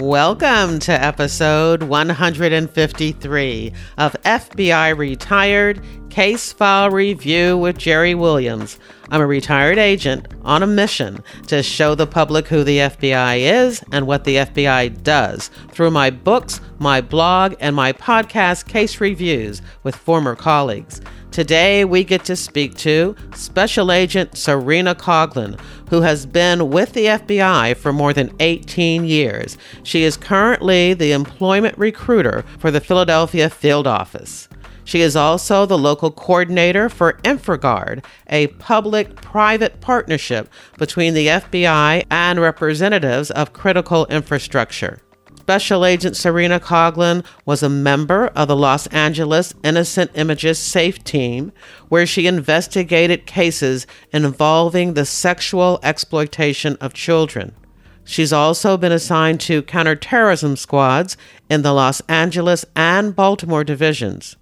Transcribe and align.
Welcome 0.00 0.78
to 0.78 0.92
episode 0.92 1.82
153 1.82 3.72
of 3.98 4.16
FBI 4.24 4.96
Retired 4.96 5.82
Case 6.10 6.52
File 6.52 6.90
Review 6.90 7.56
with 7.56 7.78
Jerry 7.78 8.16
Williams. 8.16 8.78
I'm 9.10 9.20
a 9.20 9.26
retired 9.26 9.78
agent 9.78 10.26
on 10.42 10.62
a 10.62 10.66
mission 10.66 11.22
to 11.46 11.62
show 11.62 11.94
the 11.94 12.06
public 12.06 12.48
who 12.48 12.64
the 12.64 12.78
FBI 12.78 13.38
is 13.38 13.82
and 13.92 14.06
what 14.06 14.24
the 14.24 14.36
FBI 14.36 15.02
does 15.04 15.50
through 15.70 15.92
my 15.92 16.10
books, 16.10 16.60
my 16.78 17.00
blog, 17.00 17.54
and 17.60 17.76
my 17.76 17.92
podcast 17.92 18.66
case 18.66 19.00
reviews 19.00 19.62
with 19.84 19.94
former 19.94 20.34
colleagues. 20.34 21.00
Today, 21.30 21.84
we 21.84 22.02
get 22.02 22.24
to 22.24 22.34
speak 22.34 22.74
to 22.78 23.14
Special 23.36 23.92
Agent 23.92 24.32
Cerena 24.32 24.96
Coughlin, 24.96 25.60
who 25.88 26.00
has 26.00 26.26
been 26.26 26.70
with 26.70 26.92
the 26.92 27.06
FBI 27.06 27.76
for 27.76 27.92
more 27.92 28.12
than 28.12 28.34
18 28.40 29.04
years. 29.04 29.56
She 29.84 30.02
is 30.02 30.16
currently 30.16 30.92
the 30.92 31.12
employment 31.12 31.78
recruiter 31.78 32.44
for 32.58 32.72
the 32.72 32.80
Philadelphia 32.80 33.48
field 33.48 33.86
office. 33.86 34.48
She 34.84 35.00
is 35.00 35.16
also 35.16 35.66
the 35.66 35.78
local 35.78 36.10
coordinator 36.10 36.88
for 36.88 37.14
InfraGard, 37.24 38.04
a 38.28 38.48
public 38.48 39.16
private 39.16 39.80
partnership 39.80 40.48
between 40.78 41.14
the 41.14 41.28
FBI 41.28 42.06
and 42.10 42.40
representatives 42.40 43.30
of 43.30 43.52
critical 43.52 44.06
infrastructure. 44.06 45.00
Special 45.40 45.84
Agent 45.84 46.14
Cerena 46.14 46.60
Coughlin 46.60 47.24
was 47.44 47.62
a 47.62 47.68
member 47.68 48.28
of 48.28 48.46
the 48.46 48.54
Los 48.54 48.86
Angeles 48.88 49.52
Innocent 49.64 50.12
Images 50.14 50.60
SAFE 50.60 51.02
team, 51.02 51.50
where 51.88 52.06
she 52.06 52.28
investigated 52.28 53.26
cases 53.26 53.84
involving 54.12 54.94
the 54.94 55.04
sexual 55.04 55.80
exploitation 55.82 56.76
of 56.80 56.94
children. 56.94 57.52
She's 58.04 58.32
also 58.32 58.76
been 58.76 58.92
assigned 58.92 59.40
to 59.42 59.62
counterterrorism 59.62 60.56
squads 60.56 61.16
in 61.48 61.62
the 61.62 61.72
Los 61.72 62.00
Angeles 62.02 62.64
and 62.76 63.16
Baltimore 63.16 63.64
divisions. 63.64 64.36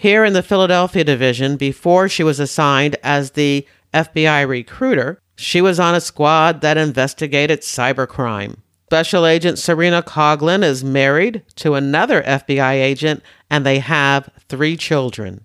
Here 0.00 0.24
in 0.24 0.32
the 0.32 0.44
Philadelphia 0.44 1.02
division, 1.02 1.56
before 1.56 2.08
she 2.08 2.22
was 2.22 2.38
assigned 2.38 2.94
as 3.02 3.32
the 3.32 3.66
FBI 3.92 4.46
recruiter, 4.46 5.20
she 5.34 5.60
was 5.60 5.80
on 5.80 5.96
a 5.96 6.00
squad 6.00 6.60
that 6.60 6.78
investigated 6.78 7.62
cybercrime. 7.62 8.58
Special 8.86 9.26
Agent 9.26 9.58
Cerena 9.58 10.04
Coughlin 10.04 10.62
is 10.62 10.84
married 10.84 11.42
to 11.56 11.74
another 11.74 12.22
FBI 12.22 12.74
agent, 12.74 13.24
and 13.50 13.66
they 13.66 13.80
have 13.80 14.30
three 14.48 14.76
children. 14.76 15.44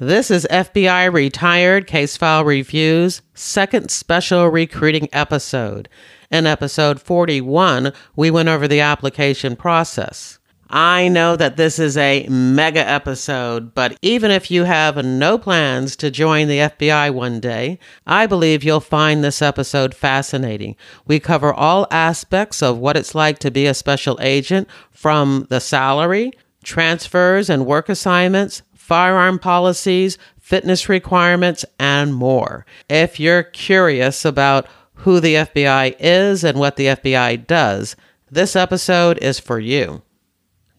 This 0.00 0.30
is 0.30 0.46
FBI 0.50 1.12
Retired 1.12 1.86
Case 1.86 2.16
File 2.16 2.42
Reviews' 2.42 3.20
second 3.34 3.90
special 3.90 4.48
recruiting 4.48 5.10
episode. 5.12 5.90
In 6.30 6.46
episode 6.46 7.02
41, 7.02 7.92
we 8.16 8.30
went 8.30 8.48
over 8.48 8.66
the 8.66 8.80
application 8.80 9.56
process. 9.56 10.38
I 10.76 11.06
know 11.06 11.36
that 11.36 11.56
this 11.56 11.78
is 11.78 11.96
a 11.96 12.26
mega 12.28 12.80
episode, 12.84 13.76
but 13.76 13.96
even 14.02 14.32
if 14.32 14.50
you 14.50 14.64
have 14.64 15.04
no 15.04 15.38
plans 15.38 15.94
to 15.94 16.10
join 16.10 16.48
the 16.48 16.58
FBI 16.58 17.14
one 17.14 17.38
day, 17.38 17.78
I 18.08 18.26
believe 18.26 18.64
you'll 18.64 18.80
find 18.80 19.22
this 19.22 19.40
episode 19.40 19.94
fascinating. 19.94 20.74
We 21.06 21.20
cover 21.20 21.54
all 21.54 21.86
aspects 21.92 22.60
of 22.60 22.78
what 22.78 22.96
it's 22.96 23.14
like 23.14 23.38
to 23.38 23.52
be 23.52 23.66
a 23.66 23.72
special 23.72 24.18
agent 24.20 24.66
from 24.90 25.46
the 25.48 25.60
salary, 25.60 26.32
transfers 26.64 27.48
and 27.48 27.66
work 27.66 27.88
assignments, 27.88 28.62
firearm 28.74 29.38
policies, 29.38 30.18
fitness 30.40 30.88
requirements, 30.88 31.64
and 31.78 32.12
more. 32.12 32.66
If 32.88 33.20
you're 33.20 33.44
curious 33.44 34.24
about 34.24 34.66
who 34.94 35.20
the 35.20 35.36
FBI 35.36 35.94
is 36.00 36.42
and 36.42 36.58
what 36.58 36.74
the 36.74 36.86
FBI 36.86 37.46
does, 37.46 37.94
this 38.28 38.56
episode 38.56 39.18
is 39.18 39.38
for 39.38 39.60
you. 39.60 40.02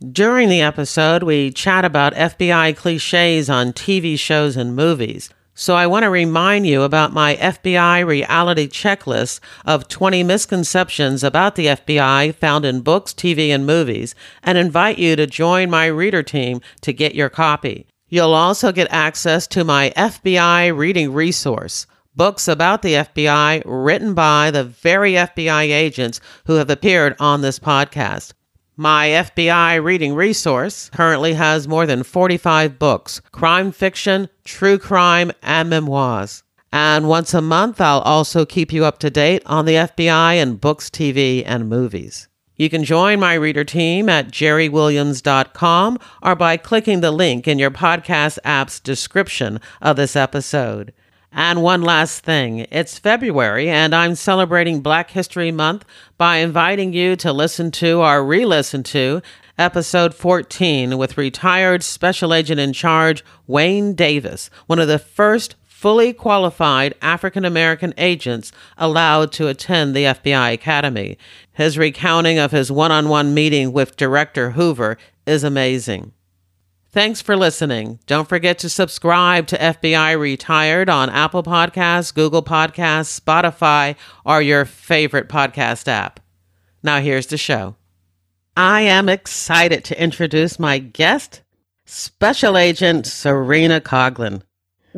During 0.04 0.50
the 0.50 0.62
episode, 0.62 1.24
we 1.24 1.52
chat 1.52 1.86
about 1.86 2.14
FBI 2.16 2.76
cliches 2.76 3.50
on 3.50 3.72
TV 3.72 4.20
shows 4.20 4.58
and 4.58 4.76
movies. 4.76 5.30
So 5.54 5.74
I 5.74 5.88
want 5.88 6.04
to 6.04 6.10
remind 6.10 6.68
you 6.68 6.82
about 6.82 7.14
my 7.14 7.38
FBI 7.38 8.06
reality 8.06 8.68
checklist 8.68 9.40
of 9.66 9.88
20 9.88 10.22
misconceptions 10.24 11.24
about 11.24 11.56
the 11.56 11.68
FBI 11.68 12.36
found 12.36 12.66
in 12.66 12.82
books, 12.82 13.14
TV, 13.14 13.56
and 13.56 13.66
movies, 13.66 14.16
and 14.44 14.58
invite 14.58 15.00
you 15.00 15.16
to 15.16 15.26
join 15.26 15.70
my 15.70 15.86
reader 15.86 16.24
team 16.24 16.60
to 16.82 16.92
get 16.92 17.16
your 17.16 17.30
copy. 17.30 17.88
You'll 18.10 18.34
also 18.34 18.74
get 18.74 18.92
access 18.92 19.48
to 19.48 19.64
my 19.64 19.94
FBI 19.96 20.76
reading 20.76 21.14
resource 21.14 21.88
books 22.18 22.50
about 22.50 22.82
the 22.82 22.94
FBI 22.96 23.62
written 23.66 24.14
by 24.14 24.52
the 24.52 24.66
very 24.66 25.14
FBI 25.14 25.64
agents 25.64 26.20
who 26.48 26.56
have 26.56 26.70
appeared 26.70 27.16
on 27.18 27.42
this 27.42 27.60
podcast. 27.60 28.34
My 28.78 29.08
FBI 29.08 29.82
reading 29.82 30.16
resource 30.16 30.90
currently 30.94 31.36
has 31.36 31.66
more 31.66 31.86
than 31.86 32.04
45 32.04 32.78
books 32.78 33.22
crime 33.32 33.72
fiction, 33.72 34.28
true 34.44 34.78
crime, 34.78 35.32
and 35.42 35.70
memoirs. 35.70 36.44
And 36.74 37.08
once 37.08 37.34
a 37.34 37.42
month, 37.42 37.80
I'll 37.80 38.02
also 38.02 38.46
keep 38.46 38.74
you 38.74 38.84
up 38.84 39.00
to 39.00 39.10
date 39.10 39.44
on 39.46 39.64
the 39.64 39.76
FBI 39.76 40.34
and 40.36 40.60
books, 40.60 40.90
TV, 40.90 41.42
and 41.46 41.70
movies. 41.70 42.28
You 42.58 42.70
can 42.70 42.84
join 42.84 43.22
my 43.22 43.36
reader 43.36 43.64
team 43.64 44.10
at 44.10 44.28
jerrywilliams.com 44.28 46.00
or 46.22 46.36
by 46.36 46.58
clicking 46.58 47.00
the 47.00 47.12
link 47.12 47.48
in 47.48 47.60
your 47.60 47.72
podcast 47.72 48.40
app's 48.44 48.82
description 48.82 49.62
of 49.82 49.96
this 49.96 50.18
episode. 50.18 50.92
And 51.38 51.62
one 51.62 51.82
last 51.82 52.24
thing 52.24 52.66
it's 52.72 52.98
February, 52.98 53.70
and 53.70 53.94
I'm 53.94 54.16
celebrating 54.16 54.80
Black 54.80 55.12
History 55.12 55.52
Month 55.52 55.84
by 56.18 56.38
inviting 56.38 56.94
you 56.94 57.18
to 57.18 57.34
listen 57.34 57.72
to 57.72 58.02
or 58.02 58.24
re 58.24 58.46
listen 58.46 58.84
to 58.84 59.22
episode 59.58 60.14
14 60.14 60.98
with 60.98 61.18
retired 61.18 61.84
Special 61.84 62.34
Agent 62.34 62.62
in 62.62 62.72
Charge 62.72 63.22
Wayne 63.48 63.96
Davis, 63.96 64.50
one 64.68 64.80
of 64.80 64.88
the 64.88 64.98
first 64.98 65.56
fully 65.66 66.14
qualified 66.14 66.96
African 67.02 67.44
American 67.44 67.94
agents 67.98 68.54
allowed 68.78 69.34
to 69.34 69.50
attend 69.50 69.94
the 69.94 70.06
FBI 70.06 70.54
Academy. 70.54 71.18
His 71.52 71.78
recounting 71.78 72.40
of 72.40 72.52
his 72.52 72.72
one 72.72 72.94
on 72.94 73.10
one 73.10 73.34
meeting 73.34 73.74
with 73.74 73.98
Director 73.98 74.52
Hoover 74.52 74.98
is 75.26 75.44
amazing. 75.44 76.14
Thanks 76.96 77.22
for 77.22 77.36
listening. 77.36 78.00
Don't 78.06 78.30
forget 78.30 78.58
to 78.60 78.70
subscribe 78.70 79.48
to 79.48 79.58
FBI 79.58 80.18
Retired 80.18 80.90
on 80.90 81.10
Apple 81.10 81.44
Podcasts, 81.44 82.14
Google 82.16 82.42
Podcasts, 82.42 83.20
Spotify, 83.20 83.98
or 84.24 84.42
your 84.42 84.64
favorite 84.64 85.28
podcast 85.28 85.90
app. 85.90 86.22
Now, 86.84 87.02
here's 87.02 87.28
the 87.28 87.36
show. 87.36 87.76
I 88.56 88.80
am 88.84 89.10
excited 89.10 89.84
to 89.84 90.02
introduce 90.02 90.58
my 90.58 90.80
guest, 90.80 91.42
Special 91.84 92.58
Agent 92.58 93.04
Cerena 93.04 93.82
Coughlin. 93.82 94.44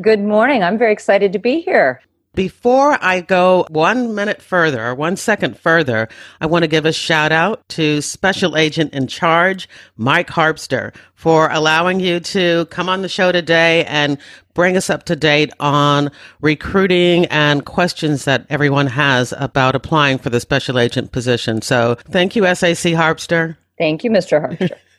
Good 0.00 0.20
morning. 0.20 0.62
I'm 0.62 0.78
very 0.78 0.92
excited 0.92 1.32
to 1.32 1.40
be 1.40 1.62
here. 1.62 2.00
Before 2.38 2.96
I 3.02 3.20
go 3.20 3.66
one 3.68 4.14
minute 4.14 4.40
further 4.40 4.86
or 4.86 4.94
one 4.94 5.16
second 5.16 5.58
further, 5.58 6.08
I 6.40 6.46
want 6.46 6.62
to 6.62 6.68
give 6.68 6.86
a 6.86 6.92
shout 6.92 7.32
out 7.32 7.68
to 7.70 8.00
Special 8.00 8.56
Agent 8.56 8.94
in 8.94 9.08
Charge, 9.08 9.68
Mike 9.96 10.28
Harpster, 10.28 10.94
for 11.14 11.50
allowing 11.50 11.98
you 11.98 12.20
to 12.20 12.66
come 12.66 12.88
on 12.88 13.02
the 13.02 13.08
show 13.08 13.32
today 13.32 13.84
and 13.86 14.18
bring 14.54 14.76
us 14.76 14.88
up 14.88 15.02
to 15.06 15.16
date 15.16 15.50
on 15.58 16.12
recruiting 16.40 17.26
and 17.26 17.64
questions 17.64 18.24
that 18.24 18.46
everyone 18.48 18.86
has 18.86 19.34
about 19.36 19.74
applying 19.74 20.16
for 20.16 20.30
the 20.30 20.38
special 20.38 20.78
agent 20.78 21.10
position. 21.10 21.60
So 21.60 21.96
thank 22.08 22.36
you, 22.36 22.44
SAC 22.44 22.92
Harpster. 22.92 23.56
Thank 23.78 24.04
you, 24.04 24.12
Mr. 24.12 24.40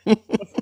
Harpster. 0.06 0.58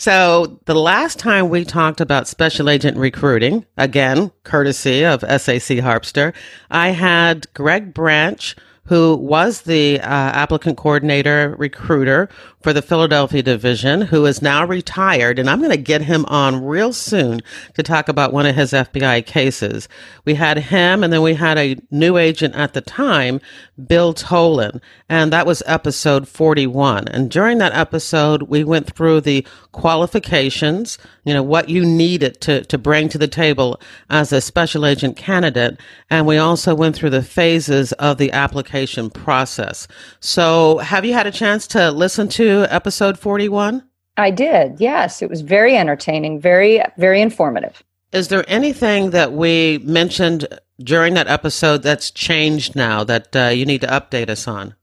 So, 0.00 0.60
the 0.66 0.76
last 0.76 1.18
time 1.18 1.48
we 1.48 1.64
talked 1.64 2.00
about 2.00 2.28
special 2.28 2.70
agent 2.70 2.96
recruiting, 2.96 3.66
again, 3.76 4.30
courtesy 4.44 5.04
of 5.04 5.22
SAC 5.22 5.78
Harpster, 5.78 6.32
I 6.70 6.90
had 6.90 7.52
Greg 7.52 7.94
Branch, 7.94 8.54
who 8.84 9.16
was 9.16 9.62
the 9.62 9.98
uh, 10.00 10.06
applicant 10.06 10.76
coordinator 10.76 11.56
recruiter 11.58 12.28
for 12.62 12.72
the 12.72 12.82
Philadelphia 12.82 13.42
division, 13.42 14.00
who 14.00 14.26
is 14.26 14.42
now 14.42 14.64
retired. 14.64 15.38
And 15.38 15.48
I'm 15.48 15.60
going 15.60 15.70
to 15.70 15.76
get 15.76 16.02
him 16.02 16.24
on 16.26 16.64
real 16.64 16.92
soon 16.92 17.40
to 17.74 17.82
talk 17.82 18.08
about 18.08 18.32
one 18.32 18.46
of 18.46 18.56
his 18.56 18.72
FBI 18.72 19.24
cases. 19.26 19.88
We 20.24 20.34
had 20.34 20.58
him, 20.58 21.04
and 21.04 21.12
then 21.12 21.22
we 21.22 21.34
had 21.34 21.56
a 21.56 21.76
new 21.90 22.16
agent 22.16 22.56
at 22.56 22.74
the 22.74 22.80
time, 22.80 23.40
Bill 23.86 24.12
Tolan, 24.12 24.80
and 25.08 25.32
that 25.32 25.46
was 25.46 25.62
episode 25.66 26.26
41. 26.26 27.06
And 27.08 27.30
during 27.30 27.58
that 27.58 27.74
episode, 27.74 28.42
we 28.42 28.64
went 28.64 28.92
through 28.92 29.20
the 29.20 29.46
qualifications, 29.72 30.98
you 31.24 31.32
know, 31.32 31.42
what 31.42 31.68
you 31.68 31.84
needed 31.86 32.40
to, 32.40 32.64
to 32.64 32.76
bring 32.76 33.08
to 33.10 33.18
the 33.18 33.28
table 33.28 33.80
as 34.10 34.32
a 34.32 34.40
special 34.40 34.84
agent 34.84 35.16
candidate. 35.16 35.78
And 36.10 36.26
we 36.26 36.38
also 36.38 36.74
went 36.74 36.96
through 36.96 37.10
the 37.10 37.22
phases 37.22 37.92
of 37.92 38.18
the 38.18 38.32
application 38.32 39.10
process. 39.10 39.86
So 40.18 40.78
have 40.78 41.04
you 41.04 41.12
had 41.12 41.26
a 41.26 41.32
chance 41.32 41.66
to 41.68 41.92
listen 41.92 42.28
to 42.30 42.47
episode 42.48 43.18
41? 43.18 43.82
I 44.16 44.30
did. 44.30 44.80
Yes, 44.80 45.22
it 45.22 45.30
was 45.30 45.42
very 45.42 45.76
entertaining, 45.76 46.40
very 46.40 46.82
very 46.96 47.20
informative. 47.20 47.82
Is 48.12 48.28
there 48.28 48.44
anything 48.48 49.10
that 49.10 49.32
we 49.32 49.78
mentioned 49.84 50.46
during 50.80 51.14
that 51.14 51.28
episode 51.28 51.82
that's 51.82 52.10
changed 52.10 52.74
now 52.74 53.04
that 53.04 53.36
uh, 53.36 53.48
you 53.48 53.66
need 53.66 53.82
to 53.82 53.86
update 53.86 54.30
us 54.30 54.48
on? 54.48 54.74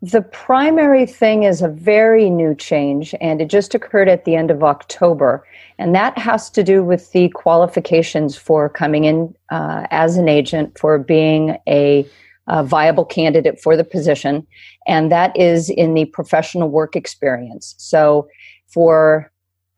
The 0.00 0.22
primary 0.22 1.06
thing 1.06 1.44
is 1.44 1.62
a 1.62 1.68
very 1.68 2.28
new 2.28 2.56
change, 2.56 3.14
and 3.20 3.40
it 3.40 3.46
just 3.46 3.72
occurred 3.72 4.08
at 4.08 4.24
the 4.24 4.34
end 4.34 4.50
of 4.50 4.64
October. 4.64 5.46
And 5.78 5.94
that 5.94 6.18
has 6.18 6.50
to 6.50 6.64
do 6.64 6.82
with 6.82 7.12
the 7.12 7.28
qualifications 7.28 8.36
for 8.36 8.68
coming 8.68 9.04
in 9.04 9.32
uh, 9.50 9.86
as 9.92 10.16
an 10.16 10.28
agent, 10.28 10.76
for 10.76 10.98
being 10.98 11.56
a, 11.68 12.04
a 12.48 12.64
viable 12.64 13.04
candidate 13.04 13.60
for 13.60 13.76
the 13.76 13.84
position. 13.84 14.44
And 14.86 15.12
that 15.12 15.36
is 15.38 15.70
in 15.70 15.94
the 15.94 16.06
professional 16.06 16.68
work 16.68 16.96
experience. 16.96 17.74
So, 17.78 18.28
for 18.68 19.30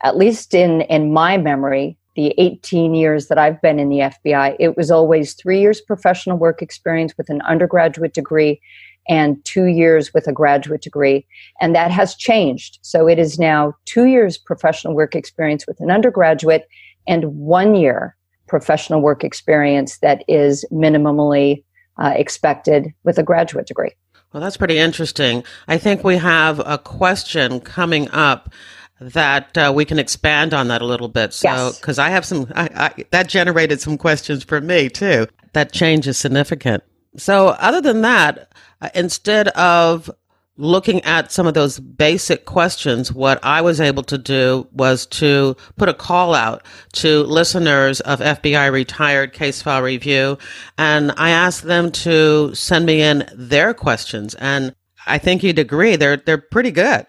at 0.02 0.16
least 0.16 0.54
in, 0.54 0.82
in 0.82 1.12
my 1.12 1.36
memory, 1.38 1.96
the 2.14 2.34
18 2.38 2.94
years 2.94 3.26
that 3.28 3.38
I've 3.38 3.60
been 3.60 3.78
in 3.78 3.88
the 3.88 3.98
FBI, 3.98 4.56
it 4.60 4.76
was 4.76 4.90
always 4.90 5.34
three 5.34 5.60
years 5.60 5.80
professional 5.80 6.36
work 6.36 6.62
experience 6.62 7.16
with 7.16 7.28
an 7.28 7.42
undergraduate 7.42 8.14
degree 8.14 8.60
and 9.08 9.44
two 9.44 9.66
years 9.66 10.14
with 10.14 10.26
a 10.26 10.32
graduate 10.32 10.82
degree. 10.82 11.26
And 11.60 11.74
that 11.74 11.90
has 11.90 12.14
changed. 12.14 12.78
So 12.82 13.06
it 13.08 13.18
is 13.18 13.38
now 13.38 13.74
two 13.84 14.04
years 14.04 14.38
professional 14.38 14.94
work 14.94 15.14
experience 15.14 15.66
with 15.66 15.80
an 15.80 15.90
undergraduate 15.90 16.68
and 17.06 17.24
one 17.36 17.74
year 17.74 18.16
professional 18.46 19.00
work 19.00 19.24
experience 19.24 19.98
that 19.98 20.24
is 20.28 20.64
minimally 20.70 21.64
uh, 21.98 22.12
expected 22.16 22.92
with 23.04 23.18
a 23.18 23.22
graduate 23.22 23.66
degree. 23.66 23.92
Well, 24.34 24.42
that's 24.42 24.56
pretty 24.56 24.78
interesting. 24.78 25.44
I 25.68 25.78
think 25.78 26.02
we 26.02 26.16
have 26.16 26.58
a 26.58 26.76
question 26.76 27.60
coming 27.60 28.10
up 28.10 28.52
that 29.00 29.56
uh, 29.56 29.72
we 29.72 29.84
can 29.84 30.00
expand 30.00 30.52
on 30.52 30.66
that 30.68 30.82
a 30.82 30.84
little 30.84 31.06
bit. 31.06 31.32
So, 31.32 31.70
because 31.78 31.98
yes. 31.98 32.04
I 32.04 32.08
have 32.10 32.24
some, 32.24 32.52
I, 32.52 32.68
I, 32.74 33.04
that 33.12 33.28
generated 33.28 33.80
some 33.80 33.96
questions 33.96 34.42
for 34.42 34.60
me 34.60 34.88
too. 34.88 35.28
That 35.52 35.72
change 35.72 36.08
is 36.08 36.18
significant. 36.18 36.82
So, 37.16 37.50
other 37.60 37.80
than 37.80 38.02
that, 38.02 38.52
uh, 38.80 38.88
instead 38.92 39.48
of 39.48 40.10
looking 40.56 41.00
at 41.02 41.32
some 41.32 41.46
of 41.46 41.54
those 41.54 41.80
basic 41.80 42.44
questions, 42.44 43.12
what 43.12 43.38
I 43.42 43.60
was 43.60 43.80
able 43.80 44.04
to 44.04 44.18
do 44.18 44.68
was 44.72 45.06
to 45.06 45.56
put 45.76 45.88
a 45.88 45.94
call 45.94 46.34
out 46.34 46.64
to 46.92 47.24
listeners 47.24 48.00
of 48.02 48.20
FBI 48.20 48.70
retired 48.70 49.32
case 49.32 49.62
file 49.62 49.82
review. 49.82 50.38
And 50.78 51.12
I 51.16 51.30
asked 51.30 51.64
them 51.64 51.90
to 51.92 52.54
send 52.54 52.86
me 52.86 53.02
in 53.02 53.28
their 53.34 53.74
questions. 53.74 54.34
And 54.36 54.74
I 55.06 55.18
think 55.18 55.42
you'd 55.42 55.58
agree 55.58 55.96
they're, 55.96 56.16
they're 56.16 56.38
pretty 56.38 56.70
good. 56.70 57.06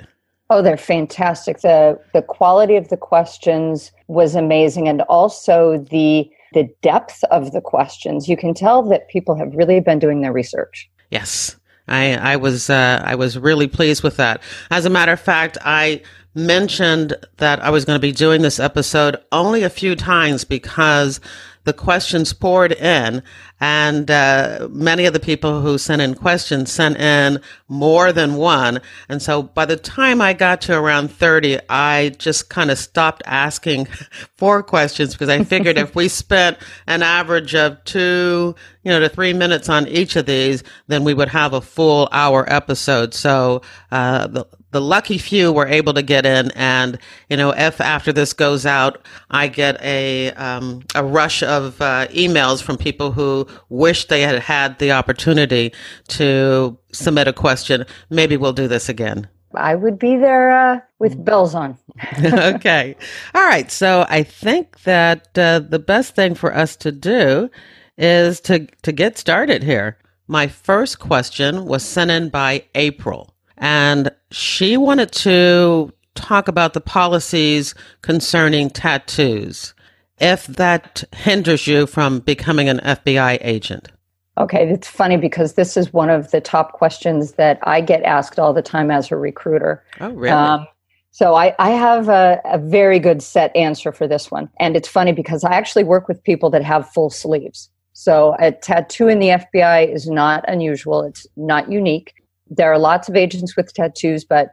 Oh, 0.49 0.61
they're 0.61 0.77
fantastic. 0.77 1.61
The 1.61 1.99
the 2.13 2.21
quality 2.21 2.75
of 2.75 2.89
the 2.89 2.97
questions 2.97 3.91
was 4.07 4.35
amazing 4.35 4.87
and 4.87 5.01
also 5.03 5.79
the 5.89 6.29
the 6.53 6.69
depth 6.83 7.23
of 7.31 7.51
the 7.51 7.61
questions. 7.61 8.29
You 8.29 8.37
can 8.37 8.53
tell 8.53 8.83
that 8.83 9.09
people 9.09 9.35
have 9.35 9.55
really 9.55 9.79
been 9.79 9.97
doing 9.97 10.21
their 10.21 10.31
research. 10.31 10.87
Yes. 11.09 11.55
I 11.87 12.15
I 12.15 12.35
was 12.37 12.69
uh, 12.69 13.01
I 13.03 13.15
was 13.15 13.37
really 13.37 13.67
pleased 13.67 14.03
with 14.03 14.17
that. 14.17 14.41
As 14.71 14.85
a 14.85 14.89
matter 14.89 15.11
of 15.11 15.19
fact, 15.19 15.57
I 15.63 16.01
mentioned 16.33 17.15
that 17.37 17.63
I 17.63 17.69
was 17.69 17.85
going 17.85 17.95
to 17.95 18.01
be 18.01 18.11
doing 18.11 18.41
this 18.41 18.59
episode 18.59 19.17
only 19.31 19.63
a 19.63 19.69
few 19.69 19.95
times 19.95 20.43
because 20.43 21.21
the 21.65 21.73
questions 21.73 22.33
poured 22.33 22.71
in 22.71 23.21
and 23.59 24.09
uh, 24.09 24.67
many 24.71 25.05
of 25.05 25.13
the 25.13 25.19
people 25.19 25.61
who 25.61 25.77
sent 25.77 26.01
in 26.01 26.13
questions 26.15 26.71
sent 26.71 26.97
in 26.97 27.39
more 27.67 28.11
than 28.11 28.35
one. 28.35 28.81
And 29.09 29.21
so 29.21 29.43
by 29.43 29.65
the 29.65 29.75
time 29.75 30.21
i 30.21 30.33
got 30.33 30.61
to 30.61 30.77
around 30.77 31.09
30 31.11 31.59
i 31.69 32.09
just 32.17 32.49
kind 32.49 32.71
of 32.71 32.77
stopped 32.77 33.21
asking 33.25 33.85
for 34.37 34.63
questions 34.63 35.13
because 35.13 35.29
i 35.29 35.43
figured 35.43 35.77
if 35.77 35.95
we 35.95 36.07
spent 36.25 36.57
an 36.87 37.03
average 37.03 37.53
of 37.55 37.83
two 37.83 38.55
you 38.83 38.91
know 38.91 38.99
to 38.99 39.09
three 39.09 39.33
minutes 39.33 39.69
on 39.69 39.87
each 39.87 40.15
of 40.15 40.25
these 40.25 40.63
then 40.87 41.03
we 41.03 41.13
would 41.13 41.29
have 41.29 41.53
a 41.53 41.61
full 41.61 42.07
hour 42.11 42.45
episode. 42.51 43.13
So 43.13 43.61
uh, 43.91 44.27
the 44.27 44.45
the 44.75 44.81
lucky 44.81 45.17
few 45.17 45.53
were 45.53 45.67
able 45.67 45.93
to 45.93 46.01
get 46.01 46.25
in. 46.25 46.51
And, 46.51 46.99
you 47.29 47.37
know, 47.37 47.51
if 47.51 47.79
after 47.79 48.11
this 48.11 48.33
goes 48.33 48.65
out, 48.65 49.07
I 49.31 49.47
get 49.47 49.81
a, 49.81 50.31
um, 50.33 50.83
a 50.93 51.01
rush 51.01 51.41
of 51.41 51.81
uh, 51.81 52.07
emails 52.07 52.61
from 52.61 52.77
people 52.77 53.13
who 53.13 53.47
wish 53.69 54.07
they 54.07 54.19
had 54.19 54.39
had 54.39 54.77
the 54.79 54.91
opportunity 54.91 55.73
to 56.09 56.77
submit 56.91 57.29
a 57.29 57.33
question, 57.33 57.85
maybe 58.09 58.35
we'll 58.35 58.51
do 58.51 58.67
this 58.67 58.89
again. 58.89 59.29
I 59.53 59.75
would 59.75 59.97
be 59.97 60.17
there 60.17 60.51
uh, 60.51 60.81
with 60.99 61.23
bells 61.23 61.55
on. 61.55 61.77
okay. 62.19 62.97
All 63.33 63.45
right. 63.45 63.71
So 63.71 64.05
I 64.09 64.23
think 64.23 64.81
that 64.81 65.37
uh, 65.37 65.59
the 65.59 65.79
best 65.79 66.15
thing 66.15 66.35
for 66.35 66.53
us 66.53 66.75
to 66.77 66.91
do 66.91 67.49
is 67.97 68.41
to, 68.41 68.67
to 68.81 68.91
get 68.91 69.17
started 69.17 69.63
here. 69.63 69.97
My 70.27 70.47
first 70.47 70.99
question 70.99 71.63
was 71.63 71.81
sent 71.81 72.11
in 72.11 72.27
by 72.27 72.65
April 72.75 73.34
and 73.57 74.11
she 74.31 74.77
wanted 74.77 75.11
to 75.11 75.91
talk 76.15 76.47
about 76.47 76.73
the 76.73 76.81
policies 76.81 77.75
concerning 78.01 78.69
tattoos, 78.69 79.73
if 80.19 80.47
that 80.47 81.03
hinders 81.13 81.67
you 81.67 81.85
from 81.85 82.19
becoming 82.19 82.69
an 82.69 82.79
FBI 82.79 83.37
agent. 83.41 83.89
Okay, 84.37 84.69
it's 84.69 84.87
funny 84.87 85.15
because 85.15 85.53
this 85.53 85.77
is 85.77 85.93
one 85.93 86.09
of 86.09 86.31
the 86.31 86.41
top 86.41 86.73
questions 86.73 87.33
that 87.33 87.59
I 87.63 87.79
get 87.79 88.03
asked 88.03 88.37
all 88.37 88.53
the 88.53 88.61
time 88.61 88.91
as 88.91 89.09
a 89.11 89.15
recruiter. 89.15 89.83
Oh, 90.01 90.09
really? 90.09 90.31
Um, 90.31 90.67
so 91.11 91.35
I, 91.35 91.55
I 91.59 91.69
have 91.69 92.09
a, 92.09 92.41
a, 92.43 92.57
very 92.57 92.99
good 92.99 93.23
set 93.23 93.55
answer 93.55 93.93
for 93.93 94.05
this 94.05 94.29
one. 94.29 94.49
And 94.59 94.75
it's 94.75 94.89
funny 94.89 95.13
because 95.13 95.45
I 95.45 95.53
actually 95.53 95.85
work 95.85 96.09
with 96.09 96.21
people 96.21 96.49
that 96.49 96.61
have 96.63 96.89
full 96.89 97.09
sleeves. 97.09 97.69
So 97.93 98.35
a 98.37 98.51
tattoo 98.51 99.07
in 99.07 99.19
the 99.19 99.29
FBI 99.29 99.93
is 99.93 100.09
not 100.09 100.43
unusual. 100.49 101.03
It's 101.03 101.25
not 101.37 101.71
unique 101.71 102.13
there 102.47 102.71
are 102.71 102.79
lots 102.79 103.09
of 103.09 103.15
agents 103.15 103.55
with 103.55 103.73
tattoos, 103.73 104.23
but 104.23 104.49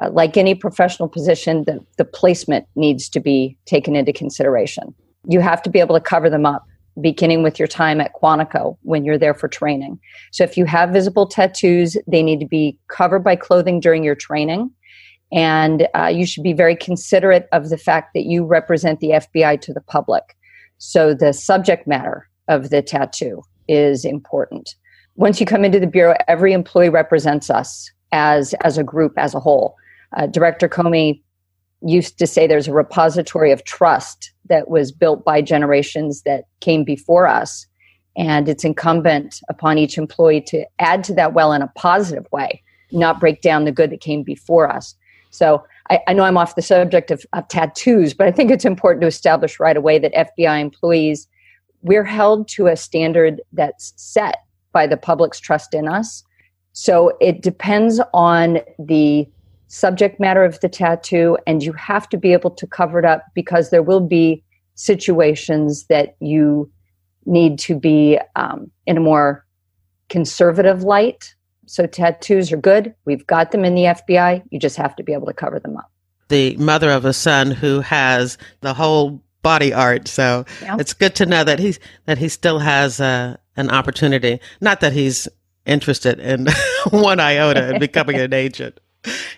uh, 0.00 0.10
like 0.10 0.36
any 0.36 0.54
professional 0.54 1.08
position, 1.08 1.64
the, 1.64 1.84
the 1.96 2.04
placement 2.04 2.66
needs 2.76 3.08
to 3.10 3.20
be 3.20 3.56
taken 3.66 3.94
into 3.94 4.12
consideration. 4.12 4.94
You 5.28 5.40
have 5.40 5.62
to 5.62 5.70
be 5.70 5.80
able 5.80 5.94
to 5.94 6.00
cover 6.00 6.28
them 6.28 6.46
up, 6.46 6.66
beginning 7.00 7.42
with 7.42 7.58
your 7.58 7.68
time 7.68 8.00
at 8.00 8.12
Quantico 8.14 8.76
when 8.82 9.04
you're 9.04 9.18
there 9.18 9.34
for 9.34 9.48
training. 9.48 9.98
So 10.30 10.44
if 10.44 10.56
you 10.56 10.64
have 10.66 10.90
visible 10.90 11.26
tattoos, 11.26 11.96
they 12.06 12.22
need 12.22 12.40
to 12.40 12.46
be 12.46 12.78
covered 12.88 13.20
by 13.20 13.36
clothing 13.36 13.80
during 13.80 14.04
your 14.04 14.14
training. 14.14 14.70
And 15.32 15.88
uh, 15.94 16.08
you 16.08 16.26
should 16.26 16.42
be 16.42 16.52
very 16.52 16.76
considerate 16.76 17.48
of 17.52 17.70
the 17.70 17.78
fact 17.78 18.12
that 18.14 18.24
you 18.24 18.44
represent 18.44 19.00
the 19.00 19.10
FBI 19.10 19.60
to 19.62 19.72
the 19.72 19.80
public. 19.80 20.36
So 20.76 21.14
the 21.14 21.32
subject 21.32 21.86
matter 21.86 22.28
of 22.48 22.70
the 22.70 22.82
tattoo 22.82 23.42
is 23.68 24.04
important 24.04 24.74
once 25.16 25.40
you 25.40 25.46
come 25.46 25.64
into 25.64 25.80
the 25.80 25.86
bureau, 25.86 26.16
every 26.28 26.52
employee 26.52 26.88
represents 26.88 27.50
us 27.50 27.90
as 28.12 28.54
as 28.64 28.78
a 28.78 28.84
group, 28.84 29.12
as 29.16 29.34
a 29.34 29.40
whole. 29.40 29.76
Uh, 30.16 30.26
Director 30.26 30.68
Comey 30.68 31.22
used 31.82 32.18
to 32.18 32.26
say 32.26 32.46
there's 32.46 32.68
a 32.68 32.72
repository 32.72 33.50
of 33.50 33.64
trust 33.64 34.32
that 34.48 34.68
was 34.68 34.92
built 34.92 35.24
by 35.24 35.42
generations 35.42 36.22
that 36.22 36.44
came 36.60 36.84
before 36.84 37.26
us, 37.26 37.66
and 38.16 38.48
it's 38.48 38.64
incumbent 38.64 39.40
upon 39.48 39.78
each 39.78 39.98
employee 39.98 40.40
to 40.40 40.64
add 40.78 41.02
to 41.04 41.14
that 41.14 41.34
well 41.34 41.52
in 41.52 41.62
a 41.62 41.72
positive 41.74 42.26
way, 42.32 42.62
not 42.92 43.20
break 43.20 43.40
down 43.40 43.64
the 43.64 43.72
good 43.72 43.90
that 43.90 44.00
came 44.00 44.22
before 44.22 44.70
us. 44.70 44.94
So 45.30 45.64
I, 45.90 46.00
I 46.08 46.12
know 46.12 46.24
I'm 46.24 46.36
off 46.36 46.54
the 46.54 46.62
subject 46.62 47.10
of, 47.10 47.24
of 47.32 47.48
tattoos, 47.48 48.14
but 48.14 48.26
I 48.26 48.32
think 48.32 48.50
it's 48.50 48.66
important 48.66 49.00
to 49.00 49.06
establish 49.06 49.58
right 49.58 49.76
away 49.76 49.98
that 49.98 50.12
FBI 50.14 50.60
employees 50.60 51.26
we're 51.82 52.04
held 52.04 52.46
to 52.46 52.68
a 52.68 52.76
standard 52.76 53.42
that's 53.52 53.92
set 53.96 54.36
by 54.72 54.86
the 54.86 54.96
public's 54.96 55.38
trust 55.40 55.74
in 55.74 55.88
us. 55.88 56.24
So 56.72 57.16
it 57.20 57.42
depends 57.42 58.00
on 58.14 58.60
the 58.78 59.28
subject 59.68 60.20
matter 60.20 60.44
of 60.44 60.60
the 60.60 60.68
tattoo, 60.68 61.38
and 61.46 61.62
you 61.62 61.72
have 61.72 62.08
to 62.10 62.16
be 62.16 62.32
able 62.32 62.50
to 62.50 62.66
cover 62.66 62.98
it 62.98 63.04
up 63.04 63.24
because 63.34 63.70
there 63.70 63.82
will 63.82 64.00
be 64.00 64.42
situations 64.74 65.86
that 65.86 66.16
you 66.20 66.70
need 67.24 67.58
to 67.58 67.78
be 67.78 68.18
um, 68.36 68.70
in 68.86 68.96
a 68.96 69.00
more 69.00 69.46
conservative 70.08 70.82
light. 70.82 71.34
So 71.66 71.86
tattoos 71.86 72.52
are 72.52 72.56
good. 72.56 72.94
We've 73.04 73.26
got 73.26 73.50
them 73.50 73.64
in 73.64 73.74
the 73.74 73.84
FBI. 73.84 74.42
You 74.50 74.58
just 74.58 74.76
have 74.76 74.96
to 74.96 75.02
be 75.02 75.12
able 75.12 75.26
to 75.26 75.32
cover 75.32 75.58
them 75.58 75.76
up. 75.76 75.90
The 76.28 76.56
mother 76.56 76.90
of 76.90 77.04
a 77.04 77.12
son 77.12 77.50
who 77.50 77.80
has 77.80 78.38
the 78.60 78.74
whole 78.74 79.22
body 79.42 79.72
art. 79.72 80.08
So 80.08 80.44
yeah. 80.62 80.76
it's 80.78 80.92
good 80.92 81.14
to 81.16 81.26
know 81.26 81.44
that 81.44 81.58
he's 81.58 81.78
that 82.06 82.18
he 82.18 82.28
still 82.28 82.58
has 82.58 83.00
uh, 83.00 83.36
an 83.56 83.70
opportunity. 83.70 84.40
Not 84.60 84.80
that 84.80 84.92
he's 84.92 85.28
interested 85.66 86.18
in 86.18 86.46
one 86.90 87.20
iota 87.20 87.74
in 87.74 87.80
becoming 87.80 88.16
an 88.16 88.32
agent. 88.32 88.80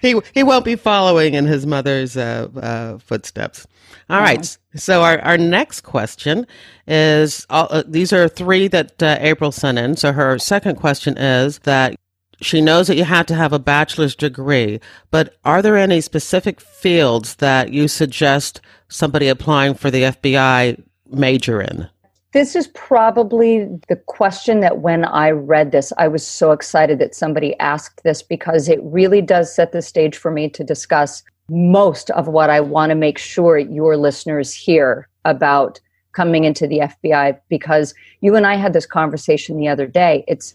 He 0.00 0.20
he 0.34 0.42
won't 0.42 0.64
be 0.64 0.76
following 0.76 1.34
in 1.34 1.46
his 1.46 1.66
mother's 1.66 2.16
uh, 2.16 2.49
uh, 2.54 2.99
footsteps. 2.99 3.66
All 4.11 4.18
yeah. 4.18 4.25
right. 4.25 4.58
So 4.76 5.02
our, 5.02 5.18
our 5.20 5.38
next 5.38 5.80
question 5.82 6.46
is 6.87 7.46
all, 7.49 7.68
uh, 7.70 7.84
these 7.87 8.12
are 8.12 8.28
three 8.28 8.68
that 8.68 9.02
uh, 9.02 9.16
April 9.20 9.50
sent 9.50 9.78
in. 9.78 9.96
So 9.96 10.12
her 10.12 10.38
second 10.38 10.76
question 10.76 11.16
is 11.16 11.61
that 11.61 11.94
she 12.40 12.61
knows 12.61 12.88
that 12.88 12.96
you 12.96 13.04
have 13.04 13.26
to 13.26 13.34
have 13.34 13.52
a 13.52 13.58
bachelor's 13.58 14.14
degree, 14.14 14.80
but 15.11 15.37
are 15.44 15.62
there 15.62 15.76
any 15.76 16.00
specific 16.00 16.61
fields 16.61 17.37
that 17.37 17.73
you 17.73 17.88
suggest 17.88 18.61
somebody 18.95 19.29
applying 19.29 19.75
for 19.75 19.91
the 19.91 20.03
FBI 20.03 20.81
major 21.11 21.61
in? 21.61 21.89
This 22.33 22.57
is 22.57 22.69
probably 22.69 23.69
the 23.89 23.97
question 24.07 24.61
that 24.61 24.79
when 24.79 25.05
I 25.05 25.31
read 25.31 25.73
this, 25.73 25.93
I 25.99 26.09
was 26.09 26.27
so 26.27 26.53
excited 26.53 26.99
that 26.99 27.15
somebody 27.15 27.59
asked 27.61 28.03
this 28.03 28.23
because 28.23 28.69
it 28.69 28.81
really 28.83 29.21
does 29.21 29.55
set 29.55 29.73
the 29.73 29.83
stage 29.83 30.17
for 30.17 30.31
me 30.31 30.49
to 30.51 30.65
discuss 30.65 31.23
most 31.49 32.11
of 32.11 32.27
what 32.27 32.51
I 32.51 32.61
want 32.61 32.91
to 32.91 32.97
make 32.97 33.19
sure 33.19 33.59
your 33.59 33.97
listeners 33.97 34.53
hear 34.53 35.09
about 35.25 35.81
coming 36.13 36.45
into 36.45 36.67
the 36.67 36.79
FBI 36.81 37.39
because 37.49 37.95
you 38.21 38.35
and 38.37 38.47
I 38.47 38.57
had 38.57 38.73
this 38.73 38.87
conversation 38.87 39.57
the 39.57 39.69
other 39.69 39.87
day. 39.87 40.25
It's 40.27 40.55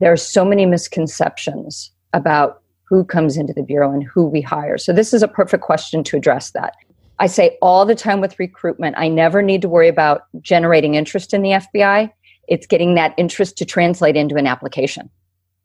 there 0.00 0.12
are 0.12 0.16
so 0.16 0.44
many 0.44 0.66
misconceptions 0.66 1.90
about 2.12 2.62
who 2.84 3.04
comes 3.04 3.36
into 3.36 3.52
the 3.52 3.62
bureau 3.62 3.92
and 3.92 4.02
who 4.02 4.26
we 4.26 4.40
hire. 4.40 4.76
So 4.76 4.92
this 4.92 5.14
is 5.14 5.22
a 5.22 5.28
perfect 5.28 5.62
question 5.62 6.04
to 6.04 6.16
address 6.16 6.50
that. 6.50 6.74
I 7.18 7.26
say 7.26 7.56
all 7.62 7.86
the 7.86 7.94
time 7.94 8.20
with 8.20 8.38
recruitment, 8.38 8.96
I 8.98 9.08
never 9.08 9.40
need 9.42 9.62
to 9.62 9.68
worry 9.68 9.88
about 9.88 10.22
generating 10.40 10.94
interest 10.94 11.32
in 11.32 11.42
the 11.42 11.50
FBI. 11.50 12.10
It's 12.48 12.66
getting 12.66 12.94
that 12.96 13.14
interest 13.16 13.56
to 13.58 13.64
translate 13.64 14.16
into 14.16 14.36
an 14.36 14.46
application. 14.46 15.08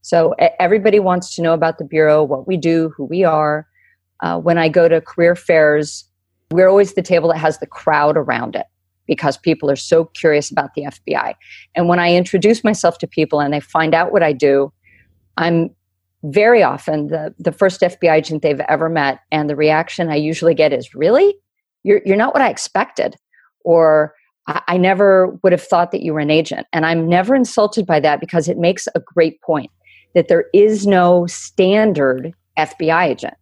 So 0.01 0.34
everybody 0.60 1.00
wants 1.00 1.36
to 1.36 1.41
know 1.41 1.53
about 1.53 1.77
the 1.77 1.86
bureau, 1.86 2.24
what 2.24 2.48
we 2.48 2.56
do, 2.56 2.94
who 2.96 3.06
we 3.06 3.24
are. 3.24 3.68
Uh, 4.22 4.39
when 4.39 4.58
I 4.58 4.70
go 4.70 4.88
to 4.88 5.01
career 5.01 5.36
fairs, 5.36 6.06
we're 6.51 6.68
always 6.68 6.94
the 6.94 7.01
table 7.01 7.29
that 7.29 7.38
has 7.38 7.60
the 7.60 7.68
crowd 7.68 8.18
around 8.18 8.56
it 8.56 8.65
because 9.08 9.38
people 9.38 9.70
are 9.70 9.75
so 9.75 10.06
curious 10.06 10.51
about 10.51 10.74
the 10.75 10.84
FBI. 10.84 11.34
And 11.75 11.88
when 11.88 12.00
I 12.00 12.13
introduce 12.13 12.63
myself 12.63 13.00
to 13.00 13.08
people 13.08 13.39
and 13.39 13.53
they 13.53 13.60
find 13.60 13.94
out 13.94 14.12
what 14.12 14.24
I 14.24 14.34
do, 14.34 14.72
I'm 15.38 15.72
very 16.24 16.62
often 16.64 17.08
the, 17.08 17.34
the 17.40 17.52
first 17.52 17.82
FBI 17.82 18.14
agent 18.14 18.42
they've 18.42 18.60
ever 18.62 18.90
met. 18.90 19.20
And 19.32 19.50
the 19.50 19.56
reaction 19.56 20.10
I 20.10 20.16
usually 20.16 20.54
get 20.54 20.74
is, 20.74 20.94
Really? 20.94 21.36
You're, 21.84 22.02
you're 22.06 22.18
not 22.18 22.34
what 22.34 22.42
I 22.42 22.50
expected. 22.50 23.16
Or 23.64 24.14
I, 24.48 24.62
I 24.68 24.78
never 24.78 25.38
would 25.44 25.54
have 25.54 25.64
thought 25.64 25.92
that 25.92 26.02
you 26.02 26.14
were 26.14 26.20
an 26.20 26.32
agent. 26.32 26.68
And 26.74 26.86
I'm 26.86 27.08
never 27.08 27.36
insulted 27.36 27.86
by 27.86 28.00
that 28.02 28.20
because 28.20 28.50
it 28.50 28.58
makes 28.58 28.88
a 28.96 29.00
great 29.00 29.42
point 29.42 29.72
that 30.14 30.28
there 30.28 30.46
is 30.54 30.86
no 30.88 31.26
standard 31.28 32.34
FBI 32.58 33.06
agent. 33.06 33.36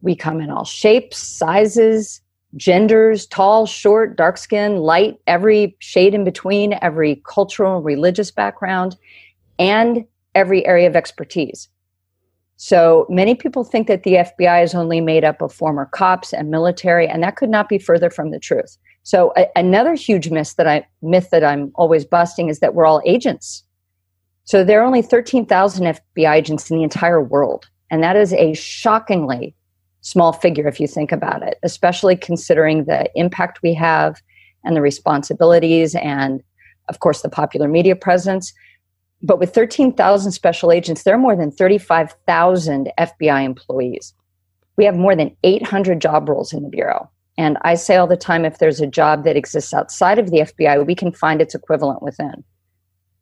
We 0.00 0.14
come 0.14 0.40
in 0.40 0.50
all 0.50 0.64
shapes, 0.64 1.18
sizes, 1.18 2.22
genders, 2.56 3.26
tall, 3.26 3.66
short, 3.66 4.16
dark 4.16 4.38
skin, 4.38 4.76
light, 4.76 5.18
every 5.26 5.76
shade 5.80 6.14
in 6.14 6.24
between, 6.24 6.78
every 6.80 7.22
cultural, 7.26 7.82
religious 7.82 8.30
background, 8.30 8.96
and 9.58 10.04
every 10.34 10.64
area 10.66 10.86
of 10.86 10.96
expertise. 10.96 11.68
So 12.60 13.06
many 13.08 13.36
people 13.36 13.62
think 13.62 13.86
that 13.86 14.02
the 14.02 14.14
FBI 14.14 14.64
is 14.64 14.74
only 14.74 15.00
made 15.00 15.24
up 15.24 15.40
of 15.40 15.52
former 15.52 15.86
cops 15.86 16.32
and 16.32 16.50
military, 16.50 17.06
and 17.06 17.22
that 17.22 17.36
could 17.36 17.50
not 17.50 17.68
be 17.68 17.78
further 17.78 18.10
from 18.10 18.32
the 18.32 18.40
truth. 18.40 18.76
So 19.04 19.32
a- 19.36 19.46
another 19.54 19.94
huge 19.94 20.28
myth 20.28 20.56
that 20.56 20.66
I 20.66 20.84
myth 21.00 21.30
that 21.30 21.44
I'm 21.44 21.70
always 21.76 22.04
busting 22.04 22.48
is 22.48 22.58
that 22.58 22.74
we're 22.74 22.84
all 22.84 23.00
agents. 23.06 23.62
So 24.44 24.64
there 24.64 24.80
are 24.80 24.84
only 24.84 25.02
13,000 25.02 25.86
FBI 25.86 26.34
agents 26.34 26.68
in 26.68 26.76
the 26.76 26.82
entire 26.82 27.22
world, 27.22 27.68
and 27.92 28.02
that 28.02 28.16
is 28.16 28.32
a 28.32 28.54
shockingly 28.54 29.54
small 30.00 30.32
figure 30.32 30.66
if 30.66 30.80
you 30.80 30.88
think 30.88 31.12
about 31.12 31.44
it, 31.44 31.58
especially 31.62 32.16
considering 32.16 32.84
the 32.86 33.08
impact 33.14 33.60
we 33.62 33.72
have 33.74 34.20
and 34.64 34.74
the 34.74 34.82
responsibilities 34.82 35.94
and 35.94 36.42
of 36.88 36.98
course 36.98 37.22
the 37.22 37.28
popular 37.28 37.68
media 37.68 37.94
presence. 37.94 38.52
But 39.22 39.38
with 39.38 39.54
13,000 39.54 40.32
special 40.32 40.70
agents, 40.70 41.02
there 41.02 41.14
are 41.14 41.18
more 41.18 41.36
than 41.36 41.50
35,000 41.50 42.90
FBI 42.98 43.44
employees. 43.44 44.14
We 44.76 44.84
have 44.84 44.96
more 44.96 45.16
than 45.16 45.36
800 45.42 46.00
job 46.00 46.28
roles 46.28 46.52
in 46.52 46.62
the 46.62 46.68
Bureau. 46.68 47.10
And 47.36 47.56
I 47.62 47.74
say 47.74 47.96
all 47.96 48.06
the 48.06 48.16
time 48.16 48.44
if 48.44 48.58
there's 48.58 48.80
a 48.80 48.86
job 48.86 49.24
that 49.24 49.36
exists 49.36 49.74
outside 49.74 50.18
of 50.18 50.30
the 50.30 50.38
FBI, 50.38 50.84
we 50.86 50.94
can 50.94 51.12
find 51.12 51.40
its 51.40 51.54
equivalent 51.54 52.02
within. 52.02 52.44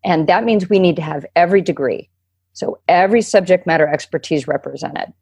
And 0.05 0.27
that 0.27 0.45
means 0.45 0.69
we 0.69 0.79
need 0.79 0.97
to 0.97 1.03
have 1.03 1.27
every 1.35 1.61
degree. 1.61 2.09
So 2.53 2.79
every 2.89 3.21
subject 3.21 3.67
matter 3.67 3.87
expertise 3.87 4.47
represented. 4.47 5.13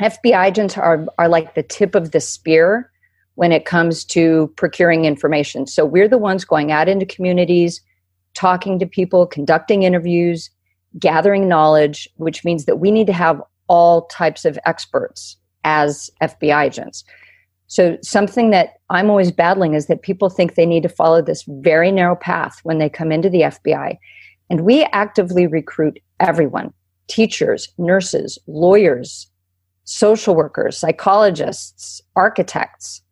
FBI 0.00 0.46
agents 0.46 0.78
are, 0.78 1.04
are 1.18 1.28
like 1.28 1.54
the 1.54 1.62
tip 1.62 1.94
of 1.94 2.12
the 2.12 2.20
spear 2.20 2.90
when 3.34 3.52
it 3.52 3.66
comes 3.66 4.04
to 4.04 4.52
procuring 4.56 5.04
information. 5.04 5.66
So 5.66 5.84
we're 5.84 6.08
the 6.08 6.18
ones 6.18 6.44
going 6.44 6.72
out 6.72 6.88
into 6.88 7.04
communities, 7.04 7.80
talking 8.38 8.78
to 8.78 8.86
people, 8.86 9.26
conducting 9.26 9.82
interviews, 9.82 10.48
gathering 10.98 11.48
knowledge, 11.48 12.08
which 12.16 12.44
means 12.44 12.66
that 12.66 12.78
we 12.78 12.92
need 12.92 13.08
to 13.08 13.12
have 13.12 13.42
all 13.66 14.06
types 14.06 14.44
of 14.44 14.56
experts 14.64 15.36
as 15.64 16.08
FBI 16.22 16.66
agents. 16.66 17.02
So, 17.66 17.98
something 18.00 18.50
that 18.50 18.74
I'm 18.90 19.10
always 19.10 19.32
battling 19.32 19.74
is 19.74 19.88
that 19.88 20.02
people 20.02 20.30
think 20.30 20.54
they 20.54 20.64
need 20.64 20.84
to 20.84 20.88
follow 20.88 21.20
this 21.20 21.44
very 21.48 21.90
narrow 21.90 22.14
path 22.14 22.60
when 22.62 22.78
they 22.78 22.88
come 22.88 23.10
into 23.10 23.28
the 23.28 23.42
FBI. 23.42 23.98
And 24.48 24.60
we 24.62 24.84
actively 24.92 25.46
recruit 25.46 25.98
everyone 26.20 26.72
teachers, 27.08 27.68
nurses, 27.76 28.38
lawyers, 28.46 29.28
social 29.84 30.34
workers, 30.34 30.78
psychologists, 30.78 32.00
architects. 32.14 33.02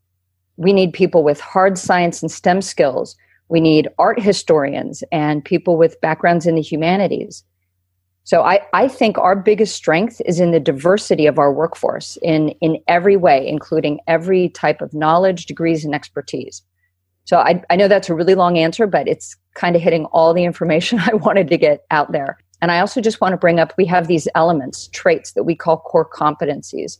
We 0.57 0.73
need 0.73 0.93
people 0.93 1.25
with 1.25 1.41
hard 1.41 1.79
science 1.79 2.23
and 2.23 2.31
STEM 2.31 2.63
skills 2.63 3.17
we 3.49 3.61
need 3.61 3.89
art 3.99 4.21
historians 4.21 5.05
and 5.13 5.45
people 5.45 5.77
with 5.77 6.01
backgrounds 6.01 6.47
in 6.47 6.55
the 6.55 6.63
humanities. 6.63 7.45
So 8.25 8.43
I, 8.43 8.61
I 8.73 8.89
think 8.89 9.19
our 9.19 9.37
biggest 9.37 9.77
strength 9.77 10.21
is 10.27 10.41
in 10.41 10.51
the 10.51 10.59
diversity 10.59 11.27
of 11.27 11.39
our 11.39 11.53
workforce 11.53 12.19
in, 12.23 12.49
in 12.61 12.83
every 12.89 13.17
way, 13.17 13.47
including 13.47 14.01
every 14.09 14.49
type 14.49 14.81
of 14.81 14.93
knowledge, 14.93 15.47
degrees, 15.47 15.85
and 15.85 15.95
expertise. 15.95 16.63
So 17.25 17.39
I, 17.39 17.63
I 17.71 17.77
know 17.77 17.87
that's 17.87 18.09
a 18.09 18.15
really 18.15 18.35
long 18.35 18.59
answer, 18.59 18.89
but 18.89 19.07
it's 19.07 19.37
kind 19.55 19.77
of 19.77 19.83
hitting 19.83 20.07
all 20.07 20.35
the 20.35 20.45
information 20.45 20.99
I 21.05 21.15
wanted 21.15 21.49
to 21.49 21.57
get 21.57 21.85
out 21.93 22.11
there. 22.11 22.39
And 22.61 22.73
I 22.73 22.81
also 22.81 23.01
just 23.01 23.21
want 23.21 23.33
to 23.33 23.37
bring 23.37 23.61
up 23.61 23.75
we 23.77 23.85
have 23.87 24.09
these 24.09 24.27
elements, 24.35 24.89
traits 24.89 25.33
that 25.33 25.45
we 25.45 25.55
call 25.55 25.79
core 25.79 26.09
competencies. 26.09 26.99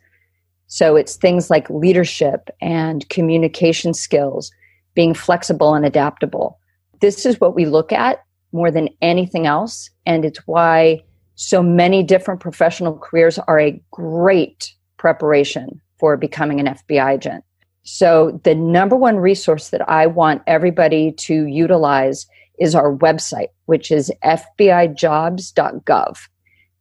So 0.69 0.97
it's 0.97 1.17
things 1.17 1.51
like 1.51 1.71
leadership 1.71 2.51
and 2.61 3.09
communication 3.09 3.95
skills, 3.95 4.53
being 4.97 5.15
flexible 5.15 5.75
and 5.75 5.87
adaptable. 5.87 6.59
This 7.01 7.25
is 7.25 7.39
what 7.41 7.55
we 7.55 7.67
look 7.67 7.93
at 7.93 8.25
more 8.51 8.73
than 8.73 8.89
anything 9.01 9.47
else. 9.47 9.89
And 10.07 10.25
it's 10.25 10.45
why 10.47 11.05
so 11.37 11.63
many 11.63 12.03
different 12.03 12.41
professional 12.41 12.99
careers 12.99 13.39
are 13.39 13.61
a 13.61 13.81
great 13.93 14.73
preparation 14.97 15.81
for 15.99 16.17
becoming 16.17 16.59
an 16.59 16.67
FBI 16.67 17.15
agent. 17.15 17.45
So, 17.83 18.41
the 18.43 18.57
number 18.57 18.97
one 18.97 19.19
resource 19.19 19.69
that 19.69 19.89
I 19.89 20.09
want 20.09 20.43
everybody 20.49 21.13
to 21.13 21.47
utilize 21.47 22.27
is 22.59 22.75
our 22.75 22.93
website, 22.93 23.51
which 23.67 23.93
is 23.93 24.11
fbijobs.gov. 24.25 26.19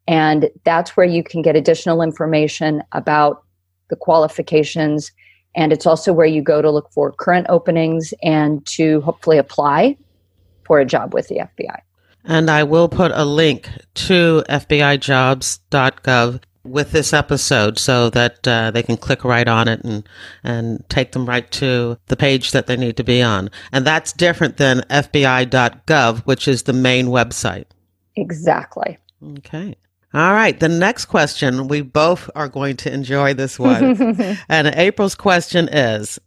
And 0.07 0.49
that's 0.63 0.97
where 0.97 1.05
you 1.05 1.23
can 1.23 1.43
get 1.43 1.55
additional 1.55 2.01
information 2.01 2.81
about 2.91 3.43
the 3.89 3.95
qualifications 3.95 5.11
and 5.55 5.71
it's 5.71 5.85
also 5.85 6.13
where 6.13 6.25
you 6.25 6.41
go 6.41 6.61
to 6.61 6.69
look 6.69 6.91
for 6.91 7.11
current 7.11 7.47
openings 7.49 8.13
and 8.21 8.65
to 8.65 9.01
hopefully 9.01 9.37
apply 9.37 9.97
for 10.63 10.79
a 10.79 10.85
job 10.85 11.13
with 11.13 11.27
the 11.27 11.37
FBI. 11.37 11.79
And 12.23 12.49
I 12.49 12.63
will 12.63 12.89
put 12.89 13.11
a 13.13 13.23
link 13.23 13.69
to 13.95 14.43
FBIjobs.gov 14.49 16.41
with 16.63 16.91
this 16.91 17.13
episode 17.13 17.77
so 17.77 18.09
that 18.09 18.47
uh, 18.47 18.71
they 18.71 18.81
can 18.81 18.97
click 18.97 19.23
right 19.23 19.47
on 19.47 19.67
it 19.67 19.83
and 19.83 20.07
and 20.43 20.83
take 20.89 21.11
them 21.11 21.27
right 21.27 21.49
to 21.51 21.97
the 22.07 22.17
page 22.17 22.51
that 22.51 22.65
they 22.65 22.75
need 22.75 22.97
to 22.97 23.03
be 23.03 23.21
on. 23.21 23.49
And 23.71 23.85
that's 23.85 24.11
different 24.11 24.57
than 24.57 24.79
FBI.gov, 24.89 26.21
which 26.21 26.47
is 26.47 26.63
the 26.63 26.73
main 26.73 27.07
website. 27.07 27.65
Exactly. 28.15 28.97
Okay. 29.37 29.75
All 30.15 30.31
right. 30.31 30.57
The 30.57 30.69
next 30.69 31.05
question, 31.07 31.67
we 31.67 31.81
both 31.81 32.29
are 32.35 32.47
going 32.47 32.77
to 32.77 32.93
enjoy 32.93 33.33
this 33.33 33.59
one. 33.59 34.17
and 34.49 34.67
April's 34.67 35.13
question 35.13 35.67
is 35.67 36.17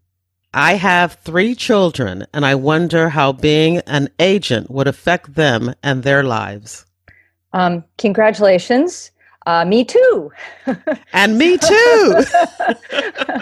I 0.53 0.75
have 0.75 1.15
three 1.15 1.55
children, 1.55 2.27
and 2.35 2.45
I 2.45 2.55
wonder 2.55 3.09
how 3.09 3.33
being 3.33 3.79
an 3.87 4.11
agent 4.19 4.71
would 4.71 4.89
affect 4.89 5.37
them 5.37 5.75
and 5.83 6.03
their 6.03 6.23
lives. 6.23 6.85
Um, 7.55 7.83
congratulations. 7.97 9.11
Uh, 9.47 9.65
me 9.65 9.87
too. 9.87 10.33
and 11.15 11.39
me 11.39 11.57
too. 11.57 12.25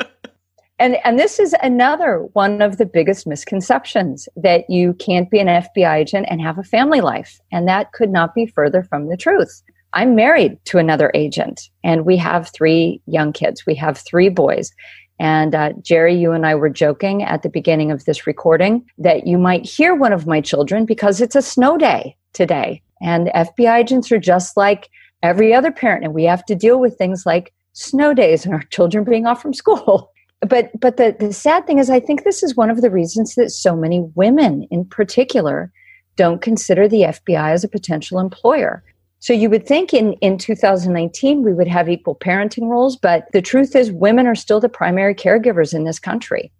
and 0.78 0.96
and 1.04 1.18
this 1.18 1.40
is 1.40 1.56
another 1.60 2.18
one 2.34 2.62
of 2.62 2.76
the 2.76 2.86
biggest 2.86 3.26
misconceptions 3.26 4.28
that 4.36 4.70
you 4.70 4.94
can't 4.94 5.28
be 5.28 5.40
an 5.40 5.48
FBI 5.48 5.96
agent 5.96 6.28
and 6.30 6.40
have 6.40 6.56
a 6.56 6.62
family 6.62 7.00
life, 7.00 7.40
and 7.50 7.66
that 7.66 7.90
could 7.90 8.10
not 8.10 8.32
be 8.32 8.46
further 8.46 8.84
from 8.84 9.08
the 9.08 9.16
truth. 9.16 9.64
I'm 9.96 10.14
married 10.14 10.62
to 10.66 10.76
another 10.76 11.10
agent, 11.14 11.70
and 11.82 12.04
we 12.04 12.18
have 12.18 12.50
three 12.50 13.00
young 13.06 13.32
kids. 13.32 13.64
We 13.64 13.74
have 13.76 13.96
three 13.96 14.28
boys. 14.28 14.70
And 15.18 15.54
uh, 15.54 15.72
Jerry, 15.80 16.14
you 16.14 16.32
and 16.32 16.44
I 16.44 16.54
were 16.54 16.68
joking 16.68 17.22
at 17.22 17.42
the 17.42 17.48
beginning 17.48 17.90
of 17.90 18.04
this 18.04 18.26
recording 18.26 18.84
that 18.98 19.26
you 19.26 19.38
might 19.38 19.64
hear 19.64 19.94
one 19.94 20.12
of 20.12 20.26
my 20.26 20.42
children 20.42 20.84
because 20.84 21.22
it's 21.22 21.34
a 21.34 21.40
snow 21.40 21.78
day 21.78 22.14
today. 22.34 22.82
And 23.00 23.28
FBI 23.28 23.80
agents 23.80 24.12
are 24.12 24.18
just 24.18 24.54
like 24.54 24.90
every 25.22 25.54
other 25.54 25.72
parent, 25.72 26.04
and 26.04 26.12
we 26.12 26.24
have 26.24 26.44
to 26.44 26.54
deal 26.54 26.78
with 26.78 26.98
things 26.98 27.24
like 27.24 27.54
snow 27.72 28.12
days 28.12 28.44
and 28.44 28.52
our 28.52 28.62
children 28.70 29.02
being 29.02 29.26
off 29.26 29.40
from 29.40 29.54
school. 29.54 30.12
But 30.46 30.78
but 30.78 30.98
the, 30.98 31.16
the 31.18 31.32
sad 31.32 31.66
thing 31.66 31.78
is 31.78 31.88
I 31.88 31.98
think 31.98 32.22
this 32.22 32.42
is 32.42 32.54
one 32.54 32.68
of 32.68 32.82
the 32.82 32.90
reasons 32.90 33.36
that 33.36 33.48
so 33.48 33.74
many 33.74 34.02
women 34.16 34.64
in 34.70 34.84
particular 34.84 35.72
don't 36.16 36.42
consider 36.42 36.86
the 36.86 37.02
FBI 37.02 37.52
as 37.52 37.64
a 37.64 37.68
potential 37.68 38.20
employer. 38.20 38.84
So 39.26 39.32
you 39.32 39.50
would 39.50 39.66
think 39.66 39.92
in, 39.92 40.12
in 40.20 40.38
2019 40.38 41.42
we 41.42 41.52
would 41.52 41.66
have 41.66 41.88
equal 41.88 42.14
parenting 42.14 42.68
roles, 42.68 42.94
but 42.94 43.26
the 43.32 43.42
truth 43.42 43.74
is 43.74 43.90
women 43.90 44.28
are 44.28 44.36
still 44.36 44.60
the 44.60 44.68
primary 44.68 45.16
caregivers 45.16 45.74
in 45.74 45.82
this 45.82 45.98
country. 45.98 46.52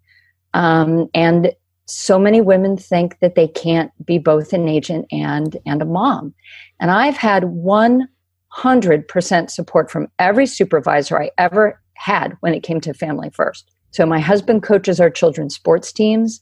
Um, 0.52 1.08
and 1.14 1.52
so 1.84 2.18
many 2.18 2.40
women 2.40 2.76
think 2.76 3.20
that 3.20 3.36
they 3.36 3.46
can't 3.46 3.92
be 4.04 4.18
both 4.18 4.52
an 4.52 4.68
agent 4.68 5.06
and 5.12 5.56
and 5.64 5.80
a 5.80 5.84
mom. 5.84 6.34
And 6.80 6.90
I've 6.90 7.16
had 7.16 7.44
100% 7.44 9.50
support 9.50 9.88
from 9.88 10.08
every 10.18 10.46
supervisor 10.46 11.22
I 11.22 11.30
ever 11.38 11.80
had 11.94 12.36
when 12.40 12.52
it 12.52 12.64
came 12.64 12.80
to 12.80 12.92
family 12.92 13.30
first. 13.30 13.70
So 13.92 14.04
my 14.06 14.18
husband 14.18 14.64
coaches 14.64 14.98
our 14.98 15.08
children's 15.08 15.54
sports 15.54 15.92
teams. 15.92 16.40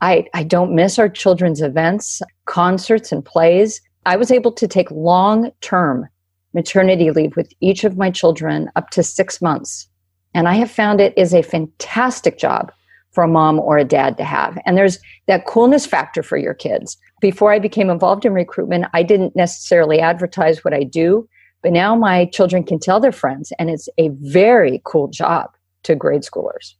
I, 0.00 0.26
I 0.34 0.44
don't 0.44 0.76
miss 0.76 1.00
our 1.00 1.08
children's 1.08 1.60
events, 1.60 2.22
concerts, 2.44 3.10
and 3.10 3.24
plays. 3.24 3.80
I 4.06 4.16
was 4.16 4.30
able 4.30 4.52
to 4.52 4.68
take 4.68 4.90
long 4.90 5.50
term 5.60 6.08
maternity 6.52 7.10
leave 7.10 7.36
with 7.36 7.52
each 7.60 7.84
of 7.84 7.96
my 7.96 8.10
children 8.10 8.70
up 8.76 8.90
to 8.90 9.02
six 9.02 9.42
months. 9.42 9.88
And 10.34 10.48
I 10.48 10.54
have 10.54 10.70
found 10.70 11.00
it 11.00 11.14
is 11.16 11.34
a 11.34 11.42
fantastic 11.42 12.38
job 12.38 12.72
for 13.12 13.24
a 13.24 13.28
mom 13.28 13.60
or 13.60 13.78
a 13.78 13.84
dad 13.84 14.16
to 14.18 14.24
have. 14.24 14.58
And 14.66 14.76
there's 14.76 14.98
that 15.26 15.46
coolness 15.46 15.86
factor 15.86 16.22
for 16.22 16.36
your 16.36 16.54
kids. 16.54 16.96
Before 17.20 17.52
I 17.52 17.58
became 17.58 17.88
involved 17.88 18.24
in 18.24 18.32
recruitment, 18.32 18.86
I 18.92 19.02
didn't 19.02 19.36
necessarily 19.36 20.00
advertise 20.00 20.64
what 20.64 20.74
I 20.74 20.82
do, 20.82 21.28
but 21.62 21.72
now 21.72 21.94
my 21.94 22.26
children 22.26 22.64
can 22.64 22.80
tell 22.80 23.00
their 23.00 23.12
friends, 23.12 23.52
and 23.58 23.70
it's 23.70 23.88
a 23.98 24.10
very 24.20 24.82
cool 24.84 25.08
job 25.08 25.50
to 25.84 25.94
grade 25.94 26.22
schoolers. 26.22 26.74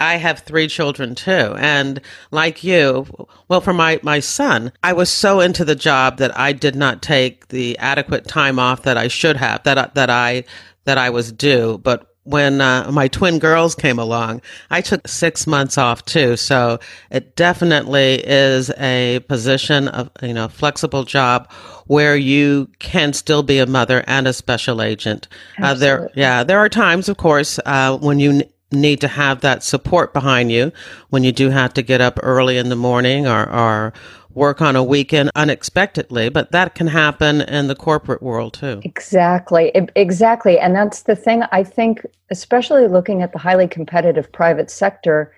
I 0.00 0.16
have 0.16 0.40
three 0.40 0.68
children 0.68 1.14
too. 1.14 1.54
And 1.58 2.00
like 2.30 2.64
you, 2.64 3.06
well, 3.48 3.60
for 3.60 3.72
my, 3.72 4.00
my 4.02 4.20
son, 4.20 4.72
I 4.82 4.92
was 4.92 5.10
so 5.10 5.40
into 5.40 5.64
the 5.64 5.74
job 5.74 6.18
that 6.18 6.38
I 6.38 6.52
did 6.52 6.76
not 6.76 7.02
take 7.02 7.48
the 7.48 7.78
adequate 7.78 8.26
time 8.26 8.58
off 8.58 8.82
that 8.82 8.96
I 8.96 9.08
should 9.08 9.36
have, 9.36 9.62
that, 9.64 9.94
that 9.94 10.10
I, 10.10 10.44
that 10.84 10.98
I 10.98 11.10
was 11.10 11.32
due. 11.32 11.78
But 11.78 12.12
when 12.26 12.60
uh, 12.60 12.90
my 12.92 13.06
twin 13.06 13.38
girls 13.38 13.76
came 13.76 14.00
along, 14.00 14.42
I 14.68 14.80
took 14.80 15.06
six 15.06 15.46
months 15.46 15.78
off 15.78 16.04
too. 16.04 16.36
So 16.36 16.80
it 17.10 17.36
definitely 17.36 18.20
is 18.26 18.70
a 18.78 19.20
position 19.28 19.86
of, 19.88 20.10
you 20.20 20.34
know, 20.34 20.48
flexible 20.48 21.04
job 21.04 21.50
where 21.86 22.16
you 22.16 22.68
can 22.80 23.12
still 23.12 23.44
be 23.44 23.58
a 23.58 23.66
mother 23.66 24.02
and 24.08 24.26
a 24.26 24.32
special 24.32 24.82
agent. 24.82 25.28
Uh, 25.62 25.74
there, 25.74 26.10
yeah, 26.16 26.42
there 26.42 26.58
are 26.58 26.68
times, 26.68 27.08
of 27.08 27.16
course, 27.16 27.60
uh, 27.64 27.96
when 27.98 28.18
you 28.18 28.42
need 28.72 29.00
to 29.00 29.08
have 29.08 29.40
that 29.40 29.62
support 29.62 30.12
behind 30.12 30.50
you 30.50 30.72
when 31.10 31.22
you 31.24 31.32
do 31.32 31.50
have 31.50 31.72
to 31.74 31.82
get 31.82 32.00
up 32.00 32.18
early 32.22 32.58
in 32.58 32.68
the 32.68 32.76
morning 32.76 33.26
or, 33.26 33.48
or 33.48 33.92
work 34.34 34.60
on 34.60 34.76
a 34.76 34.84
weekend 34.84 35.30
unexpectedly, 35.34 36.28
but 36.28 36.52
that 36.52 36.74
can 36.74 36.88
happen 36.88 37.40
in 37.40 37.68
the 37.68 37.74
corporate 37.74 38.22
world 38.22 38.52
too. 38.52 38.80
Exactly. 38.84 39.72
Exactly. 39.94 40.58
And 40.58 40.74
that's 40.74 41.02
the 41.02 41.16
thing 41.16 41.42
I 41.52 41.64
think, 41.64 42.04
especially 42.30 42.86
looking 42.86 43.22
at 43.22 43.32
the 43.32 43.38
highly 43.38 43.66
competitive 43.66 44.30
private 44.30 44.70
sector, 44.70 45.32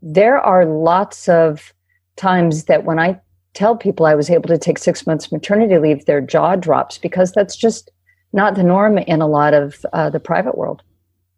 there 0.00 0.38
are 0.38 0.64
lots 0.64 1.28
of 1.28 1.72
times 2.14 2.64
that 2.64 2.84
when 2.84 2.98
I 2.98 3.20
tell 3.54 3.74
people 3.74 4.06
I 4.06 4.14
was 4.14 4.30
able 4.30 4.48
to 4.48 4.58
take 4.58 4.78
six 4.78 5.06
months 5.06 5.32
maternity 5.32 5.78
leave, 5.78 6.04
their 6.04 6.20
jaw 6.20 6.54
drops 6.54 6.98
because 6.98 7.32
that's 7.32 7.56
just 7.56 7.90
not 8.32 8.54
the 8.54 8.62
norm 8.62 8.98
in 8.98 9.22
a 9.22 9.26
lot 9.26 9.54
of 9.54 9.84
uh, 9.92 10.10
the 10.10 10.20
private 10.20 10.56
world. 10.56 10.82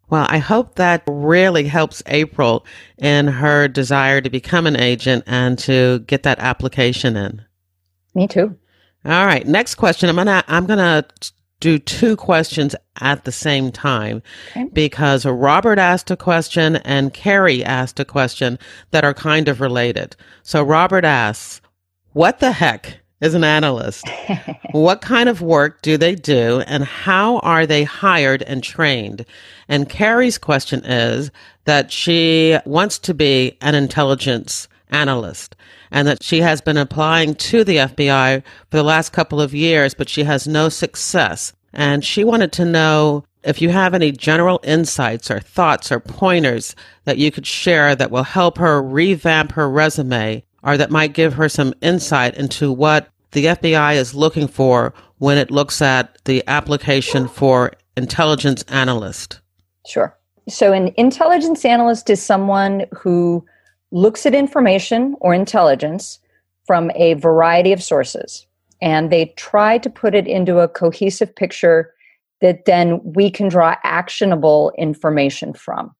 Well, 0.09 0.25
I 0.29 0.39
hope 0.39 0.75
that 0.75 1.03
really 1.07 1.65
helps 1.65 2.01
April 2.07 2.65
in 2.97 3.27
her 3.27 3.67
desire 3.67 4.21
to 4.21 4.29
become 4.29 4.65
an 4.65 4.75
agent 4.75 5.23
and 5.27 5.57
to 5.59 5.99
get 6.07 6.23
that 6.23 6.39
application 6.39 7.15
in. 7.15 7.43
Me 8.15 8.27
too. 8.27 8.57
All 9.05 9.25
right. 9.25 9.45
Next 9.47 9.75
question. 9.75 10.09
I'm 10.09 10.15
gonna 10.15 10.43
I'm 10.47 10.65
gonna 10.65 11.05
do 11.59 11.77
two 11.77 12.15
questions 12.15 12.75
at 13.01 13.25
the 13.25 13.31
same 13.31 13.71
time 13.71 14.21
okay. 14.51 14.65
because 14.71 15.25
Robert 15.25 15.77
asked 15.77 16.09
a 16.09 16.17
question 16.17 16.77
and 16.77 17.13
Carrie 17.13 17.63
asked 17.63 17.99
a 17.99 18.05
question 18.05 18.57
that 18.91 19.03
are 19.03 19.13
kind 19.13 19.47
of 19.47 19.61
related. 19.61 20.15
So 20.41 20.63
Robert 20.63 21.05
asks, 21.05 21.61
"What 22.13 22.39
the 22.39 22.51
heck 22.51 22.99
is 23.21 23.33
an 23.33 23.43
analyst? 23.43 24.07
what 24.71 25.01
kind 25.01 25.29
of 25.29 25.41
work 25.41 25.81
do 25.81 25.97
they 25.97 26.15
do 26.15 26.61
and 26.67 26.83
how 26.83 27.39
are 27.39 27.65
they 27.65 27.83
hired 27.83 28.41
and 28.43 28.63
trained? 28.63 29.25
And 29.67 29.89
Carrie's 29.89 30.37
question 30.37 30.83
is 30.85 31.31
that 31.65 31.91
she 31.91 32.57
wants 32.65 32.99
to 32.99 33.13
be 33.13 33.57
an 33.61 33.75
intelligence 33.75 34.67
analyst 34.89 35.55
and 35.91 36.07
that 36.07 36.23
she 36.23 36.41
has 36.41 36.61
been 36.61 36.77
applying 36.77 37.35
to 37.35 37.63
the 37.63 37.77
FBI 37.77 38.43
for 38.69 38.77
the 38.77 38.83
last 38.83 39.11
couple 39.11 39.41
of 39.41 39.53
years, 39.53 39.93
but 39.93 40.09
she 40.09 40.23
has 40.23 40.47
no 40.47 40.69
success. 40.69 41.53
And 41.73 42.03
she 42.03 42.23
wanted 42.23 42.51
to 42.53 42.65
know 42.65 43.23
if 43.43 43.61
you 43.61 43.69
have 43.69 43.93
any 43.93 44.11
general 44.11 44.59
insights 44.63 45.31
or 45.31 45.39
thoughts 45.39 45.91
or 45.91 45.99
pointers 45.99 46.75
that 47.05 47.17
you 47.17 47.31
could 47.31 47.47
share 47.47 47.95
that 47.95 48.11
will 48.11 48.23
help 48.23 48.57
her 48.57 48.81
revamp 48.81 49.53
her 49.53 49.69
resume 49.69 50.43
or 50.63 50.77
that 50.77 50.91
might 50.91 51.13
give 51.13 51.33
her 51.33 51.49
some 51.49 51.73
insight 51.81 52.35
into 52.35 52.71
what 52.71 53.09
the 53.31 53.45
FBI 53.45 53.95
is 53.95 54.15
looking 54.15 54.47
for 54.47 54.93
when 55.17 55.37
it 55.37 55.51
looks 55.51 55.81
at 55.81 56.17
the 56.25 56.43
application 56.47 57.27
for 57.27 57.71
intelligence 57.95 58.63
analyst? 58.69 59.39
Sure. 59.87 60.15
So, 60.47 60.73
an 60.73 60.93
intelligence 60.97 61.63
analyst 61.63 62.09
is 62.09 62.21
someone 62.21 62.85
who 62.95 63.45
looks 63.91 64.25
at 64.25 64.33
information 64.33 65.15
or 65.21 65.33
intelligence 65.33 66.19
from 66.65 66.91
a 66.95 67.13
variety 67.15 67.71
of 67.71 67.83
sources 67.83 68.47
and 68.81 69.11
they 69.11 69.33
try 69.37 69.77
to 69.77 69.89
put 69.89 70.15
it 70.15 70.27
into 70.27 70.59
a 70.59 70.67
cohesive 70.67 71.35
picture 71.35 71.93
that 72.41 72.65
then 72.65 73.01
we 73.03 73.29
can 73.29 73.49
draw 73.49 73.75
actionable 73.83 74.71
information 74.77 75.53
from. 75.53 75.93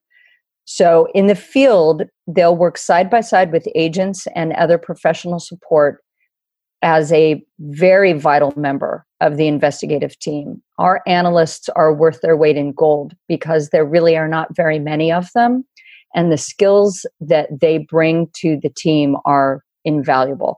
So, 0.72 1.08
in 1.16 1.26
the 1.26 1.34
field, 1.34 2.04
they'll 2.28 2.54
work 2.54 2.78
side 2.78 3.10
by 3.10 3.22
side 3.22 3.50
with 3.50 3.66
agents 3.74 4.28
and 4.36 4.52
other 4.52 4.78
professional 4.78 5.40
support 5.40 6.00
as 6.80 7.12
a 7.12 7.42
very 7.58 8.12
vital 8.12 8.54
member 8.56 9.04
of 9.20 9.36
the 9.36 9.48
investigative 9.48 10.16
team. 10.20 10.62
Our 10.78 11.02
analysts 11.08 11.68
are 11.70 11.92
worth 11.92 12.20
their 12.20 12.36
weight 12.36 12.56
in 12.56 12.70
gold 12.70 13.14
because 13.26 13.70
there 13.70 13.84
really 13.84 14.16
are 14.16 14.28
not 14.28 14.54
very 14.54 14.78
many 14.78 15.10
of 15.10 15.28
them. 15.34 15.64
And 16.14 16.30
the 16.30 16.38
skills 16.38 17.04
that 17.18 17.48
they 17.60 17.78
bring 17.78 18.28
to 18.36 18.56
the 18.62 18.70
team 18.70 19.16
are 19.24 19.64
invaluable. 19.84 20.56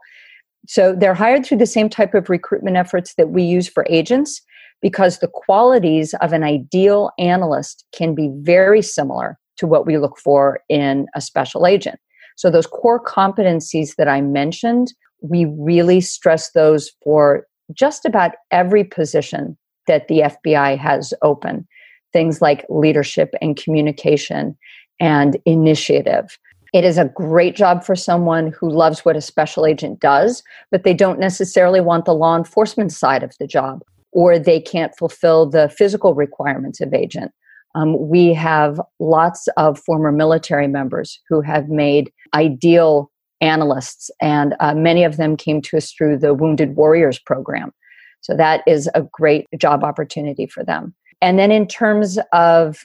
So 0.69 0.95
they're 0.95 1.15
hired 1.15 1.47
through 1.47 1.57
the 1.57 1.65
same 1.65 1.89
type 1.89 2.13
of 2.13 2.29
recruitment 2.29 2.77
efforts 2.77 3.15
that 3.15 3.31
we 3.31 3.45
use 3.45 3.67
for 3.67 3.87
agents 3.89 4.43
because 4.83 5.21
the 5.21 5.31
qualities 5.33 6.13
of 6.21 6.35
an 6.35 6.43
ideal 6.43 7.13
analyst 7.19 7.87
can 7.93 8.15
be 8.15 8.31
very 8.43 8.83
similar 8.83 9.39
to 9.63 9.67
what 9.69 9.87
we 9.87 9.97
look 9.97 10.19
for 10.19 10.59
in 10.69 11.07
a 11.15 11.21
special 11.21 11.69
agent. 11.69 12.01
So, 12.37 12.51
those 12.51 12.67
core 12.67 13.03
competencies 13.03 13.95
that 13.95 14.09
I 14.09 14.21
mentioned, 14.21 14.93
we 15.21 15.45
really 15.45 16.01
stress 16.01 16.51
those 16.51 16.91
for 17.05 17.47
just 17.73 18.05
about 18.05 18.33
every 18.51 18.83
position 18.83 19.57
that 19.87 20.09
the 20.09 20.33
FBI 20.33 20.77
has 20.79 21.15
open. 21.23 21.69
Things 22.13 22.43
like 22.43 22.67
leadership 22.69 23.35
and 23.41 23.57
communication 23.57 24.59
and 24.99 25.37
initiative. 25.47 26.37
It 26.75 26.85
is 26.85 26.99
a 26.99 27.05
great 27.15 27.55
job 27.55 27.85
for 27.85 27.95
someone 27.95 28.53
who 28.59 28.69
loves 28.69 29.05
what 29.05 29.17
a 29.17 29.21
special 29.21 29.65
agent 29.65 30.01
does, 30.01 30.43
but 30.73 30.83
they 30.83 30.95
don't 30.95 31.21
necessarily 31.21 31.81
want 31.81 32.05
the 32.05 32.15
law 32.15 32.37
enforcement 32.37 32.93
side 32.93 33.23
of 33.23 33.33
the 33.39 33.47
job, 33.47 33.83
or 34.11 34.41
they 34.41 34.61
can't 34.61 34.97
fulfill 34.99 35.49
the 35.49 35.69
physical 35.69 36.15
requirements 36.15 36.81
of 36.81 36.93
agent. 36.93 37.31
Um, 37.75 38.09
we 38.09 38.35
have 38.35 38.81
lots 39.01 39.49
of 39.57 39.79
former 39.79 40.13
military 40.13 40.69
members 40.69 41.19
who 41.29 41.41
have 41.41 41.69
made 41.69 42.13
ideal 42.35 43.11
analysts, 43.41 44.11
and 44.21 44.55
uh, 44.61 44.75
many 44.75 45.05
of 45.05 45.17
them 45.17 45.37
came 45.37 45.61
to 45.63 45.77
us 45.77 45.93
through 45.93 46.19
the 46.19 46.35
Wounded 46.35 46.77
Warriors 46.77 47.19
program. 47.19 47.73
So 48.21 48.37
that 48.37 48.63
is 48.67 48.89
a 48.95 49.03
great 49.03 49.47
job 49.59 49.83
opportunity 49.83 50.47
for 50.47 50.65
them. 50.65 50.95
And 51.21 51.39
then 51.39 51.51
in 51.51 51.67
terms 51.67 52.19
of 52.33 52.85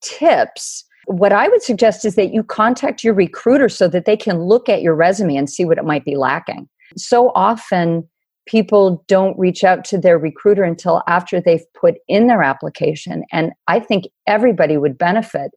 tips, 0.00 0.84
what 1.06 1.32
I 1.32 1.48
would 1.48 1.62
suggest 1.62 2.04
is 2.04 2.14
that 2.14 2.32
you 2.32 2.42
contact 2.42 3.04
your 3.04 3.14
recruiter 3.14 3.68
so 3.68 3.88
that 3.88 4.04
they 4.04 4.16
can 4.16 4.42
look 4.42 4.68
at 4.68 4.82
your 4.82 4.94
resume 4.94 5.36
and 5.36 5.50
see 5.50 5.64
what 5.64 5.78
it 5.78 5.84
might 5.84 6.04
be 6.04 6.16
lacking. 6.16 6.68
So 6.96 7.30
often, 7.34 8.08
people 8.46 9.04
don't 9.08 9.38
reach 9.38 9.64
out 9.64 9.84
to 9.86 9.98
their 9.98 10.18
recruiter 10.18 10.64
until 10.64 11.02
after 11.08 11.40
they've 11.40 11.64
put 11.74 11.94
in 12.08 12.26
their 12.26 12.42
application. 12.42 13.24
And 13.32 13.52
I 13.68 13.80
think 13.80 14.04
everybody 14.26 14.76
would 14.76 14.98
benefit 14.98 15.52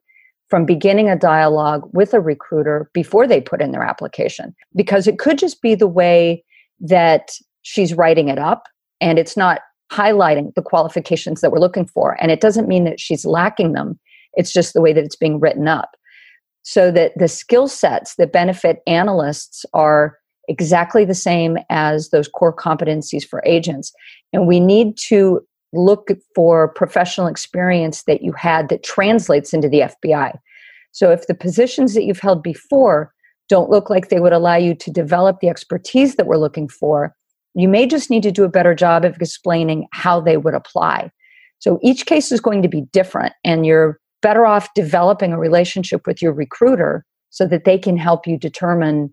from 0.48 0.64
beginning 0.64 1.08
a 1.08 1.16
dialogue 1.16 1.88
with 1.92 2.14
a 2.14 2.20
recruiter 2.20 2.90
before 2.94 3.26
they 3.26 3.40
put 3.40 3.60
in 3.60 3.72
their 3.72 3.82
application 3.82 4.54
because 4.74 5.06
it 5.06 5.18
could 5.18 5.38
just 5.38 5.60
be 5.60 5.74
the 5.74 5.86
way 5.86 6.42
that 6.80 7.32
she's 7.62 7.94
writing 7.94 8.28
it 8.28 8.38
up 8.38 8.64
and 9.00 9.18
it's 9.18 9.36
not 9.36 9.60
highlighting 9.92 10.54
the 10.54 10.62
qualifications 10.62 11.40
that 11.40 11.50
we're 11.50 11.58
looking 11.58 11.86
for 11.86 12.16
and 12.20 12.30
it 12.30 12.40
doesn't 12.40 12.68
mean 12.68 12.84
that 12.84 13.00
she's 13.00 13.24
lacking 13.24 13.72
them 13.72 13.98
it's 14.34 14.52
just 14.52 14.74
the 14.74 14.80
way 14.80 14.92
that 14.92 15.04
it's 15.04 15.16
being 15.16 15.40
written 15.40 15.66
up 15.66 15.90
so 16.62 16.90
that 16.90 17.12
the 17.16 17.28
skill 17.28 17.68
sets 17.68 18.16
that 18.16 18.32
benefit 18.32 18.80
analysts 18.86 19.64
are 19.72 20.18
exactly 20.48 21.04
the 21.04 21.14
same 21.14 21.58
as 21.70 22.10
those 22.10 22.28
core 22.28 22.54
competencies 22.54 23.26
for 23.26 23.42
agents. 23.44 23.92
And 24.32 24.46
we 24.46 24.60
need 24.60 24.96
to 25.08 25.40
look 25.72 26.08
for 26.34 26.68
professional 26.68 27.26
experience 27.26 28.04
that 28.04 28.22
you 28.22 28.32
had 28.32 28.68
that 28.68 28.82
translates 28.82 29.52
into 29.52 29.68
the 29.68 29.80
FBI. 29.80 30.36
So 30.92 31.10
if 31.10 31.26
the 31.26 31.34
positions 31.34 31.94
that 31.94 32.04
you've 32.04 32.20
held 32.20 32.42
before 32.42 33.12
don't 33.48 33.70
look 33.70 33.90
like 33.90 34.08
they 34.08 34.20
would 34.20 34.32
allow 34.32 34.56
you 34.56 34.74
to 34.74 34.90
develop 34.90 35.40
the 35.40 35.48
expertise 35.48 36.16
that 36.16 36.26
we're 36.26 36.36
looking 36.36 36.68
for, 36.68 37.14
you 37.54 37.68
may 37.68 37.86
just 37.86 38.10
need 38.10 38.22
to 38.22 38.30
do 38.30 38.44
a 38.44 38.48
better 38.48 38.74
job 38.74 39.04
of 39.04 39.16
explaining 39.16 39.86
how 39.92 40.20
they 40.20 40.36
would 40.36 40.54
apply. 40.54 41.10
So 41.58 41.78
each 41.82 42.06
case 42.06 42.30
is 42.30 42.40
going 42.40 42.62
to 42.62 42.68
be 42.68 42.82
different, 42.92 43.34
and 43.44 43.66
you're 43.66 43.98
better 44.22 44.46
off 44.46 44.68
developing 44.74 45.32
a 45.32 45.38
relationship 45.38 46.06
with 46.06 46.22
your 46.22 46.32
recruiter 46.32 47.04
so 47.30 47.46
that 47.46 47.64
they 47.64 47.78
can 47.78 47.96
help 47.96 48.26
you 48.26 48.38
determine 48.38 49.12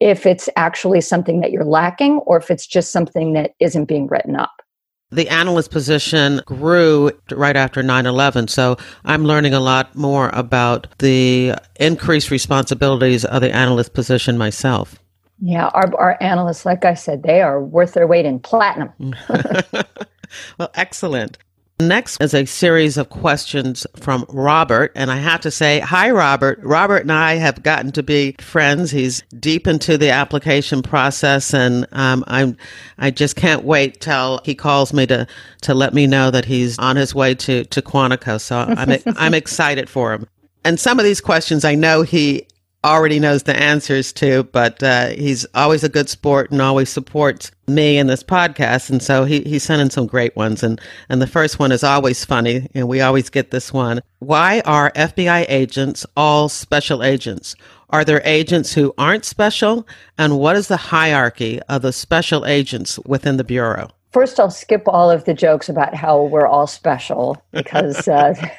if 0.00 0.26
it's 0.26 0.48
actually 0.56 1.00
something 1.00 1.40
that 1.40 1.52
you're 1.52 1.64
lacking 1.64 2.18
or 2.26 2.36
if 2.36 2.50
it's 2.50 2.66
just 2.66 2.92
something 2.92 3.32
that 3.32 3.54
isn't 3.60 3.86
being 3.86 4.06
written 4.06 4.36
up. 4.36 4.62
The 5.10 5.28
analyst 5.28 5.70
position 5.70 6.40
grew 6.46 7.12
right 7.30 7.56
after 7.56 7.82
9 7.82 8.06
11. 8.06 8.48
So 8.48 8.76
I'm 9.04 9.24
learning 9.24 9.54
a 9.54 9.60
lot 9.60 9.94
more 9.94 10.30
about 10.32 10.88
the 10.98 11.54
increased 11.78 12.30
responsibilities 12.30 13.24
of 13.24 13.40
the 13.40 13.54
analyst 13.54 13.94
position 13.94 14.36
myself. 14.36 14.98
Yeah, 15.40 15.66
our, 15.74 15.94
our 15.96 16.16
analysts, 16.20 16.64
like 16.64 16.84
I 16.84 16.94
said, 16.94 17.22
they 17.22 17.40
are 17.42 17.62
worth 17.62 17.92
their 17.92 18.06
weight 18.06 18.24
in 18.24 18.40
platinum. 18.40 18.92
well, 20.58 20.70
excellent. 20.74 21.38
Next 21.78 22.22
is 22.22 22.32
a 22.32 22.46
series 22.46 22.96
of 22.96 23.10
questions 23.10 23.86
from 23.96 24.24
Robert. 24.30 24.92
And 24.94 25.10
I 25.10 25.16
have 25.16 25.42
to 25.42 25.50
say, 25.50 25.78
hi, 25.80 26.10
Robert. 26.10 26.58
Robert 26.62 27.02
and 27.02 27.12
I 27.12 27.34
have 27.34 27.62
gotten 27.62 27.92
to 27.92 28.02
be 28.02 28.34
friends. 28.40 28.90
He's 28.90 29.22
deep 29.38 29.66
into 29.66 29.98
the 29.98 30.08
application 30.08 30.80
process. 30.82 31.52
And 31.52 31.86
um, 31.92 32.24
I'm, 32.28 32.56
I 32.96 33.10
just 33.10 33.36
can't 33.36 33.62
wait 33.62 34.00
till 34.00 34.40
he 34.42 34.54
calls 34.54 34.94
me 34.94 35.06
to, 35.08 35.26
to 35.62 35.74
let 35.74 35.92
me 35.92 36.06
know 36.06 36.30
that 36.30 36.46
he's 36.46 36.78
on 36.78 36.96
his 36.96 37.14
way 37.14 37.34
to, 37.34 37.64
to 37.66 37.82
Quantico. 37.82 38.40
So 38.40 38.56
I'm, 38.56 38.98
I'm 39.18 39.34
excited 39.34 39.90
for 39.90 40.14
him. 40.14 40.26
And 40.64 40.80
some 40.80 40.98
of 40.98 41.04
these 41.04 41.20
questions 41.20 41.62
I 41.62 41.74
know 41.74 42.00
he 42.00 42.48
already 42.86 43.18
knows 43.18 43.42
the 43.42 43.56
answers 43.56 44.12
to, 44.14 44.44
but 44.44 44.82
uh, 44.82 45.08
he's 45.08 45.44
always 45.54 45.82
a 45.82 45.88
good 45.88 46.08
sport 46.08 46.50
and 46.50 46.62
always 46.62 46.88
supports 46.88 47.50
me 47.66 47.98
in 47.98 48.06
this 48.06 48.22
podcast. 48.22 48.88
And 48.90 49.02
so 49.02 49.24
he, 49.24 49.40
he's 49.42 49.64
sending 49.64 49.90
some 49.90 50.06
great 50.06 50.36
ones. 50.36 50.62
And, 50.62 50.80
and 51.08 51.20
the 51.20 51.26
first 51.26 51.58
one 51.58 51.72
is 51.72 51.82
always 51.82 52.24
funny, 52.24 52.68
and 52.74 52.88
we 52.88 53.00
always 53.00 53.28
get 53.28 53.50
this 53.50 53.72
one. 53.72 54.00
Why 54.20 54.62
are 54.64 54.92
FBI 54.92 55.46
agents 55.48 56.06
all 56.16 56.48
special 56.48 57.02
agents? 57.02 57.56
Are 57.90 58.04
there 58.04 58.22
agents 58.24 58.72
who 58.74 58.94
aren't 58.96 59.24
special? 59.24 59.86
And 60.16 60.38
what 60.38 60.56
is 60.56 60.68
the 60.68 60.76
hierarchy 60.76 61.60
of 61.68 61.82
the 61.82 61.92
special 61.92 62.46
agents 62.46 62.98
within 63.00 63.36
the 63.36 63.44
Bureau? 63.44 63.90
First 64.12 64.40
I'll 64.40 64.50
skip 64.50 64.82
all 64.86 65.10
of 65.10 65.24
the 65.24 65.34
jokes 65.34 65.68
about 65.68 65.94
how 65.94 66.22
we're 66.24 66.46
all 66.46 66.66
special 66.66 67.42
because 67.52 68.08
uh, 68.08 68.34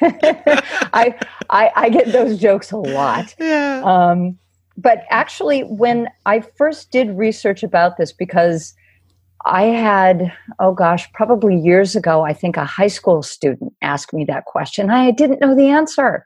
I, 0.92 1.18
I, 1.50 1.70
I 1.74 1.88
get 1.90 2.12
those 2.12 2.38
jokes 2.38 2.72
a 2.72 2.76
lot. 2.76 3.34
Yeah. 3.40 3.82
Um, 3.84 4.38
but 4.76 5.04
actually, 5.10 5.62
when 5.62 6.08
I 6.24 6.40
first 6.40 6.92
did 6.92 7.10
research 7.18 7.64
about 7.64 7.96
this, 7.96 8.12
because 8.12 8.74
I 9.44 9.64
had 9.64 10.32
oh 10.60 10.72
gosh, 10.72 11.10
probably 11.12 11.56
years 11.56 11.96
ago, 11.96 12.22
I 12.24 12.32
think 12.32 12.56
a 12.56 12.64
high 12.64 12.88
school 12.88 13.22
student 13.22 13.72
asked 13.82 14.12
me 14.12 14.24
that 14.26 14.44
question. 14.44 14.90
I 14.90 15.10
didn't 15.10 15.40
know 15.40 15.54
the 15.54 15.68
answer. 15.68 16.24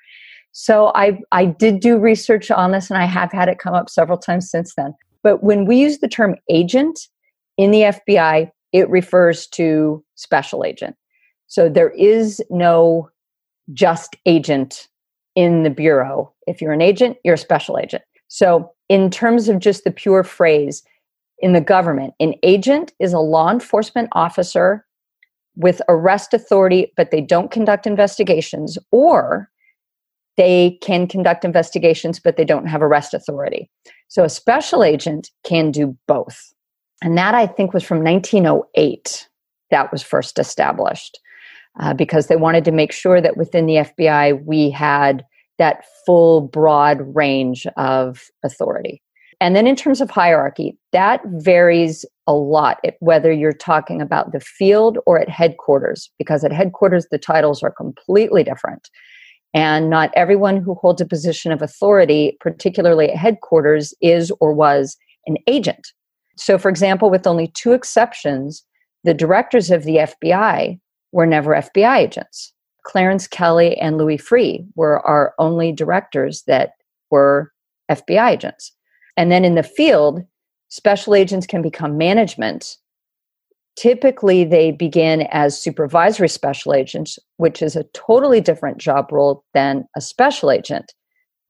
So 0.53 0.93
I 0.95 1.19
I 1.33 1.47
did 1.47 1.81
do 1.81 1.99
research 1.99 2.51
on 2.51 2.73
this 2.73 2.91
and 2.91 2.99
I 2.99 3.07
have 3.07 3.33
had 3.33 3.49
it 3.49 3.59
come 3.59 3.75
up 3.75 3.89
several 3.89 4.19
times 4.19 4.51
since 4.51 4.75
then. 4.75 4.95
But 5.23 5.43
when 5.43 5.65
we 5.65 5.77
use 5.77 5.99
the 5.99 6.09
term 6.09 6.37
agent 6.51 7.09
in 7.57 7.71
the 7.71 7.83
FBI, 7.83 8.51
it 8.73 8.89
refers 8.89 9.47
to 9.49 10.05
special 10.15 10.65
agent. 10.65 10.97
So 11.47 11.69
there 11.69 11.91
is 11.91 12.43
no 12.51 13.11
just 13.73 14.17
agent 14.27 14.89
in 15.35 15.63
the 15.63 15.71
Bureau. 15.71 16.33
If 16.47 16.61
you're 16.61 16.73
an 16.73 16.83
agent, 16.83 17.17
you're 17.25 17.35
a 17.35 17.39
special 17.39 17.79
agent. 17.79 18.03
So, 18.29 18.71
in 18.89 19.11
terms 19.11 19.49
of 19.49 19.59
just 19.59 19.85
the 19.85 19.91
pure 19.91 20.25
phrase 20.25 20.83
in 21.39 21.53
the 21.53 21.61
government, 21.61 22.15
an 22.21 22.35
agent 22.43 22.93
is 22.99 23.13
a 23.13 23.19
law 23.19 23.51
enforcement 23.51 24.09
officer 24.13 24.87
with 25.57 25.83
arrest 25.89 26.33
authority, 26.35 26.93
but 26.97 27.11
they 27.11 27.21
don't 27.21 27.51
conduct 27.51 27.87
investigations, 27.87 28.79
or 28.91 29.51
they 30.37 30.79
can 30.83 31.07
conduct 31.07 31.45
investigations, 31.45 32.19
but 32.19 32.37
they 32.37 32.45
don't 32.45 32.67
have 32.67 32.83
arrest 32.83 33.13
authority. 33.15 33.71
So, 34.09 34.25
a 34.25 34.29
special 34.31 34.83
agent 34.83 35.31
can 35.45 35.71
do 35.71 35.97
both. 36.07 36.53
And 37.03 37.19
that 37.19 37.35
I 37.35 37.47
think 37.47 37.75
was 37.75 37.85
from 37.85 38.03
1908 38.03 39.29
that 39.73 39.91
was 39.91 40.03
first 40.03 40.39
established 40.39 41.19
uh, 41.81 41.95
because 41.95 42.29
they 42.29 42.37
wanted 42.37 42.65
to 42.67 42.71
make 42.71 42.93
sure 42.93 43.21
that 43.21 43.37
within 43.37 43.67
the 43.67 43.77
FBI 43.77 44.45
we 44.45 44.71
had 44.71 45.25
that 45.59 45.85
full 46.07 46.43
broad 46.43 46.99
range 47.15 47.67
of 47.77 48.23
authority. 48.45 49.03
And 49.41 49.57
then 49.57 49.67
in 49.67 49.75
terms 49.75 50.01
of 50.01 50.09
hierarchy, 50.09 50.79
that 50.93 51.21
varies 51.27 52.05
a 52.29 52.35
lot 52.35 52.79
whether 53.01 53.33
you're 53.33 53.53
talking 53.53 54.01
about 54.01 54.31
the 54.31 54.39
field 54.39 54.99
or 55.05 55.19
at 55.19 55.29
headquarters, 55.29 56.11
because 56.17 56.45
at 56.45 56.53
headquarters 56.53 57.09
the 57.11 57.19
titles 57.19 57.63
are 57.63 57.73
completely 57.73 58.45
different. 58.45 58.89
And 59.53 59.91
not 59.91 60.13
everyone 60.15 60.59
who 60.59 60.75
holds 60.75 61.01
a 61.01 61.07
position 61.07 61.51
of 61.51 61.61
authority, 61.61 62.37
particularly 62.41 63.11
at 63.11 63.17
headquarters, 63.17 63.93
is 64.01 64.33
or 64.41 64.53
was 64.53 64.97
an 65.27 65.37
agent. 65.49 65.89
So, 66.37 66.59
for 66.59 66.69
example, 66.69 67.11
with 67.11 67.27
only 67.27 67.49
two 67.49 67.73
exceptions, 67.73 68.65
the 69.05 69.15
directors 69.15 69.71
of 69.71 69.85
the 69.85 69.97
FBI 69.97 70.79
were 71.13 71.27
never 71.27 71.51
FBI 71.53 71.99
agents. 71.99 72.53
Clarence 72.85 73.27
Kelley 73.27 73.77
and 73.79 73.97
Louis 73.99 74.19
Freeh 74.19 74.67
were 74.75 75.01
our 75.07 75.35
only 75.39 75.73
directors 75.73 76.43
that 76.47 76.73
were 77.11 77.53
FBI 77.91 78.33
agents. 78.33 78.73
And 79.17 79.31
then 79.31 79.45
in 79.45 79.55
the 79.55 79.63
field, 79.63 80.25
special 80.69 81.15
agents 81.15 81.47
can 81.47 81.63
become 81.63 81.99
management. 81.99 82.77
Typically, 83.77 84.45
they 84.45 84.71
begin 84.71 85.23
as 85.31 85.61
supervisory 85.61 86.29
special 86.29 86.75
agents, 86.75 87.19
which 87.37 87.63
is 87.63 87.77
a 87.77 87.85
totally 87.95 88.41
different 88.41 88.79
job 88.79 89.13
role 89.13 89.45
than 89.55 89.87
a 89.97 90.01
special 90.01 90.51
agent. 90.51 90.93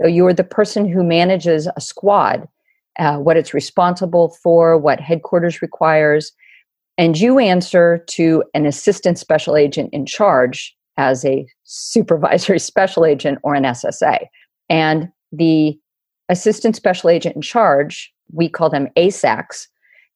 So 0.01 0.09
you 0.09 0.27
are 0.27 0.35
the 0.35 0.45
person 0.45 0.89
who 0.89 1.03
manages 1.03 1.69
a 1.77 1.81
squad 1.81 2.49
uh, 2.99 3.19
what 3.19 3.37
it's 3.37 3.55
responsible 3.55 4.37
for, 4.43 4.79
what 4.79 5.01
headquarters 5.01 5.63
requires, 5.63 6.33
and 6.99 7.19
you 7.19 7.39
answer 7.39 8.05
to 8.09 8.45
an 8.55 8.67
assistant 8.67 9.19
special 9.19 9.57
agent 9.57 9.91
in 9.93 10.07
charge 10.07 10.77
as 10.97 11.25
a 11.25 11.47
supervisory 11.65 12.59
special 12.59 13.05
agent 13.05 13.39
or 13.43 13.55
an 13.55 13.65
SSA. 13.65 14.27
And 14.69 15.09
the 15.33 15.79
assistant 16.29 16.77
special 16.77 17.11
agent 17.11 17.37
in 17.37 17.43
charge, 17.43 18.13
we 18.33 18.49
call 18.49 18.71
them 18.71 18.89
ASACs, 18.97 19.67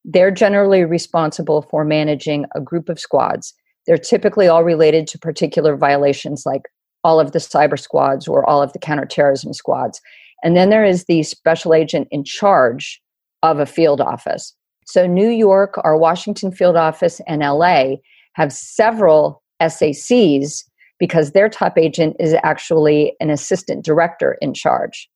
they're 0.05 0.31
generally 0.31 0.85
responsible 0.85 1.63
for 1.63 1.85
managing 1.85 2.47
a 2.55 2.61
group 2.61 2.89
of 2.89 3.01
squads. 3.01 3.53
They're 3.87 3.99
typically 3.99 4.47
all 4.47 4.63
related 4.63 5.07
to 5.09 5.19
particular 5.19 5.77
violations 5.77 6.45
like 6.47 6.63
all 7.03 7.19
of 7.21 7.33
the 7.33 7.39
cyber 7.39 7.79
squads 7.79 8.29
or 8.29 8.49
all 8.49 8.63
of 8.63 8.73
the 8.73 8.79
counterterrorism 8.79 9.53
squads. 9.53 10.01
And 10.47 10.57
then 10.57 10.71
there 10.71 10.85
is 10.85 11.07
the 11.07 11.25
special 11.25 11.75
agent 11.75 12.07
in 12.13 12.23
charge 12.23 13.03
of 13.43 13.59
a 13.59 13.67
field 13.67 14.01
office. 14.01 14.55
So, 14.87 15.05
New 15.05 15.29
York, 15.29 15.75
our 15.83 15.97
Washington 15.97 16.53
field 16.53 16.77
office, 16.77 17.21
and 17.27 17.43
LA 17.43 17.97
have 18.35 18.53
several 18.53 19.43
SACs 19.61 20.63
because 21.01 21.33
their 21.33 21.49
top 21.49 21.77
agent 21.77 22.15
is 22.21 22.33
actually 22.45 23.17
an 23.19 23.29
assistant 23.29 23.85
director 23.85 24.39
in 24.41 24.55
charge. 24.55 25.11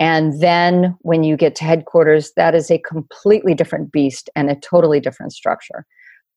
And 0.00 0.40
then 0.40 0.96
when 1.02 1.22
you 1.22 1.36
get 1.36 1.54
to 1.56 1.64
headquarters, 1.64 2.32
that 2.34 2.56
is 2.56 2.68
a 2.68 2.80
completely 2.80 3.54
different 3.54 3.92
beast 3.92 4.28
and 4.34 4.50
a 4.50 4.56
totally 4.56 4.98
different 4.98 5.32
structure. 5.32 5.86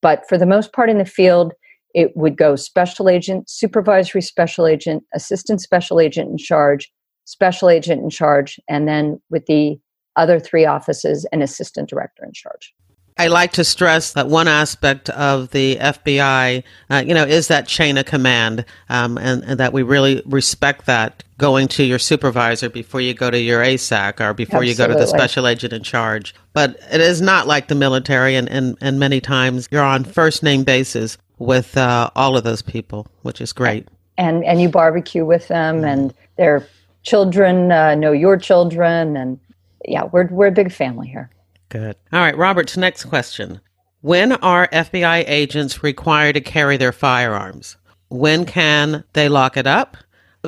But 0.04 0.30
for 0.30 0.38
the 0.38 0.46
most 0.46 0.74
part 0.74 0.92
in 0.92 1.00
the 1.00 1.06
field, 1.06 1.54
it 1.96 2.16
would 2.16 2.38
go 2.38 2.56
special 2.56 3.10
agent, 3.10 3.50
supervisory 3.50 4.22
special 4.22 4.68
agent, 4.68 5.02
assistant 5.16 5.60
special 5.60 6.00
agent 6.00 6.30
in 6.30 6.38
charge, 6.38 6.92
special 7.26 7.70
agent 7.70 8.02
in 8.02 8.10
charge, 8.10 8.60
and 8.68 8.88
then 8.88 9.22
with 9.30 9.46
the 9.46 9.80
other 10.16 10.40
three 10.40 10.66
offices, 10.66 11.26
an 11.32 11.42
assistant 11.42 11.90
director 11.90 12.24
in 12.26 12.34
charge. 12.34 12.74
I 13.18 13.28
like 13.28 13.52
to 13.54 13.64
stress 13.64 14.14
that 14.14 14.30
one 14.30 14.48
aspect 14.48 15.10
of 15.10 15.52
the 15.52 15.76
FBI, 15.76 16.64
uh, 16.90 17.04
you 17.06 17.14
know, 17.14 17.24
is 17.24 17.50
that 17.50 17.68
chain 17.68 17.98
of 17.98 18.06
command, 18.06 18.66
um, 18.90 19.18
and, 19.18 19.44
and, 19.44 19.60
that 19.60 19.74
we 19.74 19.84
really 19.84 20.24
respect 20.26 20.86
that 20.88 21.24
going 21.38 21.68
to 21.70 21.84
your 21.84 22.00
supervisor 22.00 22.70
before 22.70 23.02
you 23.02 23.14
go 23.14 23.30
to 23.30 23.40
your 23.40 23.62
ASAC 23.62 24.20
or 24.20 24.34
before 24.34 24.62
Absolutely. 24.62 24.70
you 24.70 24.76
go 24.76 24.88
to 24.88 24.94
the 24.94 25.08
special 25.08 25.48
agent 25.48 25.74
in 25.74 25.84
charge. 25.84 26.34
But 26.54 26.80
it 26.92 27.02
is 27.02 27.22
not 27.22 27.48
like 27.48 27.68
the 27.68 27.76
military, 27.76 28.36
and, 28.36 28.50
and, 28.50 28.78
and 28.82 29.00
many 29.00 29.22
times 29.22 29.68
you're 29.72 29.84
on 29.84 30.04
first 30.04 30.42
name 30.42 30.64
basis 30.64 31.18
with 31.38 31.76
uh, 31.78 32.10
all 32.16 32.38
of 32.38 32.44
those 32.44 32.62
people, 32.62 33.08
which 33.24 33.42
is 33.42 33.54
great. 33.54 33.88
And 34.18 34.44
and 34.46 34.62
you 34.62 34.70
barbecue 34.70 35.26
with 35.26 35.48
them, 35.48 35.84
and 35.84 36.14
they're 36.38 36.66
children 37.04 37.72
uh, 37.72 37.96
know 37.96 38.12
your 38.12 38.38
children, 38.38 39.18
and 39.18 39.40
yeah, 39.86 40.04
we're 40.12 40.28
we're 40.28 40.48
a 40.48 40.52
big 40.52 40.72
family 40.72 41.08
here. 41.08 41.30
Good. 41.70 41.96
All 42.12 42.20
right, 42.20 42.38
Robert, 42.38 42.76
next 42.78 43.06
question. 43.06 43.62
When 44.02 44.34
are 44.34 44.68
FBI 44.70 45.26
agents 45.28 45.84
required 45.84 46.34
to 46.34 46.42
carry 46.42 46.78
their 46.78 46.92
firearms? 46.92 47.78
When 48.10 48.46
can 48.46 49.04
they 49.14 49.30
lock 49.30 49.58
it 49.58 49.68
up? 49.68 49.96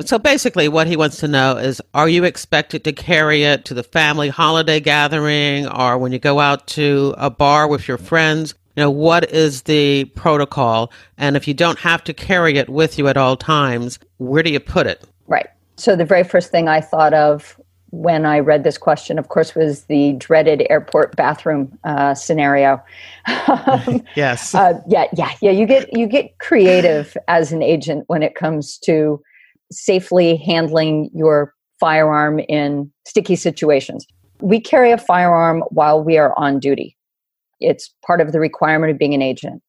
So 0.04 0.18
basically, 0.18 0.68
what 0.68 0.88
he 0.88 0.96
wants 0.96 1.18
to 1.18 1.28
know 1.28 1.56
is 1.56 1.80
Are 1.94 2.08
you 2.08 2.24
expected 2.24 2.82
to 2.84 2.92
carry 2.92 3.44
it 3.44 3.64
to 3.66 3.74
the 3.74 3.84
family 3.84 4.28
holiday 4.28 4.80
gathering 4.80 5.68
or 5.68 5.98
when 5.98 6.10
you 6.10 6.18
go 6.18 6.40
out 6.40 6.66
to 6.68 7.14
a 7.16 7.30
bar 7.30 7.68
with 7.68 7.86
your 7.86 7.98
friends? 7.98 8.54
You 8.76 8.82
know, 8.82 8.90
what 8.90 9.30
is 9.30 9.62
the 9.62 10.06
protocol? 10.16 10.92
And 11.16 11.36
if 11.36 11.46
you 11.46 11.54
don't 11.54 11.78
have 11.78 12.02
to 12.04 12.12
carry 12.12 12.58
it 12.58 12.68
with 12.68 12.98
you 12.98 13.06
at 13.06 13.16
all 13.16 13.36
times, 13.36 14.00
where 14.18 14.42
do 14.42 14.50
you 14.50 14.58
put 14.58 14.88
it? 14.88 15.04
So 15.76 15.96
the 15.96 16.04
very 16.04 16.24
first 16.24 16.50
thing 16.50 16.68
I 16.68 16.80
thought 16.80 17.14
of 17.14 17.60
when 17.90 18.26
I 18.26 18.40
read 18.40 18.64
this 18.64 18.78
question, 18.78 19.18
of 19.18 19.28
course, 19.28 19.54
was 19.54 19.84
the 19.84 20.14
dreaded 20.14 20.66
airport 20.68 21.14
bathroom 21.16 21.78
uh, 21.84 22.14
scenario. 22.14 22.82
yes. 24.16 24.54
Uh, 24.54 24.80
yeah, 24.88 25.06
yeah, 25.16 25.32
yeah. 25.40 25.50
You 25.50 25.66
get 25.66 25.96
you 25.96 26.06
get 26.06 26.38
creative 26.38 27.16
as 27.28 27.52
an 27.52 27.62
agent 27.62 28.04
when 28.08 28.22
it 28.22 28.34
comes 28.34 28.78
to 28.78 29.22
safely 29.70 30.36
handling 30.36 31.10
your 31.14 31.54
firearm 31.78 32.40
in 32.40 32.90
sticky 33.06 33.36
situations. 33.36 34.06
We 34.40 34.60
carry 34.60 34.90
a 34.90 34.98
firearm 34.98 35.62
while 35.70 36.02
we 36.02 36.18
are 36.18 36.36
on 36.38 36.58
duty. 36.58 36.96
It's 37.60 37.92
part 38.06 38.20
of 38.20 38.32
the 38.32 38.40
requirement 38.40 38.92
of 38.92 38.98
being 38.98 39.14
an 39.14 39.22
agent. 39.22 39.62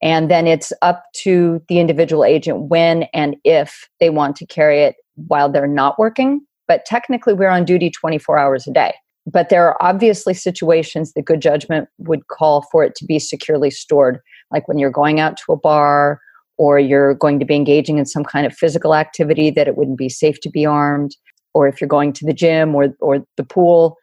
And 0.00 0.30
then 0.30 0.46
it's 0.46 0.72
up 0.82 1.04
to 1.22 1.60
the 1.68 1.80
individual 1.80 2.24
agent 2.24 2.62
when 2.62 3.04
and 3.14 3.36
if 3.44 3.88
they 3.98 4.10
want 4.10 4.36
to 4.36 4.46
carry 4.46 4.82
it 4.82 4.96
while 5.26 5.50
they're 5.50 5.66
not 5.66 5.98
working. 5.98 6.40
But 6.66 6.84
technically, 6.84 7.34
we're 7.34 7.48
on 7.48 7.64
duty 7.64 7.90
24 7.90 8.38
hours 8.38 8.66
a 8.66 8.72
day. 8.72 8.94
But 9.30 9.48
there 9.48 9.66
are 9.66 9.82
obviously 9.82 10.32
situations 10.32 11.12
that 11.12 11.24
good 11.24 11.40
judgment 11.40 11.88
would 11.98 12.28
call 12.28 12.62
for 12.72 12.82
it 12.82 12.94
to 12.96 13.04
be 13.04 13.18
securely 13.18 13.70
stored, 13.70 14.20
like 14.50 14.68
when 14.68 14.78
you're 14.78 14.90
going 14.90 15.20
out 15.20 15.36
to 15.38 15.52
a 15.52 15.56
bar 15.56 16.20
or 16.56 16.78
you're 16.78 17.14
going 17.14 17.38
to 17.38 17.44
be 17.44 17.54
engaging 17.54 17.98
in 17.98 18.06
some 18.06 18.24
kind 18.24 18.46
of 18.46 18.54
physical 18.54 18.94
activity 18.94 19.50
that 19.50 19.68
it 19.68 19.76
wouldn't 19.76 19.98
be 19.98 20.08
safe 20.08 20.40
to 20.40 20.50
be 20.50 20.66
armed, 20.66 21.16
or 21.54 21.68
if 21.68 21.80
you're 21.80 21.88
going 21.88 22.12
to 22.12 22.26
the 22.26 22.32
gym 22.32 22.74
or, 22.74 22.94
or 23.00 23.24
the 23.36 23.44
pool. 23.44 23.96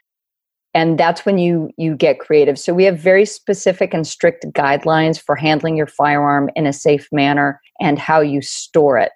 And 0.73 0.97
that's 0.97 1.25
when 1.25 1.37
you, 1.37 1.69
you 1.77 1.95
get 1.95 2.19
creative. 2.19 2.59
So 2.59 2.73
we 2.73 2.83
have 2.83 2.99
very 2.99 3.25
specific 3.25 3.93
and 3.93 4.05
strict 4.05 4.45
guidelines 4.53 5.21
for 5.21 5.35
handling 5.35 5.77
your 5.77 5.87
firearm 5.87 6.49
in 6.55 6.65
a 6.65 6.73
safe 6.73 7.07
manner 7.11 7.61
and 7.79 7.97
how 7.97 8.19
you 8.19 8.41
store 8.41 8.97
it. 8.97 9.11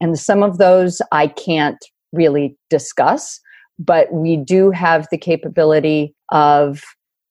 And 0.00 0.18
some 0.18 0.42
of 0.42 0.58
those 0.58 1.02
I 1.12 1.26
can't 1.26 1.82
really 2.12 2.56
discuss, 2.68 3.40
but 3.78 4.12
we 4.12 4.36
do 4.36 4.70
have 4.70 5.06
the 5.10 5.18
capability 5.18 6.14
of 6.30 6.82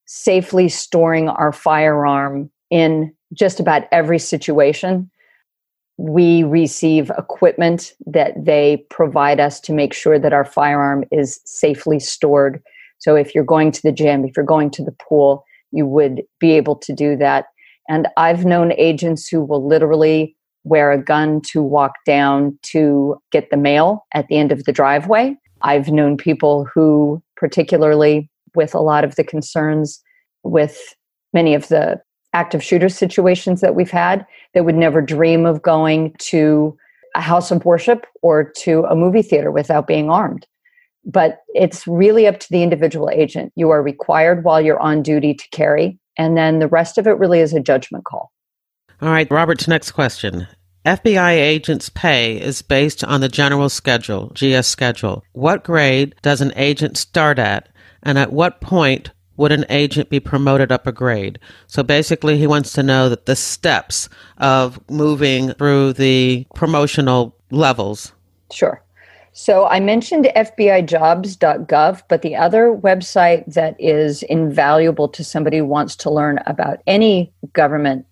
safely 0.05 0.69
storing 0.69 1.29
our 1.29 1.51
firearm 1.51 2.49
in 2.69 3.13
just 3.34 3.60
about 3.60 3.84
every 3.91 4.19
situation 4.19 5.10
we 5.99 6.43
receive 6.43 7.12
equipment 7.17 7.93
that 8.05 8.32
they 8.38 8.86
provide 8.89 9.41
us 9.41 9.60
to 9.60 9.73
make 9.73 9.93
sure 9.93 10.17
that 10.17 10.32
our 10.32 10.45
firearm 10.45 11.03
is 11.12 11.41
safely 11.43 11.99
stored. 11.99 12.63
So 12.99 13.17
if 13.17 13.36
you're 13.36 13.43
going 13.43 13.73
to 13.73 13.82
the 13.82 13.91
gym, 13.91 14.23
if 14.23 14.38
you're 14.38 14.45
going 14.45 14.71
to 14.71 14.84
the 14.84 14.93
pool, 14.93 15.43
you 15.71 15.86
would 15.86 16.23
be 16.39 16.51
able 16.51 16.77
to 16.77 16.93
do 16.93 17.17
that. 17.17 17.47
And 17.89 18.08
I've 18.15 18.45
known 18.45 18.71
agents 18.77 19.27
who 19.27 19.43
will 19.43 19.67
literally 19.67 20.38
wear 20.63 20.91
a 20.91 21.02
gun 21.02 21.41
to 21.52 21.62
walk 21.62 21.93
down 22.06 22.58
to 22.63 23.19
get 23.32 23.50
the 23.50 23.58
mail 23.58 24.06
at 24.13 24.28
the 24.28 24.38
end 24.38 24.52
of 24.52 24.63
the 24.65 24.72
driveway. 24.72 25.36
I've 25.62 25.89
known 25.89 26.17
people 26.17 26.65
who, 26.74 27.22
particularly 27.36 28.30
with 28.56 28.74
a 28.74 28.80
lot 28.80 29.04
of 29.04 29.15
the 29.15 29.24
concerns 29.24 30.02
with 30.43 30.95
many 31.34 31.54
of 31.54 31.67
the 31.67 32.02
active 32.34 32.63
shooter 32.63 32.89
situations 32.89 33.62
that 33.62 33.76
we've 33.76 33.91
had 33.91 34.26
that 34.54 34.65
would 34.65 34.76
never 34.76 35.02
dream 35.02 35.45
of 35.45 35.62
going 35.62 36.13
to 36.19 36.78
a 37.15 37.22
house 37.22 37.52
of 37.52 37.65
worship 37.65 38.06
or 38.22 38.43
to 38.43 38.84
a 38.84 38.95
movie 38.95 39.22
theater 39.22 39.52
without 39.52 39.88
being 39.88 40.10
armed. 40.10 40.45
But 41.06 41.39
it's 41.50 41.88
really 41.88 42.28
up 42.28 42.39
to 42.39 42.48
the 42.52 42.62
individual 42.62 43.10
agent. 43.10 43.52
You 43.56 43.69
are 43.72 43.82
required 43.82 44.43
while 44.43 44.62
you're 44.62 44.80
on 44.80 45.02
duty 45.02 45.34
to 45.34 45.50
carry, 45.52 45.98
and 46.17 46.38
then 46.38 46.60
the 46.60 46.67
rest 46.67 46.98
of 46.98 47.08
it 47.08 47.17
really 47.17 47.39
is 47.39 47.54
a 47.54 47.60
judgment 47.60 48.06
call. 48.06 48.32
All 49.01 49.09
right, 49.09 49.31
Robert's 49.31 49.67
next 49.67 49.91
question. 49.91 50.47
FBI 50.85 51.31
agents' 51.31 51.89
pay 51.89 52.39
is 52.39 52.62
based 52.62 53.03
on 53.03 53.21
the 53.21 53.29
general 53.29 53.69
schedule, 53.69 54.31
GS 54.33 54.67
schedule. 54.67 55.23
What 55.31 55.63
grade 55.63 56.15
does 56.21 56.41
an 56.41 56.51
agent 56.57 56.97
start 56.97 57.39
at, 57.39 57.69
and 58.03 58.17
at 58.17 58.33
what 58.33 58.59
point 58.59 59.12
would 59.38 59.53
an 59.53 59.65
agent 59.69 60.09
be 60.09 60.19
promoted 60.19 60.69
up 60.69 60.85
a 60.85 60.91
grade? 60.91 61.39
So 61.67 61.81
basically, 61.81 62.38
he 62.38 62.47
wants 62.47 62.73
to 62.73 62.83
know 62.83 63.07
that 63.07 63.25
the 63.25 63.38
steps 63.38 64.09
of 64.38 64.79
moving 64.89 65.53
through 65.53 65.93
the 65.93 66.45
promotional 66.55 67.38
levels. 67.51 68.12
Sure. 68.51 68.83
So 69.31 69.65
I 69.67 69.79
mentioned 69.79 70.29
FBIJobs.gov, 70.35 72.03
but 72.09 72.21
the 72.21 72.35
other 72.35 72.75
website 72.75 73.53
that 73.53 73.79
is 73.79 74.23
invaluable 74.23 75.07
to 75.07 75.23
somebody 75.23 75.59
who 75.59 75.65
wants 75.65 75.95
to 75.97 76.09
learn 76.09 76.39
about 76.45 76.81
any 76.85 77.31
government 77.53 78.05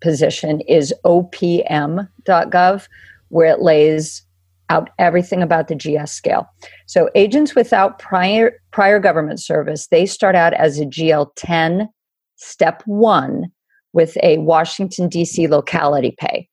position 0.00 0.60
is 0.62 0.94
OPM.gov, 1.04 2.88
where 3.28 3.52
it 3.52 3.60
lays 3.60 4.22
out 4.70 4.90
everything 4.98 5.42
about 5.42 5.68
the 5.68 5.74
GS 5.74 6.12
scale. 6.12 6.46
So 6.86 7.08
agents 7.14 7.54
without 7.54 7.98
prior 7.98 8.52
prior 8.70 8.98
government 8.98 9.40
service, 9.40 9.86
they 9.88 10.04
start 10.04 10.34
out 10.34 10.52
as 10.54 10.78
a 10.78 10.84
GL 10.84 11.30
10 11.36 11.88
step 12.36 12.82
1 12.84 13.46
with 13.92 14.16
a 14.22 14.38
Washington 14.38 15.08
DC 15.08 15.48
locality 15.48 16.14
pay. 16.18 16.48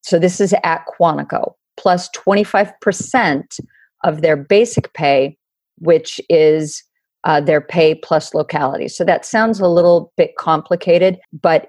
So 0.00 0.18
this 0.18 0.40
is 0.40 0.54
at 0.64 0.84
Quantico 0.86 1.52
plus 1.76 2.08
25% 2.10 3.60
of 4.04 4.22
their 4.22 4.36
basic 4.36 4.92
pay 4.94 5.36
which 5.80 6.20
is 6.28 6.84
uh, 7.24 7.40
their 7.40 7.60
pay 7.60 7.94
plus 7.94 8.32
locality. 8.32 8.88
So 8.88 9.04
that 9.04 9.26
sounds 9.26 9.60
a 9.60 9.68
little 9.68 10.12
bit 10.16 10.36
complicated, 10.36 11.18
but 11.42 11.68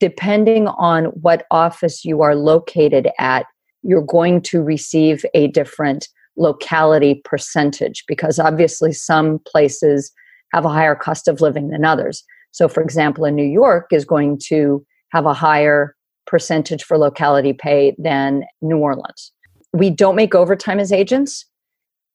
depending 0.00 0.68
on 0.68 1.06
what 1.06 1.46
office 1.50 2.04
you 2.04 2.22
are 2.22 2.34
located 2.34 3.08
at, 3.18 3.46
you're 3.82 4.02
going 4.02 4.40
to 4.42 4.62
receive 4.62 5.24
a 5.34 5.48
different 5.48 6.08
locality 6.36 7.20
percentage 7.24 8.04
because 8.06 8.38
obviously 8.38 8.92
some 8.92 9.38
places 9.46 10.12
have 10.52 10.64
a 10.64 10.70
higher 10.70 10.94
cost 10.94 11.28
of 11.28 11.40
living 11.40 11.68
than 11.68 11.84
others. 11.84 12.24
So, 12.52 12.68
for 12.68 12.82
example, 12.82 13.24
in 13.24 13.34
New 13.34 13.44
York 13.44 13.86
is 13.92 14.04
going 14.04 14.38
to 14.46 14.84
have 15.12 15.26
a 15.26 15.34
higher 15.34 15.94
percentage 16.26 16.82
for 16.82 16.98
locality 16.98 17.52
pay 17.52 17.94
than 17.98 18.44
New 18.60 18.78
Orleans. 18.78 19.32
We 19.72 19.90
don't 19.90 20.16
make 20.16 20.34
overtime 20.34 20.80
as 20.80 20.92
agents. 20.92 21.44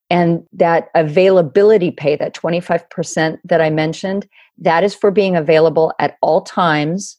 And 0.10 0.44
that 0.52 0.90
availability 0.94 1.92
pay, 1.92 2.18
that 2.18 2.36
25% 2.36 3.38
that 3.46 3.62
I 3.62 3.70
mentioned, 3.70 4.28
that 4.58 4.84
is 4.84 4.94
for 4.94 5.10
being 5.10 5.38
available 5.38 5.94
at 6.00 6.18
all 6.22 6.42
times 6.42 7.18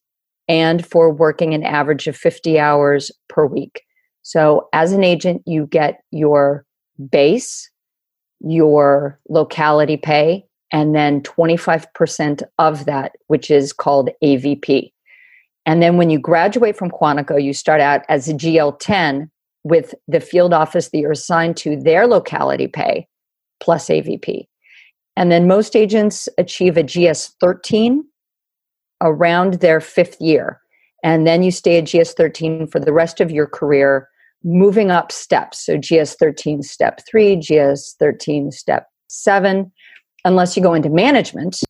and 0.52 0.84
for 0.84 1.10
working 1.10 1.54
an 1.54 1.64
average 1.64 2.06
of 2.06 2.14
50 2.14 2.58
hours 2.58 3.10
per 3.30 3.46
week. 3.46 3.84
So, 4.20 4.68
as 4.74 4.92
an 4.92 5.02
agent, 5.02 5.42
you 5.46 5.66
get 5.66 6.02
your 6.10 6.66
base, 7.10 7.70
your 8.40 9.18
locality 9.30 9.96
pay, 9.96 10.44
and 10.70 10.94
then 10.94 11.22
25% 11.22 12.42
of 12.58 12.84
that, 12.84 13.12
which 13.28 13.50
is 13.50 13.72
called 13.72 14.10
AVP. 14.22 14.92
And 15.64 15.82
then 15.82 15.96
when 15.96 16.10
you 16.10 16.18
graduate 16.18 16.76
from 16.76 16.90
Quantico, 16.90 17.42
you 17.42 17.54
start 17.54 17.80
out 17.80 18.02
as 18.10 18.28
a 18.28 18.34
GL 18.34 18.78
10 18.78 19.30
with 19.64 19.94
the 20.06 20.20
field 20.20 20.52
office 20.52 20.90
that 20.90 20.98
you're 20.98 21.12
assigned 21.12 21.56
to 21.58 21.76
their 21.76 22.06
locality 22.06 22.66
pay 22.66 23.08
plus 23.60 23.86
AVP. 23.88 24.46
And 25.16 25.32
then 25.32 25.46
most 25.46 25.74
agents 25.74 26.28
achieve 26.36 26.76
a 26.76 26.82
GS 26.82 27.36
13 27.40 28.04
around 29.02 29.54
their 29.54 29.80
fifth 29.80 30.20
year. 30.20 30.60
And 31.04 31.26
then 31.26 31.42
you 31.42 31.50
stay 31.50 31.78
at 31.78 31.86
GS 31.86 32.14
13 32.14 32.68
for 32.68 32.80
the 32.80 32.92
rest 32.92 33.20
of 33.20 33.30
your 33.30 33.46
career 33.46 34.08
moving 34.44 34.90
up 34.90 35.12
steps. 35.12 35.64
So 35.64 35.76
GS 35.76 36.14
13 36.14 36.62
step 36.62 37.00
three, 37.08 37.36
GS 37.36 37.94
13 37.98 38.50
step 38.50 38.88
seven, 39.08 39.70
unless 40.24 40.56
you 40.56 40.62
go 40.62 40.74
into 40.74 40.88
management, 40.88 41.60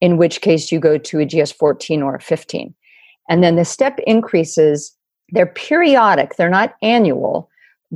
in 0.00 0.16
which 0.16 0.40
case 0.40 0.72
you 0.72 0.80
go 0.80 0.98
to 0.98 1.20
a 1.20 1.26
GS 1.26 1.52
14 1.52 2.02
or 2.02 2.16
a 2.16 2.20
15. 2.20 2.74
And 3.28 3.42
then 3.42 3.56
the 3.56 3.64
step 3.64 3.98
increases, 4.06 4.94
they're 5.30 5.46
periodic, 5.46 6.36
they're 6.36 6.50
not 6.50 6.74
annual, 6.82 7.48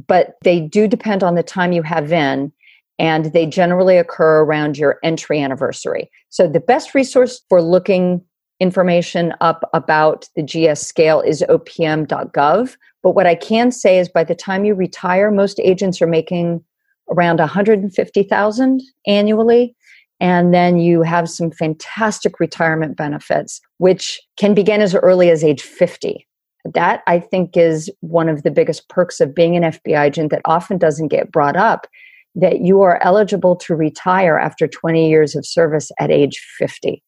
but 0.07 0.37
they 0.45 0.61
do 0.61 0.87
depend 0.87 1.23
on 1.23 1.35
the 1.35 1.43
time 1.43 1.73
you 1.73 1.83
have 1.83 2.13
in. 2.13 2.53
And 2.99 3.27
they 3.35 3.45
generally 3.45 3.99
occur 3.99 4.41
around 4.41 4.79
your 4.79 4.99
entry 5.03 5.43
anniversary. 5.43 6.11
So, 6.31 6.49
the 6.49 6.61
best 6.61 6.95
resource 6.95 7.43
for 7.51 7.61
looking 7.61 8.23
information 8.61 9.35
up 9.41 9.69
about 9.73 10.29
the 10.37 10.43
GS 10.43 10.81
scale 10.81 11.21
is 11.21 11.45
opm.gov. 11.49 12.77
But 13.03 13.13
what 13.13 13.27
I 13.27 13.35
can 13.35 13.71
say 13.71 13.99
is 13.99 14.09
by 14.09 14.25
the 14.25 14.35
time 14.35 14.65
you 14.65 14.75
retire, 14.75 15.31
most 15.31 15.61
agents 15.61 16.01
are 16.01 16.07
making 16.07 16.65
around 17.11 17.39
150,000 17.39 18.83
annually 19.07 19.77
And 20.21 20.55
then 20.55 20.79
you 20.79 21.03
have 21.03 21.29
some 21.29 21.51
fantastic 21.51 22.41
retirement 22.41 22.97
benefits, 22.97 23.61
which 23.79 24.21
can 24.39 24.55
begin 24.55 24.81
as 24.81 24.95
early 24.95 25.31
as 25.31 25.45
age 25.45 25.63
50. 25.63 26.27
That 26.75 27.03
I 27.07 27.21
think 27.21 27.57
is 27.57 27.91
one 28.01 28.29
of 28.29 28.43
the 28.43 28.51
biggest 28.51 28.89
perks 28.89 29.21
of 29.21 29.35
being 29.35 29.57
an 29.57 29.63
FBI 29.63 30.07
agent 30.07 30.31
that 30.31 30.43
often 30.45 30.79
doesn't 30.79 31.09
get 31.09 31.31
brought 31.31 31.57
up 31.57 31.87
that 32.35 32.61
you 32.61 32.83
are 32.83 33.03
eligible 33.03 33.57
to 33.57 33.75
retire 33.75 34.39
after 34.39 34.67
20 34.67 35.09
years 35.09 35.35
of 35.35 35.47
service 35.47 35.91
at 35.99 36.11
age 36.11 36.39
50, 36.59 37.03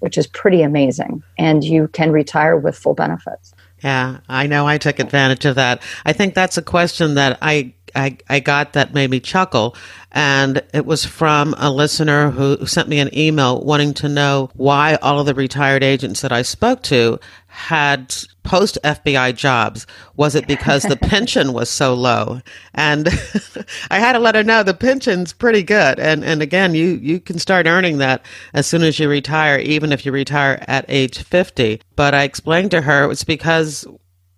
which 0.00 0.18
is 0.18 0.26
pretty 0.26 0.62
amazing. 0.62 1.22
And 1.38 1.64
you 1.64 1.88
can 1.88 2.12
retire 2.12 2.56
with 2.56 2.76
full 2.76 2.94
benefits. 2.94 3.54
Yeah, 3.82 4.20
I 4.28 4.46
know 4.46 4.66
I 4.66 4.78
took 4.78 4.98
advantage 4.98 5.44
of 5.44 5.56
that. 5.56 5.82
I 6.04 6.12
think 6.12 6.34
that's 6.34 6.56
a 6.56 6.62
question 6.62 7.14
that 7.14 7.38
I 7.42 7.74
I, 7.94 8.18
I 8.28 8.40
got 8.40 8.72
that 8.72 8.94
made 8.94 9.10
me 9.10 9.20
chuckle. 9.20 9.76
And 10.12 10.62
it 10.72 10.86
was 10.86 11.04
from 11.04 11.54
a 11.58 11.70
listener 11.70 12.30
who 12.30 12.64
sent 12.66 12.88
me 12.88 13.00
an 13.00 13.16
email 13.16 13.60
wanting 13.60 13.94
to 13.94 14.08
know 14.08 14.50
why 14.54 14.96
all 15.02 15.18
of 15.18 15.26
the 15.26 15.34
retired 15.34 15.82
agents 15.82 16.20
that 16.20 16.32
I 16.32 16.42
spoke 16.42 16.82
to 16.84 17.18
had 17.48 18.14
post 18.44 18.78
FBI 18.84 19.34
jobs. 19.34 19.86
Was 20.16 20.34
it 20.34 20.46
because 20.46 20.84
the 20.84 20.96
pension 21.02 21.52
was 21.52 21.68
so 21.68 21.94
low? 21.94 22.40
And 22.74 23.08
I 23.90 23.98
had 23.98 24.12
to 24.12 24.20
let 24.20 24.36
her 24.36 24.44
know 24.44 24.62
the 24.62 24.74
pension's 24.74 25.32
pretty 25.32 25.62
good. 25.62 25.98
And, 25.98 26.24
and 26.24 26.42
again, 26.42 26.74
you, 26.74 26.90
you 27.02 27.18
can 27.18 27.38
start 27.38 27.66
earning 27.66 27.98
that 27.98 28.24
as 28.52 28.66
soon 28.66 28.82
as 28.82 28.98
you 28.98 29.08
retire, 29.08 29.58
even 29.58 29.92
if 29.92 30.06
you 30.06 30.12
retire 30.12 30.64
at 30.68 30.84
age 30.88 31.22
50. 31.22 31.80
But 31.96 32.14
I 32.14 32.22
explained 32.22 32.70
to 32.70 32.82
her 32.82 33.04
it 33.04 33.08
was 33.08 33.24
because, 33.24 33.84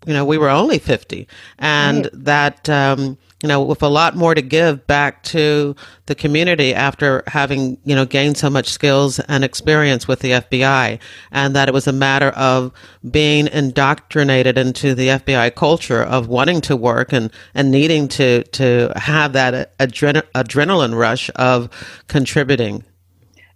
you 0.07 0.15
know, 0.15 0.25
we 0.25 0.39
were 0.39 0.51
only 0.51 0.79
50 0.79 1.29
and 1.59 2.05
right. 2.05 2.25
that, 2.25 2.69
um, 2.71 3.19
you 3.43 3.49
know, 3.49 3.63
with 3.63 3.83
a 3.83 3.89
lot 3.89 4.17
more 4.17 4.35
to 4.35 4.41
give 4.41 4.87
back 4.87 5.23
to 5.23 5.77
the 6.07 6.15
community 6.15 6.73
after 6.73 7.23
having, 7.27 7.77
you 7.85 7.95
know, 7.95 8.07
gained 8.07 8.39
so 8.39 8.49
much 8.49 8.69
skills 8.69 9.19
and 9.21 9.45
experience 9.45 10.09
with 10.09 10.21
the 10.21 10.31
FBI, 10.31 10.99
and 11.33 11.55
that 11.55 11.69
it 11.69 11.75
was 11.75 11.87
a 11.87 11.93
matter 11.93 12.31
of 12.31 12.73
being 13.11 13.47
indoctrinated 13.49 14.57
into 14.57 14.95
the 14.95 15.09
FBI 15.09 15.55
culture 15.55 16.03
of 16.03 16.29
wanting 16.29 16.63
to 16.63 16.77
work 16.77 17.13
and, 17.13 17.31
and 17.55 17.71
needing 17.71 18.09
to, 18.09 18.43
to 18.45 18.91
have 18.97 19.35
that 19.35 19.77
adren- 19.79 20.23
adrenaline 20.35 20.97
rush 20.97 21.31
of 21.37 21.69
contributing. 22.09 22.85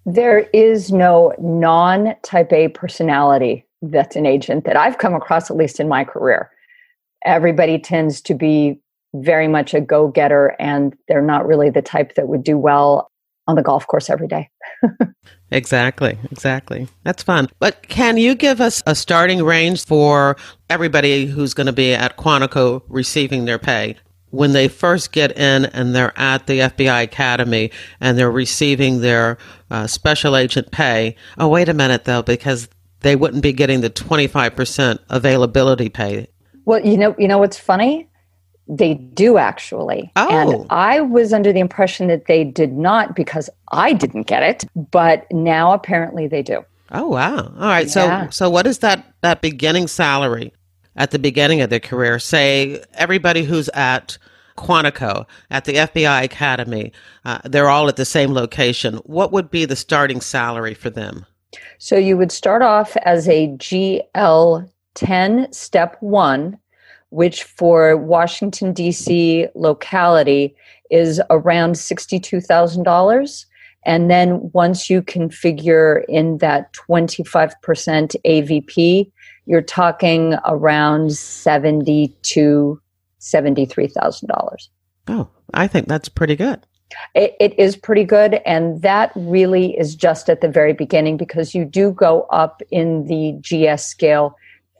There 0.05 0.41
is 0.53 0.93
no 0.93 1.33
non 1.39 2.15
type 2.23 2.53
A 2.53 2.69
personality 2.69 3.67
that's 3.81 4.17
an 4.17 4.27
agent 4.27 4.65
that 4.65 4.77
I've 4.77 4.99
come 4.99 5.15
across, 5.15 5.51
at 5.51 5.57
least 5.57 5.81
in 5.81 5.89
my 5.89 6.05
career. 6.05 6.51
Everybody 7.25 7.79
tends 7.79 8.21
to 8.23 8.35
be 8.35 8.79
very 9.15 9.49
much 9.49 9.75
a 9.75 9.81
go 9.81 10.09
getter 10.09 10.55
and 10.59 10.95
they're 11.09 11.23
not 11.23 11.47
really 11.47 11.71
the 11.71 11.83
type 11.83 12.15
that 12.15 12.29
would 12.29 12.45
do 12.45 12.57
well 12.57 13.11
on 13.47 13.57
the 13.57 13.63
golf 13.63 13.87
course 13.87 14.09
every 14.09 14.29
day. 14.29 14.49
exactly, 15.51 16.19
exactly. 16.31 16.89
That's 17.03 17.23
fun. 17.23 17.49
But 17.59 17.89
can 17.89 18.17
you 18.17 18.35
give 18.35 18.61
us 18.61 18.83
a 18.87 18.95
starting 18.95 19.43
range 19.43 19.85
for 19.85 20.37
everybody 20.69 21.27
who's 21.27 21.55
going 21.55 21.67
to 21.67 21.73
be 21.73 21.93
at 21.93 22.17
Quantico 22.17 22.83
receiving 22.89 23.45
their 23.45 23.59
pay? 23.59 23.97
When 24.31 24.53
they 24.53 24.69
first 24.69 25.11
get 25.11 25.37
in 25.37 25.65
and 25.65 25.93
they're 25.93 26.17
at 26.17 26.47
the 26.47 26.61
FBI 26.61 27.03
Academy 27.03 27.73
and 28.01 28.17
they're 28.17 28.31
receiving 28.31 29.01
their 29.01 29.39
uh, 29.73 29.89
special 29.89 30.37
agent 30.37 30.71
pay. 30.71 31.17
Oh, 31.37 31.49
wait 31.49 31.69
a 31.69 31.75
minute 31.75 32.05
though, 32.05 32.23
because 32.23 32.69
they 33.01 33.17
wouldn't 33.17 33.43
be 33.43 33.53
getting 33.53 33.81
the 33.81 33.91
25% 33.91 35.01
availability 35.09 35.89
pay. 35.89 36.29
Well, 36.65 36.85
you 36.87 36.97
know, 36.97 37.17
you 37.19 37.27
know 37.27 37.39
what's 37.39 37.59
funny? 37.59 38.10
They 38.71 38.95
do 38.95 39.37
actually. 39.37 40.13
Oh. 40.15 40.29
And 40.29 40.67
I 40.71 41.01
was 41.01 41.33
under 41.33 41.53
the 41.53 41.59
impression 41.59 42.07
that 42.07 42.27
they 42.27 42.45
did 42.45 42.73
not 42.73 43.17
because 43.17 43.51
I 43.73 43.93
didn't 43.93 44.29
get 44.29 44.45
it, 44.45 44.65
but 44.91 45.27
now 45.33 45.73
apparently 45.73 46.29
they 46.29 46.43
do. 46.43 46.65
Oh 46.93 47.09
wow. 47.09 47.37
All 47.39 47.69
right. 47.69 47.87
Yeah. 47.87 48.25
So 48.25 48.31
so 48.31 48.51
what 48.51 48.67
is 48.67 48.79
that 48.79 49.13
that 49.23 49.43
beginning 49.43 49.89
salary 49.89 50.53
at 50.97 51.11
the 51.11 51.19
beginning 51.19 51.61
of 51.61 51.71
their 51.71 51.81
career? 51.81 52.19
Say 52.19 52.83
everybody 52.95 53.43
who's 53.43 53.69
at 53.71 54.19
Quantico 54.57 55.27
at 55.51 55.65
the 55.65 55.75
FBI 55.75 56.23
Academy, 56.23 56.93
uh, 57.25 57.39
they're 57.45 57.71
all 57.71 57.89
at 57.89 57.97
the 57.97 58.05
same 58.05 58.33
location. 58.33 58.95
What 59.05 59.33
would 59.33 59.51
be 59.51 59.65
the 59.65 59.77
starting 59.77 60.21
salary 60.21 60.75
for 60.75 60.91
them? 60.91 61.27
So 61.79 61.97
you 61.97 62.17
would 62.17 62.31
start 62.31 62.63
off 62.63 62.97
as 62.99 63.29
a 63.29 63.49
GL 63.49 64.69
10 64.95 65.53
step 65.53 65.97
1 66.01 66.59
which 67.11 67.45
for 67.45 67.97
Washington, 67.97 68.73
D.C. 68.73 69.47
locality 69.55 70.55
is 70.91 71.21
around 71.31 71.75
$62,000. 71.75 73.45
And 73.87 74.11
then 74.11 74.51
once 74.53 74.91
you 74.91 75.03
configure 75.03 76.05
in 76.09 76.39
that 76.39 76.73
25% 76.75 77.55
AVP, 78.27 79.11
you're 79.47 79.63
talking 79.63 80.35
around 80.45 81.13
seventy 81.13 82.15
to 82.23 82.81
$73,000. 83.21 84.69
Oh, 85.09 85.29
I 85.55 85.67
think 85.67 85.89
that's 85.89 86.09
pretty 86.09 86.37
good. 86.37 86.65
It, 87.15 87.35
it 87.41 87.59
is 87.59 87.77
pretty 87.77 88.05
good. 88.05 88.41
And 88.47 88.83
that 88.83 89.13
really 89.15 89.77
is 89.79 89.95
just 89.95 90.29
at 90.29 90.41
the 90.41 90.49
very 90.49 90.73
beginning 90.73 91.17
because 91.17 91.55
you 91.55 91.65
do 91.65 91.93
go 91.93 92.23
up 92.31 92.63
in 92.71 93.07
the 93.07 93.35
GS 93.41 93.85
scale 93.85 94.37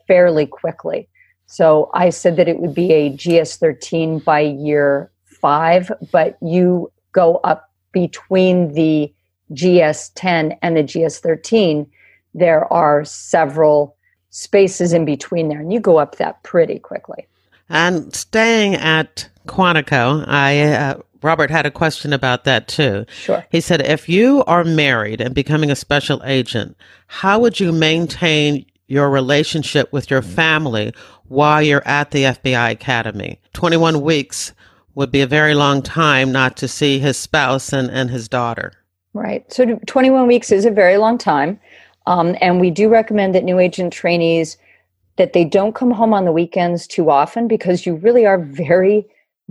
fairly 0.07 0.47
quickly. 0.47 1.09
So 1.51 1.91
I 1.95 2.11
said 2.11 2.37
that 2.37 2.47
it 2.47 2.61
would 2.61 2.77
be 2.77 2.93
a 2.93 3.11
GS13 3.11 4.23
by 4.23 4.39
year 4.39 5.11
five, 5.25 5.91
but 6.13 6.39
you 6.41 6.93
go 7.11 7.41
up 7.43 7.73
between 7.91 8.73
the 8.75 9.13
GS10 9.55 10.57
and 10.63 10.77
the 10.77 10.85
GS13. 10.85 11.89
There 12.35 12.73
are 12.73 13.05
several 13.05 13.97
spaces 14.31 14.93
in 14.93 15.05
between 15.05 15.49
there, 15.49 15.59
and 15.59 15.73
you 15.73 15.81
go 15.81 15.99
up 15.99 16.19
that 16.19 16.41
pretty 16.45 16.79
quickly. 16.79 17.27
And 17.69 18.15
staying 18.15 18.77
at 18.77 19.29
Quantico, 19.49 20.25
I 20.29 20.61
uh, 20.61 21.01
Robert 21.21 21.51
had 21.51 21.67
a 21.67 21.73
question 21.73 22.13
about 22.13 22.45
that 22.45 22.69
too. 22.69 23.07
Sure. 23.11 23.45
He 23.51 23.61
said, 23.61 23.83
if 23.83 24.09
you 24.09 24.45
are 24.47 24.63
married 24.63 25.21
and 25.21 25.35
becoming 25.35 25.73
a 25.73 25.77
special 25.77 26.23
agent, 26.25 26.77
how 27.09 27.41
would 27.41 27.59
you 27.59 27.73
maintain 27.73 28.65
your 28.91 29.09
relationship 29.09 29.93
with 29.93 30.11
your 30.11 30.21
family 30.21 30.93
while 31.29 31.63
you're 31.63 31.87
at 31.87 32.11
the 32.11 32.25
FBI 32.25 32.73
Academy. 32.73 33.41
21 33.53 34.01
weeks 34.01 34.53
would 34.97 35.13
be 35.13 35.21
a 35.21 35.27
very 35.27 35.55
long 35.55 35.81
time 35.81 36.33
not 36.33 36.57
to 36.57 36.67
see 36.67 36.99
his 36.99 37.17
spouse 37.17 37.73
and, 37.73 37.89
and 37.91 38.11
his 38.11 38.29
daughter. 38.29 38.73
Right. 39.15 39.51
So 39.53 39.79
21 39.87 40.27
weeks 40.27 40.51
is 40.51 40.65
a 40.65 40.71
very 40.71 40.97
long 40.97 41.19
time. 41.19 41.59
Um, 42.07 42.37
and 42.41 42.61
we 42.61 42.71
do 42.71 42.89
recommend 42.89 43.35
that 43.35 43.45
new 43.45 43.61
agent 43.61 43.93
trainees 43.93 44.57
that 45.17 45.33
they 45.35 45.45
don't 45.45 45.75
come 45.75 45.93
home 45.93 46.13
on 46.13 46.25
the 46.25 46.33
weekends 46.33 46.87
too 46.87 47.11
often 47.11 47.47
because 47.47 47.87
you 47.87 47.95
really 47.97 48.27
are 48.27 48.39
very 48.39 49.07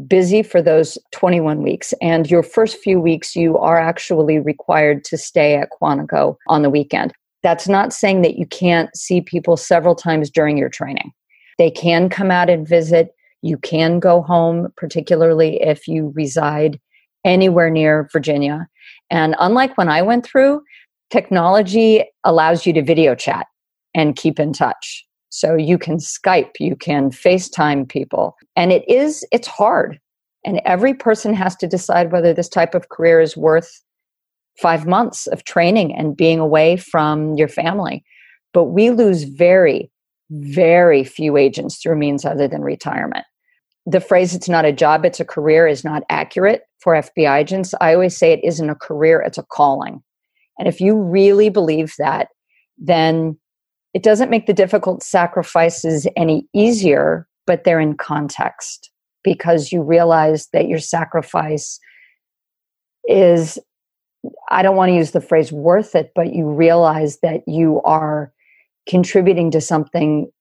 busy 0.07 0.43
for 0.43 0.61
those 0.61 0.97
21 1.11 1.61
weeks. 1.61 1.93
And 2.01 2.29
your 2.29 2.43
first 2.43 2.77
few 2.77 2.99
weeks, 2.99 3.35
you 3.35 3.57
are 3.57 3.77
actually 3.77 4.39
required 4.39 5.03
to 5.05 5.17
stay 5.17 5.55
at 5.55 5.69
Quantico 5.71 6.35
on 6.47 6.61
the 6.61 6.69
weekend. 6.69 7.13
That's 7.43 7.67
not 7.67 7.93
saying 7.93 8.21
that 8.23 8.35
you 8.35 8.45
can't 8.45 8.95
see 8.95 9.21
people 9.21 9.57
several 9.57 9.95
times 9.95 10.29
during 10.29 10.57
your 10.57 10.69
training. 10.69 11.11
They 11.57 11.71
can 11.71 12.09
come 12.09 12.31
out 12.31 12.49
and 12.49 12.67
visit. 12.67 13.13
You 13.41 13.57
can 13.57 13.99
go 13.99 14.21
home, 14.21 14.67
particularly 14.75 15.61
if 15.61 15.87
you 15.87 16.11
reside 16.15 16.79
anywhere 17.25 17.69
near 17.69 18.09
Virginia. 18.11 18.67
And 19.09 19.35
unlike 19.39 19.77
when 19.77 19.89
I 19.89 20.01
went 20.01 20.25
through, 20.25 20.61
technology 21.09 22.03
allows 22.23 22.65
you 22.65 22.73
to 22.73 22.83
video 22.83 23.15
chat 23.15 23.47
and 23.93 24.15
keep 24.15 24.39
in 24.39 24.53
touch. 24.53 25.05
So 25.29 25.55
you 25.55 25.77
can 25.77 25.97
Skype, 25.97 26.53
you 26.59 26.75
can 26.75 27.11
FaceTime 27.11 27.87
people. 27.87 28.35
And 28.55 28.71
it 28.71 28.87
is, 28.89 29.25
it's 29.31 29.47
hard. 29.47 29.99
And 30.45 30.61
every 30.65 30.93
person 30.93 31.33
has 31.33 31.55
to 31.57 31.67
decide 31.67 32.11
whether 32.11 32.33
this 32.33 32.49
type 32.49 32.73
of 32.73 32.89
career 32.89 33.19
is 33.19 33.37
worth 33.37 33.81
five 34.59 34.85
months 34.85 35.27
of 35.27 35.43
training 35.43 35.95
and 35.95 36.17
being 36.17 36.39
away 36.39 36.77
from 36.77 37.35
your 37.35 37.47
family. 37.47 38.03
But 38.53 38.65
we 38.65 38.89
lose 38.89 39.23
very, 39.23 39.91
very 40.31 41.03
few 41.03 41.37
agents 41.37 41.77
through 41.77 41.97
means 41.97 42.25
other 42.25 42.47
than 42.47 42.61
retirement. 42.61 43.25
The 43.85 44.01
phrase, 44.01 44.35
it's 44.35 44.49
not 44.49 44.65
a 44.65 44.73
job, 44.73 45.05
it's 45.05 45.19
a 45.19 45.25
career, 45.25 45.67
is 45.67 45.83
not 45.83 46.03
accurate 46.09 46.63
for 46.79 46.93
FBI 46.93 47.39
agents. 47.39 47.73
I 47.79 47.93
always 47.93 48.17
say 48.17 48.33
it 48.33 48.43
isn't 48.43 48.69
a 48.69 48.75
career, 48.75 49.21
it's 49.21 49.37
a 49.37 49.43
calling. 49.43 50.03
And 50.57 50.67
if 50.67 50.81
you 50.81 50.97
really 50.97 51.49
believe 51.49 51.93
that, 51.97 52.27
then 52.77 53.37
it 53.93 54.03
doesn't 54.03 54.29
make 54.29 54.45
the 54.45 54.53
difficult 54.53 55.01
sacrifices 55.01 56.05
any 56.15 56.47
easier, 56.53 57.27
but 57.47 57.63
they're 57.63 57.79
in 57.79 57.95
context 57.95 58.91
because 59.23 59.71
you 59.71 59.81
realize 59.81 60.47
that 60.53 60.67
your 60.67 60.79
sacrifice 60.79 61.79
is 63.07 63.57
I 64.49 64.61
don't 64.61 64.75
want 64.75 64.89
to 64.89 64.95
use 64.95 65.11
the 65.11 65.21
phrase 65.21 65.51
worth 65.51 65.95
it, 65.95 66.11
but 66.15 66.33
you 66.33 66.49
realize 66.49 67.19
that 67.19 67.47
you 67.47 67.81
are 67.83 68.33
contributing 68.87 69.51
to 69.51 69.61
something 69.61 70.31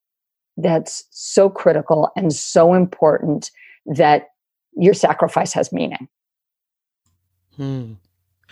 that's 0.56 1.04
so 1.10 1.48
critical 1.48 2.10
and 2.16 2.32
so 2.32 2.74
important 2.74 3.50
that 3.86 4.28
your 4.76 4.94
sacrifice 4.94 5.52
has 5.52 5.72
meaning. 5.72 6.08
Hmm. 7.56 7.94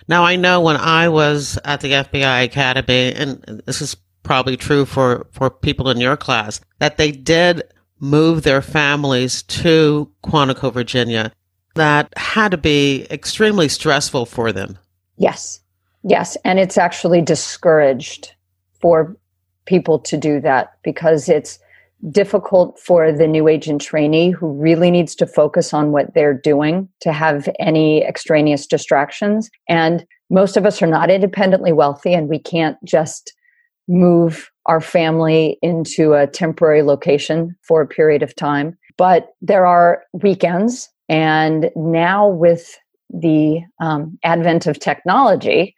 Now, 0.09 0.25
I 0.25 0.37
know 0.37 0.61
when 0.61 0.77
I 0.77 1.09
was 1.09 1.59
at 1.65 1.81
the 1.81 1.93
FBI 1.93 2.45
Academy, 2.45 3.13
and 3.13 3.63
this 3.67 3.81
is 3.81 3.97
probably 4.23 4.57
true 4.57 4.85
for, 4.85 5.27
for 5.33 5.51
people 5.51 5.89
in 5.89 5.99
your 5.99 6.17
class, 6.17 6.61
that 6.79 6.97
they 6.97 7.11
did 7.11 7.63
move 7.99 8.43
their 8.43 8.63
families 8.63 9.43
to 9.45 10.11
Quantico, 10.25 10.73
Virginia. 10.73 11.33
That 11.75 12.13
had 12.17 12.51
to 12.53 12.57
be 12.57 13.07
extremely 13.11 13.69
stressful 13.69 14.27
for 14.27 14.53
them. 14.53 14.79
Yes. 15.19 15.61
Yes. 16.03 16.37
And 16.45 16.59
it's 16.59 16.79
actually 16.79 17.21
discouraged 17.21 18.33
for 18.81 19.17
people 19.65 19.99
to 19.99 20.17
do 20.17 20.41
that 20.41 20.75
because 20.83 21.29
it's 21.29 21.59
difficult 22.11 22.79
for 22.79 23.11
the 23.11 23.27
new 23.27 23.49
agent 23.49 23.81
trainee 23.81 24.31
who 24.31 24.53
really 24.53 24.91
needs 24.91 25.15
to 25.17 25.27
focus 25.27 25.73
on 25.73 25.93
what 25.93 26.15
they're 26.15 26.39
doing 26.39 26.89
to 27.01 27.13
have 27.13 27.49
any 27.59 28.05
extraneous 28.05 28.67
distractions. 28.67 29.51
And 29.69 30.07
most 30.31 30.57
of 30.57 30.67
us 30.67 30.83
are 30.83 30.87
not 30.87 31.11
independently 31.11 31.73
wealthy 31.73 32.13
and 32.13 32.29
we 32.29 32.39
can't 32.39 32.77
just 32.85 33.33
move 33.89 34.51
our 34.67 34.81
family 34.81 35.59
into 35.63 36.13
a 36.13 36.27
temporary 36.27 36.83
location 36.83 37.57
for 37.63 37.81
a 37.81 37.87
period 37.87 38.23
of 38.23 38.35
time. 38.35 38.77
But 38.97 39.29
there 39.41 39.67
are 39.67 40.03
weekends. 40.13 40.89
And 41.09 41.71
now 41.77 42.29
with 42.29 42.77
the 43.11 43.61
um, 43.81 44.19
advent 44.23 44.67
of 44.67 44.79
technology, 44.79 45.75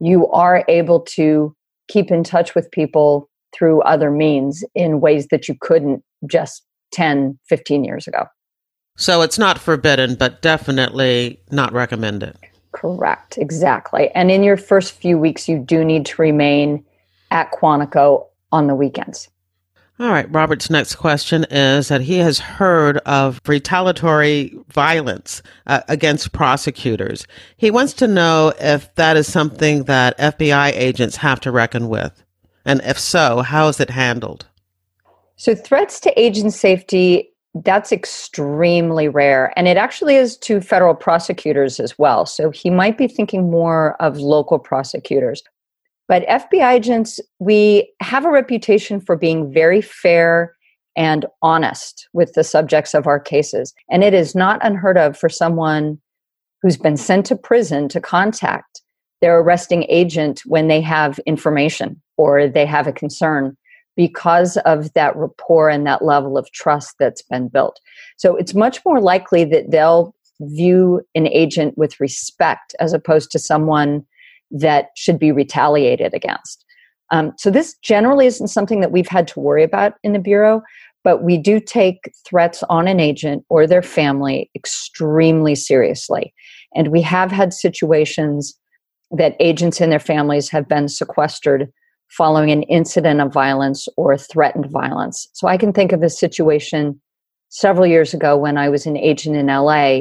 you 0.00 0.28
are 0.28 0.64
able 0.68 1.00
to 1.00 1.54
keep 1.88 2.10
in 2.10 2.22
touch 2.24 2.54
with 2.54 2.70
people 2.70 3.28
through 3.52 3.80
other 3.82 4.10
means 4.10 4.64
in 4.74 5.00
ways 5.00 5.28
that 5.28 5.48
you 5.48 5.56
couldn't 5.60 6.02
just 6.26 6.62
10, 6.92 7.38
15 7.48 7.84
years 7.84 8.06
ago. 8.06 8.26
So 8.96 9.22
it's 9.22 9.38
not 9.38 9.58
forbidden, 9.58 10.14
but 10.14 10.42
definitely 10.42 11.40
not 11.50 11.72
recommended. 11.72 12.36
Correct, 12.72 13.38
exactly. 13.38 14.10
And 14.14 14.30
in 14.30 14.42
your 14.42 14.56
first 14.56 14.92
few 14.94 15.18
weeks, 15.18 15.48
you 15.48 15.58
do 15.58 15.84
need 15.84 16.06
to 16.06 16.20
remain 16.20 16.84
at 17.30 17.52
Quantico 17.52 18.26
on 18.52 18.66
the 18.66 18.74
weekends. 18.74 19.28
All 19.98 20.10
right. 20.10 20.30
Robert's 20.30 20.68
next 20.68 20.96
question 20.96 21.46
is 21.50 21.88
that 21.88 22.02
he 22.02 22.18
has 22.18 22.38
heard 22.38 22.98
of 22.98 23.40
retaliatory 23.46 24.54
violence 24.68 25.42
uh, 25.66 25.80
against 25.88 26.32
prosecutors. 26.32 27.26
He 27.56 27.70
wants 27.70 27.94
to 27.94 28.06
know 28.06 28.52
if 28.60 28.94
that 28.96 29.16
is 29.16 29.30
something 29.30 29.84
that 29.84 30.18
FBI 30.18 30.72
agents 30.74 31.16
have 31.16 31.40
to 31.40 31.50
reckon 31.50 31.88
with. 31.88 32.22
And 32.66 32.82
if 32.84 32.98
so, 32.98 33.40
how 33.40 33.68
is 33.68 33.80
it 33.80 33.88
handled? 33.88 34.44
So, 35.36 35.54
threats 35.54 35.98
to 36.00 36.20
agent 36.20 36.52
safety, 36.52 37.30
that's 37.54 37.92
extremely 37.92 39.08
rare. 39.08 39.52
And 39.56 39.66
it 39.66 39.78
actually 39.78 40.16
is 40.16 40.36
to 40.38 40.60
federal 40.60 40.94
prosecutors 40.94 41.80
as 41.80 41.98
well. 41.98 42.26
So, 42.26 42.50
he 42.50 42.68
might 42.68 42.98
be 42.98 43.08
thinking 43.08 43.50
more 43.50 44.00
of 44.02 44.18
local 44.18 44.58
prosecutors. 44.58 45.42
But 46.08 46.26
FBI 46.26 46.72
agents, 46.72 47.20
we 47.38 47.92
have 48.00 48.24
a 48.24 48.30
reputation 48.30 49.00
for 49.00 49.16
being 49.16 49.52
very 49.52 49.80
fair 49.80 50.54
and 50.96 51.26
honest 51.42 52.08
with 52.12 52.32
the 52.32 52.44
subjects 52.44 52.94
of 52.94 53.06
our 53.06 53.20
cases. 53.20 53.74
And 53.90 54.02
it 54.02 54.14
is 54.14 54.34
not 54.34 54.64
unheard 54.64 54.96
of 54.96 55.18
for 55.18 55.28
someone 55.28 55.98
who's 56.62 56.76
been 56.76 56.96
sent 56.96 57.26
to 57.26 57.36
prison 57.36 57.88
to 57.88 58.00
contact 58.00 58.80
their 59.20 59.38
arresting 59.38 59.84
agent 59.88 60.42
when 60.46 60.68
they 60.68 60.80
have 60.80 61.18
information 61.26 62.00
or 62.16 62.48
they 62.48 62.66
have 62.66 62.86
a 62.86 62.92
concern 62.92 63.56
because 63.96 64.56
of 64.58 64.92
that 64.92 65.16
rapport 65.16 65.70
and 65.70 65.86
that 65.86 66.04
level 66.04 66.36
of 66.36 66.50
trust 66.52 66.94
that's 66.98 67.22
been 67.22 67.48
built. 67.48 67.80
So 68.18 68.36
it's 68.36 68.54
much 68.54 68.80
more 68.84 69.00
likely 69.00 69.44
that 69.44 69.70
they'll 69.70 70.14
view 70.40 71.00
an 71.14 71.26
agent 71.28 71.78
with 71.78 71.98
respect 71.98 72.74
as 72.78 72.92
opposed 72.92 73.30
to 73.30 73.38
someone 73.38 74.04
that 74.50 74.88
should 74.96 75.18
be 75.18 75.32
retaliated 75.32 76.14
against. 76.14 76.64
Um, 77.10 77.32
so 77.38 77.50
this 77.50 77.76
generally 77.82 78.26
isn't 78.26 78.48
something 78.48 78.80
that 78.80 78.92
we've 78.92 79.08
had 79.08 79.28
to 79.28 79.40
worry 79.40 79.62
about 79.62 79.94
in 80.02 80.12
the 80.12 80.18
Bureau, 80.18 80.62
but 81.04 81.22
we 81.22 81.38
do 81.38 81.60
take 81.60 82.12
threats 82.28 82.64
on 82.68 82.88
an 82.88 82.98
agent 82.98 83.44
or 83.48 83.66
their 83.66 83.82
family 83.82 84.50
extremely 84.56 85.54
seriously. 85.54 86.34
And 86.74 86.88
we 86.88 87.00
have 87.02 87.30
had 87.30 87.52
situations 87.52 88.58
that 89.12 89.36
agents 89.38 89.80
and 89.80 89.92
their 89.92 90.00
families 90.00 90.48
have 90.50 90.68
been 90.68 90.88
sequestered 90.88 91.72
following 92.08 92.50
an 92.50 92.62
incident 92.64 93.20
of 93.20 93.32
violence 93.32 93.88
or 93.96 94.16
threatened 94.16 94.70
violence. 94.70 95.28
So 95.32 95.48
I 95.48 95.56
can 95.56 95.72
think 95.72 95.92
of 95.92 96.02
a 96.02 96.10
situation 96.10 97.00
several 97.48 97.86
years 97.86 98.12
ago 98.12 98.36
when 98.36 98.58
I 98.58 98.68
was 98.68 98.86
an 98.86 98.96
agent 98.96 99.36
in 99.36 99.46
LA 99.46 100.00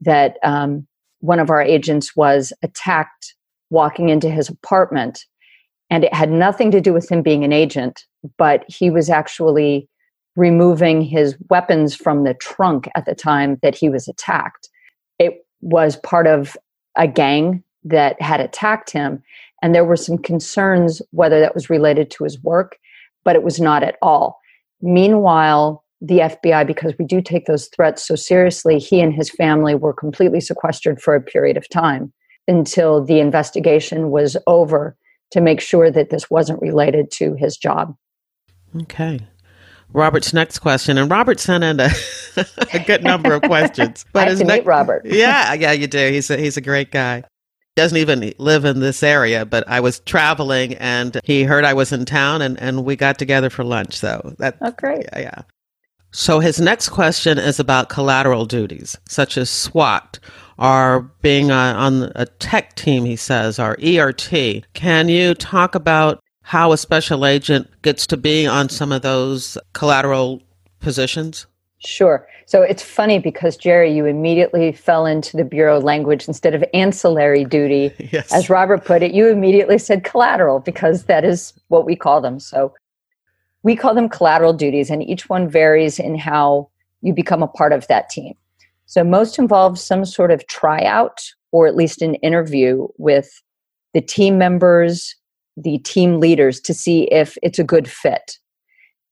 that 0.00 0.36
um, 0.42 0.86
one 1.20 1.40
of 1.40 1.50
our 1.50 1.62
agents 1.62 2.14
was 2.16 2.52
attacked 2.62 3.34
walking 3.72 4.10
into 4.10 4.30
his 4.30 4.48
apartment. 4.48 5.24
And 5.90 6.04
it 6.04 6.14
had 6.14 6.30
nothing 6.30 6.70
to 6.70 6.80
do 6.80 6.92
with 6.92 7.10
him 7.10 7.22
being 7.22 7.42
an 7.42 7.52
agent, 7.52 8.04
but 8.38 8.64
he 8.68 8.90
was 8.90 9.10
actually 9.10 9.88
removing 10.36 11.02
his 11.02 11.36
weapons 11.50 11.94
from 11.94 12.24
the 12.24 12.34
trunk 12.34 12.88
at 12.94 13.04
the 13.04 13.14
time 13.14 13.58
that 13.62 13.74
he 13.74 13.88
was 13.88 14.08
attacked. 14.08 14.68
It 15.18 15.44
was 15.60 15.96
part 15.96 16.26
of 16.26 16.56
a 16.96 17.08
gang 17.08 17.62
that 17.84 18.20
had 18.22 18.40
attacked 18.40 18.90
him. 18.90 19.22
And 19.62 19.74
there 19.74 19.84
were 19.84 19.96
some 19.96 20.18
concerns 20.18 21.02
whether 21.10 21.40
that 21.40 21.54
was 21.54 21.70
related 21.70 22.10
to 22.12 22.24
his 22.24 22.42
work, 22.42 22.76
but 23.24 23.36
it 23.36 23.42
was 23.42 23.60
not 23.60 23.82
at 23.82 23.96
all. 24.02 24.38
Meanwhile, 24.80 25.84
the 26.00 26.18
FBI, 26.18 26.66
because 26.66 26.94
we 26.98 27.04
do 27.04 27.20
take 27.20 27.46
those 27.46 27.68
threats 27.68 28.06
so 28.06 28.16
seriously, 28.16 28.78
he 28.78 29.00
and 29.00 29.14
his 29.14 29.30
family 29.30 29.74
were 29.74 29.92
completely 29.92 30.40
sequestered 30.40 31.00
for 31.00 31.14
a 31.14 31.20
period 31.20 31.56
of 31.56 31.68
time 31.68 32.12
until 32.48 33.04
the 33.04 33.20
investigation 33.20 34.10
was 34.10 34.36
over 34.46 34.96
to 35.30 35.40
make 35.40 35.60
sure 35.60 35.90
that 35.90 36.10
this 36.10 36.30
wasn't 36.30 36.60
related 36.60 37.10
to 37.10 37.34
his 37.34 37.56
job. 37.56 37.96
Okay. 38.82 39.20
Robert's 39.92 40.32
next 40.32 40.60
question, 40.60 40.96
and 40.96 41.10
Robert 41.10 41.38
sent 41.38 41.64
in 41.64 41.78
a, 41.78 41.90
a 42.72 42.78
good 42.86 43.04
number 43.04 43.34
of 43.34 43.42
questions. 43.42 44.06
But 44.12 44.26
I 44.26 44.30
have 44.30 44.38
to 44.38 44.44
ne- 44.44 44.54
meet 44.56 44.66
Robert. 44.66 45.04
Yeah, 45.06 45.52
yeah, 45.52 45.72
you 45.72 45.86
do. 45.86 46.10
He's 46.10 46.30
a, 46.30 46.36
he's 46.36 46.56
a 46.56 46.62
great 46.62 46.90
guy 46.90 47.24
doesn't 47.74 47.98
even 47.98 48.32
live 48.38 48.64
in 48.64 48.80
this 48.80 49.02
area, 49.02 49.46
but 49.46 49.66
I 49.66 49.80
was 49.80 50.00
traveling 50.00 50.74
and 50.74 51.18
he 51.24 51.44
heard 51.44 51.64
I 51.64 51.72
was 51.72 51.92
in 51.92 52.04
town 52.04 52.42
and, 52.42 52.60
and 52.60 52.84
we 52.84 52.96
got 52.96 53.18
together 53.18 53.48
for 53.48 53.64
lunch. 53.64 53.96
So 53.96 54.34
that, 54.38 54.58
oh, 54.60 54.72
great. 54.72 55.06
Yeah, 55.12 55.18
yeah. 55.20 55.42
So 56.10 56.40
his 56.40 56.60
next 56.60 56.90
question 56.90 57.38
is 57.38 57.58
about 57.58 57.88
collateral 57.88 58.44
duties, 58.44 58.98
such 59.08 59.38
as 59.38 59.48
SWAT 59.48 60.18
or 60.62 61.10
being 61.22 61.50
on 61.50 62.12
a 62.14 62.24
tech 62.24 62.76
team, 62.76 63.04
he 63.04 63.16
says, 63.16 63.58
or 63.58 63.76
ERT. 63.84 64.64
Can 64.74 65.08
you 65.08 65.34
talk 65.34 65.74
about 65.74 66.22
how 66.42 66.70
a 66.70 66.78
special 66.78 67.26
agent 67.26 67.68
gets 67.82 68.06
to 68.06 68.16
be 68.16 68.46
on 68.46 68.68
some 68.68 68.92
of 68.92 69.02
those 69.02 69.58
collateral 69.72 70.40
positions? 70.78 71.46
Sure. 71.78 72.28
So 72.46 72.62
it's 72.62 72.82
funny 72.82 73.18
because 73.18 73.56
Jerry, 73.56 73.92
you 73.92 74.06
immediately 74.06 74.70
fell 74.70 75.04
into 75.04 75.36
the 75.36 75.44
bureau 75.44 75.80
language 75.80 76.28
instead 76.28 76.54
of 76.54 76.64
ancillary 76.72 77.44
duty. 77.44 77.92
Yes. 78.12 78.32
As 78.32 78.48
Robert 78.48 78.84
put 78.84 79.02
it, 79.02 79.12
you 79.12 79.28
immediately 79.28 79.78
said 79.78 80.04
collateral 80.04 80.60
because 80.60 81.04
that 81.04 81.24
is 81.24 81.54
what 81.68 81.86
we 81.86 81.96
call 81.96 82.20
them. 82.20 82.38
So 82.38 82.72
we 83.64 83.74
call 83.74 83.94
them 83.94 84.08
collateral 84.08 84.52
duties, 84.52 84.90
and 84.90 85.02
each 85.02 85.28
one 85.28 85.48
varies 85.48 85.98
in 85.98 86.18
how 86.18 86.68
you 87.00 87.14
become 87.14 87.42
a 87.42 87.48
part 87.48 87.72
of 87.72 87.86
that 87.88 88.10
team. 88.10 88.34
So 88.86 89.04
most 89.04 89.38
involve 89.38 89.78
some 89.78 90.04
sort 90.04 90.30
of 90.30 90.46
tryout 90.46 91.20
or 91.52 91.66
at 91.66 91.76
least 91.76 92.02
an 92.02 92.14
interview 92.16 92.88
with 92.98 93.30
the 93.94 94.00
team 94.00 94.38
members, 94.38 95.14
the 95.56 95.78
team 95.78 96.18
leaders 96.18 96.60
to 96.60 96.74
see 96.74 97.04
if 97.12 97.36
it's 97.42 97.58
a 97.58 97.64
good 97.64 97.88
fit. 97.88 98.38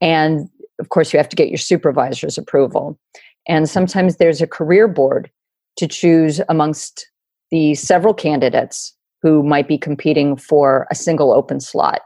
And 0.00 0.48
of 0.78 0.88
course, 0.88 1.12
you 1.12 1.18
have 1.18 1.28
to 1.28 1.36
get 1.36 1.48
your 1.48 1.58
supervisor's 1.58 2.38
approval. 2.38 2.98
And 3.46 3.68
sometimes 3.68 4.16
there's 4.16 4.40
a 4.40 4.46
career 4.46 4.88
board 4.88 5.30
to 5.76 5.86
choose 5.86 6.40
amongst 6.48 7.10
the 7.50 7.74
several 7.74 8.14
candidates 8.14 8.94
who 9.22 9.42
might 9.42 9.68
be 9.68 9.76
competing 9.76 10.36
for 10.36 10.86
a 10.90 10.94
single 10.94 11.32
open 11.32 11.60
slot. 11.60 12.00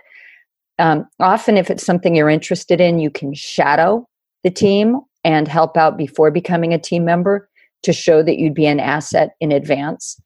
Um, 0.80 1.06
often, 1.20 1.56
if 1.56 1.70
it's 1.70 1.86
something 1.86 2.16
you're 2.16 2.30
interested 2.30 2.80
in, 2.80 2.98
you 2.98 3.10
can 3.10 3.32
shadow 3.34 4.08
the 4.42 4.50
team 4.50 5.00
and 5.22 5.46
help 5.46 5.76
out 5.76 5.96
before 5.96 6.32
becoming 6.32 6.74
a 6.74 6.78
team 6.78 7.04
member 7.04 7.48
to 7.84 7.92
show 7.92 8.22
that 8.22 8.38
you'd 8.38 8.54
be 8.54 8.66
an 8.66 8.80
asset 8.80 9.30
in 9.40 9.52
advance. 9.52 10.20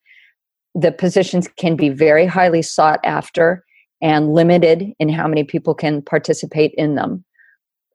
The 0.74 0.92
positions 0.92 1.48
can 1.56 1.76
be 1.76 1.88
very 1.88 2.26
highly 2.26 2.62
sought 2.62 3.00
after 3.04 3.64
and 4.00 4.32
limited 4.32 4.92
in 4.98 5.08
how 5.08 5.26
many 5.26 5.44
people 5.44 5.74
can 5.74 6.02
participate 6.02 6.72
in 6.76 6.94
them. 6.94 7.24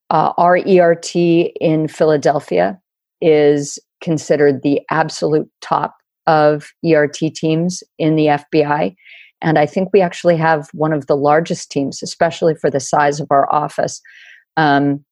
Uh, 0.09 0.33
our 0.37 0.57
ERT 0.57 1.15
in 1.15 1.87
Philadelphia 1.87 2.79
is 3.21 3.79
considered 4.01 4.61
the 4.61 4.81
absolute 4.91 5.49
top 5.61 5.95
of 6.27 6.71
ERT 6.85 7.17
teams 7.33 7.83
in 7.97 8.15
the 8.15 8.25
FBI. 8.25 8.95
And 9.41 9.57
I 9.57 9.65
think 9.65 9.89
we 9.91 10.01
actually 10.01 10.37
have 10.37 10.69
one 10.73 10.93
of 10.93 11.07
the 11.07 11.17
largest 11.17 11.71
teams, 11.71 12.03
especially 12.03 12.55
for 12.55 12.69
the 12.69 12.79
size 12.79 13.19
of 13.19 13.27
our 13.29 13.51
office. 13.51 14.01
Um, 14.55 15.03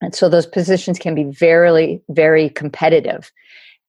and 0.00 0.14
so 0.14 0.28
those 0.28 0.46
positions 0.46 0.98
can 0.98 1.14
be 1.14 1.24
very, 1.24 2.00
very 2.10 2.48
competitive. 2.48 3.30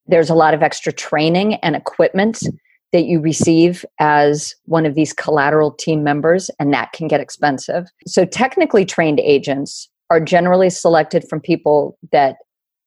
There's 0.08 0.30
a 0.30 0.36
lot 0.36 0.54
of 0.54 0.64
extra 0.64 0.91
training 0.91 1.56
and 1.56 1.76
equipment 1.76 2.43
that 2.91 3.06
you 3.06 3.22
receive 3.22 3.86
as 3.99 4.54
one 4.66 4.86
of 4.86 4.95
these 4.95 5.14
collateral 5.14 5.72
team 5.72 6.04
members, 6.04 6.49
and 6.60 6.74
that 6.74 6.91
can 6.91 7.08
get 7.08 7.22
expensive. 7.22 7.88
So, 8.06 8.26
technically 8.26 8.86
trained 8.86 9.20
agents 9.22 9.89
are 10.10 10.20
generally 10.20 10.70
selected 10.70 11.26
from 11.30 11.39
people 11.39 11.97
that 12.12 12.36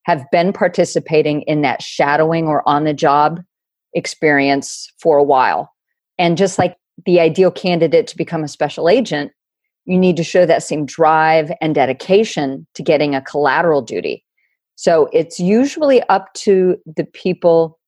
have 0.05 0.25
been 0.31 0.53
participating 0.53 1.43
in 1.43 1.62
that 1.62 1.83
shadowing 1.83 2.47
or 2.47 2.67
on 2.69 2.85
the 2.85 2.93
job 2.93 3.41
experience 3.95 4.93
for 4.99 5.17
a 5.17 5.23
while. 5.23 5.73
And 6.19 6.37
just 6.37 6.59
like 6.59 6.77
the 7.07 7.21
ideal 7.21 7.51
candidate 7.51 8.07
to 8.09 8.17
become 8.17 8.45
a 8.45 8.49
special 8.49 8.89
agent, 8.89 9.33
you 9.87 9.99
need 9.99 10.17
to 10.17 10.25
show 10.25 10.47
that 10.47 10.62
same 10.62 10.87
drive 10.87 11.51
and 11.61 11.75
dedication 11.75 12.67
to 12.75 12.83
getting 12.83 13.15
a 13.15 13.23
collateral 13.23 13.83
duty. 13.83 14.24
So 14.77 15.09
it's 15.12 15.39
usually 15.39 16.03
up 16.05 16.33
to 16.35 16.77
the 16.97 17.05
people 17.05 17.79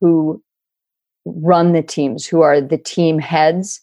who 0.00 0.42
run 1.24 1.72
the 1.72 1.82
teams, 1.82 2.26
who 2.26 2.42
are 2.42 2.60
the 2.60 2.78
team 2.78 3.18
heads 3.18 3.80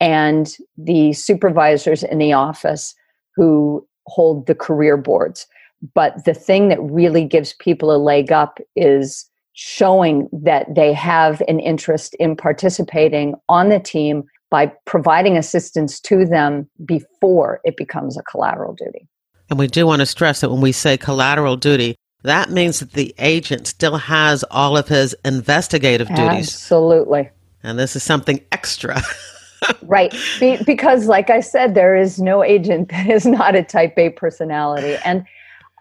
and 0.00 0.56
the 0.76 1.12
supervisors 1.12 2.02
in 2.02 2.18
the 2.18 2.32
office 2.32 2.94
who 3.36 3.86
hold 4.06 4.46
the 4.46 4.54
career 4.54 4.96
boards. 4.96 5.46
But 5.94 6.24
the 6.24 6.34
thing 6.34 6.68
that 6.68 6.82
really 6.82 7.24
gives 7.24 7.54
people 7.54 7.94
a 7.94 7.98
leg 7.98 8.30
up 8.30 8.58
is 8.76 9.28
showing 9.54 10.28
that 10.32 10.74
they 10.74 10.92
have 10.92 11.42
an 11.48 11.60
interest 11.60 12.14
in 12.14 12.36
participating 12.36 13.34
on 13.48 13.68
the 13.68 13.80
team 13.80 14.24
by 14.50 14.72
providing 14.86 15.36
assistance 15.36 16.00
to 16.00 16.24
them 16.24 16.68
before 16.84 17.60
it 17.64 17.76
becomes 17.76 18.16
a 18.16 18.22
collateral 18.22 18.74
duty. 18.74 19.08
And 19.52 19.58
we 19.58 19.66
do 19.66 19.86
want 19.86 20.00
to 20.00 20.06
stress 20.06 20.40
that 20.40 20.48
when 20.48 20.62
we 20.62 20.72
say 20.72 20.96
collateral 20.96 21.58
duty, 21.58 21.94
that 22.22 22.48
means 22.48 22.80
that 22.80 22.92
the 22.92 23.14
agent 23.18 23.66
still 23.66 23.98
has 23.98 24.44
all 24.44 24.78
of 24.78 24.88
his 24.88 25.14
investigative 25.26 26.08
duties. 26.08 26.54
Absolutely. 26.54 27.28
And 27.62 27.78
this 27.78 27.94
is 27.94 28.02
something 28.02 28.42
extra. 28.50 29.02
right. 29.82 30.10
Be- 30.40 30.62
because, 30.64 31.04
like 31.04 31.28
I 31.28 31.40
said, 31.40 31.74
there 31.74 31.94
is 31.94 32.18
no 32.18 32.42
agent 32.42 32.88
that 32.92 33.10
is 33.10 33.26
not 33.26 33.54
a 33.54 33.62
type 33.62 33.98
A 33.98 34.08
personality. 34.08 34.96
And 35.04 35.26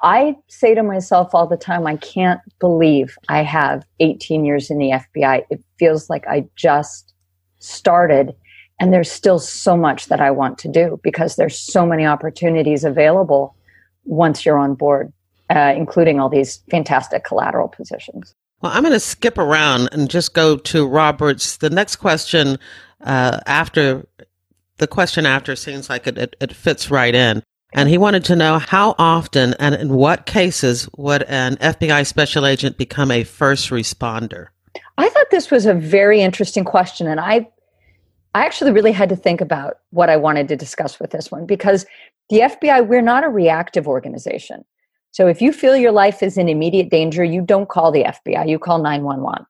I 0.04 0.36
say 0.50 0.76
to 0.76 0.84
myself 0.84 1.34
all 1.34 1.48
the 1.48 1.56
time, 1.56 1.88
I 1.88 1.96
can't 1.96 2.42
believe 2.60 3.18
I 3.30 3.42
have 3.42 3.86
18 4.02 4.44
years 4.44 4.70
in 4.70 4.80
the 4.80 4.90
FBI. 5.16 5.46
It 5.50 5.64
feels 5.80 6.10
like 6.10 6.28
I 6.28 6.46
just 6.58 7.14
started 7.60 8.36
and 8.82 8.92
there's 8.92 9.12
still 9.12 9.38
so 9.38 9.78
much 9.78 10.08
that 10.08 10.20
I 10.20 10.32
want 10.32 10.58
to 10.58 10.68
do 10.68 11.00
because 11.04 11.36
there's 11.36 11.58
so 11.58 11.86
many 11.86 12.04
opportunities 12.04 12.84
available 12.84 13.56
once 14.06 14.46
you're 14.46 14.58
on 14.58 14.76
board, 14.76 15.12
uh, 15.50 15.74
including 15.76 16.20
all 16.20 16.30
these 16.30 16.60
fantastic 16.70 17.24
collateral 17.24 17.68
positions. 17.68 18.34
Well, 18.62 18.72
I'm 18.72 18.84
going 18.84 18.94
to 18.94 19.00
skip 19.00 19.38
around 19.38 19.90
and 19.92 20.10
just 20.10 20.34
go 20.34 20.58
to 20.58 20.88
Robert's. 20.88 21.58
The 21.58 21.70
next 21.70 21.96
question 21.98 22.60
uh, 23.02 23.40
after 23.46 24.06
the 24.78 24.88
question 24.88 25.26
after 25.26 25.56
seems 25.56 25.90
like 25.90 26.08
it, 26.08 26.18
it, 26.18 26.36
it 26.40 26.54
fits 26.54 26.92
right 26.92 27.14
in. 27.14 27.44
And 27.74 27.88
he 27.88 27.98
wanted 27.98 28.26
to 28.26 28.36
know 28.36 28.60
how 28.60 28.96
often 28.98 29.54
and 29.60 29.76
in 29.76 29.94
what 29.94 30.26
cases 30.26 30.90
would 30.98 31.24
an 31.24 31.56
FBI 31.58 32.06
special 32.06 32.46
agent 32.46 32.78
become 32.78 33.12
a 33.12 33.24
first 33.24 33.70
responder? 33.70 34.48
I 34.98 35.08
thought 35.10 35.30
this 35.32 35.50
was 35.50 35.66
a 35.66 35.74
very 35.74 36.22
interesting 36.22 36.66
question. 36.66 37.08
And 37.08 37.20
I 37.20 37.48
I 38.34 38.46
actually 38.46 38.72
really 38.72 38.92
had 38.92 39.10
to 39.10 39.16
think 39.16 39.42
about 39.42 39.80
what 39.90 40.10
I 40.10 40.18
wanted 40.18 40.48
to 40.50 40.56
discuss 40.56 41.00
with 41.00 41.12
this 41.12 41.32
one 41.32 41.46
because 41.46 41.86
the 42.30 42.40
FBI, 42.40 42.88
we're 42.88 43.02
not 43.02 43.26
a 43.26 43.30
reactive 43.30 43.88
organization. 43.88 44.64
So 45.12 45.28
if 45.28 45.42
you 45.42 45.52
feel 45.52 45.76
your 45.76 45.92
life 45.92 46.24
is 46.24 46.38
in 46.38 46.48
immediate 46.48 46.90
danger, 46.90 47.24
you 47.24 47.42
don't 47.42 47.68
call 47.68 47.92
the 47.92 48.04
FBI, 48.04 48.48
you 48.48 48.58
call 48.58 48.80
911. 48.82 49.46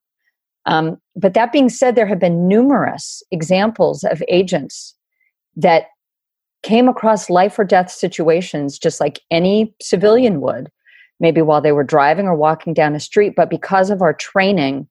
Um, 0.66 0.98
but 1.16 1.34
that 1.36 1.52
being 1.52 1.70
said, 1.70 1.96
there 1.96 2.08
have 2.08 2.20
been 2.20 2.48
numerous 2.48 3.24
examples 3.32 4.04
of 4.04 4.24
agents 4.28 4.96
that 5.56 5.86
came 6.64 6.88
across 6.88 7.30
life 7.30 7.58
or 7.58 7.64
death 7.64 7.92
situations 7.92 8.78
just 8.78 9.00
like 9.00 9.20
any 9.30 9.74
civilian 9.82 10.42
would, 10.42 10.72
maybe 11.20 11.42
while 11.42 11.62
they 11.62 11.72
were 11.72 11.84
driving 11.84 12.28
or 12.28 12.36
walking 12.36 12.74
down 12.74 12.96
a 12.96 13.00
street. 13.00 13.34
But 13.36 13.50
because 13.50 13.90
of 13.90 14.02
our 14.02 14.14
training, 14.14 14.88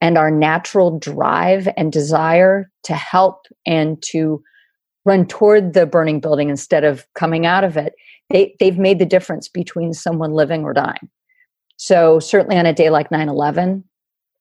and 0.00 0.16
our 0.16 0.30
natural 0.30 0.98
drive 0.98 1.68
and 1.76 1.92
desire 1.92 2.70
to 2.84 2.94
help 2.94 3.46
and 3.66 4.00
to 4.02 4.42
run 5.04 5.26
toward 5.26 5.72
the 5.72 5.86
burning 5.86 6.20
building 6.20 6.50
instead 6.50 6.84
of 6.84 7.06
coming 7.14 7.46
out 7.46 7.64
of 7.64 7.76
it, 7.76 7.94
they, 8.30 8.54
they've 8.60 8.78
made 8.78 8.98
the 8.98 9.06
difference 9.06 9.48
between 9.48 9.92
someone 9.92 10.32
living 10.32 10.64
or 10.64 10.72
dying. 10.72 11.08
So, 11.76 12.18
certainly 12.18 12.56
on 12.56 12.66
a 12.66 12.72
day 12.72 12.90
like 12.90 13.10
9 13.10 13.28
11, 13.28 13.84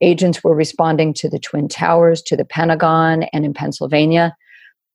agents 0.01 0.43
were 0.43 0.55
responding 0.55 1.13
to 1.15 1.29
the 1.29 1.39
Twin 1.39 1.67
Towers, 1.67 2.21
to 2.23 2.35
the 2.35 2.45
Pentagon, 2.45 3.23
and 3.33 3.45
in 3.45 3.53
Pennsylvania. 3.53 4.35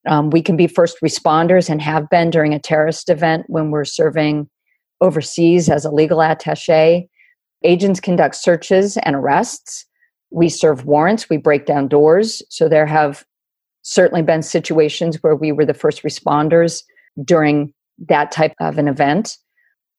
Um, 0.08 0.30
we 0.30 0.42
can 0.42 0.56
be 0.56 0.66
first 0.66 0.96
responders 1.02 1.70
and 1.70 1.80
have 1.80 2.10
been 2.10 2.30
during 2.30 2.52
a 2.52 2.58
terrorist 2.58 3.08
event 3.08 3.44
when 3.48 3.70
we're 3.70 3.84
serving 3.84 4.48
overseas 5.00 5.68
as 5.68 5.84
a 5.84 5.90
legal 5.90 6.20
attache. 6.20 7.08
Agents 7.64 8.00
conduct 8.00 8.34
searches 8.34 8.96
and 8.98 9.14
arrests 9.14 9.86
we 10.32 10.48
serve 10.48 10.86
warrants, 10.86 11.28
we 11.28 11.36
break 11.36 11.66
down 11.66 11.88
doors. 11.88 12.42
So 12.48 12.68
there 12.68 12.86
have 12.86 13.24
certainly 13.82 14.22
been 14.22 14.42
situations 14.42 15.22
where 15.22 15.36
we 15.36 15.52
were 15.52 15.66
the 15.66 15.74
first 15.74 16.02
responders 16.02 16.82
during 17.24 17.72
that 18.08 18.32
type 18.32 18.54
of 18.60 18.78
an 18.78 18.88
event. 18.88 19.36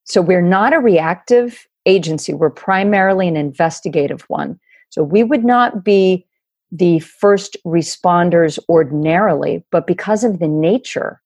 So 0.06 0.22
we're 0.22 0.42
not 0.42 0.74
a 0.74 0.80
reactive 0.80 1.66
agency, 1.86 2.34
we're 2.34 2.50
primarily 2.50 3.28
an 3.28 3.38
investigative 3.38 4.22
one. 4.28 4.60
So 4.90 5.04
we 5.04 5.24
would 5.24 5.44
not 5.44 5.84
be 5.84 6.26
the 6.72 7.00
first 7.00 7.58
responders 7.66 8.58
ordinarily, 8.70 9.64
but 9.70 9.86
because 9.86 10.24
of 10.24 10.40
the 10.40 10.48
nature 10.48 11.22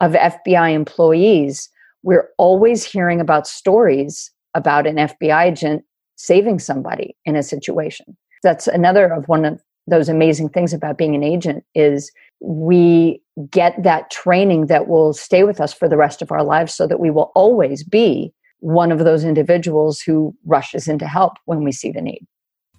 of 0.00 0.12
FBI 0.12 0.72
employees, 0.72 1.68
we're 2.02 2.28
always 2.38 2.84
hearing 2.84 3.20
about 3.20 3.46
stories 3.46 4.30
about 4.54 4.86
an 4.86 4.96
FBI 4.96 5.46
agent 5.46 5.84
saving 6.16 6.58
somebody 6.58 7.16
in 7.24 7.36
a 7.36 7.42
situation 7.42 8.16
that's 8.42 8.66
another 8.66 9.12
of 9.12 9.28
one 9.28 9.44
of 9.44 9.60
those 9.86 10.08
amazing 10.08 10.48
things 10.48 10.72
about 10.72 10.98
being 10.98 11.14
an 11.14 11.22
agent 11.22 11.64
is 11.74 12.12
we 12.40 13.22
get 13.50 13.82
that 13.82 14.10
training 14.10 14.66
that 14.66 14.88
will 14.88 15.12
stay 15.12 15.44
with 15.44 15.60
us 15.60 15.72
for 15.72 15.88
the 15.88 15.96
rest 15.96 16.22
of 16.22 16.30
our 16.30 16.44
lives 16.44 16.74
so 16.74 16.86
that 16.86 17.00
we 17.00 17.10
will 17.10 17.32
always 17.34 17.82
be 17.82 18.32
one 18.60 18.92
of 18.92 19.00
those 19.00 19.24
individuals 19.24 20.00
who 20.00 20.34
rushes 20.44 20.88
in 20.88 20.98
to 20.98 21.06
help 21.06 21.34
when 21.44 21.64
we 21.64 21.72
see 21.72 21.90
the 21.90 22.00
need. 22.00 22.26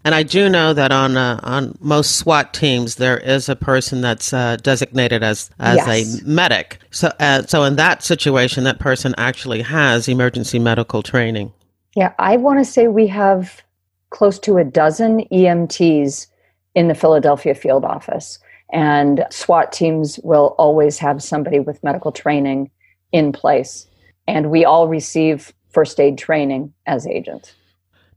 And 0.05 0.15
I 0.15 0.23
do 0.23 0.47
know 0.47 0.73
that 0.73 0.91
on 0.93 1.17
uh, 1.17 1.41
on 1.43 1.77
most 1.81 2.15
SWAT 2.17 2.53
teams 2.53 2.95
there 2.95 3.17
is 3.17 3.49
a 3.49 3.55
person 3.55 3.99
that's 3.99 4.31
uh, 4.31 4.55
designated 4.57 5.23
as 5.23 5.49
as 5.59 5.75
yes. 5.75 6.21
a 6.21 6.25
medic. 6.25 6.79
So 6.89 7.11
uh, 7.19 7.43
so 7.43 7.63
in 7.63 7.75
that 7.75 8.01
situation, 8.01 8.63
that 8.63 8.79
person 8.79 9.13
actually 9.17 9.61
has 9.61 10.07
emergency 10.07 10.57
medical 10.57 11.03
training. 11.03 11.51
Yeah, 11.95 12.13
I 12.17 12.37
want 12.37 12.59
to 12.59 12.65
say 12.65 12.87
we 12.87 13.07
have 13.07 13.61
close 14.09 14.39
to 14.39 14.57
a 14.57 14.63
dozen 14.63 15.25
EMTs 15.31 16.27
in 16.75 16.87
the 16.87 16.95
Philadelphia 16.95 17.55
field 17.55 17.85
office. 17.85 18.39
And 18.71 19.25
SWAT 19.31 19.71
teams 19.71 20.19
will 20.23 20.55
always 20.57 20.99
have 20.99 21.23
somebody 21.23 21.59
with 21.59 21.83
medical 21.83 22.11
training 22.11 22.69
in 23.11 23.31
place. 23.31 23.87
And 24.27 24.51
we 24.51 24.63
all 24.63 24.87
receive 24.87 25.53
first 25.69 25.99
aid 25.99 26.17
training 26.17 26.73
as 26.85 27.07
agents. 27.07 27.53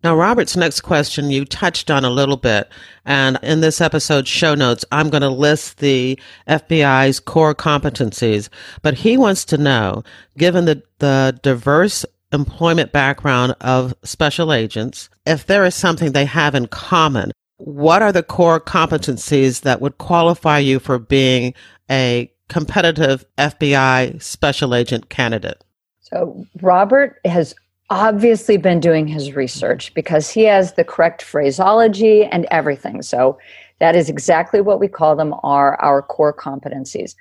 Now, 0.04 0.16
Robert's 0.16 0.56
next 0.56 0.80
question 0.80 1.30
you 1.30 1.44
touched 1.44 1.88
on 1.88 2.04
a 2.04 2.10
little 2.10 2.36
bit. 2.36 2.68
And 3.04 3.38
in 3.42 3.60
this 3.60 3.80
episode's 3.80 4.28
show 4.28 4.54
notes, 4.54 4.84
I'm 4.90 5.10
going 5.10 5.22
to 5.22 5.28
list 5.28 5.78
the 5.78 6.18
FBI's 6.48 7.20
core 7.20 7.54
competencies. 7.54 8.48
But 8.82 8.94
he 8.94 9.16
wants 9.16 9.44
to 9.46 9.58
know, 9.58 10.02
given 10.36 10.64
the, 10.64 10.82
the 10.98 11.38
diverse 11.42 12.04
employment 12.32 12.90
background 12.90 13.54
of 13.60 13.94
special 14.02 14.52
agents, 14.52 15.08
if 15.26 15.46
there 15.46 15.64
is 15.64 15.74
something 15.74 16.12
they 16.12 16.24
have 16.24 16.54
in 16.54 16.66
common, 16.66 17.32
what 17.56 18.02
are 18.02 18.12
the 18.12 18.22
core 18.22 18.60
competencies 18.60 19.60
that 19.60 19.80
would 19.80 19.98
qualify 19.98 20.58
you 20.58 20.78
for 20.78 20.98
being 20.98 21.54
a 21.90 22.30
competitive 22.48 23.24
FBI 23.38 24.20
special 24.20 24.74
agent 24.74 25.08
candidate? 25.08 25.62
So, 26.00 26.44
Robert 26.60 27.20
has 27.24 27.54
obviously 27.88 28.56
been 28.56 28.80
doing 28.80 29.06
his 29.06 29.34
research 29.34 29.94
because 29.94 30.28
he 30.30 30.42
has 30.44 30.74
the 30.74 30.84
correct 30.84 31.22
phraseology 31.22 32.24
and 32.24 32.46
everything. 32.50 33.02
So, 33.02 33.38
that 33.78 33.96
is 33.96 34.08
exactly 34.08 34.60
what 34.60 34.80
we 34.80 34.88
call 34.88 35.16
them 35.16 35.34
are 35.42 35.80
our 35.80 36.02
core 36.02 36.34
competencies. 36.34 37.14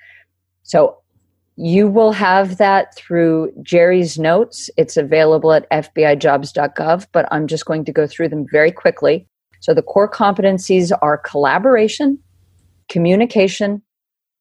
So, 0.64 0.97
you 1.64 1.88
will 1.88 2.12
have 2.12 2.57
that 2.57 2.95
through 2.95 3.51
Jerry's 3.62 4.18
notes. 4.18 4.68
It's 4.78 4.97
available 4.97 5.53
at 5.53 5.70
FBIjobs.gov, 5.70 7.05
but 7.12 7.28
I'm 7.30 7.45
just 7.45 7.68
going 7.68 7.86
to 7.86 7.91
go 7.91 8.07
through 8.07 8.30
them 8.30 8.47
very 8.51 8.72
quickly. 8.72 9.28
So 9.59 9.76
the 9.76 9.84
core 9.84 10.09
competencies 10.09 10.91
are 11.03 11.20
collaboration, 11.20 12.18
communication, 12.89 13.84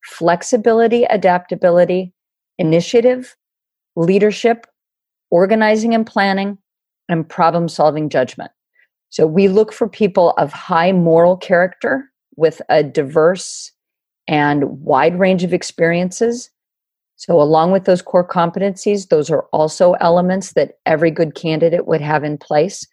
flexibility, 0.03 1.03
adaptability, 1.03 2.11
initiative, 2.57 3.37
leadership, 3.95 4.65
organizing 5.29 5.93
and 5.93 6.07
planning, 6.07 6.57
and 7.07 7.29
problem 7.29 7.69
solving 7.69 8.09
judgment. 8.09 8.49
So 9.09 9.27
we 9.27 9.47
look 9.47 9.73
for 9.73 9.87
people 9.87 10.31
of 10.39 10.51
high 10.51 10.91
moral 10.91 11.37
character 11.37 12.09
with 12.35 12.63
a 12.67 12.81
diverse 12.81 13.71
and 14.27 14.81
wide 14.81 15.19
range 15.19 15.43
of 15.43 15.53
experiences. 15.53 16.49
So, 17.21 17.39
along 17.39 17.71
with 17.71 17.85
those 17.85 18.01
core 18.01 18.27
competencies, 18.27 19.09
those 19.09 19.29
are 19.29 19.43
also 19.53 19.93
elements 20.01 20.53
that 20.53 20.79
every 20.87 21.11
good 21.11 21.35
candidate 21.35 21.85
would 21.85 22.01
have 22.01 22.23
in 22.23 22.39
place. 22.39 22.83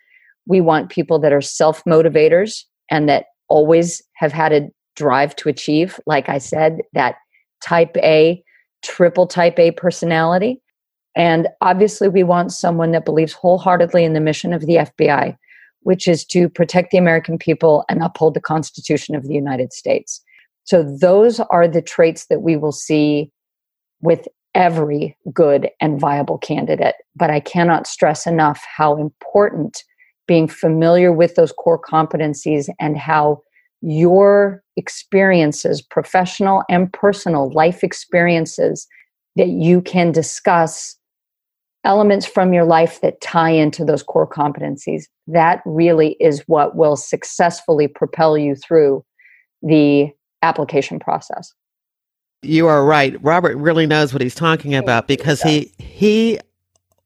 We 0.47 0.61
want 0.61 0.91
people 0.91 1.18
that 1.20 1.33
are 1.33 1.41
self 1.41 1.83
motivators 1.85 2.64
and 2.91 3.09
that 3.09 3.29
always 3.49 4.03
have 4.16 4.33
had 4.33 4.53
a 4.53 4.68
drive 4.97 5.35
to 5.37 5.49
achieve. 5.49 5.99
Like 6.05 6.29
I 6.29 6.37
said, 6.37 6.83
that 6.93 7.14
type 7.64 7.97
A, 7.97 8.45
triple 8.85 9.26
type 9.26 9.59
A 9.59 9.70
personality. 9.70 10.61
And 11.16 11.49
obviously, 11.62 12.11
we 12.11 12.22
want 12.22 12.53
someone 12.53 12.93
that 12.93 13.07
believes 13.07 13.33
wholeheartedly 13.33 14.05
in 14.05 14.12
the 14.12 14.20
mission 14.20 14.53
of 14.53 14.66
the 14.66 14.74
FBI, 14.74 15.39
which 15.85 16.07
is 16.07 16.26
to 16.26 16.51
protect 16.51 16.91
the 16.91 16.99
American 16.99 17.39
people 17.39 17.83
and 17.89 18.03
uphold 18.03 18.35
the 18.35 18.43
Constitution 18.43 19.14
of 19.14 19.26
the 19.26 19.33
United 19.33 19.72
States. 19.72 20.22
So, 20.64 20.83
those 20.83 21.41
are 21.41 21.66
the 21.66 21.81
traits 21.81 22.26
that 22.26 22.43
we 22.43 22.59
will 22.59 22.72
see 22.72 23.33
with 24.01 24.27
every 24.55 25.17
good 25.33 25.71
and 25.81 26.01
viable 26.01 26.39
candidate. 26.39 26.95
But 27.15 27.31
I 27.31 27.41
cannot 27.41 27.87
stress 27.87 28.27
enough 28.27 28.65
how 28.65 28.97
important 28.97 29.85
being 30.27 30.49
familiar 30.49 31.13
with 31.13 31.35
those 31.35 31.53
core 31.53 31.81
competencies 31.81 32.69
and 32.79 32.97
how 32.97 33.43
your 33.81 34.63
experiences, 34.77 35.81
professional 35.81 36.63
and 36.69 36.93
personal 36.93 37.51
life 37.53 37.85
experiences, 37.85 38.87
that 39.37 39.49
you 39.49 39.81
can 39.81 40.13
discuss 40.13 40.97
elements 41.85 42.27
from 42.27 42.53
your 42.53 42.65
life 42.65 43.01
that 43.01 43.21
tie 43.21 43.51
into 43.51 43.85
those 43.85 44.03
core 44.03 44.29
competencies. 44.29 45.05
That 45.27 45.63
really 45.65 46.17
is 46.21 46.43
what 46.47 46.77
will 46.77 46.97
successfully 46.97 47.87
propel 47.87 48.37
you 48.37 48.57
through 48.57 49.05
the 49.63 50.09
application 50.43 50.99
process. 50.99 51.53
You 52.43 52.68
are 52.68 52.84
right. 52.84 53.16
Robert 53.22 53.57
really 53.57 53.86
knows 53.86 54.12
what 54.12 54.22
he's 54.22 54.34
talking 54.34 54.74
about 54.74 55.09
because 55.09 55.43
he 55.43 55.72
he 55.78 56.39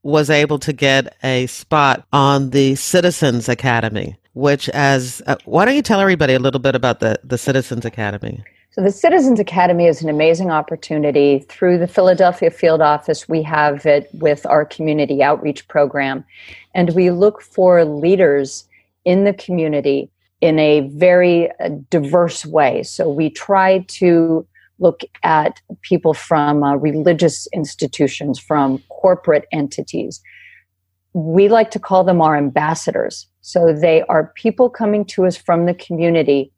was 0.03 0.29
able 0.29 0.59
to 0.59 0.73
get 0.73 1.17
a 1.23 1.47
spot 1.47 2.07
on 2.13 2.51
the 2.51 2.75
Citizens 2.75 3.49
Academy, 3.49 4.17
which 4.35 4.69
as 4.71 5.23
uh, 5.27 5.37
why 5.47 5.65
don't 5.65 5.75
you 5.77 5.83
tell 5.83 6.01
everybody 6.01 6.35
a 6.35 6.39
little 6.39 6.61
bit 6.61 6.75
about 6.75 7.01
the 7.01 7.19
the 7.25 7.39
Citizens 7.39 7.87
Academy? 7.87 8.45
So 8.73 8.83
the 8.83 8.91
Citizens 8.91 9.39
Academy 9.39 9.87
is 9.87 10.03
an 10.03 10.09
amazing 10.09 10.51
opportunity 10.51 11.41
through 11.49 11.79
the 11.79 11.87
Philadelphia 11.87 12.51
field 12.51 12.81
office. 12.81 13.29
We 13.29 13.43
have 13.43 13.85
it 13.85 14.09
with 14.15 14.47
our 14.47 14.65
community 14.65 15.23
outreach 15.23 15.69
program 15.69 16.25
and 16.75 16.95
we 16.95 17.11
look 17.11 17.43
for 17.43 17.85
leaders 17.85 18.67
in 19.05 19.25
the 19.25 19.35
community 19.35 20.11
in 20.41 20.59
a 20.59 20.89
very 20.89 21.51
uh, 21.61 21.69
diverse 21.91 22.47
way. 22.47 22.83
So 22.83 23.11
we 23.11 23.29
try 23.29 23.81
to 23.89 24.47
look 24.83 25.03
at 25.23 25.61
people 25.83 26.13
from 26.13 26.63
uh, 26.63 26.75
religious 26.77 27.47
institutions, 27.55 28.39
from 28.39 28.79
corporate 28.89 29.47
entities. 29.53 30.21
We 31.15 31.49
like 31.49 31.71
to 31.73 31.79
call 31.79 32.05
them 32.05 32.21
our 32.21 32.37
ambassadors. 32.37 33.27
So 33.41 33.73
they 33.73 34.03
are 34.03 34.33
people 34.35 34.69
coming 34.69 35.05
to 35.07 35.27
us 35.27 35.37
from 35.37 35.67
the 35.67 35.75
community 35.75 36.53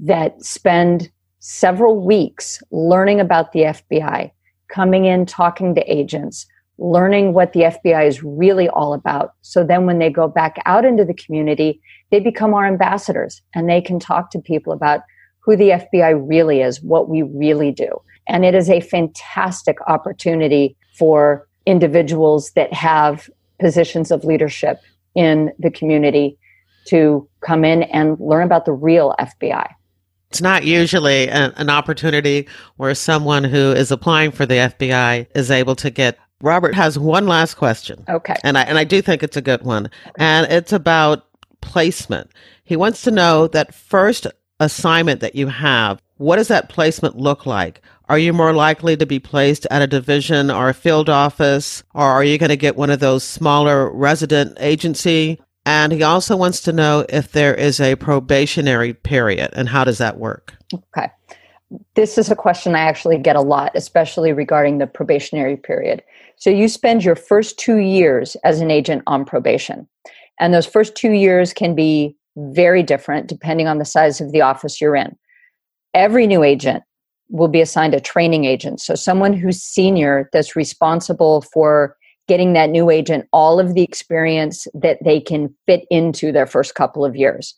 that 0.00 0.42
spend 0.42 1.10
several 1.38 2.04
weeks 2.04 2.62
learning 2.70 3.20
about 3.20 3.52
the 3.52 3.60
FBI, 3.60 4.30
coming 4.68 5.04
in, 5.04 5.26
talking 5.26 5.74
to 5.74 5.82
agents, 5.82 6.46
learning 6.78 7.34
what 7.34 7.52
the 7.52 7.60
FBI 7.60 8.06
is 8.06 8.22
really 8.22 8.68
all 8.68 8.94
about. 8.94 9.34
So 9.42 9.62
then 9.62 9.86
when 9.86 9.98
they 9.98 10.10
go 10.10 10.26
back 10.26 10.56
out 10.66 10.84
into 10.84 11.04
the 11.04 11.14
community, 11.14 11.80
they 12.10 12.20
become 12.20 12.54
our 12.54 12.66
ambassadors 12.66 13.42
and 13.54 13.68
they 13.68 13.80
can 13.80 14.00
talk 14.00 14.30
to 14.30 14.38
people 14.40 14.72
about 14.72 15.00
who 15.44 15.56
the 15.56 15.70
FBI 15.70 16.22
really 16.26 16.62
is, 16.62 16.82
what 16.82 17.08
we 17.08 17.22
really 17.22 17.70
do. 17.70 18.00
And 18.26 18.44
it 18.44 18.54
is 18.54 18.70
a 18.70 18.80
fantastic 18.80 19.76
opportunity 19.86 20.76
for 20.96 21.46
individuals 21.66 22.52
that 22.52 22.72
have 22.72 23.28
positions 23.60 24.10
of 24.10 24.24
leadership 24.24 24.80
in 25.14 25.52
the 25.58 25.70
community 25.70 26.38
to 26.86 27.28
come 27.40 27.64
in 27.64 27.84
and 27.84 28.18
learn 28.20 28.44
about 28.44 28.64
the 28.64 28.72
real 28.72 29.14
FBI. 29.18 29.68
It's 30.30 30.42
not 30.42 30.64
usually 30.64 31.28
an, 31.28 31.52
an, 31.56 31.70
opportunity 31.70 32.48
where 32.76 32.94
someone 32.94 33.44
who 33.44 33.70
is 33.70 33.92
applying 33.92 34.32
for 34.32 34.44
the 34.44 34.54
FBI 34.54 35.28
is 35.34 35.50
able 35.50 35.76
to 35.76 35.90
get. 35.90 36.18
Robert 36.40 36.74
has 36.74 36.98
one 36.98 37.28
last 37.28 37.54
question. 37.54 38.04
Okay. 38.08 38.34
And 38.42 38.58
I, 38.58 38.62
and 38.62 38.76
I 38.76 38.82
do 38.82 39.00
think 39.00 39.22
it's 39.22 39.36
a 39.36 39.40
good 39.40 39.62
one. 39.62 39.88
And 40.18 40.50
it's 40.50 40.72
about 40.72 41.26
placement. 41.60 42.30
He 42.64 42.74
wants 42.74 43.02
to 43.02 43.12
know 43.12 43.46
that 43.48 43.74
first 43.74 44.26
assignment 44.60 45.20
that 45.20 45.34
you 45.34 45.48
have, 45.48 46.00
what 46.16 46.36
does 46.36 46.48
that 46.48 46.68
placement 46.68 47.16
look 47.16 47.46
like? 47.46 47.82
Are 48.08 48.18
you 48.18 48.32
more 48.32 48.52
likely 48.52 48.96
to 48.96 49.06
be 49.06 49.18
placed 49.18 49.66
at 49.70 49.82
a 49.82 49.86
division 49.86 50.50
or 50.50 50.68
a 50.68 50.74
field 50.74 51.08
office, 51.08 51.82
or 51.94 52.04
are 52.04 52.24
you 52.24 52.38
going 52.38 52.50
to 52.50 52.56
get 52.56 52.76
one 52.76 52.90
of 52.90 53.00
those 53.00 53.24
smaller 53.24 53.90
resident 53.90 54.56
agency? 54.60 55.40
And 55.66 55.92
he 55.92 56.02
also 56.02 56.36
wants 56.36 56.60
to 56.62 56.72
know 56.72 57.06
if 57.08 57.32
there 57.32 57.54
is 57.54 57.80
a 57.80 57.96
probationary 57.96 58.92
period 58.92 59.50
and 59.54 59.68
how 59.68 59.84
does 59.84 59.98
that 59.98 60.18
work? 60.18 60.54
Okay. 60.74 61.08
This 61.94 62.18
is 62.18 62.30
a 62.30 62.36
question 62.36 62.74
I 62.74 62.80
actually 62.80 63.18
get 63.18 63.36
a 63.36 63.40
lot, 63.40 63.72
especially 63.74 64.32
regarding 64.32 64.78
the 64.78 64.86
probationary 64.86 65.56
period. 65.56 66.02
So 66.36 66.50
you 66.50 66.68
spend 66.68 67.04
your 67.04 67.16
first 67.16 67.58
two 67.58 67.78
years 67.78 68.36
as 68.44 68.60
an 68.60 68.70
agent 68.70 69.02
on 69.06 69.24
probation. 69.24 69.88
And 70.38 70.52
those 70.52 70.66
first 70.66 70.94
two 70.94 71.12
years 71.12 71.54
can 71.54 71.74
be 71.74 72.14
very 72.36 72.82
different 72.82 73.28
depending 73.28 73.66
on 73.66 73.78
the 73.78 73.84
size 73.84 74.20
of 74.20 74.32
the 74.32 74.40
office 74.40 74.80
you're 74.80 74.96
in. 74.96 75.16
Every 75.94 76.26
new 76.26 76.42
agent 76.42 76.82
will 77.30 77.48
be 77.48 77.60
assigned 77.60 77.94
a 77.94 78.00
training 78.00 78.44
agent. 78.44 78.80
So, 78.80 78.94
someone 78.94 79.32
who's 79.32 79.62
senior 79.62 80.28
that's 80.32 80.56
responsible 80.56 81.42
for 81.52 81.96
getting 82.26 82.54
that 82.54 82.70
new 82.70 82.90
agent 82.90 83.26
all 83.32 83.60
of 83.60 83.74
the 83.74 83.82
experience 83.82 84.66
that 84.74 84.98
they 85.04 85.20
can 85.20 85.54
fit 85.66 85.84
into 85.90 86.32
their 86.32 86.46
first 86.46 86.74
couple 86.74 87.04
of 87.04 87.16
years. 87.16 87.54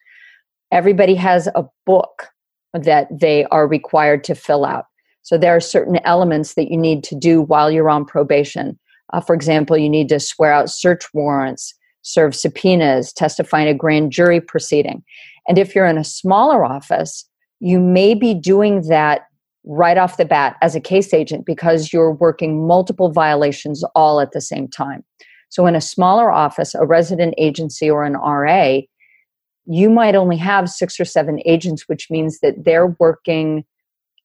Everybody 0.73 1.15
has 1.15 1.47
a 1.49 1.65
book 1.85 2.29
that 2.75 3.07
they 3.11 3.45
are 3.47 3.69
required 3.69 4.25
to 4.25 4.35
fill 4.35 4.65
out. 4.65 4.87
So, 5.23 5.39
there 5.39 5.57
are 5.57 5.61
certain 5.61 5.99
elements 6.05 6.55
that 6.55 6.71
you 6.71 6.77
need 6.77 7.03
to 7.05 7.15
do 7.15 7.43
while 7.43 7.71
you're 7.71 7.91
on 7.91 8.05
probation. 8.05 8.79
Uh, 9.13 9.21
for 9.21 9.35
example, 9.35 9.77
you 9.77 9.89
need 9.89 10.09
to 10.09 10.21
swear 10.21 10.53
out 10.53 10.71
search 10.71 11.05
warrants 11.15 11.75
serve 12.07 12.37
subpoenas, 12.37 13.13
testify 13.13 13.63
in 13.63 13.69
a 13.69 13.75
grand 13.75 14.13
jury 14.13 14.41
proceeding. 14.41 15.03
And 15.49 15.59
if 15.59 15.75
you're 15.75 15.87
in 15.87 15.99
a 15.99 16.05
smaller 16.05 16.65
office, 16.65 17.29
you 17.59 17.81
may 17.81 18.15
be 18.15 18.33
doing 18.33 18.83
that 18.89 19.23
right 19.65 19.99
off 19.99 20.17
the 20.17 20.25
bat 20.25 20.57
as 20.63 20.77
a 20.77 20.81
case 20.81 21.13
agent 21.13 21.45
because 21.45 21.93
you're 21.93 22.13
working 22.13 22.65
multiple 22.65 23.11
violations 23.11 23.83
all 23.97 24.21
at 24.21 24.31
the 24.31 24.41
same 24.41 24.69
time. 24.69 25.03
So, 25.49 25.67
in 25.67 25.75
a 25.75 25.81
smaller 25.81 26.31
office, 26.31 26.75
a 26.77 26.87
resident 26.87 27.35
agency, 27.39 27.91
or 27.91 28.05
an 28.05 28.15
RA, 28.15 28.81
you 29.65 29.91
might 29.91 30.15
only 30.15 30.37
have 30.37 30.69
six 30.69 31.01
or 31.01 31.05
seven 31.05 31.41
agents, 31.45 31.89
which 31.89 32.09
means 32.09 32.39
that 32.41 32.65
they're 32.65 32.95
working 33.01 33.65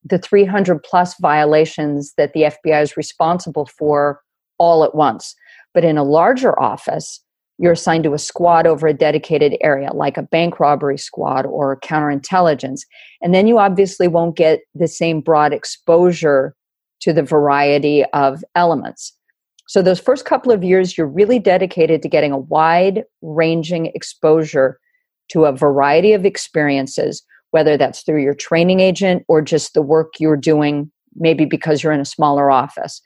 the 0.04 0.18
300 0.18 0.82
plus 0.82 1.14
violations 1.20 2.12
that 2.16 2.32
the 2.32 2.42
FBI 2.42 2.82
is 2.82 2.96
responsible 2.96 3.66
for 3.66 4.20
all 4.58 4.84
at 4.84 4.94
once. 4.94 5.34
But 5.74 5.84
in 5.84 5.96
a 5.96 6.04
larger 6.04 6.60
office, 6.60 7.20
you're 7.58 7.72
assigned 7.72 8.04
to 8.04 8.14
a 8.14 8.18
squad 8.18 8.66
over 8.66 8.86
a 8.86 8.94
dedicated 8.94 9.56
area, 9.60 9.92
like 9.92 10.16
a 10.16 10.22
bank 10.22 10.58
robbery 10.58 10.98
squad 10.98 11.46
or 11.46 11.78
counterintelligence. 11.80 12.80
And 13.20 13.34
then 13.34 13.46
you 13.46 13.58
obviously 13.58 14.08
won't 14.08 14.36
get 14.36 14.60
the 14.74 14.88
same 14.88 15.20
broad 15.20 15.52
exposure 15.52 16.54
to 17.00 17.12
the 17.12 17.22
variety 17.22 18.04
of 18.12 18.42
elements. 18.54 19.12
So, 19.68 19.80
those 19.80 20.00
first 20.00 20.24
couple 20.24 20.52
of 20.52 20.64
years, 20.64 20.98
you're 20.98 21.06
really 21.06 21.38
dedicated 21.38 22.02
to 22.02 22.08
getting 22.08 22.32
a 22.32 22.38
wide 22.38 23.04
ranging 23.22 23.86
exposure 23.86 24.78
to 25.30 25.44
a 25.44 25.56
variety 25.56 26.12
of 26.12 26.26
experiences, 26.26 27.22
whether 27.52 27.76
that's 27.76 28.02
through 28.02 28.22
your 28.22 28.34
training 28.34 28.80
agent 28.80 29.24
or 29.28 29.40
just 29.40 29.74
the 29.74 29.82
work 29.82 30.14
you're 30.18 30.36
doing, 30.36 30.90
maybe 31.14 31.44
because 31.44 31.82
you're 31.82 31.92
in 31.92 32.00
a 32.00 32.04
smaller 32.04 32.50
office. 32.50 33.00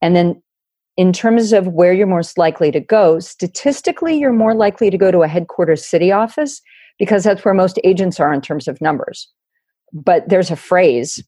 And 0.00 0.14
then 0.14 0.42
in 0.98 1.12
terms 1.12 1.52
of 1.52 1.68
where 1.68 1.92
you're 1.92 2.08
most 2.08 2.36
likely 2.36 2.72
to 2.72 2.80
go, 2.80 3.20
statistically, 3.20 4.18
you're 4.18 4.32
more 4.32 4.52
likely 4.52 4.90
to 4.90 4.98
go 4.98 5.12
to 5.12 5.22
a 5.22 5.28
headquarters 5.28 5.86
city 5.86 6.10
office 6.10 6.60
because 6.98 7.22
that's 7.22 7.44
where 7.44 7.54
most 7.54 7.78
agents 7.84 8.18
are 8.18 8.32
in 8.32 8.40
terms 8.40 8.66
of 8.66 8.80
numbers. 8.80 9.28
But 9.92 10.28
there's 10.28 10.50
a 10.50 10.56
phrase, 10.56 11.22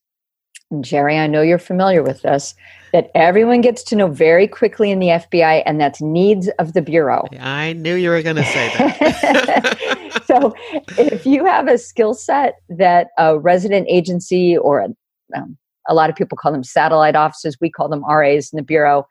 Jerry, 0.81 1.17
I 1.17 1.29
know 1.29 1.41
you're 1.41 1.57
familiar 1.57 2.03
with 2.03 2.23
this, 2.23 2.57
that 2.93 3.13
everyone 3.15 3.61
gets 3.61 3.85
to 3.85 3.97
know 3.97 4.09
very 4.09 4.49
quickly 4.49 4.91
in 4.91 4.99
the 4.99 5.07
FBI, 5.07 5.63
and 5.65 5.81
that's 5.81 6.03
needs 6.03 6.49
of 6.59 6.73
the 6.73 6.83
Bureau. 6.83 7.29
I 7.39 7.75
knew 7.75 7.95
you 7.95 8.11
were 8.11 8.23
going 8.23 8.37
to 8.37 8.45
say 8.45 8.73
that. 8.77 10.23
so 10.27 10.53
if 10.99 11.25
you 11.25 11.45
have 11.45 11.69
a 11.69 11.79
skill 11.79 12.15
set 12.15 12.57
that 12.71 13.11
a 13.19 13.39
resident 13.39 13.87
agency 13.89 14.59
or 14.59 14.81
a, 14.81 14.89
um, 15.37 15.57
a 15.89 15.95
lot 15.95 16.11
of 16.11 16.17
people 16.17 16.37
call 16.37 16.51
them 16.51 16.65
satellite 16.65 17.15
offices, 17.15 17.57
we 17.61 17.71
call 17.71 17.89
them 17.89 18.05
RAs 18.05 18.53
in 18.53 18.57
the 18.57 18.65
Bureau, 18.65 19.07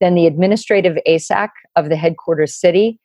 then 0.00 0.14
the 0.14 0.26
administrative 0.26 0.98
ASAC 1.06 1.48
of 1.76 1.88
the 1.88 1.96
headquarters 1.96 2.54
city, 2.54 2.98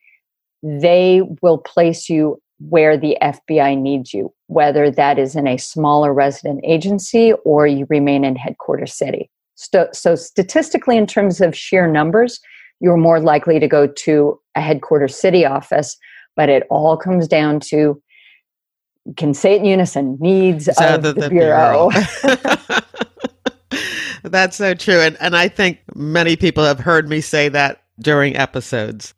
they 0.62 1.22
will 1.42 1.58
place 1.58 2.08
you 2.08 2.40
where 2.58 2.96
the 2.96 3.16
FBI 3.22 3.78
needs 3.78 4.12
you. 4.12 4.32
whether 4.48 4.90
that 4.90 5.18
is 5.18 5.36
in 5.36 5.46
a 5.46 5.56
smaller 5.56 6.12
resident 6.12 6.60
agency 6.64 7.32
or 7.44 7.66
you 7.66 7.86
remain 7.88 8.24
in 8.24 8.34
headquarters 8.34 8.92
city. 8.92 9.30
So, 9.54 9.88
so 9.92 10.16
statistically, 10.16 10.96
in 10.96 11.06
terms 11.06 11.40
of 11.40 11.56
sheer 11.56 11.86
numbers, 11.86 12.40
you're 12.80 12.96
more 12.96 13.20
likely 13.20 13.60
to 13.60 13.68
go 13.68 13.86
to 13.86 14.40
a 14.56 14.60
headquarters 14.60 15.14
city 15.14 15.46
office, 15.46 15.96
but 16.34 16.48
it 16.48 16.64
all 16.68 16.96
comes 16.96 17.28
down 17.28 17.60
to 17.60 18.02
can 19.16 19.34
say 19.34 19.54
it 19.54 19.60
in 19.60 19.64
unison 19.64 20.18
needs 20.20 20.68
of 20.68 21.02
the, 21.02 21.12
the, 21.12 21.20
the 21.22 21.28
bureau. 21.30 21.90
bureau. 21.90 22.80
That's 24.22 24.56
so 24.56 24.74
true. 24.74 25.00
And, 25.00 25.16
and 25.20 25.36
I 25.36 25.48
think 25.48 25.80
many 25.94 26.36
people 26.36 26.64
have 26.64 26.80
heard 26.80 27.08
me 27.08 27.20
say 27.20 27.48
that 27.48 27.82
during 27.98 28.36
episodes. 28.36 29.14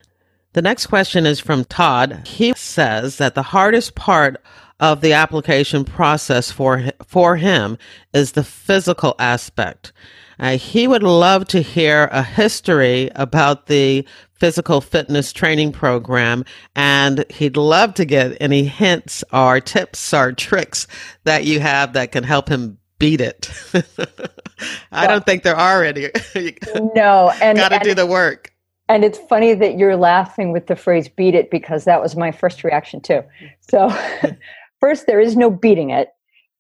The 0.55 0.63
next 0.63 0.87
question 0.87 1.25
is 1.25 1.41
from 1.41 1.65
Todd. 1.65 2.27
He 2.27 2.53
says 2.55 3.17
that 3.17 3.35
the 3.35 3.43
hardest 3.43 3.95
part 3.95 4.43
of 4.81 5.01
the 5.01 5.13
application 5.13 5.85
process 5.85 6.51
for 6.51 6.91
for 7.07 7.37
him 7.37 7.79
is 8.13 8.33
the 8.33 8.45
physical 8.45 9.15
aspect. 9.19 9.93
Uh, 10.39 10.57
he 10.57 10.89
would 10.89 11.05
love 11.05 11.47
to 11.47 11.63
hear 11.63 12.09
a 12.11 12.23
history 12.23 13.09
about 13.15 13.67
the 13.67 14.07
physical 14.35 14.81
fitness 14.81 15.33
training 15.33 15.71
program, 15.71 16.45
and 16.75 17.25
he'd 17.31 17.57
love 17.57 17.95
to 17.95 18.05
get 18.05 18.37
any 18.41 18.65
hints 18.65 19.23
or 19.33 19.61
tips 19.61 20.13
or 20.13 20.33
tricks 20.33 20.89
that 21.23 21.45
you 21.45 21.61
have 21.61 21.93
that 21.93 22.11
can 22.11 22.25
help 22.25 22.49
him 22.49 22.77
beat 22.99 23.21
it. 23.21 23.49
I 24.93 25.07
don't 25.07 25.25
think 25.25 25.43
there 25.43 25.57
are 25.57 25.85
any. 25.85 26.11
no, 26.95 27.33
and 27.43 27.59
got 27.59 27.71
to 27.71 27.81
do 27.83 27.95
the 27.95 28.07
work. 28.07 28.53
And 28.89 29.05
it's 29.05 29.19
funny 29.19 29.55
that 29.55 29.79
you're 29.79 29.97
laughing 29.97 30.53
with 30.53 30.67
the 30.67 30.77
phrase 30.77 31.09
beat 31.09 31.35
it 31.35 31.51
because 31.51 31.85
that 31.85 32.03
was 32.03 32.17
my 32.17 32.31
first 32.31 32.65
reaction 32.65 33.01
too. 33.01 33.23
So, 33.61 33.91
first, 34.81 35.07
there 35.07 35.21
is 35.21 35.37
no 35.37 35.51
beating 35.51 35.91
it. 35.91 36.09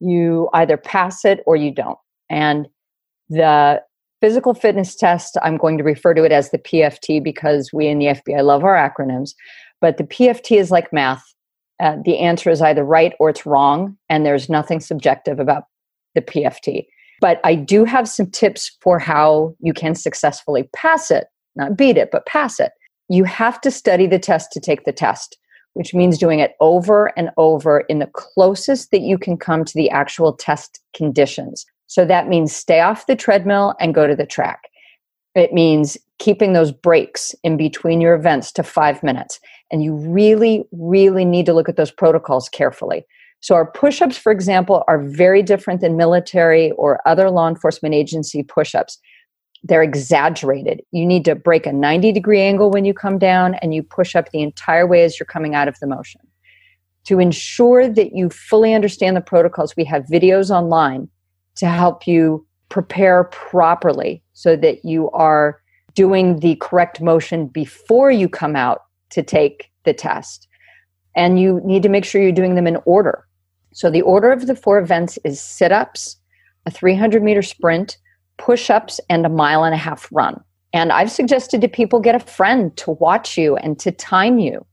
You 0.01 0.49
either 0.55 0.77
pass 0.77 1.25
it 1.25 1.41
or 1.47 1.57
you 1.57 1.71
don't. 1.71 1.99
And 2.31 2.69
the 3.29 3.83
physical 4.21 4.55
fitness 4.55 4.95
test, 4.95 5.37
I'm 5.43 5.57
going 5.57 5.77
to 5.79 5.85
refer 5.85 6.15
to 6.15 6.25
it 6.25 6.33
as 6.33 6.51
the 6.51 6.59
PFT 6.59 7.23
because 7.23 7.73
we 7.73 7.89
in 7.89 7.99
the 7.99 8.07
FBI 8.07 8.45
love 8.45 8.65
our 8.65 8.77
acronyms. 8.77 9.35
But 9.81 9.97
the 9.97 10.05
PFT 10.05 10.59
is 10.59 10.71
like 10.71 10.93
math. 10.93 11.25
Uh, 11.81 11.97
the 12.05 12.19
answer 12.19 12.49
is 12.49 12.63
either 12.63 12.85
right 12.85 13.15
or 13.19 13.29
it's 13.29 13.45
wrong, 13.45 13.97
and 14.09 14.25
there's 14.25 14.49
nothing 14.49 14.79
subjective 14.79 15.41
about 15.41 15.65
the 16.15 16.23
PFT. 16.23 16.87
But 17.23 17.41
I 17.45 17.55
do 17.55 17.85
have 17.85 18.09
some 18.09 18.29
tips 18.31 18.77
for 18.81 18.99
how 18.99 19.55
you 19.61 19.73
can 19.73 19.95
successfully 19.95 20.69
pass 20.75 21.09
it, 21.09 21.29
not 21.55 21.77
beat 21.77 21.97
it, 21.97 22.11
but 22.11 22.27
pass 22.27 22.59
it. 22.59 22.73
You 23.09 23.23
have 23.23 23.61
to 23.61 23.71
study 23.71 24.09
the 24.09 24.19
test 24.19 24.51
to 24.53 24.61
take 24.61 24.85
the 24.85 24.93
test, 24.93 25.39
which 25.75 25.95
means 25.95 26.19
doing 26.19 26.41
it 26.41 26.55
over 26.59 27.17
and 27.17 27.31
over 27.37 27.85
in 27.89 28.01
the 28.01 28.11
closest 28.13 28.91
that 28.91 29.03
you 29.03 29.19
can 29.19 29.37
come 29.37 29.65
to 29.65 29.73
the 29.75 29.89
actual 29.89 30.33
test 30.33 30.81
conditions. 30.97 31.65
So 31.87 32.05
that 32.05 32.27
means 32.27 32.53
stay 32.53 32.81
off 32.81 33.07
the 33.07 33.15
treadmill 33.15 33.77
and 33.79 33.95
go 33.95 34.09
to 34.09 34.17
the 34.17 34.27
track. 34.27 34.63
It 35.37 35.53
means 35.53 35.97
keeping 36.19 36.55
those 36.55 36.73
breaks 36.73 37.37
in 37.45 37.57
between 37.57 38.01
your 38.01 38.15
events 38.15 38.51
to 38.53 38.65
five 38.65 39.01
minutes. 39.01 39.39
And 39.71 39.85
you 39.85 39.95
really, 39.95 40.65
really 40.73 41.25
need 41.25 41.47
to 41.47 41.55
look 41.55 41.69
at 41.69 41.77
those 41.77 41.93
protocols 41.93 42.49
carefully 42.49 43.05
so, 43.43 43.57
our 43.57 43.67
push 43.67 44.01
ups, 44.01 44.17
for 44.17 44.31
example, 44.31 44.85
are 44.87 45.03
very 45.03 45.43
different 45.43 45.81
than 45.81 45.97
military 45.97 46.71
or 46.73 47.01
other 47.09 47.29
law 47.29 47.49
enforcement 47.49 47.93
agency 47.93 48.45
push 48.45 48.73
ups. 48.73 48.99
They're 49.65 49.83
exaggerated. 49.83 50.81
You 50.93 51.05
need 51.05 51.25
to 51.25 51.35
break 51.35 51.67
a 51.67 51.73
90 51.73 52.13
degree 52.13 52.41
angle 52.41 52.71
when 52.71 52.85
you 52.85 52.95
come 52.95 53.19
down, 53.19 53.57
and 53.57 53.75
you 53.75 53.83
push 53.83 54.15
up 54.15 54.31
the 54.31 54.43
entire 54.43 54.87
way 54.87 55.03
as 55.03 55.19
you're 55.19 55.27
coming 55.27 55.57
out 55.57 55.67
of 55.67 55.77
the 55.81 55.89
motion. 55.89 56.21
To 57.07 57.19
ensure 57.19 57.89
that 57.89 58.15
you 58.15 58.31
fully 58.31 58.75
understand 58.75 59.17
the 59.17 59.21
protocols, 59.21 59.75
we 59.77 59.85
have 59.87 60.05
videos 60.05 60.51
online 60.51 61.09
to 61.57 61.67
help 61.67 62.07
you 62.07 62.47
prepare 62.69 63.25
properly 63.25 64.23
so 64.35 64.55
that 64.55 64.85
you 64.85 65.11
are 65.11 65.61
doing 65.95 66.39
the 66.39 66.55
correct 66.61 67.01
motion 67.01 67.49
before 67.49 68.13
you 68.13 68.29
come 68.29 68.55
out 68.55 68.83
to 69.11 69.21
take 69.21 69.69
the 69.85 69.93
test. 69.93 70.47
And 71.17 71.41
you 71.41 71.61
need 71.65 71.83
to 71.83 71.89
make 71.89 72.05
sure 72.05 72.23
you're 72.23 72.31
doing 72.31 72.55
them 72.55 72.69
in 72.69 72.79
order. 72.85 73.27
So 73.73 73.91
the 73.91 74.03
order 74.03 74.31
of 74.31 74.47
the 74.47 74.57
four 74.57 74.79
events 74.79 75.19
is 75.25 75.41
sit 75.41 75.73
ups, 75.73 76.17
a 76.67 76.71
300 76.71 77.23
meter 77.23 77.43
sprint, 77.43 77.99
push 78.39 78.71
ups, 78.71 79.01
and 79.09 79.27
a 79.27 79.31
mile 79.31 79.65
and 79.65 79.75
a 79.75 79.79
half 79.79 80.09
run. 80.13 80.43
And 80.73 80.93
I've 80.93 81.11
suggested 81.11 81.61
to 81.61 81.69
people 81.69 82.01
get 82.01 82.15
a 82.15 82.21
friend 82.21 82.75
to 82.79 82.93
watch 82.93 83.37
you 83.37 83.57
and 83.57 83.79
to 83.81 83.93
time 83.93 84.39
you 84.39 84.65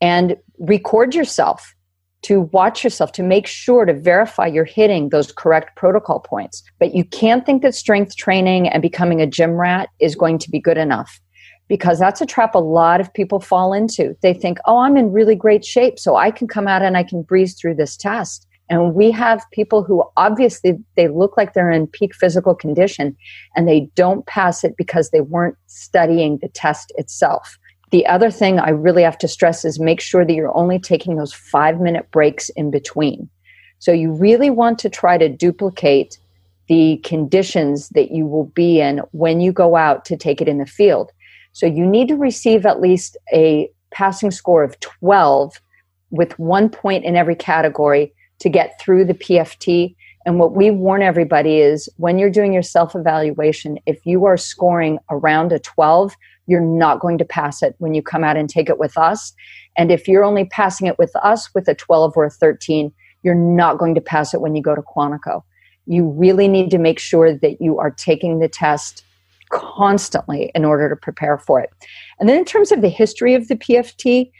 and 0.00 0.36
record 0.58 1.14
yourself 1.14 1.74
to 2.22 2.42
watch 2.52 2.82
yourself 2.82 3.12
to 3.12 3.22
make 3.22 3.46
sure 3.46 3.84
to 3.84 3.94
verify 3.94 4.46
you're 4.46 4.64
hitting 4.64 5.08
those 5.08 5.32
correct 5.32 5.76
protocol 5.76 6.20
points. 6.20 6.62
But 6.78 6.94
you 6.94 7.04
can't 7.04 7.46
think 7.46 7.62
that 7.62 7.74
strength 7.74 8.16
training 8.16 8.68
and 8.68 8.82
becoming 8.82 9.20
a 9.20 9.26
gym 9.26 9.52
rat 9.52 9.88
is 10.00 10.16
going 10.16 10.38
to 10.38 10.50
be 10.50 10.58
good 10.58 10.78
enough 10.78 11.20
because 11.68 11.98
that's 11.98 12.20
a 12.20 12.26
trap 12.26 12.54
a 12.54 12.58
lot 12.58 13.00
of 13.00 13.12
people 13.12 13.40
fall 13.40 13.72
into. 13.72 14.16
They 14.22 14.34
think, 14.34 14.58
oh, 14.64 14.78
I'm 14.78 14.96
in 14.96 15.12
really 15.12 15.36
great 15.36 15.64
shape, 15.64 15.98
so 15.98 16.16
I 16.16 16.30
can 16.30 16.48
come 16.48 16.66
out 16.66 16.82
and 16.82 16.96
I 16.96 17.04
can 17.04 17.22
breeze 17.22 17.54
through 17.54 17.74
this 17.76 17.96
test. 17.96 18.46
And 18.70 18.94
we 18.94 19.10
have 19.10 19.44
people 19.50 19.82
who 19.82 20.04
obviously 20.16 20.78
they 20.96 21.08
look 21.08 21.36
like 21.36 21.54
they're 21.54 21.70
in 21.70 21.86
peak 21.86 22.14
physical 22.14 22.54
condition 22.54 23.16
and 23.56 23.66
they 23.66 23.88
don't 23.94 24.26
pass 24.26 24.62
it 24.62 24.76
because 24.76 25.10
they 25.10 25.22
weren't 25.22 25.56
studying 25.66 26.38
the 26.38 26.48
test 26.48 26.92
itself. 26.96 27.58
The 27.90 28.06
other 28.06 28.30
thing 28.30 28.58
I 28.58 28.70
really 28.70 29.02
have 29.02 29.16
to 29.18 29.28
stress 29.28 29.64
is 29.64 29.80
make 29.80 30.00
sure 30.00 30.24
that 30.24 30.34
you're 30.34 30.56
only 30.56 30.78
taking 30.78 31.16
those 31.16 31.32
five 31.32 31.80
minute 31.80 32.10
breaks 32.10 32.50
in 32.50 32.70
between. 32.70 33.30
So 33.78 33.92
you 33.92 34.12
really 34.12 34.50
want 34.50 34.78
to 34.80 34.90
try 34.90 35.16
to 35.16 35.28
duplicate 35.28 36.18
the 36.68 36.98
conditions 36.98 37.88
that 37.90 38.10
you 38.10 38.26
will 38.26 38.44
be 38.44 38.80
in 38.80 38.98
when 39.12 39.40
you 39.40 39.52
go 39.52 39.76
out 39.76 40.04
to 40.04 40.16
take 40.16 40.42
it 40.42 40.48
in 40.48 40.58
the 40.58 40.66
field. 40.66 41.10
So 41.52 41.64
you 41.64 41.86
need 41.86 42.08
to 42.08 42.16
receive 42.16 42.66
at 42.66 42.80
least 42.80 43.16
a 43.32 43.70
passing 43.90 44.30
score 44.30 44.62
of 44.62 44.78
12 44.80 45.60
with 46.10 46.38
one 46.38 46.68
point 46.68 47.04
in 47.06 47.16
every 47.16 47.34
category 47.34 48.12
to 48.40 48.48
get 48.48 48.80
through 48.80 49.04
the 49.04 49.14
PFT. 49.14 49.94
And 50.26 50.38
what 50.38 50.52
we 50.52 50.70
warn 50.70 51.02
everybody 51.02 51.58
is 51.58 51.88
when 51.96 52.18
you're 52.18 52.30
doing 52.30 52.52
your 52.52 52.62
self 52.62 52.94
evaluation, 52.94 53.78
if 53.86 54.04
you 54.04 54.24
are 54.24 54.36
scoring 54.36 54.98
around 55.10 55.52
a 55.52 55.58
12, 55.58 56.14
you're 56.46 56.60
not 56.60 57.00
going 57.00 57.18
to 57.18 57.24
pass 57.24 57.62
it 57.62 57.74
when 57.78 57.94
you 57.94 58.02
come 58.02 58.24
out 58.24 58.36
and 58.36 58.48
take 58.48 58.68
it 58.68 58.78
with 58.78 58.96
us. 58.96 59.32
And 59.76 59.92
if 59.92 60.08
you're 60.08 60.24
only 60.24 60.44
passing 60.46 60.86
it 60.86 60.98
with 60.98 61.14
us 61.16 61.52
with 61.54 61.68
a 61.68 61.74
12 61.74 62.16
or 62.16 62.24
a 62.24 62.30
13, 62.30 62.92
you're 63.22 63.34
not 63.34 63.78
going 63.78 63.94
to 63.94 64.00
pass 64.00 64.34
it 64.34 64.40
when 64.40 64.56
you 64.56 64.62
go 64.62 64.74
to 64.74 64.82
Quantico. 64.82 65.42
You 65.86 66.08
really 66.08 66.48
need 66.48 66.70
to 66.70 66.78
make 66.78 66.98
sure 66.98 67.34
that 67.34 67.60
you 67.60 67.78
are 67.78 67.90
taking 67.90 68.38
the 68.38 68.48
test 68.48 69.04
constantly 69.50 70.50
in 70.54 70.64
order 70.64 70.88
to 70.88 70.96
prepare 70.96 71.38
for 71.38 71.60
it. 71.60 71.70
And 72.18 72.28
then, 72.28 72.38
in 72.38 72.44
terms 72.44 72.72
of 72.72 72.82
the 72.82 72.88
history 72.88 73.34
of 73.34 73.48
the 73.48 73.56
PFT, 73.56 74.30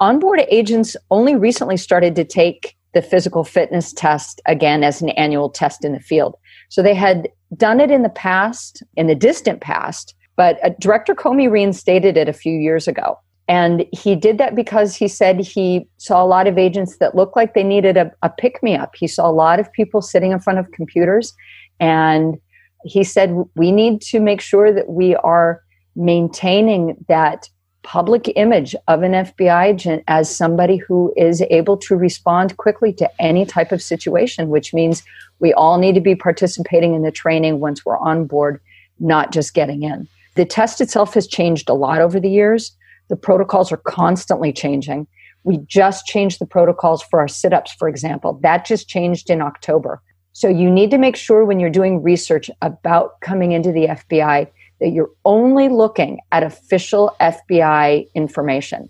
onboard 0.00 0.44
agents 0.50 0.96
only 1.10 1.36
recently 1.36 1.76
started 1.76 2.16
to 2.16 2.24
take 2.24 2.76
the 2.92 3.02
physical 3.02 3.44
fitness 3.44 3.92
test 3.92 4.40
again 4.46 4.82
as 4.82 5.00
an 5.00 5.10
annual 5.10 5.48
test 5.48 5.84
in 5.84 5.92
the 5.92 6.00
field. 6.00 6.36
So 6.68 6.82
they 6.82 6.94
had 6.94 7.28
done 7.56 7.80
it 7.80 7.90
in 7.90 8.02
the 8.02 8.08
past, 8.08 8.82
in 8.96 9.06
the 9.06 9.14
distant 9.14 9.60
past, 9.60 10.14
but 10.36 10.58
uh, 10.64 10.70
Director 10.80 11.14
Comey 11.14 11.50
reinstated 11.50 12.16
it 12.16 12.28
a 12.28 12.32
few 12.32 12.52
years 12.52 12.88
ago. 12.88 13.18
And 13.48 13.84
he 13.92 14.14
did 14.14 14.38
that 14.38 14.54
because 14.54 14.94
he 14.94 15.08
said 15.08 15.40
he 15.40 15.88
saw 15.96 16.22
a 16.22 16.26
lot 16.26 16.46
of 16.46 16.56
agents 16.56 16.98
that 16.98 17.16
looked 17.16 17.34
like 17.34 17.54
they 17.54 17.64
needed 17.64 17.96
a, 17.96 18.12
a 18.22 18.30
pick 18.30 18.62
me 18.62 18.76
up. 18.76 18.94
He 18.94 19.08
saw 19.08 19.28
a 19.28 19.32
lot 19.32 19.58
of 19.58 19.72
people 19.72 20.00
sitting 20.00 20.30
in 20.30 20.38
front 20.38 20.60
of 20.60 20.70
computers. 20.70 21.34
And 21.80 22.38
he 22.84 23.02
said, 23.02 23.34
we 23.56 23.72
need 23.72 24.02
to 24.02 24.20
make 24.20 24.40
sure 24.40 24.72
that 24.72 24.88
we 24.88 25.16
are 25.16 25.62
maintaining 25.96 27.04
that 27.08 27.48
public 27.82 28.30
image 28.36 28.74
of 28.88 29.02
an 29.02 29.12
FBI 29.12 29.66
agent 29.66 30.04
as 30.06 30.34
somebody 30.34 30.76
who 30.76 31.12
is 31.16 31.42
able 31.50 31.76
to 31.78 31.96
respond 31.96 32.56
quickly 32.56 32.92
to 32.94 33.10
any 33.20 33.46
type 33.46 33.72
of 33.72 33.82
situation, 33.82 34.48
which 34.48 34.74
means 34.74 35.02
we 35.38 35.52
all 35.54 35.78
need 35.78 35.94
to 35.94 36.00
be 36.00 36.14
participating 36.14 36.94
in 36.94 37.02
the 37.02 37.10
training 37.10 37.60
once 37.60 37.84
we're 37.84 37.98
on 37.98 38.26
board, 38.26 38.60
not 38.98 39.32
just 39.32 39.54
getting 39.54 39.82
in. 39.82 40.06
The 40.36 40.44
test 40.44 40.80
itself 40.80 41.14
has 41.14 41.26
changed 41.26 41.68
a 41.68 41.74
lot 41.74 42.00
over 42.00 42.20
the 42.20 42.30
years. 42.30 42.76
The 43.08 43.16
protocols 43.16 43.72
are 43.72 43.78
constantly 43.78 44.52
changing. 44.52 45.06
We 45.42 45.58
just 45.58 46.06
changed 46.06 46.38
the 46.38 46.46
protocols 46.46 47.02
for 47.02 47.18
our 47.20 47.28
sit 47.28 47.52
ups, 47.52 47.72
for 47.72 47.88
example. 47.88 48.38
That 48.42 48.66
just 48.66 48.88
changed 48.88 49.30
in 49.30 49.40
October. 49.40 50.02
So 50.32 50.48
you 50.48 50.70
need 50.70 50.90
to 50.92 50.98
make 50.98 51.16
sure 51.16 51.44
when 51.44 51.58
you're 51.58 51.70
doing 51.70 52.02
research 52.02 52.50
about 52.62 53.20
coming 53.20 53.52
into 53.52 53.72
the 53.72 53.86
FBI 53.86 54.48
that 54.80 54.90
you're 54.90 55.10
only 55.24 55.68
looking 55.68 56.20
at 56.32 56.42
official 56.42 57.14
FBI 57.20 58.08
information. 58.14 58.88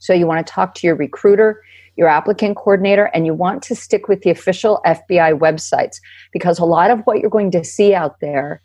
So 0.00 0.12
you 0.12 0.26
want 0.26 0.44
to 0.44 0.52
talk 0.52 0.74
to 0.76 0.86
your 0.86 0.96
recruiter, 0.96 1.62
your 1.96 2.08
applicant 2.08 2.56
coordinator, 2.56 3.04
and 3.14 3.26
you 3.26 3.34
want 3.34 3.62
to 3.64 3.74
stick 3.76 4.08
with 4.08 4.22
the 4.22 4.30
official 4.30 4.80
FBI 4.84 5.38
websites 5.38 5.96
because 6.32 6.58
a 6.58 6.64
lot 6.64 6.90
of 6.90 7.00
what 7.04 7.20
you're 7.20 7.30
going 7.30 7.50
to 7.52 7.62
see 7.62 7.94
out 7.94 8.18
there, 8.20 8.62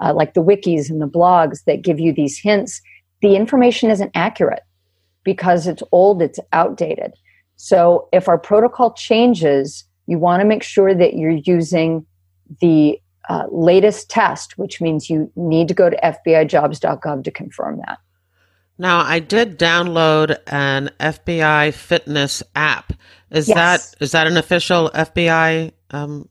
uh, 0.00 0.12
like 0.14 0.34
the 0.34 0.42
wikis 0.42 0.90
and 0.90 1.00
the 1.00 1.06
blogs 1.06 1.64
that 1.64 1.82
give 1.82 2.00
you 2.00 2.12
these 2.12 2.38
hints, 2.38 2.80
the 3.22 3.36
information 3.36 3.90
isn't 3.90 4.10
accurate 4.14 4.62
because 5.22 5.66
it's 5.66 5.82
old, 5.92 6.22
it's 6.22 6.40
outdated. 6.52 7.12
So 7.56 8.08
if 8.12 8.26
our 8.26 8.38
protocol 8.38 8.94
changes, 8.94 9.84
you 10.06 10.18
want 10.18 10.40
to 10.40 10.46
make 10.46 10.62
sure 10.62 10.94
that 10.94 11.14
you're 11.14 11.30
using 11.30 12.06
the 12.60 12.98
uh, 13.28 13.46
latest 13.50 14.10
test, 14.10 14.58
which 14.58 14.80
means 14.80 15.10
you 15.10 15.30
need 15.36 15.68
to 15.68 15.74
go 15.74 15.90
to 15.90 15.96
FBIJobs.gov 16.02 17.24
to 17.24 17.30
confirm 17.30 17.78
that. 17.86 17.98
Now, 18.78 19.00
I 19.00 19.18
did 19.18 19.58
download 19.58 20.38
an 20.46 20.90
FBI 20.98 21.74
fitness 21.74 22.42
app. 22.56 22.94
Is 23.30 23.46
yes. 23.46 23.56
that 23.56 24.02
is 24.02 24.12
that 24.12 24.26
an 24.26 24.38
official 24.38 24.90
FBI 24.94 25.72
um, 25.90 26.28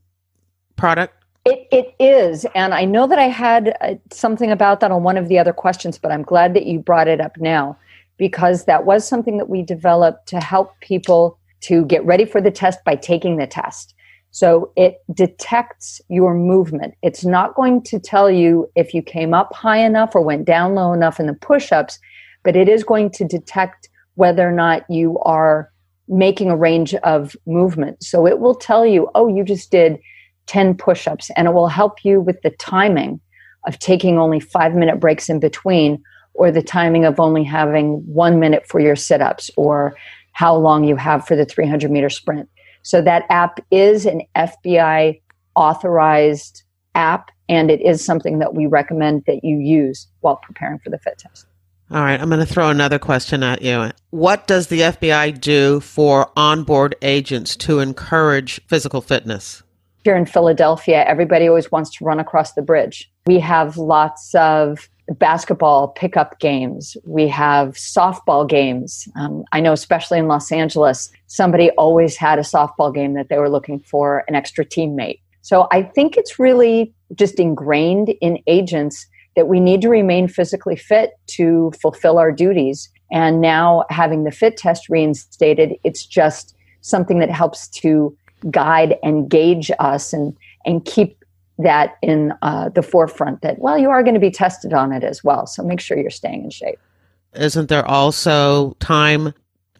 product? 0.75 1.13
It, 1.45 1.67
it 1.71 1.95
is. 1.99 2.45
And 2.55 2.73
I 2.73 2.85
know 2.85 3.07
that 3.07 3.19
I 3.19 3.27
had 3.27 3.77
uh, 3.81 3.95
something 4.11 4.51
about 4.51 4.79
that 4.79 4.91
on 4.91 5.03
one 5.03 5.15
of 5.15 5.27
the 5.27 5.39
other 5.39 5.53
questions, 5.53 5.97
but 5.97 6.11
I'm 6.11 6.23
glad 6.23 6.53
that 6.55 6.65
you 6.65 6.79
brought 6.79 7.07
it 7.07 7.21
up 7.21 7.37
now 7.37 7.77
because 8.17 8.65
that 8.65 8.85
was 8.85 9.07
something 9.07 9.37
that 9.37 9.49
we 9.49 9.61
developed 9.61 10.27
to 10.29 10.39
help 10.39 10.79
people 10.81 11.37
to 11.61 11.85
get 11.85 12.05
ready 12.05 12.25
for 12.25 12.41
the 12.41 12.51
test 12.51 12.83
by 12.83 12.95
taking 12.95 13.37
the 13.37 13.47
test. 13.47 13.93
So 14.31 14.71
it 14.75 14.97
detects 15.13 16.01
your 16.07 16.35
movement. 16.35 16.93
It's 17.01 17.25
not 17.25 17.55
going 17.55 17.83
to 17.83 17.99
tell 17.99 18.29
you 18.29 18.69
if 18.75 18.93
you 18.93 19.01
came 19.01 19.33
up 19.33 19.53
high 19.53 19.79
enough 19.79 20.13
or 20.13 20.21
went 20.21 20.45
down 20.45 20.75
low 20.75 20.93
enough 20.93 21.19
in 21.19 21.25
the 21.25 21.33
push 21.33 21.71
ups, 21.71 21.99
but 22.43 22.55
it 22.55 22.69
is 22.69 22.83
going 22.83 23.09
to 23.11 23.25
detect 23.25 23.89
whether 24.15 24.47
or 24.47 24.51
not 24.51 24.83
you 24.89 25.17
are 25.19 25.71
making 26.07 26.49
a 26.49 26.57
range 26.57 26.93
of 26.95 27.35
movement. 27.45 28.03
So 28.03 28.27
it 28.27 28.39
will 28.39 28.55
tell 28.55 28.85
you, 28.85 29.09
oh, 29.15 29.27
you 29.27 29.43
just 29.43 29.71
did 29.71 29.99
10 30.47 30.75
push 30.75 31.07
ups, 31.07 31.29
and 31.35 31.47
it 31.47 31.53
will 31.53 31.67
help 31.67 32.03
you 32.03 32.19
with 32.19 32.41
the 32.41 32.49
timing 32.49 33.21
of 33.67 33.77
taking 33.79 34.17
only 34.17 34.39
five 34.39 34.73
minute 34.73 34.99
breaks 34.99 35.29
in 35.29 35.39
between 35.39 36.01
or 36.33 36.51
the 36.51 36.63
timing 36.63 37.05
of 37.05 37.19
only 37.19 37.43
having 37.43 37.97
one 38.05 38.39
minute 38.39 38.65
for 38.67 38.79
your 38.79 38.95
sit 38.95 39.21
ups 39.21 39.51
or 39.57 39.95
how 40.31 40.55
long 40.55 40.83
you 40.83 40.95
have 40.95 41.27
for 41.27 41.35
the 41.35 41.45
300 41.45 41.91
meter 41.91 42.09
sprint. 42.09 42.49
So 42.83 43.01
that 43.01 43.25
app 43.29 43.59
is 43.71 44.05
an 44.05 44.21
FBI 44.35 45.21
authorized 45.55 46.63
app, 46.95 47.31
and 47.47 47.69
it 47.69 47.81
is 47.81 48.03
something 48.03 48.39
that 48.39 48.53
we 48.53 48.65
recommend 48.65 49.23
that 49.25 49.43
you 49.43 49.57
use 49.57 50.07
while 50.21 50.37
preparing 50.37 50.79
for 50.79 50.89
the 50.89 50.99
fit 50.99 51.17
test. 51.17 51.45
All 51.91 52.01
right, 52.01 52.21
I'm 52.21 52.29
going 52.29 52.39
to 52.39 52.45
throw 52.45 52.69
another 52.69 52.99
question 52.99 53.41
at 53.41 53.63
you. 53.63 53.91
What 54.11 54.45
does 54.45 54.67
the 54.67 54.81
FBI 54.81 55.41
do 55.41 55.79
for 55.79 56.31
onboard 56.37 56.95
agents 57.01 57.55
to 57.57 57.79
encourage 57.79 58.61
physical 58.67 59.01
fitness? 59.01 59.63
Here 60.03 60.15
in 60.15 60.27
Philadelphia, 60.27 61.03
everybody 61.05 61.47
always 61.47 61.71
wants 61.71 61.89
to 61.97 62.05
run 62.05 62.19
across 62.19 62.53
the 62.53 62.61
bridge. 62.61 63.11
We 63.25 63.39
have 63.39 63.77
lots 63.77 64.33
of 64.35 64.87
basketball 65.17 65.89
pickup 65.89 66.39
games. 66.39 66.95
We 67.05 67.27
have 67.27 67.75
softball 67.75 68.47
games. 68.47 69.07
Um, 69.15 69.43
I 69.51 69.59
know, 69.59 69.73
especially 69.73 70.19
in 70.19 70.27
Los 70.27 70.51
Angeles, 70.51 71.11
somebody 71.27 71.71
always 71.71 72.15
had 72.15 72.39
a 72.39 72.43
softball 72.43 72.93
game 72.93 73.13
that 73.15 73.29
they 73.29 73.37
were 73.37 73.49
looking 73.49 73.79
for 73.79 74.23
an 74.27 74.35
extra 74.35 74.65
teammate. 74.65 75.19
So 75.41 75.67
I 75.71 75.83
think 75.83 76.17
it's 76.17 76.37
really 76.37 76.93
just 77.15 77.39
ingrained 77.39 78.09
in 78.21 78.39
agents 78.45 79.07
that 79.35 79.47
we 79.47 79.59
need 79.59 79.81
to 79.81 79.89
remain 79.89 80.27
physically 80.27 80.75
fit 80.75 81.11
to 81.27 81.71
fulfill 81.81 82.19
our 82.19 82.31
duties. 82.31 82.89
And 83.11 83.41
now 83.41 83.85
having 83.89 84.23
the 84.23 84.31
fit 84.31 84.57
test 84.57 84.89
reinstated, 84.89 85.75
it's 85.83 86.05
just 86.05 86.55
something 86.81 87.19
that 87.19 87.31
helps 87.31 87.67
to 87.69 88.15
guide 88.51 88.97
and 89.01 89.29
gauge 89.29 89.71
us 89.79 90.13
and, 90.13 90.35
and 90.65 90.85
keep 90.85 91.18
that 91.59 91.97
in 92.01 92.33
uh, 92.41 92.69
the 92.69 92.81
forefront 92.81 93.41
that, 93.41 93.59
well, 93.59 93.77
you 93.77 93.89
are 93.89 94.01
going 94.01 94.13
to 94.13 94.19
be 94.19 94.31
tested 94.31 94.73
on 94.73 94.91
it 94.91 95.03
as 95.03 95.23
well. 95.23 95.45
So 95.45 95.61
make 95.61 95.79
sure 95.79 95.97
you're 95.97 96.09
staying 96.09 96.45
in 96.45 96.49
shape. 96.49 96.79
Isn't 97.33 97.69
there 97.69 97.85
also 97.85 98.71
time 98.79 99.33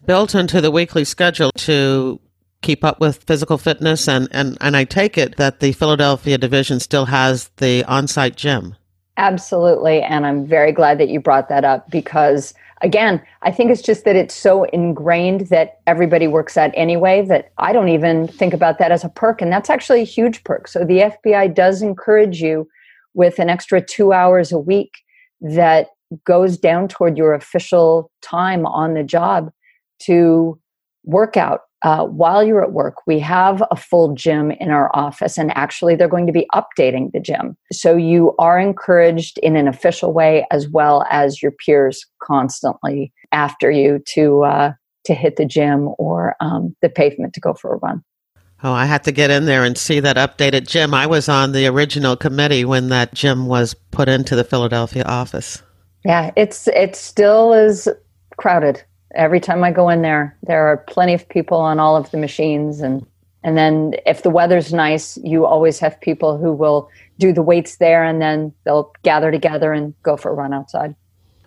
built 0.05 0.35
into 0.35 0.61
the 0.61 0.71
weekly 0.71 1.05
schedule 1.05 1.51
to 1.55 2.19
keep 2.61 2.83
up 2.83 2.99
with 2.99 3.23
physical 3.23 3.57
fitness? 3.57 4.07
And, 4.07 4.27
and, 4.31 4.57
and 4.61 4.75
I 4.75 4.83
take 4.83 5.17
it 5.17 5.37
that 5.37 5.61
the 5.61 5.71
Philadelphia 5.71 6.37
division 6.37 6.79
still 6.79 7.05
has 7.05 7.49
the 7.57 7.83
on 7.85 8.07
site 8.07 8.35
gym. 8.35 8.75
Absolutely. 9.17 10.01
And 10.01 10.25
I'm 10.25 10.45
very 10.45 10.71
glad 10.71 10.97
that 10.99 11.09
you 11.09 11.19
brought 11.19 11.49
that 11.49 11.65
up 11.65 11.89
because 11.89 12.53
again, 12.81 13.21
I 13.41 13.51
think 13.51 13.71
it's 13.71 13.81
just 13.81 14.05
that 14.05 14.15
it's 14.15 14.35
so 14.35 14.63
ingrained 14.65 15.47
that 15.47 15.79
everybody 15.87 16.27
works 16.27 16.57
out 16.57 16.71
anyway 16.73 17.25
that 17.25 17.51
I 17.57 17.73
don't 17.73 17.89
even 17.89 18.27
think 18.27 18.53
about 18.53 18.79
that 18.79 18.91
as 18.91 19.03
a 19.03 19.09
perk. 19.09 19.41
And 19.41 19.51
that's 19.51 19.69
actually 19.69 20.01
a 20.01 20.05
huge 20.05 20.43
perk. 20.43 20.67
So 20.67 20.85
the 20.85 21.13
FBI 21.25 21.53
does 21.53 21.81
encourage 21.81 22.41
you 22.41 22.67
with 23.13 23.39
an 23.39 23.49
extra 23.49 23.81
two 23.81 24.13
hours 24.13 24.51
a 24.51 24.59
week 24.59 24.91
that 25.41 25.87
goes 26.25 26.57
down 26.57 26.87
toward 26.87 27.17
your 27.17 27.33
official 27.33 28.11
time 28.21 28.65
on 28.65 28.93
the 28.93 29.03
job 29.03 29.51
to 29.99 30.59
work 31.03 31.37
out 31.37 31.61
uh, 31.81 32.05
while 32.05 32.43
you're 32.43 32.63
at 32.63 32.73
work, 32.73 32.95
we 33.07 33.19
have 33.19 33.63
a 33.71 33.75
full 33.75 34.13
gym 34.13 34.51
in 34.51 34.69
our 34.69 34.93
office, 34.93 35.37
and 35.37 35.55
actually, 35.55 35.95
they're 35.95 36.09
going 36.09 36.27
to 36.27 36.33
be 36.33 36.47
updating 36.53 37.11
the 37.13 37.19
gym. 37.19 37.55
So 37.71 37.95
you 37.95 38.35
are 38.37 38.59
encouraged 38.59 39.37
in 39.39 39.55
an 39.55 39.67
official 39.67 40.11
way, 40.11 40.45
as 40.51 40.67
well 40.67 41.05
as 41.09 41.41
your 41.41 41.51
peers 41.51 42.05
constantly 42.21 43.13
after 43.31 43.71
you 43.71 43.99
to 44.07 44.43
uh, 44.43 44.73
to 45.05 45.13
hit 45.13 45.37
the 45.37 45.45
gym 45.45 45.89
or 45.97 46.35
um, 46.41 46.75
the 46.81 46.89
pavement 46.89 47.33
to 47.33 47.39
go 47.39 47.53
for 47.53 47.73
a 47.73 47.77
run. 47.77 48.03
Oh, 48.61 48.73
I 48.73 48.85
had 48.85 49.05
to 49.05 49.13
get 49.13 49.31
in 49.31 49.45
there 49.45 49.63
and 49.63 49.77
see 49.77 50.01
that 50.01 50.17
updated 50.17 50.67
gym. 50.67 50.93
I 50.93 51.07
was 51.07 51.29
on 51.29 51.53
the 51.53 51.65
original 51.67 52.17
committee 52.17 52.65
when 52.65 52.89
that 52.89 53.13
gym 53.13 53.45
was 53.45 53.73
put 53.91 54.09
into 54.09 54.35
the 54.35 54.43
Philadelphia 54.43 55.03
office. 55.03 55.63
Yeah, 56.03 56.31
it's 56.35 56.67
it 56.67 56.97
still 56.97 57.53
is 57.53 57.87
crowded 58.37 58.83
every 59.15 59.39
time 59.39 59.63
I 59.63 59.71
go 59.71 59.89
in 59.89 60.01
there, 60.01 60.37
there 60.43 60.67
are 60.67 60.77
plenty 60.77 61.13
of 61.13 61.27
people 61.27 61.57
on 61.57 61.79
all 61.79 61.95
of 61.95 62.09
the 62.11 62.17
machines 62.17 62.81
and 62.81 63.05
and 63.41 63.57
then 63.57 63.95
if 64.05 64.23
the 64.23 64.29
weather's 64.29 64.73
nice, 64.73 65.17
you 65.23 65.45
always 65.45 65.79
have 65.79 65.99
people 66.01 66.37
who 66.37 66.51
will 66.51 66.89
do 67.19 67.31
the 67.31 67.41
weights 67.41 67.77
there 67.77 68.03
and 68.03 68.21
then 68.21 68.53
they'll 68.65 68.91
gather 69.03 69.31
together 69.31 69.71
and 69.71 69.93
go 70.03 70.17
for 70.17 70.31
a 70.31 70.33
run 70.33 70.53
outside. 70.53 70.93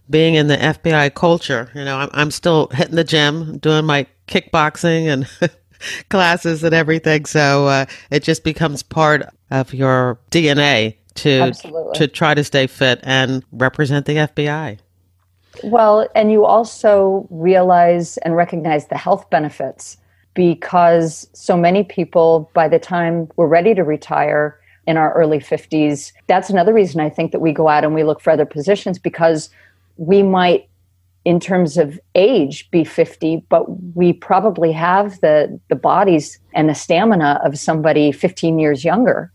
Being 0.08 0.34
in 0.34 0.46
the 0.46 0.56
FBI 0.56 1.14
culture, 1.14 1.70
you 1.74 1.84
know, 1.84 1.98
I'm, 1.98 2.10
I'm 2.12 2.30
still 2.30 2.68
hitting 2.68 2.96
the 2.96 3.04
gym, 3.04 3.58
doing 3.58 3.84
my 3.84 4.06
kickboxing 4.26 5.06
and 5.06 5.52
classes 6.08 6.64
and 6.64 6.74
everything. 6.74 7.26
So 7.26 7.66
uh, 7.66 7.86
it 8.10 8.22
just 8.22 8.42
becomes 8.42 8.82
part 8.82 9.28
of 9.50 9.74
your 9.74 10.18
DNA 10.30 10.96
to 11.14 11.30
Absolutely. 11.30 11.98
to 11.98 12.08
try 12.08 12.34
to 12.34 12.42
stay 12.42 12.66
fit 12.66 13.00
and 13.02 13.44
represent 13.52 14.06
the 14.06 14.16
FBI. 14.16 14.78
Well, 15.62 16.08
and 16.14 16.32
you 16.32 16.44
also 16.44 17.26
realize 17.30 18.16
and 18.18 18.36
recognize 18.36 18.88
the 18.88 18.96
health 18.96 19.28
benefits 19.30 19.98
because 20.34 21.28
so 21.34 21.56
many 21.56 21.84
people, 21.84 22.50
by 22.54 22.68
the 22.68 22.78
time 22.78 23.28
we're 23.36 23.46
ready 23.46 23.74
to 23.74 23.84
retire 23.84 24.58
in 24.86 24.96
our 24.96 25.12
early 25.12 25.38
50s, 25.38 26.12
that's 26.26 26.50
another 26.50 26.72
reason 26.72 27.00
I 27.00 27.10
think 27.10 27.32
that 27.32 27.40
we 27.40 27.52
go 27.52 27.68
out 27.68 27.84
and 27.84 27.94
we 27.94 28.02
look 28.02 28.20
for 28.20 28.30
other 28.30 28.46
positions 28.46 28.98
because 28.98 29.50
we 29.96 30.22
might, 30.22 30.68
in 31.24 31.38
terms 31.38 31.76
of 31.76 32.00
age, 32.14 32.68
be 32.70 32.82
50, 32.82 33.44
but 33.48 33.66
we 33.94 34.12
probably 34.12 34.72
have 34.72 35.20
the, 35.20 35.60
the 35.68 35.76
bodies 35.76 36.38
and 36.54 36.68
the 36.68 36.74
stamina 36.74 37.40
of 37.44 37.58
somebody 37.58 38.10
15 38.10 38.58
years 38.58 38.84
younger 38.84 39.30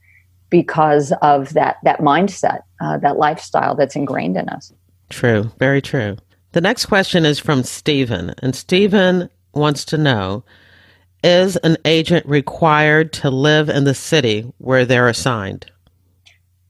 because 0.49 1.13
of 1.22 1.53
that, 1.53 1.78
that 1.84 1.99
mindset, 1.99 2.61
uh, 2.82 2.97
that 2.97 3.18
lifestyle 3.18 3.76
that's 3.76 3.95
ingrained 3.95 4.36
in 4.36 4.49
us. 4.49 4.74
True, 5.09 5.51
very 5.57 5.81
true. 5.81 6.17
The 6.51 6.61
next 6.61 6.85
question 6.87 7.25
is 7.25 7.39
from 7.39 7.63
Stephen, 7.63 8.33
and 8.41 8.55
Stephen 8.55 9.29
wants 9.53 9.85
to 9.85 9.97
know 9.97 10.43
Is 11.23 11.55
an 11.57 11.77
agent 11.85 12.25
required 12.25 13.13
to 13.13 13.29
live 13.29 13.69
in 13.69 13.83
the 13.83 13.93
city 13.93 14.51
where 14.57 14.85
they're 14.85 15.07
assigned? 15.07 15.71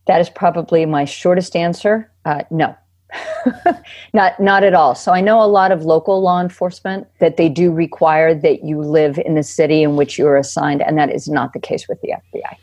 That 0.07 0.21
is 0.21 0.29
probably 0.29 0.85
my 0.85 1.05
shortest 1.05 1.55
answer. 1.55 2.09
Uh, 2.25 2.43
no. 2.49 2.75
not 4.13 4.39
not 4.39 4.63
at 4.63 4.73
all. 4.73 4.95
So 4.95 5.13
I 5.13 5.21
know 5.21 5.41
a 5.41 5.47
lot 5.47 5.71
of 5.71 5.85
local 5.85 6.21
law 6.21 6.41
enforcement 6.41 7.07
that 7.19 7.37
they 7.37 7.49
do 7.49 7.71
require 7.71 8.35
that 8.35 8.63
you 8.63 8.81
live 8.81 9.17
in 9.19 9.35
the 9.35 9.43
city 9.43 9.83
in 9.83 9.95
which 9.95 10.17
you 10.17 10.27
are 10.27 10.37
assigned, 10.37 10.81
and 10.81 10.97
that 10.97 11.09
is 11.09 11.27
not 11.27 11.53
the 11.53 11.59
case 11.59 11.87
with 11.87 12.01
the 12.01 12.13
FBI. 12.33 12.57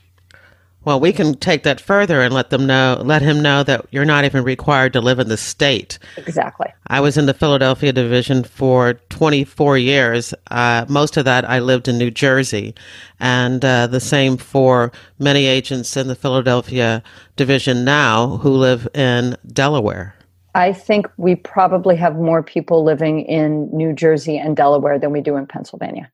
Well, 0.85 1.01
we 1.01 1.13
can 1.13 1.35
take 1.35 1.63
that 1.63 1.81
further 1.81 2.21
and 2.21 2.35
let 2.35 2.51
them 2.51 2.67
know, 2.67 3.01
let 3.03 3.23
him 3.23 3.41
know 3.41 3.63
that 3.63 3.87
you're 3.91 4.05
not 4.05 4.25
even 4.25 4.45
required 4.45 4.93
to 4.93 5.01
live 5.01 5.19
in 5.19 5.29
the 5.29 5.37
state. 5.37 5.99
Exactly. 6.17 6.67
I 6.89 7.01
was 7.01 7.17
in 7.17 7.27
the 7.27 7.35
Philadelphia 7.35 7.93
division 7.93 8.45
for 8.45 8.95
24 9.09 9.79
years. 9.79 10.35
Uh, 10.51 10.85
most 10.89 11.17
of 11.17 11.25
that 11.25 11.49
I 11.49 11.61
lived 11.61 11.89
in 11.89 11.97
New 11.97 12.11
Jersey, 12.11 12.75
and 13.19 13.65
uh, 13.65 13.87
the 13.87 14.01
same 14.01 14.37
for 14.37 14.93
many 15.19 15.47
agents 15.47 15.97
in 15.97 16.09
the 16.09 16.15
Philadelphia 16.15 17.03
division 17.37 17.85
now 17.85 18.37
who 18.39 18.51
live 18.51 18.87
in 18.95 19.37
Delaware. 19.47 20.15
I 20.55 20.73
think 20.73 21.09
we 21.17 21.35
probably 21.35 21.97
have 21.97 22.15
more 22.15 22.43
people 22.43 22.85
living 22.85 23.23
in 23.23 23.69
New 23.73 23.93
Jersey 23.93 24.39
and 24.39 24.57
Delaware 24.57 24.99
than 24.99 25.11
we 25.11 25.21
do 25.21 25.37
in 25.37 25.47
Pennsylvania. 25.47 26.11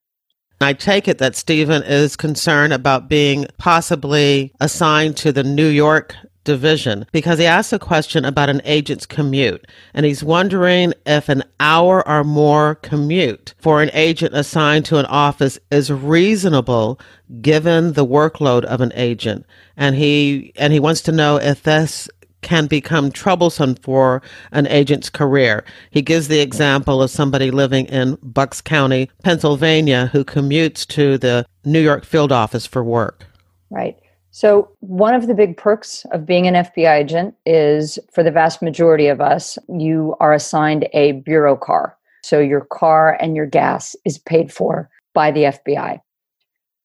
I 0.63 0.75
take 0.75 1.09
it 1.09 1.19
that 1.19 1.37
Stephen 1.37 1.83
is 1.83 2.17
concerned 2.17 2.75
about 2.75 3.09
being 3.09 3.47
possibly 3.57 4.53
assigned 4.61 5.17
to 5.19 5.33
the 5.33 5.43
New 5.43 5.69
York 5.69 6.15
division 6.45 7.07
because 7.13 7.39
he 7.39 7.47
asked 7.47 7.73
a 7.73 7.79
question 7.79 8.25
about 8.25 8.51
an 8.51 8.61
agent's 8.65 9.07
commute 9.07 9.67
and 9.95 10.07
he's 10.07 10.25
wondering 10.25 10.93
if 11.07 11.29
an 11.29 11.45
hour 11.61 12.07
or 12.09 12.25
more 12.25 12.75
commute 12.77 13.55
for 13.59 13.83
an 13.83 13.91
agent 13.93 14.35
assigned 14.35 14.85
to 14.87 14.99
an 14.99 15.07
office 15.07 15.59
is 15.71 15.91
reasonable 15.91 16.99
given 17.41 17.93
the 17.93 18.07
workload 18.07 18.65
of 18.65 18.81
an 18.81 18.93
agent. 18.95 19.47
And 19.77 19.97
he 19.97 20.53
and 20.57 20.73
he 20.73 20.81
wants 20.81 21.03
to 21.03 21.13
know 21.13 21.37
if 21.37 21.63
this 21.63 22.09
can 22.43 22.67
become 22.67 23.11
troublesome 23.11 23.75
for 23.77 24.23
an 24.53 24.67
agent's 24.69 25.11
career. 25.11 25.65
He 25.91 26.03
gives 26.03 26.29
the 26.29 26.41
example 26.41 27.03
of 27.03 27.11
somebody 27.11 27.51
living 27.51 27.87
in 27.87 28.19
Bucks 28.23 28.61
County, 28.61 29.11
Pennsylvania, 29.23 30.07
who 30.13 30.25
commutes 30.25 30.87
to 30.89 31.19
the 31.19 31.47
New 31.65 31.81
York 31.81 32.05
field 32.05 32.33
office 32.33 32.67
for 32.67 32.83
work. 32.83 33.27
Right. 33.71 33.97
So, 34.33 34.71
one 34.79 35.15
of 35.15 35.27
the 35.27 35.35
big 35.35 35.57
perks 35.57 36.07
of 36.13 36.25
being 36.25 36.47
an 36.47 36.55
FBI 36.55 37.01
agent 37.01 37.35
is 37.47 37.99
for 38.13 38.23
the 38.23 38.31
vast 38.31 38.63
majority 38.63 39.09
of 39.09 39.21
us, 39.21 39.59
you 39.69 40.15
are 40.21 40.33
assigned 40.33 40.89
a 40.93 41.13
bureau 41.13 41.57
car. 41.57 41.97
So, 42.23 42.39
your 42.39 42.61
car 42.61 43.19
and 43.21 43.35
your 43.35 43.47
gas 43.47 43.97
is 44.05 44.19
paid 44.19 44.53
for 44.53 44.89
by 45.15 45.33
the 45.33 45.45
FBI. 45.45 46.01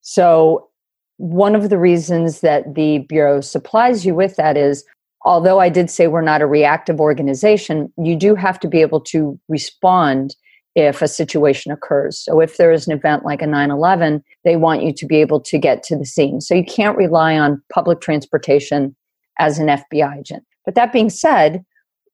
So, 0.02 0.70
one 1.18 1.56
of 1.56 1.70
the 1.70 1.78
reasons 1.78 2.42
that 2.42 2.76
the 2.76 3.00
Bureau 3.00 3.42
supplies 3.42 4.06
you 4.06 4.16
with 4.16 4.36
that 4.36 4.58
is 4.58 4.84
although 5.26 5.60
I 5.60 5.70
did 5.70 5.90
say 5.90 6.08
we're 6.08 6.22
not 6.22 6.42
a 6.42 6.48
reactive 6.48 7.02
organization, 7.02 7.92
you 7.98 8.16
do 8.16 8.36
have 8.36 8.60
to 8.62 8.68
be 8.68 8.82
able 8.82 9.02
to 9.02 9.38
respond 9.50 10.36
if 10.76 11.02
a 11.02 11.08
situation 11.08 11.72
occurs. 11.72 12.20
So 12.20 12.40
if 12.42 12.58
there 12.58 12.72
is 12.72 12.86
an 12.86 12.94
event 12.94 13.26
like 13.26 13.42
a 13.42 13.48
9 13.48 13.72
11, 13.72 14.24
they 14.44 14.56
want 14.56 14.84
you 14.84 14.94
to 14.94 15.06
be 15.06 15.18
able 15.18 15.40
to 15.42 15.58
get 15.58 15.84
to 15.84 15.98
the 15.98 16.06
scene. 16.06 16.42
So 16.42 16.54
you 16.54 16.66
can't 16.66 16.98
rely 16.98 17.38
on 17.38 17.62
public 17.74 18.02
transportation 18.02 18.96
as 19.40 19.58
an 19.58 19.68
FBI 19.68 20.20
agent. 20.20 20.44
But 20.64 20.76
that 20.76 20.94
being 20.94 21.10
said, 21.10 21.66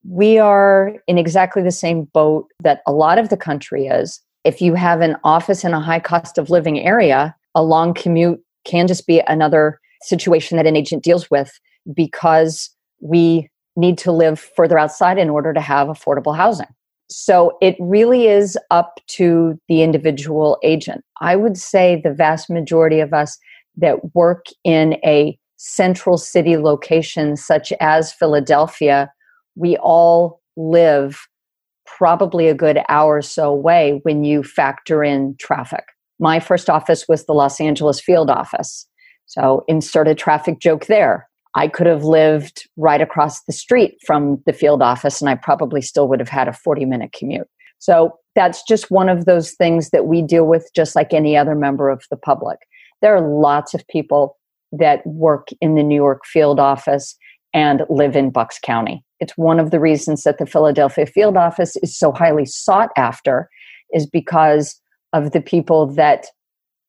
we 0.08 0.38
are 0.38 0.96
in 1.08 1.18
exactly 1.18 1.62
the 1.62 1.72
same 1.72 2.06
boat 2.06 2.48
that 2.64 2.82
a 2.88 2.92
lot 2.92 3.18
of 3.18 3.30
the 3.30 3.38
country 3.38 3.88
is. 3.88 4.22
If 4.44 4.62
you 4.62 4.74
have 4.76 5.02
an 5.02 5.18
office 5.24 5.64
in 5.64 5.74
a 5.74 5.80
high 5.80 6.00
cost 6.00 6.38
of 6.38 6.50
living 6.50 6.80
area, 6.80 7.36
a 7.54 7.64
long 7.64 7.94
commute 7.94 8.40
can 8.64 8.88
just 8.88 9.06
be 9.06 9.22
another 9.28 9.80
situation 10.04 10.58
that 10.58 10.66
an 10.66 10.76
agent 10.76 11.04
deals 11.04 11.30
with 11.30 11.60
because 11.94 12.70
we 13.02 13.50
need 13.76 13.98
to 14.00 14.12
live 14.12 14.40
further 14.40 14.78
outside 14.78 15.18
in 15.18 15.30
order 15.30 15.54
to 15.54 15.62
have 15.62 15.88
affordable 15.88 16.36
housing. 16.36 16.68
So 17.10 17.58
it 17.62 17.76
really 17.80 18.28
is 18.28 18.58
up 18.70 19.00
to 19.08 19.60
the 19.68 19.82
individual 19.82 20.58
agent. 20.64 21.04
I 21.20 21.36
would 21.36 21.58
say 21.58 22.00
the 22.02 22.14
vast 22.14 22.50
majority 22.50 23.02
of 23.02 23.14
us 23.14 23.38
that 23.78 24.16
work 24.16 24.46
in 24.64 24.94
a 25.04 25.38
central 25.58 26.18
city 26.18 26.58
location, 26.58 27.36
such 27.36 27.74
as 27.82 28.14
Philadelphia, 28.14 29.12
we 29.56 29.78
all 29.78 30.42
live 30.56 31.28
probably 31.86 32.48
a 32.48 32.56
good 32.56 32.80
hour 32.88 33.18
or 33.18 33.22
so 33.22 33.50
away 33.50 34.00
when 34.04 34.24
you 34.24 34.44
factor 34.44 35.04
in 35.04 35.36
traffic. 35.38 35.84
My 36.20 36.40
first 36.40 36.70
office 36.70 37.08
was 37.08 37.26
the 37.26 37.34
Los 37.34 37.60
Angeles 37.60 38.00
field 38.00 38.30
office. 38.30 38.88
So 39.26 39.64
insert 39.68 40.08
a 40.08 40.16
traffic 40.16 40.60
joke 40.60 40.86
there. 40.86 41.28
I 41.56 41.68
could 41.68 41.88
have 41.88 42.04
lived 42.04 42.68
right 42.78 43.02
across 43.02 43.44
the 43.44 43.54
street 43.54 43.98
from 44.06 44.42
the 44.46 44.54
field 44.54 44.82
office 44.82 45.22
and 45.22 45.30
I 45.30 45.36
probably 45.36 45.82
still 45.82 46.08
would 46.08 46.20
have 46.20 46.30
had 46.30 46.48
a 46.48 46.54
40 46.54 46.86
minute 46.86 47.14
commute. 47.14 47.48
So 47.80 48.18
that's 48.36 48.64
just 48.64 48.92
one 48.92 49.10
of 49.10 49.26
those 49.26 49.52
things 49.52 49.90
that 49.90 50.06
we 50.06 50.22
deal 50.22 50.46
with 50.46 50.70
just 50.76 50.96
like 50.96 51.14
any 51.14 51.36
other 51.36 51.56
member 51.56 51.90
of 51.90 52.04
the 52.10 52.18
public. 52.18 52.60
There 53.02 53.16
are 53.16 53.28
lots 53.28 53.74
of 53.74 53.88
people 53.88 54.38
that 54.72 55.06
work 55.06 55.50
in 55.60 55.76
the 55.76 55.84
New 55.84 55.96
York 55.96 56.26
field 56.26 56.60
office 56.60 57.18
and 57.54 57.82
live 57.90 58.16
in 58.16 58.30
Bucks 58.30 58.58
County. 58.64 59.04
It's 59.20 59.38
one 59.38 59.60
of 59.60 59.72
the 59.72 59.80
reasons 59.80 60.24
that 60.24 60.38
the 60.38 60.46
Philadelphia 60.46 61.06
field 61.06 61.36
office 61.36 61.76
is 61.78 61.98
so 61.98 62.12
highly 62.12 62.46
sought 62.46 62.90
after 62.96 63.50
is 63.94 64.06
because 64.06 64.80
of 65.12 65.32
the 65.32 65.42
people 65.42 65.88
that 65.88 66.28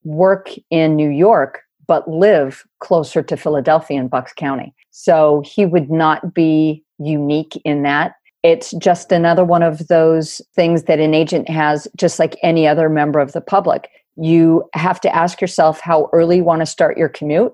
work 0.04 0.50
in 0.70 0.94
New 0.94 1.10
York 1.10 1.60
but 1.86 2.08
live 2.08 2.64
closer 2.80 3.22
to 3.22 3.36
Philadelphia 3.36 3.98
and 3.98 4.10
Bucks 4.10 4.32
County. 4.32 4.74
So 4.90 5.42
he 5.44 5.66
would 5.66 5.90
not 5.90 6.34
be 6.34 6.84
unique 6.98 7.60
in 7.64 7.82
that. 7.82 8.14
It's 8.42 8.72
just 8.72 9.12
another 9.12 9.44
one 9.44 9.62
of 9.62 9.86
those 9.88 10.40
things 10.54 10.84
that 10.84 10.98
an 10.98 11.14
agent 11.14 11.48
has, 11.48 11.86
just 11.96 12.18
like 12.18 12.36
any 12.42 12.66
other 12.66 12.88
member 12.88 13.20
of 13.20 13.32
the 13.32 13.40
public. 13.40 13.88
You 14.16 14.68
have 14.74 15.00
to 15.02 15.14
ask 15.14 15.40
yourself 15.40 15.80
how 15.80 16.08
early 16.12 16.38
you 16.38 16.44
want 16.44 16.60
to 16.60 16.66
start 16.66 16.98
your 16.98 17.08
commute 17.08 17.52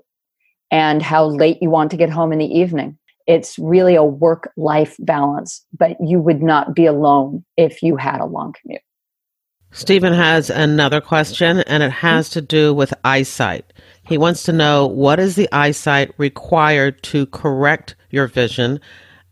and 0.70 1.02
how 1.02 1.26
late 1.26 1.58
you 1.60 1.70
want 1.70 1.90
to 1.90 1.96
get 1.96 2.10
home 2.10 2.32
in 2.32 2.38
the 2.38 2.46
evening. 2.46 2.98
It's 3.26 3.58
really 3.58 3.94
a 3.94 4.04
work 4.04 4.50
life 4.56 4.96
balance, 5.00 5.62
but 5.76 5.96
you 6.00 6.18
would 6.18 6.42
not 6.42 6.74
be 6.74 6.86
alone 6.86 7.44
if 7.58 7.82
you 7.82 7.96
had 7.96 8.20
a 8.20 8.26
long 8.26 8.54
commute. 8.60 8.80
Stephen 9.70 10.14
has 10.14 10.48
another 10.48 11.00
question, 11.00 11.60
and 11.60 11.82
it 11.82 11.90
has 11.90 12.30
to 12.30 12.40
do 12.40 12.72
with 12.72 12.94
eyesight. 13.04 13.70
He 14.08 14.16
wants 14.16 14.42
to 14.44 14.52
know 14.52 14.86
what 14.86 15.20
is 15.20 15.36
the 15.36 15.50
eyesight 15.52 16.12
required 16.16 17.02
to 17.04 17.26
correct 17.26 17.94
your 18.08 18.26
vision 18.26 18.80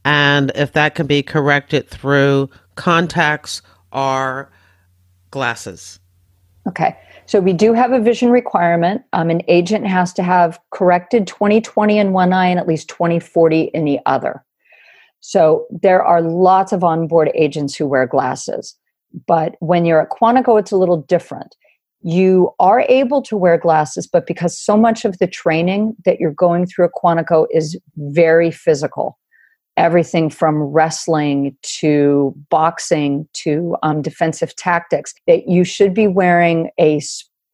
and 0.05 0.53
if 0.55 0.72
that 0.72 0.95
can 0.95 1.07
be 1.07 1.22
corrected 1.22 1.89
through 1.89 2.51
contacts 2.74 3.62
or 3.91 4.53
glasses. 5.31 5.99
Okay. 6.68 6.95
So 7.24 7.41
we 7.41 7.55
do 7.55 7.72
have 7.72 7.93
a 7.93 8.01
vision 8.01 8.31
requirement. 8.31 9.03
Um, 9.14 9.31
an 9.31 9.41
agent 9.49 9.87
has 9.87 10.12
to 10.12 10.22
have 10.22 10.61
corrected 10.70 11.27
20/20 11.27 11.97
in 11.97 12.12
one 12.12 12.35
eye 12.35 12.47
and 12.47 12.61
at 12.61 12.68
least 12.68 12.89
20/40 12.89 13.70
in 13.72 13.87
the 13.87 13.99
other. 14.05 14.45
So 15.20 15.66
there 15.70 16.05
are 16.05 16.20
lots 16.20 16.72
of 16.72 16.85
onboard 16.85 17.31
agents 17.35 17.74
who 17.74 17.87
wear 17.87 18.07
glasses. 18.07 18.77
But 19.27 19.57
when 19.61 19.87
you're 19.87 20.03
at 20.03 20.11
Quantico, 20.11 20.61
it's 20.61 20.70
a 20.70 20.77
little 20.77 20.99
different 20.99 21.57
you 22.07 22.55
are 22.61 22.83
able 22.89 23.21
to 23.21 23.37
wear 23.37 23.59
glasses, 23.59 24.07
but 24.07 24.29
because 24.29 24.57
so 24.57 24.77
much 24.77 25.05
of 25.05 25.19
the 25.19 25.27
training 25.27 25.97
that 26.05 26.21
you're 26.21 26.31
going 26.31 26.65
through 26.65 26.85
at 26.85 26.93
Quantico 26.93 27.49
is 27.51 27.77
very 27.97 28.53
physical, 28.53 29.19
everything 29.77 30.31
from 30.31 30.63
wrestling 30.63 31.57
to 31.63 32.33
boxing 32.49 33.27
to 33.33 33.77
um, 33.83 34.03
defensive 34.03 34.55
tactics, 34.55 35.15
that 35.27 35.49
you 35.49 35.65
should 35.65 35.93
be 35.93 36.07
wearing 36.07 36.71
a, 36.79 37.01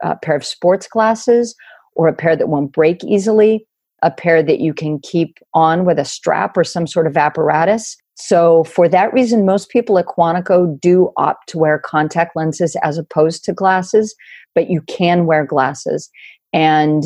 a 0.03 0.17
pair 0.17 0.37
of 0.37 0.45
sports 0.45 0.87
glasses 0.87 1.57
or 1.97 2.07
a 2.07 2.15
pair 2.15 2.37
that 2.37 2.51
won't 2.51 2.73
break 2.73 3.03
easily, 3.05 3.67
a 4.03 4.11
pair 4.11 4.43
that 4.43 4.61
you 4.61 4.75
can 4.75 4.99
keep 4.99 5.39
on 5.55 5.87
with 5.87 5.99
a 5.99 6.05
strap 6.05 6.59
or 6.59 6.65
some 6.65 6.87
sort 6.87 7.07
of 7.07 7.17
apparatus. 7.17 7.97
So, 8.15 8.65
for 8.65 8.89
that 8.89 9.13
reason, 9.13 9.47
most 9.47 9.71
people 9.71 9.99
at 9.99 10.07
Quantico 10.07 10.79
do 10.79 11.11
opt 11.17 11.49
to 11.49 11.59
wear 11.59 11.79
contact 11.79 12.37
lenses 12.37 12.77
as 12.83 12.99
opposed 12.99 13.45
to 13.45 13.55
glasses, 13.55 14.15
but 14.55 14.71
you 14.71 14.83
can 14.83 15.27
wear 15.27 15.45
glasses. 15.45 16.11
And 16.53 17.05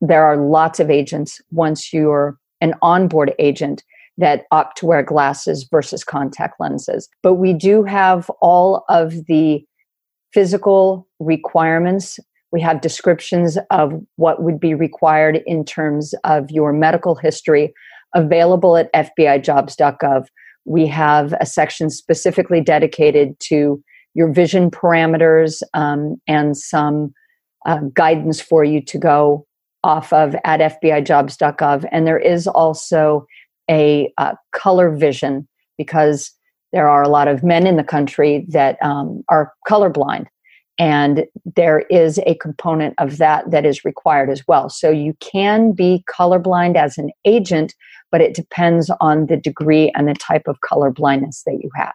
there 0.00 0.24
are 0.24 0.36
lots 0.36 0.80
of 0.80 0.90
agents 0.90 1.40
once 1.50 1.92
you're 1.92 2.36
an 2.60 2.74
onboard 2.82 3.34
agent 3.38 3.82
that 4.18 4.44
opt 4.50 4.76
to 4.78 4.86
wear 4.86 5.02
glasses 5.02 5.66
versus 5.70 6.04
contact 6.04 6.54
lenses. 6.60 7.08
But 7.22 7.34
we 7.34 7.52
do 7.52 7.82
have 7.84 8.30
all 8.40 8.84
of 8.88 9.26
the 9.26 9.64
physical 10.32 11.08
requirements. 11.18 12.20
We 12.50 12.60
have 12.60 12.80
descriptions 12.80 13.56
of 13.70 13.92
what 14.16 14.42
would 14.42 14.60
be 14.60 14.74
required 14.74 15.40
in 15.46 15.64
terms 15.64 16.14
of 16.24 16.50
your 16.50 16.72
medical 16.72 17.14
history 17.14 17.72
available 18.14 18.76
at 18.76 18.92
FBIjobs.gov 18.92 20.26
we 20.64 20.86
have 20.86 21.34
a 21.40 21.46
section 21.46 21.90
specifically 21.90 22.60
dedicated 22.60 23.38
to 23.40 23.82
your 24.14 24.32
vision 24.32 24.70
parameters 24.70 25.62
um, 25.74 26.16
and 26.26 26.56
some 26.56 27.12
uh, 27.66 27.78
guidance 27.94 28.40
for 28.40 28.64
you 28.64 28.80
to 28.82 28.98
go 28.98 29.46
off 29.84 30.12
of 30.12 30.34
at 30.44 30.60
fbijobs.gov. 30.60 31.84
And 31.90 32.06
there 32.06 32.18
is 32.18 32.46
also 32.46 33.26
a 33.70 34.12
uh, 34.18 34.34
color 34.52 34.90
vision 34.94 35.48
because 35.78 36.32
there 36.72 36.88
are 36.88 37.02
a 37.02 37.08
lot 37.08 37.28
of 37.28 37.42
men 37.42 37.66
in 37.66 37.76
the 37.76 37.84
country 37.84 38.46
that 38.48 38.82
um, 38.82 39.22
are 39.28 39.52
colorblind. 39.68 40.26
And 40.78 41.26
there 41.54 41.80
is 41.90 42.18
a 42.26 42.34
component 42.36 42.94
of 42.98 43.18
that 43.18 43.50
that 43.50 43.66
is 43.66 43.84
required 43.84 44.30
as 44.30 44.42
well. 44.48 44.68
So 44.68 44.90
you 44.90 45.14
can 45.20 45.72
be 45.72 46.02
colorblind 46.08 46.76
as 46.76 46.96
an 46.96 47.10
agent, 47.24 47.74
but 48.10 48.20
it 48.20 48.34
depends 48.34 48.90
on 49.00 49.26
the 49.26 49.36
degree 49.36 49.92
and 49.94 50.08
the 50.08 50.14
type 50.14 50.48
of 50.48 50.60
color 50.62 50.90
blindness 50.90 51.42
that 51.44 51.58
you 51.62 51.70
have. 51.76 51.92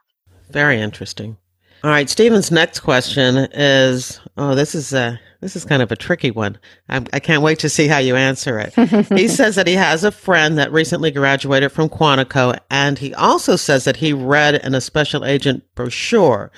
Very 0.49 0.79
interesting. 0.79 1.37
All 1.83 1.91
right, 1.91 2.09
Stephen's 2.09 2.51
next 2.51 2.79
question 2.79 3.37
is 3.53 4.19
oh, 4.37 4.55
this 4.55 4.75
is 4.75 4.93
a 4.93 5.19
this 5.41 5.55
is 5.55 5.65
kind 5.65 5.83
of 5.83 5.91
a 5.91 5.95
tricky 5.95 6.31
one. 6.31 6.57
I'm, 6.89 7.05
I 7.13 7.19
can 7.19 7.35
not 7.35 7.43
wait 7.43 7.59
to 7.59 7.69
see 7.69 7.87
how 7.87 7.99
you 7.99 8.15
answer 8.15 8.57
it. 8.59 8.73
he 9.17 9.27
says 9.27 9.55
that 9.55 9.67
he 9.67 9.75
has 9.75 10.03
a 10.03 10.11
friend 10.11 10.57
that 10.57 10.71
recently 10.71 11.11
graduated 11.11 11.71
from 11.71 11.89
Quantico, 11.89 12.57
and 12.71 12.97
he 12.97 13.13
also 13.13 13.55
says 13.55 13.83
that 13.83 13.97
he 13.97 14.13
read 14.13 14.55
in 14.55 14.73
a 14.73 14.81
special 14.81 15.23
agent 15.23 15.63
brochure 15.75 16.51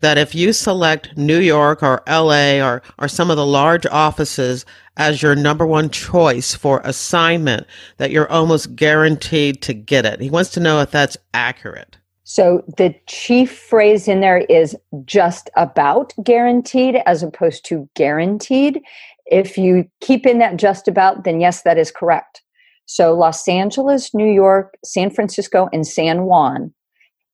that 0.00 0.18
if 0.18 0.34
you 0.34 0.52
select 0.52 1.16
New 1.16 1.38
York 1.38 1.82
or 1.82 2.02
LA 2.08 2.60
or, 2.60 2.82
or 2.98 3.08
some 3.08 3.30
of 3.30 3.36
the 3.36 3.46
large 3.46 3.86
offices 3.86 4.66
as 4.96 5.22
your 5.22 5.34
number 5.34 5.66
one 5.66 5.88
choice 5.88 6.54
for 6.54 6.80
assignment, 6.84 7.66
that 7.96 8.10
you're 8.10 8.30
almost 8.30 8.76
guaranteed 8.76 9.62
to 9.62 9.72
get 9.72 10.04
it. 10.04 10.20
He 10.20 10.28
wants 10.28 10.50
to 10.50 10.60
know 10.60 10.80
if 10.80 10.90
that's 10.90 11.16
accurate. 11.32 11.96
So 12.24 12.64
the 12.78 12.94
chief 13.06 13.56
phrase 13.56 14.08
in 14.08 14.20
there 14.20 14.38
is 14.38 14.74
just 15.04 15.50
about 15.56 16.14
guaranteed 16.22 16.96
as 17.04 17.22
opposed 17.22 17.66
to 17.66 17.88
guaranteed. 17.94 18.80
If 19.26 19.58
you 19.58 19.84
keep 20.00 20.26
in 20.26 20.38
that 20.38 20.56
just 20.56 20.88
about, 20.88 21.24
then 21.24 21.38
yes, 21.40 21.62
that 21.62 21.76
is 21.76 21.90
correct. 21.90 22.42
So 22.86 23.14
Los 23.14 23.46
Angeles, 23.46 24.14
New 24.14 24.30
York, 24.30 24.74
San 24.84 25.10
Francisco, 25.10 25.68
and 25.72 25.86
San 25.86 26.24
Juan. 26.24 26.72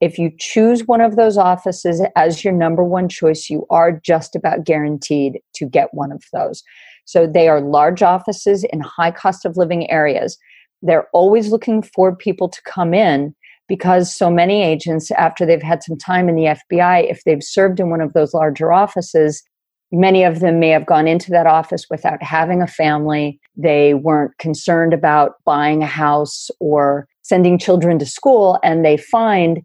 If 0.01 0.18
you 0.18 0.32
choose 0.38 0.86
one 0.86 1.01
of 1.01 1.16
those 1.16 1.36
offices 1.36 2.03
as 2.16 2.43
your 2.43 2.55
number 2.55 2.82
one 2.82 3.09
choice, 3.09 3.49
you 3.49 3.66
are 3.70 3.93
just 3.93 4.34
about 4.34 4.64
guaranteed 4.64 5.41
to 5.55 5.66
get 5.66 5.93
one 5.93 6.11
of 6.11 6.24
those. 6.32 6.62
So 7.05 7.26
they 7.26 7.49
are 7.49 7.61
large 7.61 8.03
offices 8.03 8.64
in 8.64 8.80
high 8.80 9.11
cost 9.11 9.45
of 9.45 9.57
living 9.57 9.91
areas. 9.91 10.38
They're 10.82 11.09
always 11.12 11.51
looking 11.51 11.82
for 11.82 12.16
people 12.16 12.49
to 12.49 12.62
come 12.62 12.95
in 12.95 13.34
because 13.71 14.12
so 14.12 14.29
many 14.29 14.64
agents, 14.64 15.12
after 15.12 15.47
they've 15.47 15.62
had 15.62 15.81
some 15.85 15.97
time 15.97 16.29
in 16.29 16.35
the 16.35 16.57
FBI, 16.73 17.09
if 17.09 17.23
they've 17.23 17.41
served 17.41 17.79
in 17.79 17.89
one 17.89 18.01
of 18.01 18.14
those 18.14 18.35
larger 18.35 18.73
offices, 18.73 19.45
many 19.93 20.25
of 20.25 20.41
them 20.41 20.59
may 20.59 20.71
have 20.71 20.87
gone 20.87 21.07
into 21.07 21.31
that 21.31 21.47
office 21.47 21.87
without 21.89 22.21
having 22.21 22.61
a 22.61 22.66
family. 22.66 23.39
They 23.57 23.95
weren't 23.95 24.37
concerned 24.39 24.93
about 24.93 25.35
buying 25.45 25.85
a 25.85 25.87
house 25.87 26.51
or 26.59 27.07
sending 27.23 27.61
children 27.61 28.01
to 28.01 28.07
school, 28.07 28.59
and 28.64 28.85
they 28.85 28.97
find 28.97 29.62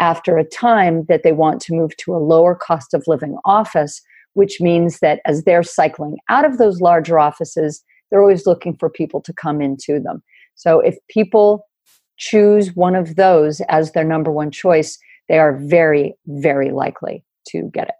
after 0.00 0.36
a 0.36 0.44
time 0.44 1.06
that 1.08 1.22
they 1.22 1.32
want 1.32 1.62
to 1.62 1.72
move 1.72 1.96
to 1.96 2.14
a 2.14 2.18
lower 2.18 2.54
cost 2.54 2.92
of 2.92 3.04
living 3.06 3.38
office, 3.46 4.02
which 4.34 4.60
means 4.60 4.98
that 4.98 5.20
as 5.24 5.44
they're 5.44 5.62
cycling 5.62 6.18
out 6.28 6.44
of 6.44 6.58
those 6.58 6.82
larger 6.82 7.18
offices, 7.18 7.82
they're 8.10 8.20
always 8.20 8.44
looking 8.44 8.76
for 8.76 8.90
people 8.90 9.22
to 9.22 9.32
come 9.32 9.62
into 9.62 9.98
them. 9.98 10.22
So 10.56 10.80
if 10.80 10.98
people 11.08 11.64
choose 12.16 12.74
one 12.74 12.94
of 12.94 13.16
those 13.16 13.60
as 13.68 13.92
their 13.92 14.04
number 14.04 14.30
one 14.30 14.50
choice, 14.50 14.98
they 15.28 15.38
are 15.38 15.56
very, 15.56 16.14
very 16.26 16.70
likely 16.70 17.24
to 17.48 17.70
get 17.72 17.88
it. 17.88 17.94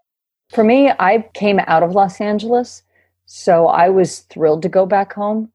For 0.49 0.63
me, 0.63 0.91
I 0.99 1.27
came 1.33 1.59
out 1.67 1.83
of 1.83 1.91
Los 1.91 2.21
Angeles, 2.21 2.83
so 3.25 3.67
I 3.67 3.89
was 3.89 4.19
thrilled 4.19 4.61
to 4.63 4.69
go 4.69 4.85
back 4.85 5.13
home. 5.13 5.51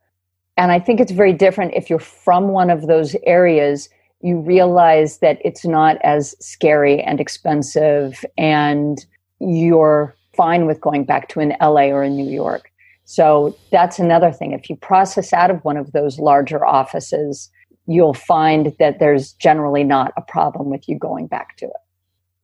And 0.57 0.71
I 0.71 0.79
think 0.79 1.01
it's 1.01 1.13
very 1.13 1.33
different 1.33 1.73
if 1.75 1.89
you're 1.89 1.99
from 1.99 2.49
one 2.49 2.69
of 2.69 2.87
those 2.87 3.17
areas, 3.25 3.89
you 4.21 4.39
realize 4.39 5.19
that 5.19 5.39
it's 5.45 5.65
not 5.65 5.97
as 6.05 6.35
scary 6.45 7.01
and 7.01 7.21
expensive, 7.21 8.25
and 8.37 9.05
you're 9.41 10.15
fine 10.37 10.67
with 10.67 10.81
going 10.81 11.05
back 11.05 11.29
to 11.29 11.41
an 11.41 11.57
LA 11.61 11.87
or 11.87 12.03
a 12.03 12.11
New 12.11 12.31
York. 12.31 12.71
So 13.05 13.57
that's 13.71 13.99
another 13.99 14.31
thing. 14.31 14.53
If 14.53 14.71
you 14.71 14.77
process 14.77 15.33
out 15.33 15.51
of 15.51 15.65
one 15.65 15.77
of 15.77 15.93
those 15.93 16.19
larger 16.19 16.65
offices, 16.65 17.51
you'll 17.87 18.15
find 18.15 18.75
that 18.79 18.99
there's 18.99 19.33
generally 19.35 19.85
not 19.85 20.13
a 20.17 20.23
problem 20.23 20.71
with 20.71 20.89
you 20.89 20.99
going 20.99 21.27
back 21.27 21.57
to 21.59 21.67
it. 21.67 21.73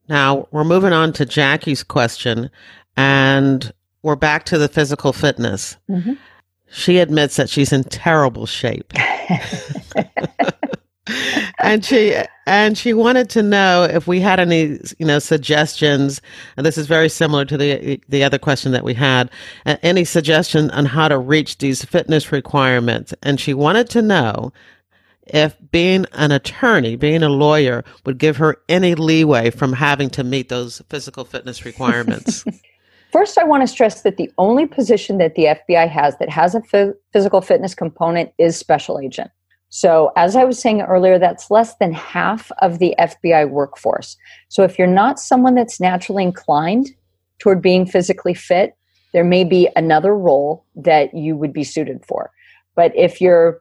Now 0.08 0.48
we're 0.50 0.64
moving 0.64 0.92
on 0.92 1.12
to 1.14 1.26
Jackie's 1.26 1.82
question, 1.82 2.50
and 2.96 3.72
we're 4.02 4.16
back 4.16 4.44
to 4.46 4.58
the 4.58 4.68
physical 4.68 5.12
fitness. 5.12 5.76
Mm-hmm. 5.88 6.14
She 6.70 6.98
admits 6.98 7.36
that 7.36 7.48
she's 7.48 7.72
in 7.72 7.84
terrible 7.84 8.46
shape. 8.46 8.92
and 11.58 11.84
she 11.84 12.14
and 12.46 12.76
she 12.76 12.92
wanted 12.94 13.30
to 13.30 13.42
know 13.42 13.84
if 13.84 14.06
we 14.06 14.20
had 14.20 14.38
any 14.38 14.78
you 14.98 15.06
know 15.06 15.18
suggestions 15.18 16.20
and 16.56 16.66
this 16.66 16.76
is 16.78 16.86
very 16.86 17.08
similar 17.08 17.44
to 17.44 17.56
the 17.56 18.00
the 18.08 18.22
other 18.22 18.38
question 18.38 18.72
that 18.72 18.84
we 18.84 18.94
had 18.94 19.30
uh, 19.66 19.76
any 19.82 20.04
suggestion 20.04 20.70
on 20.72 20.84
how 20.84 21.08
to 21.08 21.18
reach 21.18 21.58
these 21.58 21.84
fitness 21.84 22.30
requirements 22.30 23.14
and 23.22 23.40
she 23.40 23.54
wanted 23.54 23.88
to 23.88 24.02
know 24.02 24.52
if 25.32 25.56
being 25.70 26.06
an 26.12 26.32
attorney, 26.32 26.96
being 26.96 27.22
a 27.22 27.28
lawyer, 27.28 27.84
would 28.04 28.18
give 28.18 28.36
her 28.38 28.56
any 28.68 28.94
leeway 28.94 29.50
from 29.50 29.72
having 29.72 30.10
to 30.10 30.24
meet 30.24 30.48
those 30.48 30.82
physical 30.88 31.24
fitness 31.24 31.64
requirements. 31.64 32.44
First, 33.12 33.38
I 33.38 33.44
want 33.44 33.62
to 33.62 33.66
stress 33.66 34.02
that 34.02 34.18
the 34.18 34.30
only 34.36 34.66
position 34.66 35.18
that 35.18 35.34
the 35.34 35.44
FBI 35.44 35.88
has 35.88 36.16
that 36.18 36.28
has 36.28 36.54
a 36.54 36.62
f- 36.72 36.94
physical 37.12 37.40
fitness 37.40 37.74
component 37.74 38.30
is 38.38 38.56
special 38.56 39.00
agent. 39.00 39.30
So, 39.70 40.12
as 40.16 40.36
I 40.36 40.44
was 40.44 40.58
saying 40.58 40.82
earlier, 40.82 41.18
that's 41.18 41.50
less 41.50 41.74
than 41.76 41.92
half 41.92 42.50
of 42.60 42.78
the 42.78 42.94
FBI 42.98 43.50
workforce. 43.50 44.16
So, 44.48 44.62
if 44.62 44.78
you're 44.78 44.86
not 44.86 45.18
someone 45.18 45.54
that's 45.54 45.80
naturally 45.80 46.22
inclined 46.22 46.90
toward 47.38 47.62
being 47.62 47.86
physically 47.86 48.34
fit, 48.34 48.76
there 49.12 49.24
may 49.24 49.44
be 49.44 49.68
another 49.76 50.14
role 50.14 50.64
that 50.74 51.14
you 51.14 51.36
would 51.36 51.52
be 51.52 51.64
suited 51.64 52.04
for. 52.04 52.30
But 52.76 52.94
if 52.94 53.20
you're 53.20 53.60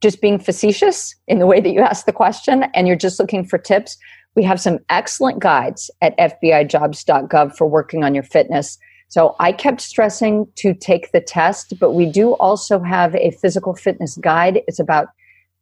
just 0.00 0.20
being 0.20 0.38
facetious 0.38 1.14
in 1.26 1.38
the 1.38 1.46
way 1.46 1.60
that 1.60 1.70
you 1.70 1.80
ask 1.80 2.06
the 2.06 2.12
question 2.12 2.64
and 2.74 2.86
you're 2.86 2.96
just 2.96 3.18
looking 3.18 3.44
for 3.44 3.58
tips, 3.58 3.96
we 4.36 4.44
have 4.44 4.60
some 4.60 4.78
excellent 4.90 5.40
guides 5.40 5.90
at 6.00 6.16
FBIjobs.gov 6.18 7.56
for 7.56 7.66
working 7.66 8.04
on 8.04 8.14
your 8.14 8.22
fitness. 8.22 8.78
So 9.08 9.34
I 9.40 9.52
kept 9.52 9.80
stressing 9.80 10.46
to 10.56 10.74
take 10.74 11.12
the 11.12 11.20
test, 11.20 11.74
but 11.80 11.92
we 11.92 12.06
do 12.06 12.34
also 12.34 12.78
have 12.80 13.14
a 13.16 13.32
physical 13.32 13.74
fitness 13.74 14.16
guide. 14.18 14.62
It's 14.68 14.78
about 14.78 15.08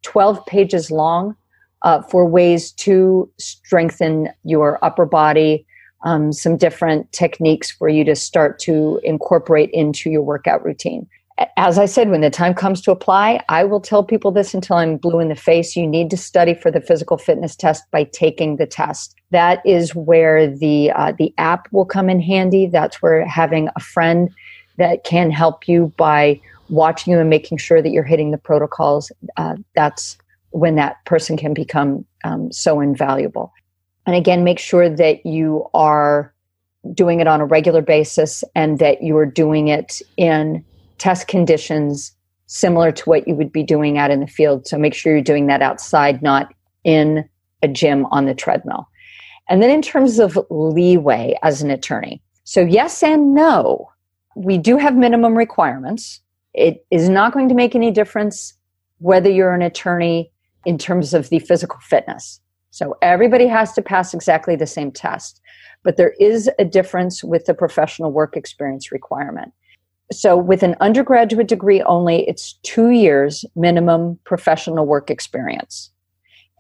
12 0.03 0.45
pages 0.47 0.91
long 0.91 1.37
uh, 1.83 2.03
for 2.03 2.27
ways 2.27 2.73
to 2.73 3.31
strengthen 3.39 4.29
your 4.43 4.85
upper 4.85 5.07
body, 5.07 5.65
um, 6.05 6.33
some 6.33 6.57
different 6.57 7.11
techniques 7.13 7.71
for 7.71 7.89
you 7.89 8.05
to 8.05 8.15
start 8.17 8.59
to 8.61 9.01
incorporate 9.05 9.71
into 9.73 10.11
your 10.11 10.23
workout 10.23 10.65
routine 10.65 11.07
as 11.57 11.79
I 11.79 11.85
said, 11.85 12.09
when 12.09 12.23
the 12.23 12.31
time 12.31 12.55
comes 12.55 12.81
to 12.83 12.91
apply, 12.91 13.45
I 13.49 13.65
will 13.65 13.81
tell 13.81 14.03
people 14.03 14.31
this 14.31 14.55
until 14.55 14.77
I'm 14.77 14.97
blue 14.97 15.21
in 15.21 15.29
the 15.29 15.35
face. 15.35 15.77
You 15.77 15.87
need 15.87 16.11
to 16.11 16.17
study 16.17 16.55
for 16.55 16.71
the 16.71 16.81
physical 16.81 17.19
fitness 17.19 17.55
test 17.55 17.85
by 17.91 18.05
taking 18.05 18.57
the 18.57 18.67
test. 18.67 19.15
That 19.31 19.65
is 19.67 19.95
where 19.95 20.49
the 20.49 20.91
uh, 20.93 21.13
the 21.19 21.35
app 21.37 21.69
will 21.73 21.85
come 21.85 22.09
in 22.09 22.21
handy. 22.21 22.67
That's 22.67 23.03
where 23.03 23.27
having 23.27 23.69
a 23.77 23.81
friend 23.81 24.31
that 24.79 25.05
can 25.05 25.31
help 25.31 25.69
you 25.69 25.93
by 25.97 26.41
watching 26.71 27.13
you 27.13 27.19
and 27.19 27.31
making 27.31 27.59
sure 27.59 27.83
that 27.83 27.91
you're 27.91 28.03
hitting 28.03 28.31
the 28.31 28.39
protocols. 28.39 29.13
Uh, 29.37 29.57
that's 29.75 30.17
when 30.51 30.77
that 30.77 31.05
person 31.05 31.37
can 31.37 31.53
become 31.53 32.05
um, 32.25 32.51
so 32.51 32.81
invaluable. 32.81 33.53
And 34.07 34.17
again, 34.17 34.43
make 34.43 34.59
sure 34.59 34.89
that 34.89 35.27
you 35.27 35.69
are 35.75 36.33
doing 36.95 37.21
it 37.21 37.27
on 37.27 37.41
a 37.41 37.47
regular 37.47 37.83
basis 37.83 38.43
and 38.55 38.79
that 38.79 39.03
you 39.03 39.17
are 39.17 39.27
doing 39.27 39.69
it 39.69 40.01
in 40.17 40.65
test 40.99 41.29
conditions 41.29 42.13
similar 42.47 42.93
to 42.93 43.05
what 43.05 43.27
you 43.27 43.35
would 43.35 43.53
be 43.53 43.63
doing 43.63 43.99
out 43.99 44.11
in 44.11 44.21
the 44.21 44.27
field. 44.27 44.67
So 44.67 44.79
make 44.79 44.95
sure 44.95 45.13
you're 45.13 45.23
doing 45.23 45.47
that 45.49 45.63
outside, 45.63 46.23
not 46.23 46.53
in 46.85 47.29
a 47.63 47.69
gym 47.69 48.07
on 48.07 48.27
the 48.27 48.35
treadmill. 48.35 48.89
And 49.49 49.63
then 49.63 49.71
in 49.71 49.83
terms 49.83 50.19
of 50.19 50.39
leeway 50.51 51.37
as 51.43 51.63
an 51.63 51.71
attorney, 51.71 52.23
so 52.45 52.61
yes 52.61 53.03
and 53.03 53.35
no, 53.35 53.91
we 54.37 54.59
do 54.59 54.77
have 54.77 54.97
minimum 54.97 55.37
requirements. 55.37 56.21
It 56.55 56.85
is 56.91 57.09
not 57.09 57.33
going 57.33 57.49
to 57.49 57.55
make 57.55 57.75
any 57.75 57.91
difference 57.91 58.55
whether 58.99 59.31
you're 59.31 59.55
an 59.55 59.63
attorney 59.63 60.31
in 60.65 60.79
terms 60.79 61.15
of 61.15 61.29
the 61.29 61.39
physical 61.39 61.79
fitness. 61.81 62.41
So 62.71 62.97
everybody 63.03 63.47
has 63.47 63.73
to 63.75 63.83
pass 63.83 64.13
exactly 64.13 64.57
the 64.57 64.67
same 64.67 64.91
test, 64.91 65.41
but 65.83 65.97
there 65.97 66.15
is 66.21 66.51
a 66.59 66.65
difference 66.65 67.25
with 67.25 67.47
the 67.47 67.55
professional 67.55 68.13
work 68.13 68.37
experience 68.37 68.93
requirement. 68.93 69.53
So, 70.13 70.37
with 70.37 70.63
an 70.63 70.77
undergraduate 70.81 71.49
degree 71.49 71.83
only, 71.83 72.29
it's 72.29 72.55
two 72.63 72.91
years 72.91 73.45
minimum 73.57 74.19
professional 74.25 74.87
work 74.87 75.11
experience. 75.11 75.91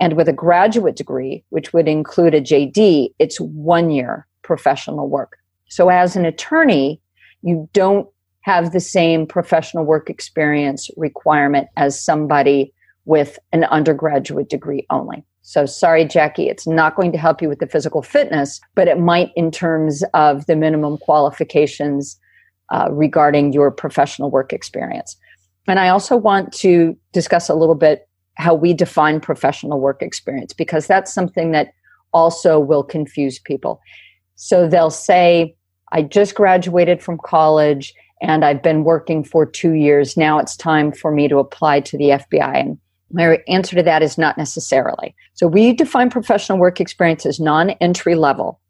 And 0.00 0.14
with 0.14 0.28
a 0.28 0.32
graduate 0.32 0.96
degree, 0.96 1.44
which 1.50 1.72
would 1.72 1.88
include 1.88 2.34
a 2.34 2.40
JD, 2.40 3.10
it's 3.18 3.40
one 3.40 3.90
year 3.90 4.26
professional 4.42 5.08
work. 5.08 5.38
So, 5.68 5.88
as 5.90 6.16
an 6.16 6.24
attorney, 6.24 7.00
you 7.42 7.68
don't 7.72 8.08
have 8.40 8.72
the 8.72 8.80
same 8.80 9.26
professional 9.26 9.84
work 9.84 10.10
experience 10.10 10.90
requirement 10.96 11.68
as 11.76 12.00
somebody 12.00 12.72
with 13.04 13.38
an 13.52 13.64
undergraduate 13.64 14.48
degree 14.48 14.84
only. 14.90 15.24
So, 15.42 15.66
sorry, 15.66 16.04
Jackie, 16.04 16.48
it's 16.48 16.66
not 16.66 16.96
going 16.96 17.12
to 17.12 17.18
help 17.18 17.40
you 17.40 17.48
with 17.48 17.60
the 17.60 17.68
physical 17.68 18.02
fitness, 18.02 18.60
but 18.74 18.88
it 18.88 18.98
might 18.98 19.30
in 19.36 19.52
terms 19.52 20.02
of 20.12 20.46
the 20.46 20.56
minimum 20.56 20.98
qualifications 20.98 22.18
uh, 22.70 22.88
regarding 22.90 23.52
your 23.52 23.70
professional 23.70 24.30
work 24.30 24.52
experience. 24.52 25.16
And 25.68 25.80
I 25.80 25.88
also 25.88 26.16
want 26.16 26.52
to 26.54 26.96
discuss 27.12 27.48
a 27.48 27.54
little 27.54 27.74
bit 27.74 28.08
how 28.34 28.54
we 28.54 28.74
define 28.74 29.20
professional 29.20 29.80
work 29.80 30.02
experience 30.02 30.52
because 30.52 30.86
that's 30.86 31.12
something 31.12 31.52
that 31.52 31.72
also 32.12 32.58
will 32.58 32.82
confuse 32.82 33.38
people. 33.38 33.80
So 34.36 34.68
they'll 34.68 34.90
say, 34.90 35.56
I 35.92 36.02
just 36.02 36.34
graduated 36.34 37.02
from 37.02 37.18
college 37.18 37.94
and 38.20 38.44
I've 38.44 38.62
been 38.62 38.84
working 38.84 39.24
for 39.24 39.46
two 39.46 39.72
years. 39.72 40.16
Now 40.16 40.38
it's 40.38 40.56
time 40.56 40.92
for 40.92 41.10
me 41.10 41.28
to 41.28 41.38
apply 41.38 41.80
to 41.80 41.98
the 41.98 42.10
FBI. 42.10 42.60
And 42.60 42.78
my 43.10 43.38
answer 43.48 43.76
to 43.76 43.82
that 43.82 44.02
is 44.02 44.18
not 44.18 44.36
necessarily. 44.36 45.14
So 45.34 45.46
we 45.46 45.72
define 45.72 46.10
professional 46.10 46.58
work 46.58 46.80
experience 46.80 47.24
as 47.26 47.38
non 47.38 47.70
entry 47.70 48.14
level. 48.14 48.60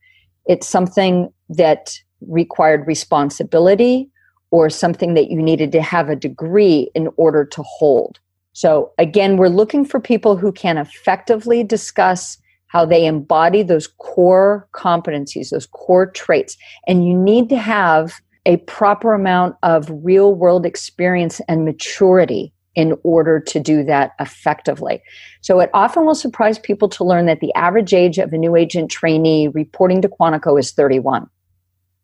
It's 0.47 0.67
something 0.67 1.33
that 1.49 1.99
required 2.21 2.87
responsibility 2.87 4.09
or 4.51 4.71
something 4.71 5.15
that 5.15 5.31
you 5.31 5.43
needed 5.43 5.73
to 5.73 5.83
have 5.83 6.09
a 6.09 6.17
degree 6.17 6.91
in 6.95 7.09
order 7.17 7.45
to 7.45 7.63
hold. 7.63 8.19
So 8.53 8.93
again, 8.99 9.37
we're 9.37 9.49
looking 9.49 9.85
for 9.85 10.01
people 10.01 10.37
who 10.37 10.53
can 10.53 10.79
effectively 10.79 11.63
discuss 11.63 12.39
how 12.69 12.85
they 12.85 13.07
embody 13.07 13.63
those 13.63 13.87
core 13.87 14.69
competencies, 14.73 15.51
those 15.51 15.67
core 15.67 16.07
traits. 16.07 16.57
And 16.87 17.07
you 17.07 17.17
need 17.17 17.49
to 17.51 17.59
have 17.59 18.21
a 18.45 18.57
proper 18.59 19.13
amount 19.13 19.57
of 19.63 19.91
real 19.91 20.35
world 20.35 20.65
experience 20.65 21.41
and 21.49 21.65
maturity 21.65 22.53
in 22.75 22.95
order 23.03 23.41
to 23.41 23.59
do 23.59 23.83
that 23.85 24.13
effectively. 24.21 25.03
So 25.41 25.61
it 25.61 25.71
often 25.73 26.05
will 26.05 26.15
surprise 26.15 26.59
people 26.59 26.89
to 26.91 27.05
learn 27.05 27.27
that 27.27 27.41
the 27.41 27.53
average 27.55 27.95
age 27.95 28.19
of 28.19 28.33
a 28.33 28.39
new 28.39 28.55
agent 28.55 28.91
trainee 28.91 29.49
reporting 29.49 30.03
to 30.03 30.09
Quantico 30.09 30.59
is 30.59 30.73
31. 30.73 31.29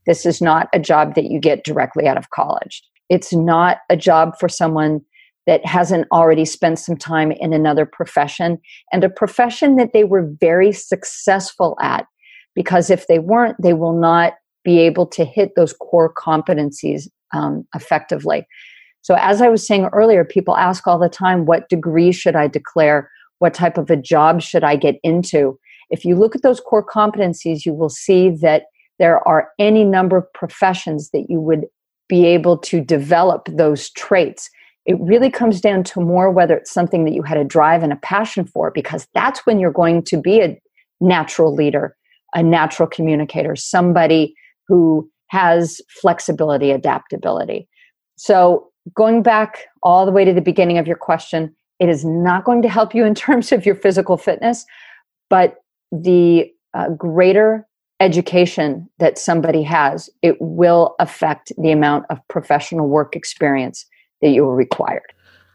This 0.07 0.27
is 0.27 0.41
not 0.41 0.69
a 0.73 0.79
job 0.79 1.15
that 1.15 1.25
you 1.25 1.39
get 1.39 1.65
directly 1.65 2.07
out 2.07 2.17
of 2.17 2.31
college. 2.31 2.83
It's 3.09 3.33
not 3.33 3.79
a 3.91 3.97
job 3.97 4.39
for 4.39 4.49
someone 4.49 5.01
that 5.47 5.65
hasn't 5.67 6.07
already 6.13 6.45
spent 6.45 6.79
some 6.79 6.97
time 6.97 7.33
in 7.33 7.53
another 7.53 7.85
profession 7.85 8.59
and 8.93 9.03
a 9.03 9.11
profession 9.11 9.77
that 9.77 9.93
they 9.93 10.05
were 10.05 10.31
very 10.41 10.73
successful 10.73 11.77
at. 11.81 12.07
Because 12.55 12.91
if 12.91 13.07
they 13.07 13.19
weren't, 13.19 13.57
they 13.61 13.73
will 13.73 13.99
not 13.99 14.35
be 14.65 14.79
able 14.79 15.07
to 15.07 15.25
hit 15.25 15.53
those 15.57 15.73
core 15.73 16.13
competencies 16.13 17.09
um, 17.35 17.67
effectively. 17.75 18.47
So, 19.01 19.17
as 19.19 19.43
I 19.43 19.49
was 19.49 19.67
saying 19.67 19.89
earlier, 19.93 20.25
people 20.25 20.57
ask 20.57 20.87
all 20.87 20.99
the 20.99 21.09
time, 21.09 21.45
what 21.45 21.69
degree 21.69 22.13
should 22.13 22.37
I 22.37 22.47
declare? 22.47 23.11
What 23.41 23.55
type 23.55 23.77
of 23.77 23.91
a 23.91 23.97
job 23.97 24.41
should 24.41 24.63
I 24.63 24.77
get 24.77 24.97
into? 25.03 25.59
If 25.91 26.05
you 26.05 26.15
look 26.15 26.37
at 26.37 26.43
those 26.43 26.61
core 26.61 26.87
competencies, 26.87 27.67
you 27.67 27.75
will 27.75 27.89
see 27.89 28.31
that 28.43 28.65
there 29.03 29.27
are 29.27 29.51
any 29.59 29.83
number 29.83 30.17
of 30.17 30.33
professions 30.33 31.11
that 31.11 31.27
you 31.29 31.41
would 31.41 31.67
be 32.09 32.25
able 32.25 32.57
to 32.57 32.81
develop 32.81 33.49
those 33.51 33.91
traits. 33.91 34.49
It 34.87 34.97
really 35.01 35.29
comes 35.29 35.61
down 35.61 35.83
to 35.85 36.01
more 36.01 36.31
whether 36.31 36.57
it's 36.57 36.71
something 36.71 37.05
that 37.05 37.13
you 37.13 37.25
had 37.25 37.37
a 37.37 37.43
drive 37.43 37.83
and 37.83 37.93
a 37.93 37.97
passion 37.97 38.45
for, 38.45 38.71
because 38.71 39.09
that's 39.13 39.45
when 39.45 39.59
you're 39.59 39.73
going 39.73 40.05
to 40.05 40.21
be 40.21 40.41
a 40.41 40.57
natural 41.01 41.53
leader, 41.53 41.97
a 42.33 42.45
natural 42.45 42.87
communicator, 42.87 43.57
somebody 43.57 44.37
who 44.69 45.11
has 45.31 45.81
flexibility, 46.01 46.71
adaptability. 46.71 47.67
So, 48.17 48.69
going 48.95 49.25
back 49.25 49.65
all 49.83 50.07
the 50.07 50.13
way 50.13 50.25
to 50.25 50.33
the 50.33 50.41
beginning 50.41 50.79
of 50.79 50.87
your 50.87 50.97
question, 50.97 51.53
it 51.81 51.89
is 51.89 52.05
not 52.05 52.45
going 52.45 52.63
to 52.63 52.69
help 52.69 52.95
you 52.95 53.05
in 53.05 53.15
terms 53.27 53.51
of 53.51 53.67
your 53.67 53.75
physical 53.75 54.17
fitness, 54.17 54.65
but 55.29 55.57
the 55.91 56.53
uh, 56.73 56.91
greater 56.91 57.67
education 58.03 58.89
that 58.99 59.17
somebody 59.17 59.63
has, 59.63 60.11
it 60.23 60.37
will 60.41 60.97
affect 60.99 61.53
the 61.57 61.71
amount 61.71 62.05
of 62.11 62.19
professional 62.27 62.89
work 62.89 63.15
experience 63.15 63.87
that 64.21 64.31
you 64.31 64.45
are 64.45 64.57
required. 64.57 65.13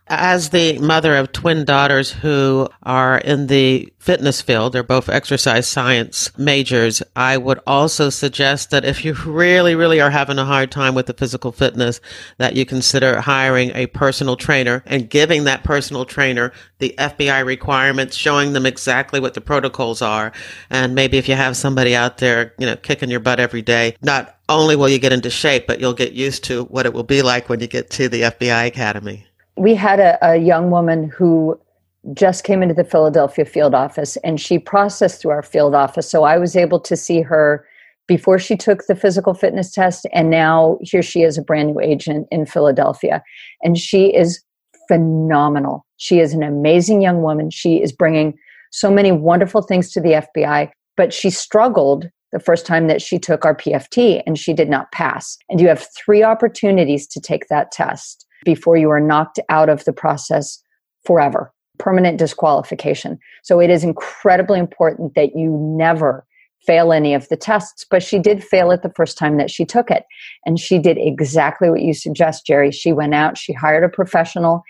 As 0.10 0.50
the 0.50 0.80
mother 0.80 1.18
of 1.18 1.34
twin 1.34 1.66
daughters 1.66 2.12
who 2.12 2.70
are 2.84 3.18
in 3.18 3.48
the 3.48 3.92
fitness 4.00 4.42
field, 4.42 4.72
they're 4.72 4.82
both 4.82 5.10
exercise 5.10 5.68
science 5.68 6.32
majors, 6.38 7.04
I 7.14 7.36
would 7.36 7.60
also 7.68 8.10
suggest 8.10 8.70
that 8.70 8.86
if 8.86 9.04
you 9.04 9.14
really, 9.14 9.76
really 9.76 10.00
are 10.00 10.10
having 10.10 10.40
a 10.40 10.46
hard 10.46 10.72
time 10.72 10.96
with 10.96 11.08
the 11.08 11.14
physical 11.14 11.52
fitness, 11.52 12.00
that 12.38 12.56
you 12.56 12.66
consider 12.66 13.20
hiring 13.20 13.72
a 13.76 13.88
personal 13.88 14.38
trainer 14.38 14.82
and 14.86 15.10
giving 15.10 15.44
that 15.44 15.66
personal 15.66 16.06
trainer 16.06 16.54
the 16.80 16.96
FBI 16.98 17.44
requirements, 17.44 18.16
showing 18.16 18.54
them 18.54 18.66
exactly 18.66 19.20
what 19.20 19.34
the 19.34 19.42
protocols 19.42 20.02
are. 20.02 20.32
And 20.70 20.96
maybe 20.96 21.18
if 21.18 21.28
you 21.28 21.36
have 21.36 21.58
somebody 21.58 21.98
out 21.98 22.20
there, 22.20 22.54
you 22.58 22.66
know, 22.66 22.78
kicking 22.78 23.10
your 23.10 23.20
butt 23.20 23.42
every 23.42 23.62
day, 23.62 23.98
not 24.02 24.38
only 24.48 24.78
will 24.78 24.88
you 24.88 25.00
get 25.00 25.12
into 25.12 25.30
shape, 25.30 25.68
but 25.68 25.82
you'll 25.82 25.94
get 25.94 26.14
used 26.14 26.46
to 26.46 26.64
what 26.66 26.86
it 26.86 26.94
will 26.94 27.04
be 27.04 27.22
like 27.22 27.50
when 27.50 27.60
you 27.60 27.68
get 27.68 27.90
to 27.90 28.08
the 28.08 28.22
FBI 28.22 28.68
Academy 28.68 29.26
we 29.58 29.76
had 29.76 30.00
a, 30.00 30.18
a 30.22 30.38
young 30.38 30.70
woman 30.70 31.10
who 31.10 31.60
just 32.14 32.44
came 32.44 32.62
into 32.62 32.76
the 32.76 32.84
Philadelphia 32.84 33.46
field 33.46 33.74
office 33.74 34.16
and 34.18 34.40
she 34.40 34.60
processed 34.60 35.22
through 35.22 35.32
our 35.32 35.44
field 35.44 35.76
office. 35.76 36.10
So 36.10 36.24
I 36.24 36.38
was 36.38 36.56
able 36.56 36.80
to 36.82 36.96
see 36.96 37.22
her 37.22 37.66
before 38.08 38.40
she 38.40 38.56
took 38.56 38.88
the 38.88 38.96
physical 38.96 39.34
fitness 39.34 39.72
test. 39.72 40.08
And 40.14 40.30
now 40.30 40.78
here 40.82 41.02
she 41.02 41.24
is 41.24 41.38
a 41.38 41.42
brand 41.42 41.70
new 41.70 41.82
agent 41.82 42.28
in 42.32 42.46
Philadelphia. 42.46 43.22
And 43.62 43.78
she 43.78 44.16
is 44.16 44.42
phenomenal. 44.88 45.86
She 45.98 46.20
is 46.20 46.34
an 46.34 46.44
amazing 46.44 47.02
young 47.02 47.22
woman. 47.22 47.50
She 47.50 47.82
is 47.82 47.92
bringing 47.92 48.38
so 48.72 48.90
many 48.90 49.12
wonderful 49.12 49.62
things 49.62 49.92
to 49.92 50.00
the 50.00 50.24
FBI, 50.36 50.70
but 50.96 51.14
she 51.14 51.30
struggled 51.30 52.10
the 52.32 52.40
first 52.40 52.66
time 52.66 52.88
that 52.88 53.02
she 53.02 53.18
took 53.20 53.44
our 53.44 53.56
PFT 53.56 54.22
and 54.26 54.38
she 54.38 54.54
did 54.54 54.70
not 54.70 54.92
pass. 54.92 55.38
And 55.50 55.60
you 55.60 55.68
have 55.68 55.88
three 55.98 56.24
opportunities 56.24 57.08
to 57.08 57.20
take 57.20 57.48
that 57.48 57.72
test 57.72 58.27
before 58.46 58.78
you 58.78 58.90
are 58.90 59.00
knocked 59.00 59.40
out 59.50 59.70
of 59.70 59.86
the 59.86 59.94
process 59.94 60.62
forever 61.06 61.52
permanent 61.78 62.18
disqualification. 62.18 63.20
So 63.44 63.60
it 63.60 63.70
is 63.70 63.84
incredibly 63.84 64.60
important 64.60 65.16
that 65.16 65.36
you 65.36 65.52
never 65.78 66.26
fail 66.66 66.92
any 66.92 67.14
of 67.14 67.30
the 67.30 67.38
tests, 67.38 67.86
but 67.90 68.04
she 68.04 68.20
did 68.20 68.44
fail 68.44 68.72
it 68.72 68.82
the 68.82 68.92
first 68.96 69.18
time 69.18 69.38
that 69.38 69.50
she 69.50 69.64
took 69.64 69.90
it. 69.90 70.04
And 70.46 70.60
she 70.60 70.80
did 70.80 70.98
exactly 70.98 71.70
what 71.70 71.82
you 71.82 71.94
suggest, 71.94 72.46
Jerry. 72.46 72.72
She 72.72 72.92
went 72.92 73.14
out, 73.14 73.38
she 73.38 73.54
hired 73.54 73.84
a 73.84 73.90
professional, 73.90 74.64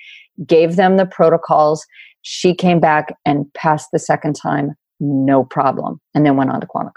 gave 0.45 0.76
them 0.76 0.98
the 0.98 1.06
protocols. 1.06 1.85
She 2.22 2.53
came 2.53 2.80
back 2.80 3.15
and 3.26 3.52
passed 3.53 3.89
the 3.91 3.99
second 3.99 4.35
time, 4.35 4.76
no 4.99 5.44
problem, 5.44 5.99
and 6.14 6.26
then 6.26 6.38
went 6.38 6.52
on 6.52 6.61
to 6.61 6.68
Quantico. 6.68 6.91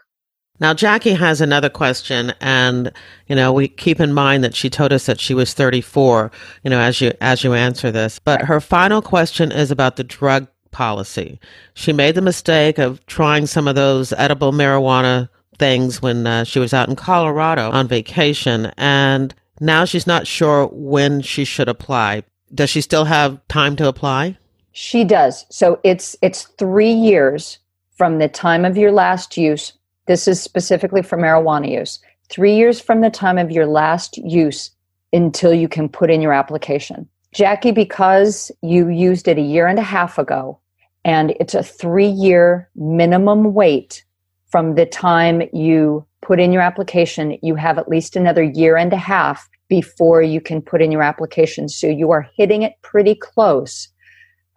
Now, 0.61 0.75
Jackie 0.75 1.15
has 1.15 1.41
another 1.41 1.71
question, 1.71 2.35
and 2.41 2.93
you 3.27 3.35
know 3.35 3.51
we 3.51 3.67
keep 3.67 3.99
in 3.99 4.13
mind 4.13 4.45
that 4.45 4.55
she 4.55 4.69
told 4.69 4.93
us 4.93 5.07
that 5.07 5.19
she 5.19 5.33
was 5.33 5.55
34. 5.55 6.31
You 6.63 6.71
know, 6.71 6.79
as 6.79 7.01
you 7.01 7.13
as 7.23 7.43
you 7.43 7.55
answer 7.55 7.91
this, 7.91 8.19
but 8.19 8.43
her 8.43 8.61
final 8.61 9.01
question 9.01 9.51
is 9.51 9.71
about 9.71 9.97
the 9.97 10.05
drug 10.05 10.47
policy. 10.71 11.41
She 11.75 11.93
made 11.95 12.15
the 12.15 12.23
mistake 12.23 12.79
of 12.79 13.05
trying 13.07 13.47
some 13.47 13.67
of 13.67 13.75
those 13.75 14.13
edible 14.13 14.53
marijuana 14.53 15.31
things 15.59 16.03
when 16.03 16.27
uh, 16.27 16.45
she 16.45 16.59
was 16.59 16.75
out 16.75 16.89
in 16.91 16.97
Colorado 16.97 17.71
on 17.71 17.89
vacation, 17.89 18.71
and 18.77 19.35
now 19.61 19.87
she's 19.87 20.07
not 20.07 20.27
sure 20.27 20.67
when 20.73 21.23
she 21.23 21.45
should 21.45 21.69
apply. 21.69 22.23
Does 22.55 22.69
she 22.69 22.83
still 22.83 23.05
have 23.07 23.41
time 23.49 23.77
to 23.77 23.89
apply? 23.89 24.37
She 24.73 25.05
does. 25.05 25.47
So 25.49 25.81
it's 25.85 26.17
it's 26.21 26.43
three 26.59 26.93
years 26.93 27.59
from 27.97 28.19
the 28.19 28.29
time 28.29 28.67
of 28.67 28.77
your 28.77 28.93
last 28.93 29.39
use 29.39 29.73
this 30.11 30.27
is 30.27 30.43
specifically 30.43 31.03
for 31.03 31.17
marijuana 31.17 31.71
use. 31.71 32.01
Three 32.31 32.57
years 32.57 32.81
from 32.81 33.01
the 33.01 33.11
time 33.11 33.39
of 33.39 33.53
your 33.53 33.67
last 33.67 34.19
use 34.19 34.73
until 35.13 35.55
you 35.55 35.69
can 35.69 35.89
put 35.89 36.11
in 36.11 36.21
your 36.21 36.33
application. 36.33 37.09
Jackie, 37.33 37.71
because 37.71 38.51
you 38.61 38.89
used 38.89 39.29
it 39.29 39.39
a 39.39 39.41
year 39.41 39.69
and 39.69 39.79
a 39.79 39.83
half 39.83 40.19
ago, 40.19 40.59
and 41.05 41.31
it's 41.39 41.55
a 41.55 41.63
three 41.63 42.09
year 42.09 42.69
minimum 42.75 43.55
wait 43.55 44.05
from 44.51 44.75
the 44.75 44.85
time 44.85 45.43
you 45.53 46.05
put 46.23 46.41
in 46.41 46.53
your 46.53 46.63
application, 46.63 47.39
you 47.41 47.55
have 47.55 47.79
at 47.79 47.89
least 47.89 48.17
another 48.17 48.43
year 48.43 48.77
and 48.77 48.93
a 48.93 48.97
half 48.97 49.49
before 49.69 50.23
you 50.23 50.41
can 50.41 50.61
put 50.61 50.83
in 50.83 50.91
your 50.91 51.05
application. 51.05 51.69
So 51.69 51.87
you 51.87 52.11
are 52.11 52.29
hitting 52.37 52.63
it 52.63 52.73
pretty 52.83 53.15
close 53.15 53.89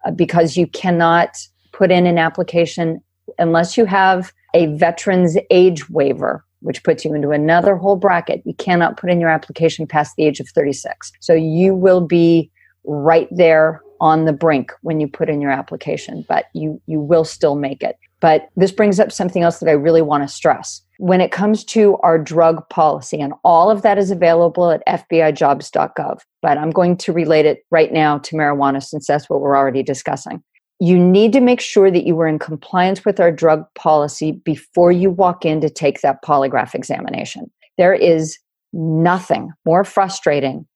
uh, 0.04 0.10
because 0.10 0.56
you 0.56 0.66
cannot 0.66 1.36
put 1.70 1.92
in 1.92 2.08
an 2.08 2.18
application 2.18 3.00
unless 3.38 3.78
you 3.78 3.84
have 3.84 4.32
a 4.54 4.66
veteran's 4.66 5.36
age 5.50 5.90
waiver, 5.90 6.44
which 6.60 6.82
puts 6.84 7.04
you 7.04 7.12
into 7.14 7.30
another 7.30 7.76
whole 7.76 7.96
bracket. 7.96 8.42
You 8.44 8.54
cannot 8.54 8.96
put 8.96 9.10
in 9.10 9.20
your 9.20 9.30
application 9.30 9.86
past 9.86 10.14
the 10.16 10.24
age 10.24 10.40
of 10.40 10.48
36. 10.48 11.12
So 11.20 11.34
you 11.34 11.74
will 11.74 12.00
be 12.00 12.50
right 12.84 13.28
there 13.30 13.82
on 14.00 14.24
the 14.24 14.32
brink 14.32 14.72
when 14.82 15.00
you 15.00 15.08
put 15.08 15.28
in 15.28 15.40
your 15.40 15.50
application, 15.50 16.24
but 16.28 16.46
you, 16.54 16.80
you 16.86 17.00
will 17.00 17.24
still 17.24 17.54
make 17.54 17.82
it. 17.82 17.96
But 18.20 18.48
this 18.56 18.72
brings 18.72 18.98
up 18.98 19.12
something 19.12 19.42
else 19.42 19.58
that 19.58 19.68
I 19.68 19.72
really 19.72 20.02
want 20.02 20.24
to 20.24 20.34
stress. 20.34 20.80
When 20.98 21.20
it 21.20 21.32
comes 21.32 21.64
to 21.66 21.96
our 21.98 22.18
drug 22.18 22.66
policy, 22.70 23.20
and 23.20 23.34
all 23.44 23.70
of 23.70 23.82
that 23.82 23.98
is 23.98 24.10
available 24.10 24.70
at 24.70 24.86
FBIjobs.gov, 24.86 26.20
but 26.40 26.56
I'm 26.56 26.70
going 26.70 26.96
to 26.98 27.12
relate 27.12 27.46
it 27.46 27.64
right 27.70 27.92
now 27.92 28.18
to 28.18 28.36
marijuana 28.36 28.82
since 28.82 29.06
that's 29.06 29.28
what 29.28 29.40
we're 29.40 29.56
already 29.56 29.82
discussing 29.82 30.42
you 30.84 30.98
need 30.98 31.32
to 31.32 31.40
make 31.40 31.62
sure 31.62 31.90
that 31.90 32.04
you 32.04 32.20
are 32.20 32.26
in 32.26 32.38
compliance 32.38 33.06
with 33.06 33.18
our 33.18 33.32
drug 33.32 33.64
policy 33.74 34.32
before 34.32 34.92
you 34.92 35.08
walk 35.08 35.46
in 35.46 35.62
to 35.62 35.70
take 35.70 36.02
that 36.02 36.22
polygraph 36.22 36.74
examination. 36.74 37.50
There 37.78 37.94
is 37.94 38.38
nothing 38.74 39.50
more 39.64 39.84
frustrating 39.84 40.66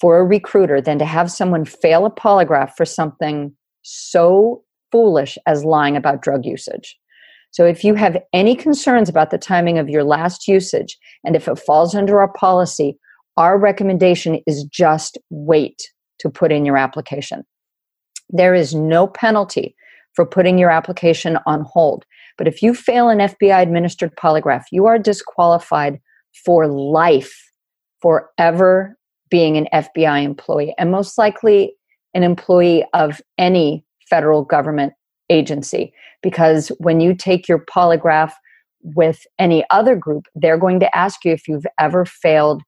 for 0.00 0.18
a 0.18 0.24
recruiter 0.24 0.80
than 0.80 0.98
to 0.98 1.04
have 1.04 1.30
someone 1.30 1.66
fail 1.66 2.06
a 2.06 2.10
polygraph 2.10 2.72
for 2.74 2.86
something 2.86 3.54
so 3.82 4.64
foolish 4.90 5.36
as 5.46 5.62
lying 5.62 5.94
about 5.94 6.22
drug 6.22 6.46
usage. 6.46 6.96
So 7.50 7.66
if 7.66 7.84
you 7.84 7.94
have 7.96 8.16
any 8.32 8.56
concerns 8.56 9.10
about 9.10 9.30
the 9.30 9.36
timing 9.36 9.78
of 9.78 9.90
your 9.90 10.04
last 10.04 10.48
usage, 10.48 10.96
and 11.22 11.36
if 11.36 11.46
it 11.46 11.58
falls 11.58 11.94
under 11.94 12.18
our 12.20 12.32
policy, 12.32 12.96
our 13.36 13.58
recommendation 13.58 14.40
is 14.46 14.64
just 14.64 15.18
wait 15.28 15.82
to 16.20 16.30
put 16.30 16.50
in 16.50 16.64
your 16.64 16.78
application. 16.78 17.44
There 18.30 18.54
is 18.54 18.74
no 18.74 19.06
penalty 19.06 19.74
for 20.14 20.26
putting 20.26 20.58
your 20.58 20.70
application 20.70 21.38
on 21.46 21.62
hold. 21.62 22.04
But 22.36 22.48
if 22.48 22.62
you 22.62 22.74
fail 22.74 23.08
an 23.08 23.18
FBI 23.18 23.62
administered 23.62 24.16
polygraph, 24.16 24.64
you 24.70 24.86
are 24.86 24.98
disqualified 24.98 26.00
for 26.44 26.66
life, 26.66 27.52
forever 28.00 28.96
being 29.30 29.56
an 29.56 29.68
FBI 29.72 30.24
employee, 30.24 30.74
and 30.78 30.90
most 30.90 31.18
likely 31.18 31.74
an 32.14 32.22
employee 32.22 32.84
of 32.92 33.20
any 33.38 33.84
federal 34.08 34.42
government 34.42 34.92
agency. 35.28 35.92
Because 36.22 36.68
when 36.78 37.00
you 37.00 37.14
take 37.14 37.48
your 37.48 37.58
polygraph 37.58 38.32
with 38.82 39.26
any 39.38 39.64
other 39.70 39.94
group, 39.94 40.26
they're 40.34 40.58
going 40.58 40.80
to 40.80 40.96
ask 40.96 41.24
you 41.24 41.32
if 41.32 41.46
you've 41.46 41.66
ever 41.78 42.04
failed 42.04 42.62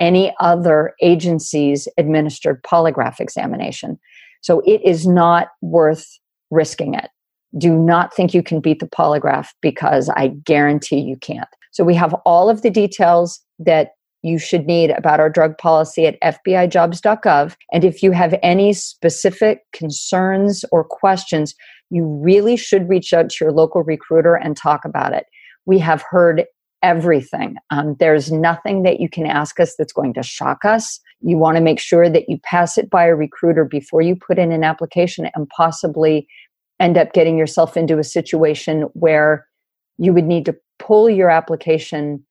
any 0.00 0.34
other 0.40 0.94
agency's 1.02 1.88
administered 1.98 2.62
polygraph 2.62 3.20
examination. 3.20 3.98
So 4.40 4.60
it 4.66 4.80
is 4.84 5.06
not 5.06 5.48
worth 5.60 6.06
risking 6.50 6.94
it. 6.94 7.10
Do 7.56 7.74
not 7.74 8.14
think 8.14 8.34
you 8.34 8.42
can 8.42 8.60
beat 8.60 8.80
the 8.80 8.86
polygraph 8.86 9.48
because 9.62 10.08
I 10.10 10.28
guarantee 10.28 11.00
you 11.00 11.16
can't. 11.16 11.48
So 11.72 11.84
we 11.84 11.94
have 11.94 12.14
all 12.24 12.50
of 12.50 12.62
the 12.62 12.70
details 12.70 13.40
that 13.58 13.90
you 14.22 14.38
should 14.38 14.66
need 14.66 14.90
about 14.90 15.20
our 15.20 15.30
drug 15.30 15.56
policy 15.58 16.06
at 16.06 16.20
FBIjobs.gov. 16.20 17.54
And 17.72 17.84
if 17.84 18.02
you 18.02 18.12
have 18.12 18.34
any 18.42 18.72
specific 18.72 19.60
concerns 19.72 20.64
or 20.72 20.84
questions, 20.84 21.54
you 21.90 22.04
really 22.04 22.56
should 22.56 22.88
reach 22.88 23.12
out 23.12 23.30
to 23.30 23.44
your 23.44 23.52
local 23.52 23.82
recruiter 23.82 24.34
and 24.34 24.56
talk 24.56 24.84
about 24.84 25.12
it. 25.12 25.26
We 25.66 25.78
have 25.78 26.02
heard 26.10 26.44
everything. 26.82 27.56
Um, 27.70 27.96
there's 27.98 28.30
nothing 28.30 28.82
that 28.82 29.00
you 29.00 29.08
can 29.08 29.26
ask 29.26 29.58
us 29.60 29.74
that's 29.76 29.92
going 29.92 30.14
to 30.14 30.22
shock 30.22 30.64
us. 30.64 31.00
You 31.20 31.36
want 31.36 31.56
to 31.56 31.62
make 31.62 31.80
sure 31.80 32.08
that 32.08 32.28
you 32.28 32.38
pass 32.42 32.78
it 32.78 32.90
by 32.90 33.04
a 33.04 33.14
recruiter 33.14 33.64
before 33.64 34.02
you 34.02 34.16
put 34.16 34.38
in 34.38 34.52
an 34.52 34.64
application 34.64 35.28
and 35.34 35.48
possibly 35.48 36.28
end 36.80 36.96
up 36.96 37.12
getting 37.12 37.36
yourself 37.36 37.76
into 37.76 37.98
a 37.98 38.04
situation 38.04 38.82
where 38.94 39.46
you 39.98 40.12
would 40.12 40.26
need 40.26 40.44
to 40.46 40.56
pull 40.78 41.10
your 41.10 41.28
application 41.28 42.24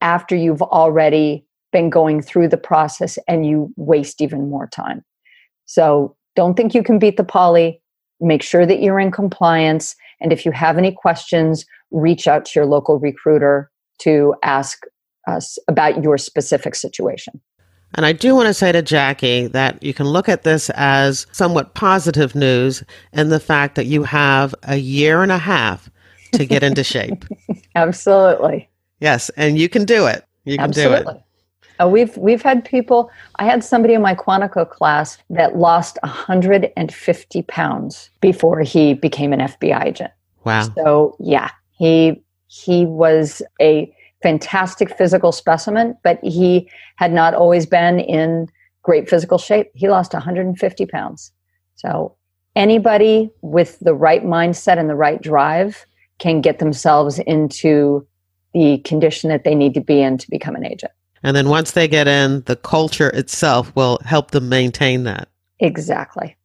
after 0.00 0.34
you've 0.34 0.62
already 0.62 1.44
been 1.72 1.90
going 1.90 2.22
through 2.22 2.48
the 2.48 2.56
process 2.56 3.18
and 3.28 3.46
you 3.46 3.72
waste 3.76 4.20
even 4.20 4.48
more 4.48 4.66
time. 4.68 5.04
So 5.66 6.16
don't 6.34 6.54
think 6.54 6.74
you 6.74 6.82
can 6.82 6.98
beat 6.98 7.16
the 7.16 7.24
poly. 7.24 7.80
Make 8.20 8.42
sure 8.42 8.66
that 8.66 8.80
you're 8.80 9.00
in 9.00 9.10
compliance. 9.10 9.94
And 10.20 10.32
if 10.32 10.46
you 10.46 10.52
have 10.52 10.78
any 10.78 10.92
questions, 10.92 11.66
reach 11.90 12.26
out 12.26 12.44
to 12.46 12.52
your 12.54 12.66
local 12.66 12.98
recruiter 12.98 13.70
to 14.00 14.34
ask 14.42 14.82
us 15.26 15.58
about 15.68 16.02
your 16.02 16.18
specific 16.18 16.74
situation. 16.74 17.40
And 17.94 18.06
I 18.06 18.12
do 18.12 18.34
want 18.34 18.46
to 18.46 18.54
say 18.54 18.72
to 18.72 18.82
Jackie 18.82 19.46
that 19.48 19.82
you 19.82 19.92
can 19.92 20.06
look 20.06 20.28
at 20.28 20.44
this 20.44 20.70
as 20.70 21.26
somewhat 21.32 21.74
positive 21.74 22.34
news 22.34 22.82
in 23.12 23.28
the 23.28 23.40
fact 23.40 23.74
that 23.74 23.86
you 23.86 24.02
have 24.02 24.54
a 24.62 24.76
year 24.76 25.22
and 25.22 25.30
a 25.30 25.38
half 25.38 25.90
to 26.32 26.46
get 26.46 26.62
into 26.62 26.82
shape. 26.82 27.24
Absolutely. 27.74 28.68
Yes, 29.00 29.30
and 29.30 29.58
you 29.58 29.68
can 29.68 29.84
do 29.84 30.06
it. 30.06 30.24
You 30.44 30.56
can 30.56 30.64
Absolutely. 30.66 31.14
do 31.14 31.18
it. 31.18 31.22
Uh, 31.82 31.88
we've 31.88 32.16
we've 32.16 32.42
had 32.42 32.64
people. 32.64 33.10
I 33.36 33.44
had 33.44 33.64
somebody 33.64 33.94
in 33.94 34.02
my 34.02 34.14
Quantico 34.14 34.68
class 34.68 35.18
that 35.30 35.56
lost 35.56 35.98
150 36.02 37.42
pounds 37.42 38.10
before 38.20 38.60
he 38.60 38.94
became 38.94 39.32
an 39.32 39.40
FBI 39.40 39.84
agent. 39.84 40.10
Wow. 40.44 40.68
So 40.74 41.16
yeah, 41.18 41.50
he 41.72 42.22
he 42.46 42.86
was 42.86 43.42
a 43.60 43.92
fantastic 44.22 44.96
physical 44.96 45.32
specimen, 45.32 45.96
but 46.02 46.18
he 46.22 46.70
had 46.96 47.12
not 47.12 47.34
always 47.34 47.66
been 47.66 48.00
in 48.00 48.48
great 48.82 49.08
physical 49.08 49.38
shape. 49.38 49.70
He 49.74 49.88
lost 49.88 50.12
150 50.12 50.86
pounds. 50.86 51.32
So 51.76 52.16
anybody 52.56 53.30
with 53.42 53.78
the 53.80 53.94
right 53.94 54.24
mindset 54.24 54.78
and 54.78 54.88
the 54.88 54.94
right 54.94 55.20
drive 55.20 55.84
can 56.18 56.40
get 56.40 56.58
themselves 56.58 57.18
into 57.20 58.06
the 58.54 58.78
condition 58.78 59.30
that 59.30 59.44
they 59.44 59.54
need 59.54 59.74
to 59.74 59.80
be 59.80 60.00
in 60.00 60.18
to 60.18 60.30
become 60.30 60.54
an 60.54 60.64
agent. 60.64 60.92
And 61.22 61.36
then 61.36 61.48
once 61.48 61.72
they 61.72 61.88
get 61.88 62.08
in, 62.08 62.42
the 62.42 62.56
culture 62.56 63.10
itself 63.10 63.74
will 63.74 63.98
help 64.04 64.32
them 64.32 64.48
maintain 64.48 65.04
that. 65.04 65.28
Exactly. 65.60 66.36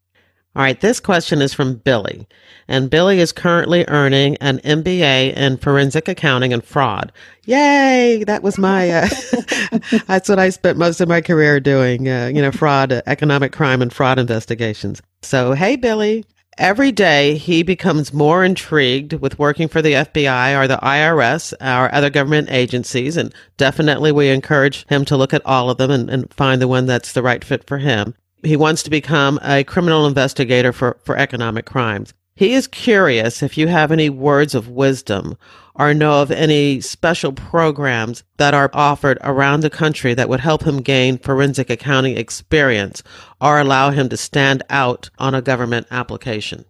All 0.57 0.63
right, 0.63 0.81
this 0.81 0.99
question 0.99 1.39
is 1.39 1.53
from 1.53 1.75
Billy. 1.75 2.27
And 2.67 2.89
Billy 2.89 3.19
is 3.19 3.31
currently 3.31 3.85
earning 3.87 4.37
an 4.37 4.57
MBA 4.61 5.35
in 5.37 5.57
forensic 5.57 6.07
accounting 6.07 6.51
and 6.51 6.63
fraud. 6.65 7.11
Yay! 7.45 8.23
That 8.25 8.41
was 8.41 8.57
my, 8.57 8.89
uh, 8.89 9.07
that's 10.07 10.27
what 10.27 10.39
I 10.39 10.49
spent 10.49 10.79
most 10.79 10.99
of 10.99 11.07
my 11.07 11.21
career 11.21 11.59
doing, 11.59 12.09
uh, 12.09 12.31
you 12.33 12.41
know, 12.41 12.51
fraud, 12.51 12.91
economic 13.05 13.51
crime 13.51 13.83
and 13.83 13.93
fraud 13.93 14.17
investigations. 14.17 14.99
So, 15.21 15.53
hey, 15.53 15.75
Billy. 15.75 16.25
Every 16.57 16.91
day 16.91 17.37
he 17.37 17.61
becomes 17.61 18.11
more 18.11 18.43
intrigued 18.43 19.13
with 19.13 19.37
working 19.37 19.67
for 19.67 19.83
the 19.83 19.93
FBI 19.93 20.59
or 20.59 20.67
the 20.67 20.77
IRS 20.77 21.53
or 21.61 21.93
other 21.93 22.09
government 22.09 22.49
agencies. 22.49 23.15
And 23.15 23.31
definitely 23.57 24.11
we 24.11 24.29
encourage 24.29 24.87
him 24.87 25.05
to 25.05 25.17
look 25.17 25.35
at 25.35 25.45
all 25.45 25.69
of 25.69 25.77
them 25.77 25.91
and, 25.91 26.09
and 26.09 26.33
find 26.33 26.59
the 26.59 26.67
one 26.67 26.87
that's 26.87 27.13
the 27.13 27.21
right 27.21 27.45
fit 27.45 27.67
for 27.67 27.77
him. 27.77 28.15
He 28.43 28.55
wants 28.55 28.83
to 28.83 28.89
become 28.89 29.39
a 29.43 29.63
criminal 29.63 30.05
investigator 30.05 30.71
for, 30.71 30.97
for 31.03 31.17
economic 31.17 31.65
crimes. 31.65 32.13
He 32.35 32.53
is 32.53 32.67
curious 32.67 33.41
if 33.41 33.57
you 33.57 33.67
have 33.67 33.91
any 33.91 34.11
words 34.11 34.53
of 34.53 34.69
wisdom 34.69 35.37
or 35.73 35.93
know 35.93 36.21
of 36.21 36.29
any 36.29 36.81
special 36.81 37.31
programs 37.31 38.23
that 38.37 38.53
are 38.53 38.69
offered 38.73 39.17
around 39.21 39.61
the 39.61 39.71
country 39.71 40.13
that 40.13 40.29
would 40.29 40.39
help 40.39 40.63
him 40.63 40.81
gain 40.81 41.17
forensic 41.17 41.71
accounting 41.71 42.15
experience 42.15 43.01
or 43.41 43.59
allow 43.59 43.89
him 43.89 44.07
to 44.09 44.17
stand 44.17 44.61
out 44.69 45.09
on 45.17 45.33
a 45.33 45.41
government 45.41 45.87
application. 45.89 46.63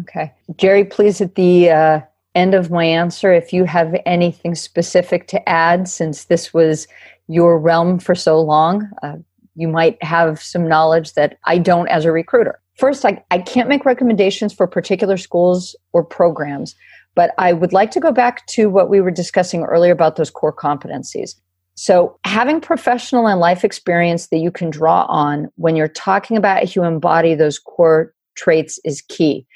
Okay. 0.00 0.32
Jerry, 0.56 0.84
please, 0.84 1.20
at 1.20 1.34
the 1.34 1.70
uh, 1.70 2.00
end 2.36 2.54
of 2.54 2.70
my 2.70 2.84
answer, 2.84 3.32
if 3.32 3.52
you 3.52 3.64
have 3.64 3.94
anything 4.06 4.54
specific 4.54 5.26
to 5.28 5.48
add, 5.48 5.88
since 5.88 6.24
this 6.24 6.54
was 6.54 6.86
your 7.26 7.58
realm 7.58 7.98
for 7.98 8.14
so 8.14 8.40
long, 8.40 8.88
uh, 9.02 9.16
you 9.54 9.68
might 9.68 10.02
have 10.02 10.42
some 10.42 10.68
knowledge 10.68 11.14
that 11.14 11.38
I 11.44 11.58
don't 11.58 11.88
as 11.88 12.04
a 12.04 12.12
recruiter. 12.12 12.60
First, 12.78 13.04
I, 13.04 13.22
I 13.30 13.38
can't 13.38 13.68
make 13.68 13.84
recommendations 13.84 14.52
for 14.52 14.66
particular 14.66 15.16
schools 15.16 15.76
or 15.92 16.02
programs, 16.02 16.74
but 17.14 17.32
I 17.38 17.52
would 17.52 17.72
like 17.72 17.90
to 17.92 18.00
go 18.00 18.12
back 18.12 18.46
to 18.48 18.70
what 18.70 18.88
we 18.88 19.00
were 19.00 19.10
discussing 19.10 19.62
earlier 19.62 19.92
about 19.92 20.16
those 20.16 20.30
core 20.30 20.54
competencies. 20.54 21.34
So, 21.74 22.18
having 22.24 22.60
professional 22.60 23.26
and 23.26 23.40
life 23.40 23.64
experience 23.64 24.28
that 24.28 24.38
you 24.38 24.50
can 24.50 24.70
draw 24.70 25.04
on 25.04 25.50
when 25.56 25.74
you're 25.74 25.88
talking 25.88 26.36
about 26.36 26.58
how 26.58 26.70
you 26.74 26.84
embody 26.84 27.34
those 27.34 27.58
core 27.58 28.12
traits 28.34 28.78
is 28.84 29.02
key. 29.02 29.46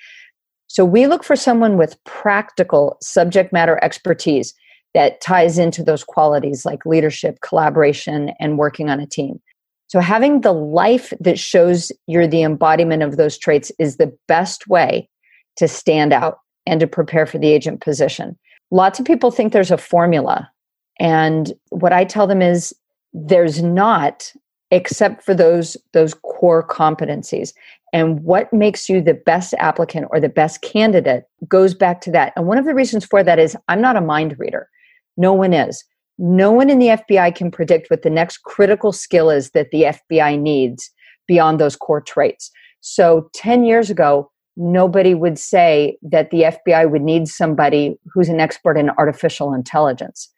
So, 0.66 0.84
we 0.84 1.06
look 1.06 1.24
for 1.24 1.36
someone 1.36 1.76
with 1.76 2.02
practical 2.04 2.96
subject 3.02 3.52
matter 3.52 3.78
expertise 3.82 4.54
that 4.94 5.20
ties 5.20 5.58
into 5.58 5.82
those 5.82 6.04
qualities 6.04 6.64
like 6.64 6.86
leadership, 6.86 7.38
collaboration, 7.42 8.30
and 8.40 8.56
working 8.56 8.88
on 8.88 8.98
a 8.98 9.06
team. 9.06 9.40
So, 9.88 10.00
having 10.00 10.40
the 10.40 10.52
life 10.52 11.12
that 11.20 11.38
shows 11.38 11.92
you're 12.06 12.26
the 12.26 12.42
embodiment 12.42 13.02
of 13.02 13.16
those 13.16 13.38
traits 13.38 13.70
is 13.78 13.96
the 13.96 14.16
best 14.26 14.66
way 14.66 15.08
to 15.56 15.68
stand 15.68 16.12
out 16.12 16.38
and 16.66 16.80
to 16.80 16.86
prepare 16.86 17.26
for 17.26 17.38
the 17.38 17.48
agent 17.48 17.80
position. 17.80 18.36
Lots 18.70 18.98
of 18.98 19.06
people 19.06 19.30
think 19.30 19.52
there's 19.52 19.70
a 19.70 19.78
formula. 19.78 20.50
And 20.98 21.52
what 21.70 21.92
I 21.92 22.04
tell 22.04 22.26
them 22.26 22.42
is 22.42 22.74
there's 23.12 23.62
not, 23.62 24.32
except 24.70 25.22
for 25.22 25.34
those, 25.34 25.76
those 25.92 26.14
core 26.14 26.66
competencies. 26.66 27.52
And 27.92 28.22
what 28.24 28.52
makes 28.52 28.88
you 28.88 29.00
the 29.00 29.14
best 29.14 29.54
applicant 29.58 30.08
or 30.10 30.20
the 30.20 30.28
best 30.28 30.62
candidate 30.62 31.24
goes 31.48 31.74
back 31.74 32.00
to 32.02 32.10
that. 32.10 32.32
And 32.34 32.46
one 32.46 32.58
of 32.58 32.64
the 32.64 32.74
reasons 32.74 33.04
for 33.04 33.22
that 33.22 33.38
is 33.38 33.56
I'm 33.68 33.80
not 33.80 33.96
a 33.96 34.00
mind 34.00 34.36
reader. 34.38 34.68
No 35.16 35.32
one 35.32 35.52
is. 35.52 35.84
No 36.18 36.50
one 36.50 36.70
in 36.70 36.78
the 36.78 36.88
FBI 36.88 37.34
can 37.34 37.50
predict 37.50 37.90
what 37.90 38.02
the 38.02 38.10
next 38.10 38.42
critical 38.42 38.92
skill 38.92 39.30
is 39.30 39.50
that 39.50 39.70
the 39.70 39.82
FBI 39.82 40.40
needs 40.40 40.90
beyond 41.26 41.60
those 41.60 41.76
core 41.76 42.00
traits. 42.00 42.50
So 42.80 43.28
10 43.34 43.64
years 43.64 43.90
ago, 43.90 44.30
nobody 44.56 45.14
would 45.14 45.38
say 45.38 45.98
that 46.02 46.30
the 46.30 46.42
FBI 46.42 46.90
would 46.90 47.02
need 47.02 47.28
somebody 47.28 47.98
who's 48.12 48.28
an 48.28 48.40
expert 48.40 48.78
in 48.78 48.90
artificial 48.90 49.52
intelligence. 49.52 50.30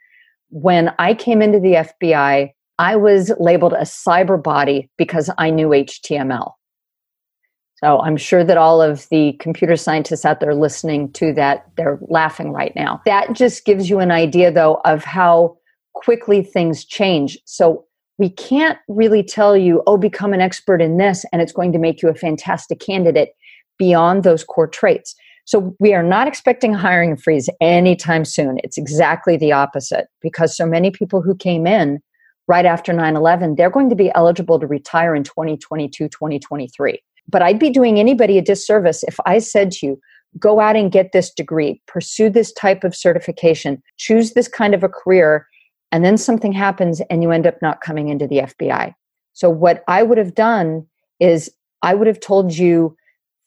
When 0.50 0.92
I 0.98 1.14
came 1.14 1.42
into 1.42 1.60
the 1.60 1.74
FBI, 1.74 2.50
I 2.78 2.96
was 2.96 3.32
labeled 3.38 3.74
a 3.74 3.82
cyber 3.82 4.42
body 4.42 4.90
because 4.96 5.30
I 5.38 5.50
knew 5.50 5.68
HTML. 5.68 6.52
So 7.76 8.00
I'm 8.00 8.16
sure 8.16 8.42
that 8.42 8.56
all 8.56 8.82
of 8.82 9.09
the 9.10 9.34
computer 9.34 9.76
scientists 9.76 10.24
out 10.24 10.40
there 10.40 10.55
listening 10.55 11.12
to 11.12 11.32
that, 11.34 11.66
they're 11.76 12.00
laughing 12.09 12.50
right 12.50 12.72
now. 12.74 13.00
That 13.05 13.34
just 13.34 13.64
gives 13.64 13.88
you 13.88 14.00
an 14.00 14.10
idea, 14.10 14.50
though, 14.50 14.80
of 14.84 15.05
how 15.05 15.57
quickly 15.98 16.42
things 16.42 16.84
change. 16.84 17.36
So 17.44 17.84
we 18.18 18.30
can't 18.30 18.78
really 18.88 19.22
tell 19.22 19.56
you, 19.56 19.82
oh, 19.86 19.98
become 19.98 20.32
an 20.32 20.40
expert 20.40 20.80
in 20.80 20.96
this 20.96 21.24
and 21.32 21.42
it's 21.42 21.52
going 21.52 21.72
to 21.72 21.78
make 21.78 22.02
you 22.02 22.08
a 22.08 22.14
fantastic 22.14 22.78
candidate 22.78 23.30
beyond 23.78 24.22
those 24.22 24.44
core 24.44 24.68
traits. 24.68 25.14
So 25.44 25.74
we 25.80 25.94
are 25.94 26.02
not 26.02 26.28
expecting 26.28 26.74
a 26.74 26.78
hiring 26.78 27.16
freeze 27.16 27.48
anytime 27.60 28.24
soon. 28.24 28.58
It's 28.62 28.78
exactly 28.78 29.36
the 29.36 29.52
opposite 29.52 30.06
because 30.20 30.56
so 30.56 30.66
many 30.66 30.90
people 30.90 31.20
who 31.20 31.34
came 31.34 31.66
in 31.66 32.00
right 32.46 32.66
after 32.66 32.92
9 32.92 33.16
11, 33.16 33.56
they're 33.56 33.70
going 33.70 33.90
to 33.90 33.96
be 33.96 34.12
eligible 34.14 34.60
to 34.60 34.66
retire 34.66 35.14
in 35.14 35.24
2022, 35.24 36.08
2023. 36.08 37.02
But 37.28 37.42
I'd 37.42 37.58
be 37.58 37.70
doing 37.70 37.98
anybody 37.98 38.38
a 38.38 38.42
disservice 38.42 39.02
if 39.04 39.18
I 39.26 39.38
said 39.38 39.70
to 39.72 39.86
you, 39.86 40.00
go 40.38 40.60
out 40.60 40.76
and 40.76 40.92
get 40.92 41.12
this 41.12 41.32
degree, 41.32 41.80
pursue 41.86 42.30
this 42.30 42.52
type 42.52 42.84
of 42.84 42.94
certification, 42.94 43.82
choose 43.96 44.32
this 44.32 44.48
kind 44.48 44.74
of 44.74 44.82
a 44.82 44.88
career, 44.88 45.46
and 45.93 46.05
then 46.05 46.16
something 46.16 46.52
happens 46.52 47.01
and 47.10 47.23
you 47.23 47.31
end 47.31 47.47
up 47.47 47.60
not 47.62 47.81
coming 47.81 48.09
into 48.09 48.27
the 48.27 48.39
FBI. 48.39 48.94
So, 49.32 49.48
what 49.48 49.85
I 49.89 50.02
would 50.02 50.19
have 50.19 50.35
done 50.35 50.86
is 51.20 51.51
I 51.82 51.94
would 51.94 52.06
have 52.06 52.20
told 52.20 52.55
you 52.55 52.97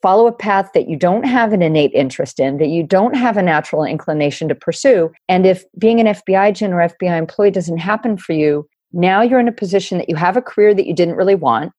follow 0.01 0.27
a 0.27 0.31
path 0.31 0.71
that 0.73 0.89
you 0.89 0.97
don't 0.97 1.25
have 1.25 1.53
an 1.53 1.61
innate 1.61 1.93
interest 1.93 2.39
in, 2.39 2.57
that 2.57 2.69
you 2.69 2.83
don't 2.83 3.15
have 3.15 3.37
a 3.37 3.43
natural 3.43 3.83
inclination 3.83 4.47
to 4.47 4.55
pursue. 4.55 5.11
And 5.29 5.45
if 5.45 5.63
being 5.77 5.99
an 5.99 6.07
FBI 6.07 6.49
agent 6.49 6.73
or 6.73 6.77
FBI 6.77 7.17
employee 7.17 7.51
doesn't 7.51 7.77
happen 7.77 8.17
for 8.17 8.33
you, 8.33 8.67
now 8.93 9.21
you're 9.21 9.39
in 9.39 9.47
a 9.47 9.53
position 9.53 9.97
that 9.99 10.09
you 10.09 10.15
have 10.15 10.35
a 10.35 10.41
career 10.41 10.73
that 10.73 10.87
you 10.87 10.95
didn't 10.95 11.15
really 11.15 11.35
want. 11.35 11.71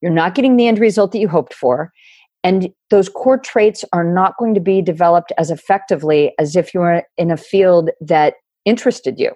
You're 0.00 0.12
not 0.12 0.34
getting 0.34 0.56
the 0.56 0.66
end 0.66 0.78
result 0.78 1.12
that 1.12 1.18
you 1.18 1.28
hoped 1.28 1.54
for. 1.54 1.92
And 2.42 2.70
those 2.90 3.08
core 3.08 3.38
traits 3.38 3.84
are 3.92 4.02
not 4.02 4.36
going 4.38 4.54
to 4.54 4.60
be 4.60 4.82
developed 4.82 5.32
as 5.38 5.50
effectively 5.50 6.32
as 6.38 6.56
if 6.56 6.74
you 6.74 6.80
were 6.80 7.04
in 7.16 7.30
a 7.30 7.36
field 7.36 7.90
that 8.00 8.34
interested 8.64 9.18
you. 9.18 9.32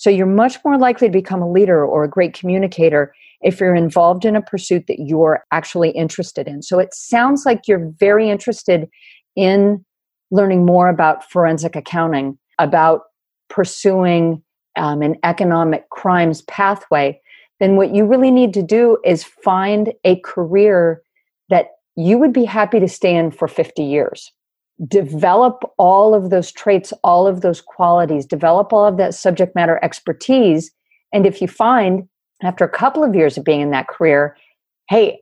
So 0.00 0.08
you're 0.08 0.24
much 0.24 0.56
more 0.64 0.78
likely 0.78 1.08
to 1.08 1.12
become 1.12 1.42
a 1.42 1.52
leader 1.52 1.84
or 1.84 2.04
a 2.04 2.08
great 2.08 2.32
communicator 2.32 3.14
if 3.42 3.60
you're 3.60 3.74
involved 3.74 4.24
in 4.24 4.34
a 4.34 4.40
pursuit 4.40 4.86
that 4.88 4.98
you're 4.98 5.44
actually 5.52 5.90
interested 5.90 6.48
in. 6.48 6.62
So 6.62 6.78
it 6.78 6.94
sounds 6.94 7.44
like 7.44 7.68
you're 7.68 7.92
very 7.98 8.30
interested 8.30 8.88
in 9.36 9.84
learning 10.30 10.64
more 10.64 10.88
about 10.88 11.30
forensic 11.30 11.76
accounting, 11.76 12.38
about 12.58 13.02
pursuing 13.50 14.42
um, 14.76 15.02
an 15.02 15.16
economic 15.22 15.90
crimes 15.90 16.40
pathway. 16.42 17.20
Then 17.58 17.76
what 17.76 17.94
you 17.94 18.06
really 18.06 18.30
need 18.30 18.54
to 18.54 18.62
do 18.62 18.96
is 19.04 19.22
find 19.22 19.92
a 20.04 20.18
career 20.20 21.02
that 21.50 21.72
you 21.96 22.16
would 22.16 22.32
be 22.32 22.46
happy 22.46 22.80
to 22.80 22.88
stay 22.88 23.14
in 23.14 23.30
for 23.30 23.48
50 23.48 23.82
years. 23.82 24.32
Develop 24.86 25.62
all 25.78 26.14
of 26.14 26.30
those 26.30 26.50
traits, 26.52 26.92
all 27.04 27.26
of 27.26 27.42
those 27.42 27.60
qualities, 27.60 28.24
develop 28.24 28.72
all 28.72 28.86
of 28.86 28.96
that 28.96 29.14
subject 29.14 29.54
matter 29.54 29.78
expertise. 29.82 30.70
And 31.12 31.26
if 31.26 31.40
you 31.42 31.48
find 31.48 32.08
after 32.42 32.64
a 32.64 32.68
couple 32.68 33.04
of 33.04 33.14
years 33.14 33.36
of 33.36 33.44
being 33.44 33.60
in 33.60 33.70
that 33.70 33.88
career, 33.88 34.36
hey, 34.88 35.20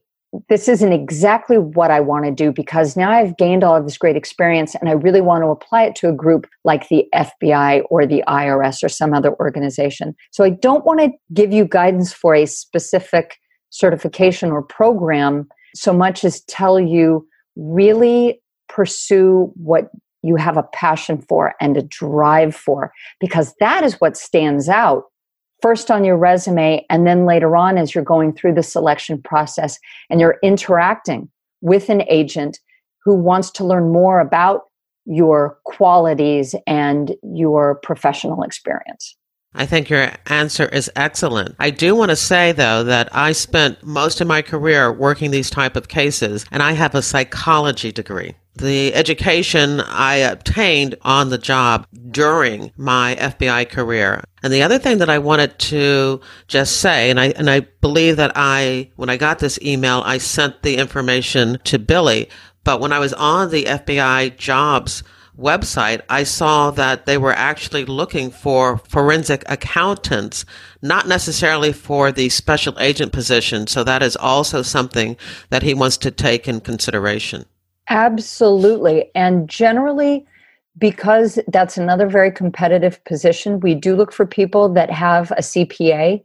this 0.49 0.69
isn't 0.69 0.93
exactly 0.93 1.57
what 1.57 1.91
I 1.91 2.01
want 2.01 2.27
to 2.27 2.31
do 2.31 2.53
because 2.53 2.97
now 2.97 3.11
I've 3.11 3.37
gained 3.39 3.65
all 3.65 3.77
of 3.77 3.85
this 3.85 3.97
great 3.97 4.17
experience 4.17 4.75
and 4.75 4.89
I 4.89 4.93
really 4.93 5.23
want 5.23 5.43
to 5.43 5.49
apply 5.49 5.85
it 5.85 5.97
to 5.97 6.09
a 6.09 6.13
group 6.13 6.47
like 6.65 6.89
the 6.89 7.07
FBI 7.15 7.83
or 7.89 8.07
the 8.07 8.23
IRS 8.29 8.83
or 8.83 8.89
some 8.89 9.15
other 9.15 9.35
organization. 9.37 10.15
So 10.31 10.45
I 10.45 10.51
don't 10.51 10.85
want 10.85 11.01
to 11.01 11.11
give 11.33 11.53
you 11.53 11.65
guidance 11.65 12.13
for 12.13 12.35
a 12.35 12.47
specific 12.47 13.39
certification 13.71 14.51
or 14.51 14.63
program 14.63 15.49
so 15.75 15.93
much 15.93 16.25
as 16.25 16.43
tell 16.43 16.79
you 16.79 17.27
really 17.57 18.41
pursue 18.69 19.53
what 19.55 19.91
you 20.23 20.37
have 20.37 20.57
a 20.57 20.63
passion 20.63 21.21
for 21.23 21.55
and 21.61 21.77
a 21.77 21.83
drive 21.83 22.55
for 22.55 22.93
because 23.21 23.55
that 23.61 23.85
is 23.85 23.95
what 23.95 24.17
stands 24.17 24.69
out 24.69 25.05
first 25.63 25.91
on 25.91 26.05
your 26.05 26.17
resume 26.17 26.85
and 26.91 27.07
then 27.07 27.27
later 27.27 27.57
on 27.57 27.79
as 27.79 27.95
you're 27.95 28.05
going 28.05 28.33
through 28.33 28.55
the 28.55 28.63
selection 28.63 29.21
process 29.23 29.79
and 30.11 30.21
you're 30.21 30.39
interacting 30.43 31.29
with 31.61 31.89
an 31.89 32.03
agent 32.09 32.59
who 33.05 33.15
wants 33.15 33.51
to 33.51 33.65
learn 33.65 33.93
more 33.93 34.21
about 34.21 34.63
your 35.07 35.59
qualities 35.65 36.55
and 36.67 37.17
your 37.23 37.77
professional 37.77 38.43
experience. 38.43 39.17
I 39.55 39.65
think 39.65 39.89
your 39.89 40.13
answer 40.27 40.67
is 40.67 40.91
excellent. 40.95 41.57
I 41.59 41.71
do 41.71 41.97
want 41.97 42.11
to 42.11 42.17
say 42.17 42.53
though 42.53 42.85
that 42.85 43.09
I 43.13 43.33
spent 43.33 43.83
most 43.83 44.21
of 44.21 44.27
my 44.27 44.43
career 44.43 44.93
working 44.93 45.31
these 45.31 45.49
type 45.49 45.75
of 45.75 45.89
cases 45.89 46.45
and 46.51 46.63
I 46.63 46.73
have 46.73 46.95
a 46.95 47.03
psychology 47.03 47.91
degree 47.91 48.35
the 48.59 48.95
education 48.95 49.81
I 49.81 50.17
obtained 50.17 50.97
on 51.03 51.31
the 51.31 51.39
job 51.39 51.87
during 52.11 52.73
my 52.77 53.17
FBI 53.19 53.69
career. 53.69 54.25
And 54.43 54.53
the 54.53 54.63
other 54.63 54.79
thing 54.79 54.99
that 54.99 55.11
I 55.11 55.19
wanted 55.19 55.59
to 55.59 56.21
just 56.47 56.81
say, 56.81 57.11
and 57.11 57.19
I, 57.19 57.27
and 57.31 57.49
I 57.51 57.61
believe 57.81 58.17
that 58.17 58.33
I, 58.35 58.91
when 58.97 59.11
I 59.11 59.17
got 59.17 59.39
this 59.39 59.59
email, 59.63 60.03
I 60.05 60.19
sent 60.19 60.63
the 60.63 60.77
information 60.77 61.59
to 61.65 61.79
Billy. 61.79 62.29
But 62.65 62.81
when 62.81 62.93
I 62.93 62.99
was 62.99 63.13
on 63.15 63.51
the 63.51 63.65
FBI 63.65 64.37
jobs 64.37 65.03
website, 65.39 66.01
I 66.09 66.25
saw 66.25 66.71
that 66.73 67.07
they 67.07 67.17
were 67.17 67.33
actually 67.33 67.85
looking 67.85 68.31
for 68.31 68.79
forensic 68.79 69.45
accountants, 69.49 70.45
not 70.83 71.07
necessarily 71.07 71.73
for 71.73 72.11
the 72.11 72.29
special 72.29 72.79
agent 72.81 73.13
position. 73.13 73.67
So 73.67 73.85
that 73.85 74.03
is 74.03 74.17
also 74.17 74.63
something 74.63 75.17
that 75.51 75.63
he 75.63 75.75
wants 75.75 75.97
to 75.99 76.11
take 76.11 76.49
in 76.49 76.61
consideration. 76.61 77.47
Absolutely. 77.91 79.11
And 79.15 79.49
generally, 79.49 80.27
because 80.77 81.39
that's 81.49 81.77
another 81.77 82.09
very 82.09 82.31
competitive 82.31 83.03
position, 83.05 83.61
we 83.61 83.75
do 83.75 83.97
look 83.97 84.13
for 84.13 84.27
people 84.27 84.73
that 84.75 84.91
have 84.91 85.31
a 85.33 85.41
CPA 85.41 86.23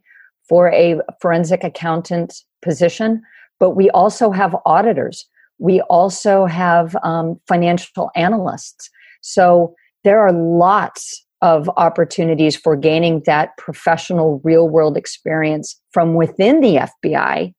for 0.48 0.72
a 0.72 1.00
forensic 1.22 1.64
accountant 1.64 2.44
position, 2.62 3.22
but 3.60 3.72
we 3.72 3.90
also 3.92 4.30
have 4.32 4.56
auditors. 4.66 5.26
We 5.58 5.82
also 5.82 6.46
have 6.46 6.96
um, 7.04 7.40
financial 7.48 8.12
analysts. 8.16 8.90
So 9.22 9.74
there 10.04 10.20
are 10.20 10.34
lots 10.34 11.26
of 11.42 11.70
opportunities 11.78 12.56
for 12.56 12.76
gaining 12.76 13.22
that 13.26 13.56
professional 13.58 14.42
real 14.44 14.70
world 14.70 14.98
experience 14.98 15.80
from 15.92 16.14
within 16.14 16.62
the 16.62 16.88
FBI 17.06 17.54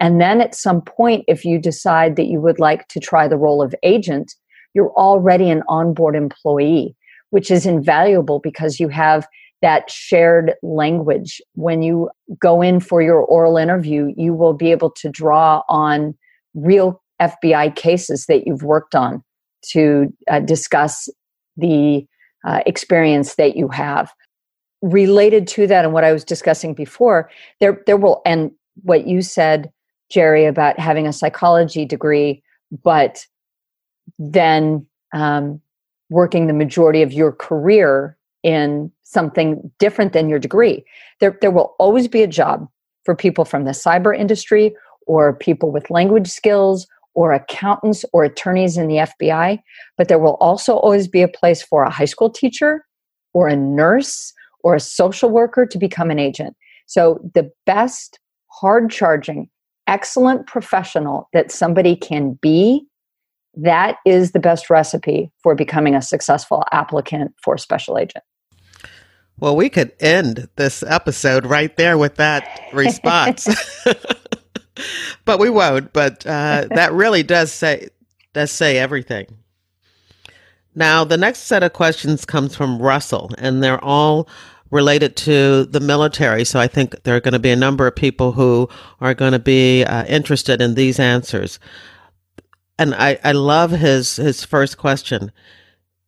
and 0.00 0.20
then 0.20 0.40
at 0.40 0.54
some 0.54 0.80
point, 0.80 1.24
if 1.26 1.44
you 1.44 1.58
decide 1.58 2.16
that 2.16 2.26
you 2.26 2.40
would 2.40 2.58
like 2.58 2.88
to 2.88 3.00
try 3.00 3.26
the 3.26 3.36
role 3.36 3.60
of 3.60 3.74
agent, 3.82 4.34
you're 4.74 4.92
already 4.92 5.50
an 5.50 5.62
onboard 5.68 6.14
employee, 6.14 6.94
which 7.30 7.50
is 7.50 7.66
invaluable 7.66 8.38
because 8.38 8.78
you 8.78 8.88
have 8.88 9.26
that 9.60 9.90
shared 9.90 10.54
language. 10.62 11.42
When 11.54 11.82
you 11.82 12.10
go 12.40 12.62
in 12.62 12.78
for 12.78 13.02
your 13.02 13.22
oral 13.22 13.56
interview, 13.56 14.12
you 14.16 14.34
will 14.34 14.52
be 14.52 14.70
able 14.70 14.90
to 14.92 15.08
draw 15.08 15.62
on 15.68 16.14
real 16.54 17.02
FBI 17.20 17.74
cases 17.74 18.26
that 18.26 18.46
you've 18.46 18.62
worked 18.62 18.94
on 18.94 19.24
to 19.70 20.12
uh, 20.30 20.38
discuss 20.40 21.08
the 21.56 22.06
uh, 22.46 22.60
experience 22.66 23.34
that 23.34 23.56
you 23.56 23.66
have. 23.68 24.12
Related 24.80 25.48
to 25.48 25.66
that, 25.66 25.84
and 25.84 25.92
what 25.92 26.04
I 26.04 26.12
was 26.12 26.22
discussing 26.22 26.72
before, 26.72 27.28
there 27.58 27.82
there 27.86 27.96
will 27.96 28.22
and 28.24 28.52
what 28.84 29.08
you 29.08 29.22
said 29.22 29.72
Jerry, 30.10 30.46
about 30.46 30.78
having 30.78 31.06
a 31.06 31.12
psychology 31.12 31.84
degree, 31.84 32.42
but 32.82 33.26
then 34.18 34.86
um, 35.12 35.60
working 36.10 36.46
the 36.46 36.52
majority 36.52 37.02
of 37.02 37.12
your 37.12 37.32
career 37.32 38.16
in 38.42 38.90
something 39.02 39.70
different 39.78 40.12
than 40.12 40.28
your 40.28 40.38
degree. 40.38 40.84
There, 41.20 41.36
there 41.40 41.50
will 41.50 41.74
always 41.78 42.08
be 42.08 42.22
a 42.22 42.26
job 42.26 42.68
for 43.04 43.14
people 43.14 43.44
from 43.44 43.64
the 43.64 43.72
cyber 43.72 44.16
industry 44.16 44.74
or 45.06 45.34
people 45.34 45.70
with 45.70 45.90
language 45.90 46.28
skills 46.28 46.86
or 47.14 47.32
accountants 47.32 48.04
or 48.12 48.24
attorneys 48.24 48.76
in 48.76 48.86
the 48.86 48.96
FBI, 48.96 49.60
but 49.96 50.08
there 50.08 50.18
will 50.18 50.34
also 50.34 50.76
always 50.76 51.08
be 51.08 51.22
a 51.22 51.28
place 51.28 51.62
for 51.62 51.82
a 51.82 51.90
high 51.90 52.04
school 52.04 52.30
teacher 52.30 52.84
or 53.32 53.48
a 53.48 53.56
nurse 53.56 54.32
or 54.62 54.74
a 54.74 54.80
social 54.80 55.30
worker 55.30 55.66
to 55.66 55.78
become 55.78 56.10
an 56.10 56.18
agent. 56.18 56.56
So 56.86 57.20
the 57.34 57.50
best 57.66 58.18
hard 58.48 58.90
charging 58.90 59.48
excellent 59.88 60.46
professional 60.46 61.28
that 61.32 61.50
somebody 61.50 61.96
can 61.96 62.34
be, 62.34 62.86
that 63.56 63.96
is 64.06 64.30
the 64.30 64.38
best 64.38 64.70
recipe 64.70 65.32
for 65.42 65.54
becoming 65.56 65.94
a 65.94 66.02
successful 66.02 66.62
applicant 66.70 67.34
for 67.42 67.58
special 67.58 67.98
agent. 67.98 68.22
Well, 69.40 69.56
we 69.56 69.68
could 69.68 69.92
end 70.00 70.48
this 70.56 70.82
episode 70.82 71.46
right 71.46 71.76
there 71.76 71.96
with 71.96 72.16
that 72.16 72.68
response. 72.72 73.48
but 75.24 75.38
we 75.38 75.50
won't. 75.50 75.92
But 75.92 76.26
uh, 76.26 76.68
that 76.70 76.92
really 76.92 77.22
does 77.22 77.52
say 77.52 77.88
does 78.32 78.50
say 78.50 78.78
everything. 78.78 79.26
Now, 80.74 81.02
the 81.04 81.16
next 81.16 81.40
set 81.40 81.62
of 81.62 81.72
questions 81.72 82.24
comes 82.24 82.54
from 82.54 82.80
Russell, 82.80 83.30
and 83.38 83.62
they're 83.62 83.82
all 83.82 84.28
related 84.70 85.16
to 85.16 85.64
the 85.64 85.80
military. 85.80 86.44
So 86.44 86.60
I 86.60 86.66
think 86.66 87.02
there 87.02 87.16
are 87.16 87.20
going 87.20 87.32
to 87.32 87.38
be 87.38 87.50
a 87.50 87.56
number 87.56 87.86
of 87.86 87.96
people 87.96 88.32
who 88.32 88.68
are 89.00 89.14
going 89.14 89.32
to 89.32 89.38
be 89.38 89.84
uh, 89.84 90.04
interested 90.04 90.60
in 90.60 90.74
these 90.74 91.00
answers. 91.00 91.58
And 92.78 92.94
I, 92.94 93.18
I 93.24 93.32
love 93.32 93.72
his, 93.72 94.16
his 94.16 94.44
first 94.44 94.78
question. 94.78 95.32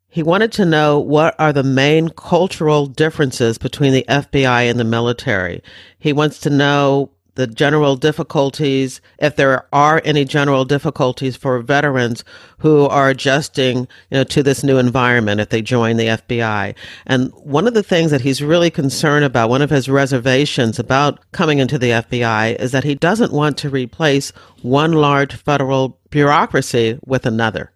He 0.08 0.22
wanted 0.22 0.52
to 0.52 0.64
know 0.64 0.98
what 0.98 1.34
are 1.38 1.52
the 1.52 1.62
main 1.62 2.08
cultural 2.10 2.86
differences 2.86 3.58
between 3.58 3.92
the 3.92 4.04
FBI 4.08 4.68
and 4.68 4.78
the 4.78 4.84
military. 4.84 5.62
He 5.98 6.12
wants 6.12 6.40
to 6.40 6.50
know 6.50 7.12
the 7.40 7.46
general 7.46 7.96
difficulties, 7.96 9.00
if 9.18 9.36
there 9.36 9.66
are 9.72 10.02
any 10.04 10.26
general 10.26 10.66
difficulties 10.66 11.36
for 11.36 11.58
veterans 11.60 12.22
who 12.58 12.84
are 12.84 13.08
adjusting, 13.08 13.78
you 14.10 14.18
know, 14.18 14.24
to 14.24 14.42
this 14.42 14.62
new 14.62 14.76
environment 14.76 15.40
if 15.40 15.48
they 15.48 15.62
join 15.62 15.96
the 15.96 16.08
FBI. 16.08 16.74
And 17.06 17.32
one 17.32 17.66
of 17.66 17.72
the 17.72 17.82
things 17.82 18.10
that 18.10 18.20
he's 18.20 18.42
really 18.42 18.70
concerned 18.70 19.24
about, 19.24 19.48
one 19.48 19.62
of 19.62 19.70
his 19.70 19.88
reservations 19.88 20.78
about 20.78 21.18
coming 21.32 21.60
into 21.60 21.78
the 21.78 21.90
FBI 21.90 22.56
is 22.60 22.72
that 22.72 22.84
he 22.84 22.94
doesn't 22.94 23.32
want 23.32 23.56
to 23.58 23.70
replace 23.70 24.30
one 24.60 24.92
large 24.92 25.34
federal 25.34 25.98
bureaucracy 26.10 26.98
with 27.06 27.24
another. 27.24 27.72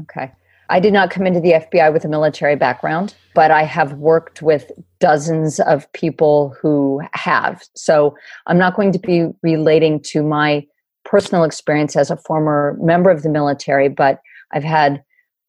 Okay. 0.00 0.32
I 0.68 0.80
did 0.80 0.92
not 0.92 1.10
come 1.10 1.26
into 1.26 1.40
the 1.40 1.52
FBI 1.52 1.92
with 1.92 2.04
a 2.04 2.08
military 2.08 2.56
background, 2.56 3.14
but 3.34 3.50
I 3.50 3.64
have 3.64 3.94
worked 3.94 4.42
with 4.42 4.70
dozens 5.00 5.60
of 5.60 5.90
people 5.92 6.54
who 6.60 7.00
have. 7.12 7.62
So 7.74 8.16
I'm 8.46 8.58
not 8.58 8.76
going 8.76 8.92
to 8.92 8.98
be 8.98 9.26
relating 9.42 10.00
to 10.04 10.22
my 10.22 10.66
personal 11.04 11.44
experience 11.44 11.96
as 11.96 12.10
a 12.10 12.16
former 12.16 12.76
member 12.80 13.10
of 13.10 13.22
the 13.22 13.28
military, 13.28 13.88
but 13.88 14.20
I've 14.52 14.64
had 14.64 15.02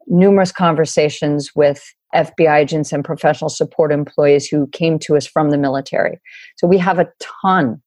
numerous 0.08 0.52
conversations 0.52 1.52
with 1.56 1.94
FBI 2.14 2.60
agents 2.60 2.92
and 2.92 3.04
professional 3.04 3.50
support 3.50 3.92
employees 3.92 4.48
who 4.48 4.68
came 4.68 5.00
to 5.00 5.16
us 5.16 5.26
from 5.26 5.50
the 5.50 5.58
military. 5.58 6.20
So 6.58 6.68
we 6.68 6.78
have 6.78 7.00
a 7.00 7.08
ton 7.20 7.82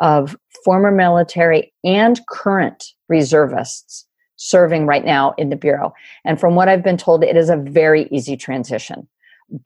of 0.00 0.36
former 0.64 0.90
military 0.90 1.72
and 1.84 2.20
current 2.28 2.92
reservists 3.08 4.07
serving 4.38 4.86
right 4.86 5.04
now 5.04 5.34
in 5.36 5.50
the 5.50 5.56
Bureau. 5.56 5.92
And 6.24 6.40
from 6.40 6.54
what 6.54 6.68
I've 6.68 6.82
been 6.82 6.96
told, 6.96 7.22
it 7.22 7.36
is 7.36 7.50
a 7.50 7.56
very 7.56 8.08
easy 8.10 8.36
transition. 8.36 9.06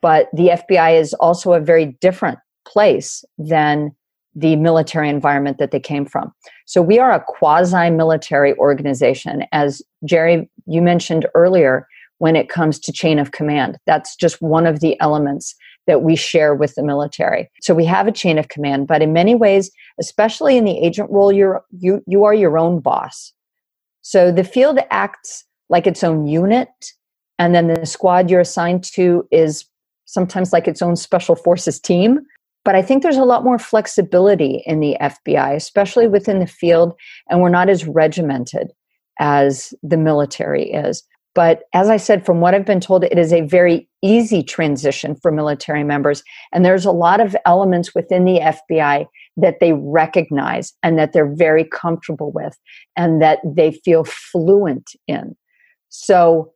But 0.01 0.29
the 0.33 0.49
FBI 0.49 0.99
is 0.99 1.15
also 1.15 1.53
a 1.53 1.61
very 1.61 1.97
different 2.01 2.39
place 2.65 3.25
than 3.39 3.95
the 4.35 4.57
military 4.57 5.09
environment 5.09 5.59
that 5.59 5.71
they 5.73 5.81
came 5.81 6.07
from. 6.07 6.33
So 6.67 6.81
we 6.81 6.99
are 6.99 7.13
a 7.13 7.23
quasi 7.23 7.91
military 7.91 8.55
organization. 8.55 9.45
As 9.53 9.83
Jerry, 10.05 10.49
you 10.67 10.81
mentioned 10.81 11.27
earlier, 11.35 11.87
when 12.19 12.37
it 12.37 12.49
comes 12.49 12.79
to 12.79 12.93
chain 12.93 13.19
of 13.19 13.33
command, 13.33 13.79
that's 13.85 14.17
just 14.17 14.41
one 14.41 14.67
of 14.67 14.81
the 14.81 14.99
elements 15.01 15.55
that 15.87 16.03
we 16.03 16.15
share 16.15 16.55
with 16.55 16.75
the 16.77 16.83
military. 16.83 17.51
So 17.61 17.75
we 17.75 17.85
have 17.87 18.07
a 18.07 18.13
chain 18.13 18.39
of 18.39 18.49
command, 18.49 18.87
but 18.87 19.03
in 19.03 19.13
many 19.13 19.35
ways, 19.35 19.71
especially 19.99 20.57
in 20.57 20.65
the 20.65 20.79
agent 20.79 21.11
role, 21.11 21.33
you're, 21.33 21.65
you, 21.77 22.03
you 22.07 22.25
are 22.25 22.33
your 22.33 22.57
own 22.57 22.81
boss. 22.81 23.33
So 24.03 24.31
the 24.31 24.45
field 24.45 24.79
acts 24.91 25.45
like 25.69 25.87
its 25.87 26.05
own 26.05 26.27
unit, 26.27 26.69
and 27.39 27.55
then 27.55 27.69
the 27.69 27.87
squad 27.87 28.31
you're 28.31 28.41
assigned 28.41 28.85
to 28.95 29.27
is 29.31 29.65
sometimes 30.05 30.53
like 30.53 30.69
its 30.69 30.83
own 30.83 30.97
special 30.97 31.35
forces 31.35 31.81
team. 31.81 32.21
But 32.65 32.75
I 32.75 32.83
think 32.83 33.03
there's 33.03 33.17
a 33.17 33.25
lot 33.25 33.43
more 33.43 33.59
flexibility 33.59 34.63
in 34.67 34.81
the 34.81 34.97
FBI, 35.01 35.55
especially 35.55 36.07
within 36.07 36.39
the 36.39 36.47
field, 36.47 36.95
and 37.29 37.41
we're 37.41 37.49
not 37.49 37.69
as 37.69 37.87
regimented 37.87 38.73
as 39.19 39.75
the 39.83 39.97
military 39.97 40.71
is. 40.71 41.03
But 41.35 41.63
as 41.73 41.89
I 41.89 41.97
said, 41.97 42.27
from 42.27 42.41
what 42.41 42.55
I've 42.55 42.67
been 42.67 42.81
told, 42.81 43.05
it 43.05 43.19
is 43.19 43.33
a 43.33 43.41
very 43.41 43.89
easy 44.03 44.43
transition 44.43 45.17
for 45.17 45.33
military 45.33 45.83
members. 45.83 46.23
And 46.53 46.65
there's 46.65 46.85
a 46.85 46.93
lot 46.93 47.21
of 47.21 47.35
elements 47.47 47.95
within 47.95 48.25
the 48.25 48.39
FBI 48.39 49.07
that 49.37 49.61
they 49.61 49.73
recognize 49.73 50.75
and 50.83 50.99
that 50.99 51.13
they're 51.13 51.33
very 51.33 51.65
comfortable 51.65 52.33
with 52.33 52.59
and 52.97 53.23
that 53.23 53.39
they 53.45 53.73
feel 53.73 54.05
fluent 54.05 54.93
in. 55.09 55.37
So, 55.89 56.53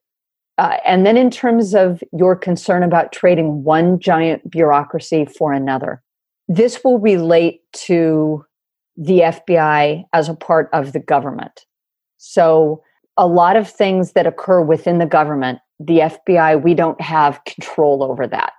uh, 0.58 0.78
and 0.84 1.04
then 1.04 1.16
in 1.16 1.30
terms 1.30 1.74
of 1.74 2.02
your 2.12 2.36
concern 2.36 2.82
about 2.82 3.12
trading 3.12 3.64
one 3.64 3.98
giant 3.98 4.50
bureaucracy 4.50 5.26
for 5.26 5.52
another, 5.52 6.02
this 6.48 6.82
will 6.84 6.98
relate 6.98 7.60
to 7.72 8.44
the 8.96 9.20
FBI 9.20 10.04
as 10.12 10.28
a 10.28 10.34
part 10.34 10.70
of 10.72 10.92
the 10.92 11.00
government. 11.00 11.66
So, 12.16 12.82
a 13.18 13.26
lot 13.26 13.56
of 13.56 13.68
things 13.68 14.12
that 14.12 14.26
occur 14.26 14.60
within 14.60 14.98
the 14.98 15.06
government, 15.06 15.58
the 15.80 16.00
FBI, 16.00 16.62
we 16.62 16.74
don't 16.74 17.00
have 17.00 17.42
control 17.44 18.02
over 18.02 18.26
that. 18.26 18.52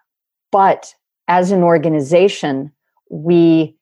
But 0.52 0.94
as 1.28 1.52
an 1.52 1.62
organization, 1.62 2.72
we 3.12 3.77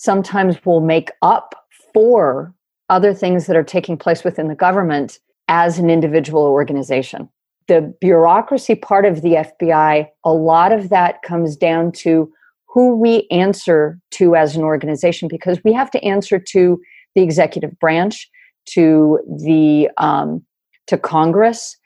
sometimes 0.00 0.56
will 0.64 0.80
make 0.80 1.10
up 1.20 1.54
for 1.92 2.54
other 2.88 3.12
things 3.12 3.46
that 3.46 3.54
are 3.54 3.62
taking 3.62 3.98
place 3.98 4.24
within 4.24 4.48
the 4.48 4.54
government 4.54 5.18
as 5.48 5.78
an 5.78 5.90
individual 5.90 6.42
organization. 6.44 7.28
The 7.68 7.94
bureaucracy 8.00 8.76
part 8.76 9.04
of 9.04 9.20
the 9.20 9.44
FBI, 9.60 10.08
a 10.24 10.32
lot 10.32 10.72
of 10.72 10.88
that 10.88 11.20
comes 11.20 11.54
down 11.54 11.92
to 11.92 12.32
who 12.66 12.96
we 12.96 13.28
answer 13.30 14.00
to 14.12 14.34
as 14.36 14.56
an 14.56 14.62
organization 14.62 15.28
because 15.28 15.62
we 15.64 15.72
have 15.74 15.90
to 15.90 16.02
answer 16.02 16.38
to 16.38 16.80
the 17.14 17.20
executive 17.20 17.78
branch 17.78 18.26
to 18.70 19.18
the 19.44 19.90
um, 19.98 20.42
to 20.86 20.96
Congress, 20.96 21.76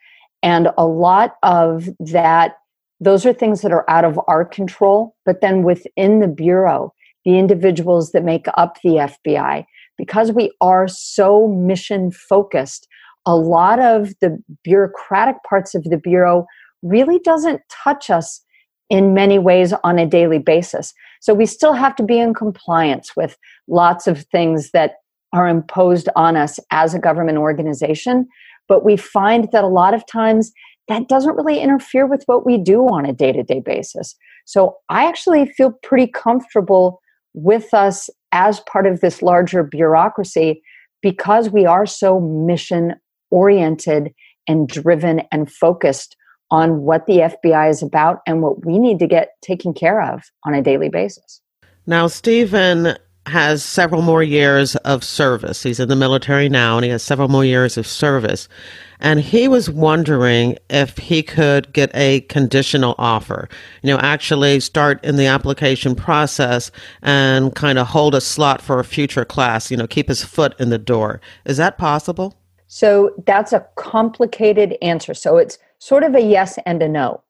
and 0.40 0.68
a 0.78 0.86
lot 0.86 1.34
of 1.42 1.88
that. 1.98 2.58
Those 3.00 3.26
are 3.26 3.32
things 3.32 3.60
that 3.62 3.72
are 3.72 3.84
out 3.90 4.04
of 4.04 4.20
our 4.28 4.44
control. 4.44 5.16
But 5.26 5.40
then 5.40 5.62
within 5.64 6.20
the 6.20 6.28
bureau, 6.28 6.93
the 7.24 7.38
individuals 7.38 8.12
that 8.12 8.24
make 8.24 8.46
up 8.56 8.78
the 8.82 9.08
FBI, 9.30 9.64
because 9.96 10.32
we 10.32 10.50
are 10.60 10.88
so 10.88 11.48
mission 11.48 12.10
focused, 12.10 12.86
a 13.26 13.36
lot 13.36 13.78
of 13.80 14.12
the 14.20 14.38
bureaucratic 14.62 15.36
parts 15.48 15.74
of 15.74 15.84
the 15.84 15.96
bureau 15.96 16.46
really 16.82 17.18
doesn't 17.20 17.62
touch 17.70 18.10
us 18.10 18.42
in 18.90 19.14
many 19.14 19.38
ways 19.38 19.72
on 19.82 19.98
a 19.98 20.06
daily 20.06 20.38
basis. 20.38 20.92
So 21.20 21.32
we 21.32 21.46
still 21.46 21.72
have 21.72 21.96
to 21.96 22.02
be 22.02 22.18
in 22.18 22.34
compliance 22.34 23.16
with 23.16 23.38
lots 23.66 24.06
of 24.06 24.24
things 24.24 24.70
that 24.72 24.96
are 25.32 25.48
imposed 25.48 26.08
on 26.16 26.36
us 26.36 26.60
as 26.70 26.94
a 26.94 26.98
government 26.98 27.38
organization. 27.38 28.28
But 28.68 28.84
we 28.84 28.96
find 28.96 29.48
that 29.52 29.64
a 29.64 29.68
lot 29.68 29.94
of 29.94 30.06
times 30.06 30.52
that 30.88 31.08
doesn't 31.08 31.36
really 31.36 31.60
interfere 31.60 32.06
with 32.06 32.24
what 32.26 32.44
we 32.44 32.58
do 32.58 32.82
on 32.82 33.06
a 33.06 33.12
day 33.12 33.32
to 33.32 33.42
day 33.42 33.60
basis. 33.60 34.14
So 34.44 34.76
I 34.90 35.06
actually 35.06 35.46
feel 35.46 35.72
pretty 35.82 36.06
comfortable 36.06 37.00
with 37.34 37.74
us 37.74 38.08
as 38.32 38.60
part 38.60 38.86
of 38.86 39.00
this 39.00 39.22
larger 39.22 39.62
bureaucracy 39.62 40.62
because 41.02 41.50
we 41.50 41.66
are 41.66 41.86
so 41.86 42.20
mission 42.20 42.94
oriented 43.30 44.14
and 44.48 44.68
driven 44.68 45.22
and 45.30 45.50
focused 45.50 46.16
on 46.50 46.82
what 46.82 47.06
the 47.06 47.18
FBI 47.18 47.70
is 47.70 47.82
about 47.82 48.20
and 48.26 48.42
what 48.42 48.64
we 48.64 48.78
need 48.78 48.98
to 49.00 49.06
get 49.06 49.30
taken 49.42 49.74
care 49.74 50.00
of 50.00 50.22
on 50.44 50.54
a 50.54 50.62
daily 50.62 50.88
basis. 50.88 51.40
Now, 51.86 52.06
Stephen, 52.06 52.96
has 53.26 53.64
several 53.64 54.02
more 54.02 54.22
years 54.22 54.76
of 54.76 55.02
service. 55.02 55.62
He's 55.62 55.80
in 55.80 55.88
the 55.88 55.96
military 55.96 56.48
now 56.48 56.76
and 56.76 56.84
he 56.84 56.90
has 56.90 57.02
several 57.02 57.28
more 57.28 57.44
years 57.44 57.78
of 57.78 57.86
service. 57.86 58.48
And 59.00 59.20
he 59.20 59.48
was 59.48 59.70
wondering 59.70 60.56
if 60.70 60.96
he 60.98 61.22
could 61.22 61.72
get 61.72 61.90
a 61.94 62.20
conditional 62.22 62.94
offer, 62.98 63.48
you 63.82 63.90
know, 63.90 63.98
actually 63.98 64.60
start 64.60 65.02
in 65.04 65.16
the 65.16 65.26
application 65.26 65.94
process 65.94 66.70
and 67.02 67.54
kind 67.54 67.78
of 67.78 67.86
hold 67.86 68.14
a 68.14 68.20
slot 68.20 68.60
for 68.60 68.78
a 68.78 68.84
future 68.84 69.24
class, 69.24 69.70
you 69.70 69.76
know, 69.76 69.86
keep 69.86 70.08
his 70.08 70.22
foot 70.22 70.54
in 70.60 70.70
the 70.70 70.78
door. 70.78 71.20
Is 71.44 71.56
that 71.56 71.78
possible? 71.78 72.34
So 72.66 73.12
that's 73.26 73.52
a 73.52 73.66
complicated 73.76 74.76
answer. 74.82 75.14
So 75.14 75.36
it's 75.36 75.58
sort 75.78 76.02
of 76.02 76.14
a 76.14 76.20
yes 76.20 76.58
and 76.66 76.82
a 76.82 76.88
no. 76.88 77.22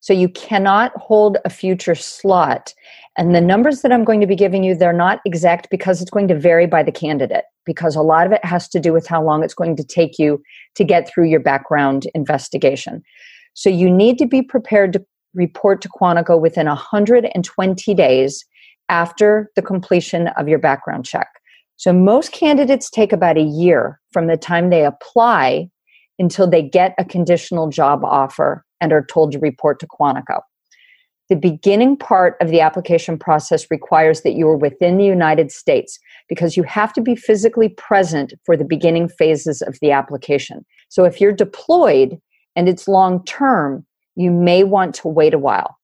So 0.00 0.12
you 0.12 0.28
cannot 0.28 0.92
hold 0.96 1.38
a 1.44 1.50
future 1.50 1.94
slot 1.94 2.74
and 3.18 3.34
the 3.34 3.40
numbers 3.40 3.82
that 3.82 3.92
I'm 3.92 4.04
going 4.04 4.20
to 4.20 4.26
be 4.26 4.36
giving 4.36 4.64
you, 4.64 4.74
they're 4.74 4.92
not 4.92 5.20
exact 5.26 5.68
because 5.70 6.00
it's 6.00 6.10
going 6.10 6.28
to 6.28 6.38
vary 6.38 6.66
by 6.66 6.82
the 6.82 6.92
candidate, 6.92 7.44
because 7.66 7.94
a 7.94 8.02
lot 8.02 8.26
of 8.26 8.32
it 8.32 8.44
has 8.44 8.68
to 8.70 8.80
do 8.80 8.92
with 8.92 9.06
how 9.06 9.22
long 9.22 9.42
it's 9.42 9.54
going 9.54 9.76
to 9.76 9.84
take 9.84 10.18
you 10.18 10.42
to 10.76 10.84
get 10.84 11.08
through 11.08 11.28
your 11.28 11.40
background 11.40 12.06
investigation. 12.14 13.02
So 13.54 13.68
you 13.68 13.90
need 13.90 14.16
to 14.18 14.26
be 14.26 14.40
prepared 14.40 14.94
to 14.94 15.04
report 15.34 15.82
to 15.82 15.88
Quantico 15.88 16.40
within 16.40 16.66
120 16.66 17.94
days 17.94 18.44
after 18.88 19.50
the 19.56 19.62
completion 19.62 20.28
of 20.28 20.48
your 20.48 20.58
background 20.58 21.04
check. 21.04 21.28
So 21.76 21.92
most 21.92 22.32
candidates 22.32 22.90
take 22.90 23.12
about 23.12 23.36
a 23.36 23.42
year 23.42 24.00
from 24.12 24.26
the 24.26 24.36
time 24.36 24.70
they 24.70 24.84
apply 24.84 25.68
until 26.18 26.48
they 26.48 26.62
get 26.62 26.94
a 26.98 27.04
conditional 27.04 27.68
job 27.68 28.04
offer 28.04 28.64
and 28.80 28.92
are 28.92 29.04
told 29.04 29.32
to 29.32 29.38
report 29.38 29.80
to 29.80 29.86
Quantico. 29.86 30.40
The 31.32 31.38
beginning 31.38 31.96
part 31.96 32.36
of 32.42 32.50
the 32.50 32.60
application 32.60 33.18
process 33.18 33.70
requires 33.70 34.20
that 34.20 34.34
you 34.34 34.46
are 34.48 34.56
within 34.56 34.98
the 34.98 35.06
United 35.06 35.50
States 35.50 35.98
because 36.28 36.58
you 36.58 36.62
have 36.64 36.92
to 36.92 37.00
be 37.00 37.16
physically 37.16 37.70
present 37.70 38.34
for 38.44 38.54
the 38.54 38.66
beginning 38.66 39.08
phases 39.08 39.62
of 39.62 39.78
the 39.80 39.92
application. 39.92 40.66
So 40.90 41.04
if 41.04 41.22
you're 41.22 41.32
deployed 41.32 42.20
and 42.54 42.68
it's 42.68 42.86
long 42.86 43.24
term, 43.24 43.86
you 44.14 44.30
may 44.30 44.62
want 44.62 44.94
to 44.96 45.08
wait 45.08 45.32
a 45.32 45.38
while. 45.38 45.78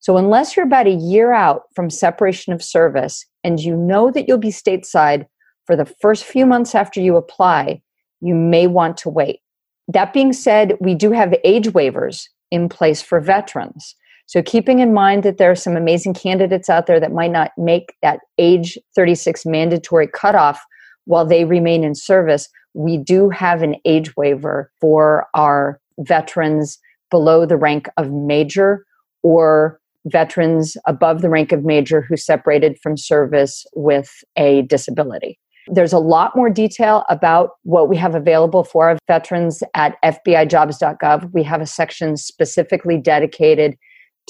So 0.00 0.16
unless 0.16 0.56
you're 0.56 0.66
about 0.66 0.88
a 0.88 0.94
year 0.94 1.32
out 1.32 1.66
from 1.76 1.90
separation 1.90 2.52
of 2.52 2.60
service 2.60 3.24
and 3.44 3.60
you 3.60 3.76
know 3.76 4.10
that 4.10 4.26
you'll 4.26 4.36
be 4.36 4.48
stateside 4.48 5.26
for 5.64 5.76
the 5.76 5.86
first 5.86 6.24
few 6.24 6.44
months 6.44 6.74
after 6.74 7.00
you 7.00 7.14
apply, 7.14 7.80
you 8.20 8.34
may 8.34 8.66
want 8.66 8.96
to 8.96 9.10
wait. 9.10 9.42
That 9.86 10.12
being 10.12 10.32
said, 10.32 10.76
we 10.80 10.96
do 10.96 11.12
have 11.12 11.36
age 11.44 11.68
waivers 11.68 12.24
in 12.50 12.68
place 12.68 13.00
for 13.00 13.20
veterans. 13.20 13.94
So, 14.28 14.42
keeping 14.42 14.80
in 14.80 14.92
mind 14.92 15.22
that 15.22 15.38
there 15.38 15.50
are 15.50 15.56
some 15.56 15.74
amazing 15.74 16.12
candidates 16.12 16.68
out 16.68 16.86
there 16.86 17.00
that 17.00 17.12
might 17.12 17.32
not 17.32 17.50
make 17.56 17.94
that 18.02 18.20
age 18.36 18.78
36 18.94 19.46
mandatory 19.46 20.06
cutoff 20.06 20.62
while 21.06 21.24
they 21.24 21.46
remain 21.46 21.82
in 21.82 21.94
service, 21.94 22.46
we 22.74 22.98
do 22.98 23.30
have 23.30 23.62
an 23.62 23.76
age 23.86 24.14
waiver 24.18 24.70
for 24.82 25.26
our 25.32 25.80
veterans 26.00 26.78
below 27.10 27.46
the 27.46 27.56
rank 27.56 27.88
of 27.96 28.12
major 28.12 28.84
or 29.22 29.80
veterans 30.04 30.76
above 30.86 31.22
the 31.22 31.30
rank 31.30 31.50
of 31.50 31.64
major 31.64 32.02
who 32.02 32.14
separated 32.14 32.78
from 32.82 32.98
service 32.98 33.64
with 33.74 34.22
a 34.36 34.62
disability. 34.62 35.38
There's 35.68 35.94
a 35.94 35.98
lot 35.98 36.36
more 36.36 36.50
detail 36.50 37.04
about 37.08 37.52
what 37.62 37.88
we 37.88 37.96
have 37.96 38.14
available 38.14 38.62
for 38.62 38.90
our 38.90 38.98
veterans 39.06 39.62
at 39.74 39.96
FBIJobs.gov. 40.04 41.32
We 41.32 41.42
have 41.44 41.62
a 41.62 41.66
section 41.66 42.18
specifically 42.18 42.98
dedicated 42.98 43.76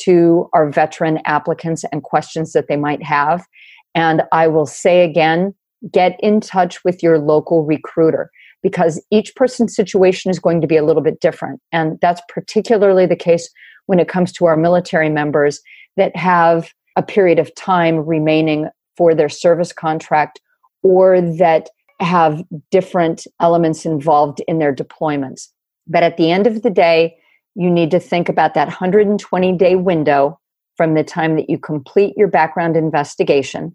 to 0.00 0.48
our 0.52 0.70
veteran 0.70 1.20
applicants 1.24 1.84
and 1.92 2.02
questions 2.02 2.52
that 2.52 2.68
they 2.68 2.76
might 2.76 3.02
have. 3.02 3.46
And 3.94 4.22
I 4.32 4.46
will 4.48 4.66
say 4.66 5.04
again, 5.04 5.54
get 5.92 6.18
in 6.20 6.40
touch 6.40 6.82
with 6.84 7.02
your 7.02 7.18
local 7.18 7.64
recruiter 7.64 8.30
because 8.62 9.02
each 9.10 9.34
person's 9.36 9.74
situation 9.74 10.30
is 10.30 10.38
going 10.38 10.60
to 10.60 10.66
be 10.66 10.76
a 10.76 10.84
little 10.84 11.02
bit 11.02 11.20
different. 11.20 11.60
And 11.72 11.98
that's 12.02 12.20
particularly 12.28 13.06
the 13.06 13.16
case 13.16 13.48
when 13.86 14.00
it 14.00 14.08
comes 14.08 14.32
to 14.32 14.46
our 14.46 14.56
military 14.56 15.08
members 15.08 15.60
that 15.96 16.14
have 16.16 16.72
a 16.96 17.02
period 17.02 17.38
of 17.38 17.54
time 17.54 18.04
remaining 18.04 18.68
for 18.96 19.14
their 19.14 19.28
service 19.28 19.72
contract 19.72 20.40
or 20.82 21.20
that 21.20 21.70
have 22.00 22.42
different 22.70 23.26
elements 23.40 23.84
involved 23.84 24.40
in 24.46 24.58
their 24.58 24.74
deployments. 24.74 25.48
But 25.86 26.02
at 26.02 26.16
the 26.16 26.30
end 26.30 26.46
of 26.46 26.62
the 26.62 26.70
day, 26.70 27.16
you 27.58 27.68
need 27.68 27.90
to 27.90 27.98
think 27.98 28.28
about 28.28 28.54
that 28.54 28.68
120 28.68 29.52
day 29.58 29.74
window 29.74 30.38
from 30.76 30.94
the 30.94 31.02
time 31.02 31.34
that 31.34 31.50
you 31.50 31.58
complete 31.58 32.16
your 32.16 32.28
background 32.28 32.76
investigation. 32.76 33.74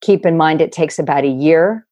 Keep 0.00 0.26
in 0.26 0.36
mind 0.36 0.60
it 0.60 0.72
takes 0.72 0.98
about 0.98 1.22
a 1.22 1.28
year 1.28 1.86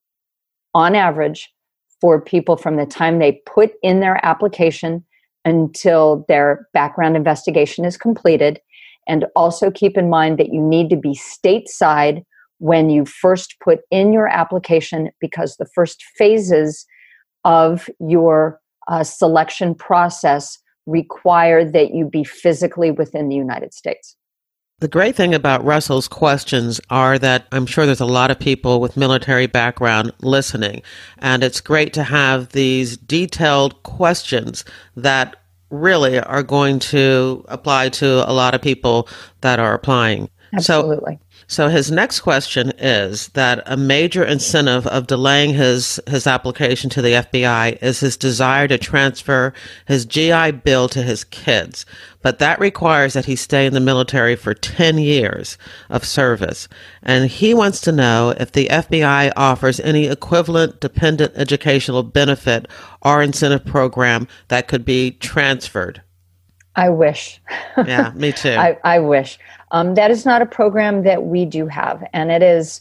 on 0.75 0.97
average 0.97 1.53
for 2.01 2.21
people 2.21 2.57
from 2.57 2.77
the 2.77 2.85
time 2.85 3.19
they 3.19 3.41
put 3.47 3.71
in 3.81 4.01
their 4.01 4.25
application 4.27 5.05
until 5.45 6.25
their 6.27 6.67
background 6.75 7.17
investigation 7.17 7.85
is 7.85 7.97
completed. 7.97 8.61
And 9.07 9.25
also 9.37 9.71
keep 9.71 9.97
in 9.97 10.11
mind 10.11 10.37
that 10.39 10.53
you 10.53 10.61
need 10.61 10.91
to 10.91 10.97
be 10.97 11.13
stateside 11.13 12.25
when 12.59 12.91
you 12.91 13.05
first 13.05 13.55
put 13.63 13.81
in 13.93 14.13
your 14.13 14.27
application 14.27 15.11
because 15.21 15.57
the 15.57 15.69
first 15.77 16.03
phases 16.17 16.85
of 17.45 17.89
your 18.01 18.61
uh, 18.89 19.05
selection 19.05 19.77
process 19.77 20.59
require 20.89 21.65
that 21.65 21.93
you 21.93 22.09
be 22.09 22.25
physically 22.25 22.91
within 22.91 23.29
the 23.29 23.37
United 23.37 23.75
States. 23.75 24.17
The 24.81 24.89
great 24.89 25.17
thing 25.17 25.35
about 25.35 25.65
Russell's 25.65 26.07
questions 26.07 26.81
are 26.89 27.19
that 27.19 27.47
I'm 27.51 27.67
sure 27.67 27.85
there's 27.85 28.01
a 28.01 28.07
lot 28.07 28.31
of 28.31 28.39
people 28.39 28.81
with 28.81 28.97
military 28.97 29.49
background 29.49 30.13
listening, 30.21 30.83
and 31.19 31.43
it's 31.43 31.61
great 31.61 31.93
to 31.95 32.05
have 32.05 32.51
these 32.51 32.97
detailed 32.97 33.83
questions 33.83 34.65
that 34.97 35.37
really 35.71 36.21
are 36.21 36.45
going 36.45 36.79
to 36.79 37.45
apply 37.49 37.89
to 37.89 38.31
a 38.31 38.33
lot 38.33 38.55
of 38.55 38.63
people 38.63 39.09
that 39.41 39.59
are 39.59 39.75
applying. 39.75 40.31
Absolutely. 40.53 41.19
So, 41.21 41.27
so 41.51 41.71
his 41.71 41.91
next 41.91 42.21
question 42.21 42.75
is 42.77 43.29
that 43.29 43.63
a 43.65 43.75
major 43.75 44.23
incentive 44.23 44.87
of 44.87 45.07
delaying 45.07 45.55
his 45.55 45.99
his 46.07 46.27
application 46.27 46.91
to 46.91 47.01
the 47.01 47.13
FBI 47.13 47.83
is 47.83 48.01
his 48.01 48.19
desire 48.19 48.69
to 48.69 48.77
transfer 48.77 49.55
his 49.87 50.05
GI 50.05 50.53
Bill 50.53 50.91
to 50.91 51.03
his 51.03 51.25
kids, 51.25 51.87
but 52.21 52.39
that 52.39 52.61
requires 52.61 53.15
that 53.15 53.25
he 53.25 53.35
stay 53.35 53.65
in 53.65 53.73
the 53.73 53.81
military 53.81 54.37
for 54.37 54.53
10 54.53 54.99
years 54.99 55.57
of 55.89 56.05
service. 56.05 56.69
And 57.03 57.31
he 57.31 57.55
wants 57.55 57.81
to 57.81 57.93
know 57.93 58.35
if 58.39 58.53
the 58.53 58.67
FBI 58.67 59.33
offers 59.35 59.81
any 59.81 60.07
equivalent 60.07 60.81
dependent 60.81 61.33
educational 61.35 62.03
benefit 62.03 62.69
or 63.01 63.23
incentive 63.23 63.65
program 63.65 64.29
that 64.49 64.69
could 64.69 64.85
be 64.85 65.13
transferred. 65.13 66.03
I 66.77 66.91
wish. 66.91 67.41
Yeah, 67.79 68.13
me 68.15 68.33
too. 68.37 68.51
I, 68.51 68.79
I 68.85 68.99
wish. 68.99 69.39
Um, 69.71 69.95
that 69.95 70.11
is 70.11 70.25
not 70.25 70.43
a 70.43 70.47
program 70.47 71.03
that 71.03 71.25
we 71.25 71.45
do 71.45 71.67
have, 71.67 72.03
and 72.13 72.31
it 72.31 72.43
is 72.43 72.81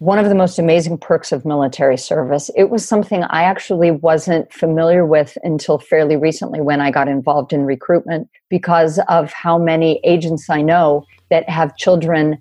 one 0.00 0.18
of 0.18 0.30
the 0.30 0.34
most 0.34 0.58
amazing 0.58 0.96
perks 0.96 1.30
of 1.30 1.44
military 1.44 1.98
service. 1.98 2.50
It 2.56 2.70
was 2.70 2.88
something 2.88 3.22
I 3.24 3.42
actually 3.42 3.90
wasn't 3.90 4.50
familiar 4.50 5.04
with 5.04 5.36
until 5.44 5.78
fairly 5.78 6.16
recently 6.16 6.62
when 6.62 6.80
I 6.80 6.90
got 6.90 7.06
involved 7.06 7.52
in 7.52 7.66
recruitment 7.66 8.28
because 8.48 8.98
of 9.08 9.30
how 9.30 9.58
many 9.58 10.00
agents 10.02 10.48
I 10.48 10.62
know 10.62 11.06
that 11.28 11.48
have 11.50 11.76
children 11.76 12.40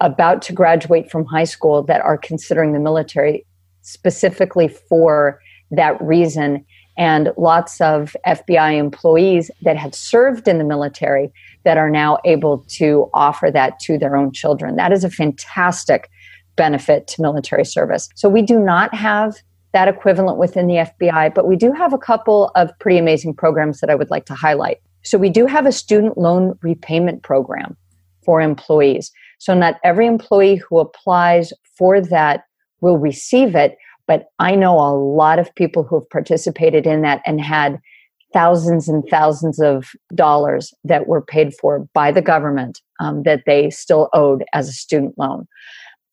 about 0.00 0.42
to 0.42 0.52
graduate 0.52 1.08
from 1.08 1.24
high 1.24 1.44
school 1.44 1.84
that 1.84 2.00
are 2.00 2.18
considering 2.18 2.72
the 2.72 2.80
military 2.80 3.46
specifically 3.82 4.66
for 4.66 5.40
that 5.70 6.00
reason 6.02 6.66
and 6.98 7.32
lots 7.36 7.80
of 7.80 8.16
FBI 8.26 8.78
employees 8.78 9.50
that 9.62 9.76
had 9.76 9.94
served 9.94 10.48
in 10.48 10.58
the 10.58 10.64
military 10.64 11.32
that 11.66 11.76
are 11.76 11.90
now 11.90 12.16
able 12.24 12.58
to 12.68 13.10
offer 13.12 13.50
that 13.50 13.80
to 13.80 13.98
their 13.98 14.16
own 14.16 14.30
children. 14.30 14.76
That 14.76 14.92
is 14.92 15.02
a 15.02 15.10
fantastic 15.10 16.08
benefit 16.54 17.08
to 17.08 17.20
military 17.20 17.64
service. 17.64 18.08
So 18.14 18.28
we 18.28 18.40
do 18.40 18.60
not 18.60 18.94
have 18.94 19.34
that 19.72 19.88
equivalent 19.88 20.38
within 20.38 20.68
the 20.68 20.76
FBI, 20.76 21.34
but 21.34 21.48
we 21.48 21.56
do 21.56 21.72
have 21.72 21.92
a 21.92 21.98
couple 21.98 22.52
of 22.54 22.70
pretty 22.78 22.98
amazing 22.98 23.34
programs 23.34 23.80
that 23.80 23.90
I 23.90 23.96
would 23.96 24.10
like 24.10 24.26
to 24.26 24.34
highlight. 24.34 24.78
So 25.02 25.18
we 25.18 25.28
do 25.28 25.46
have 25.46 25.66
a 25.66 25.72
student 25.72 26.16
loan 26.16 26.56
repayment 26.62 27.24
program 27.24 27.76
for 28.24 28.40
employees. 28.40 29.10
So 29.38 29.52
not 29.52 29.80
every 29.82 30.06
employee 30.06 30.56
who 30.68 30.78
applies 30.78 31.52
for 31.76 32.00
that 32.00 32.44
will 32.80 32.96
receive 32.96 33.56
it, 33.56 33.76
but 34.06 34.28
I 34.38 34.54
know 34.54 34.78
a 34.78 34.94
lot 34.94 35.40
of 35.40 35.52
people 35.56 35.82
who 35.82 35.98
have 35.98 36.10
participated 36.10 36.86
in 36.86 37.02
that 37.02 37.22
and 37.26 37.40
had 37.40 37.80
thousands 38.36 38.86
and 38.86 39.02
thousands 39.08 39.58
of 39.58 39.92
dollars 40.14 40.74
that 40.84 41.06
were 41.06 41.22
paid 41.22 41.54
for 41.54 41.88
by 41.94 42.12
the 42.12 42.20
government 42.20 42.82
um, 43.00 43.22
that 43.22 43.44
they 43.46 43.70
still 43.70 44.10
owed 44.12 44.44
as 44.52 44.68
a 44.68 44.72
student 44.72 45.14
loan. 45.16 45.48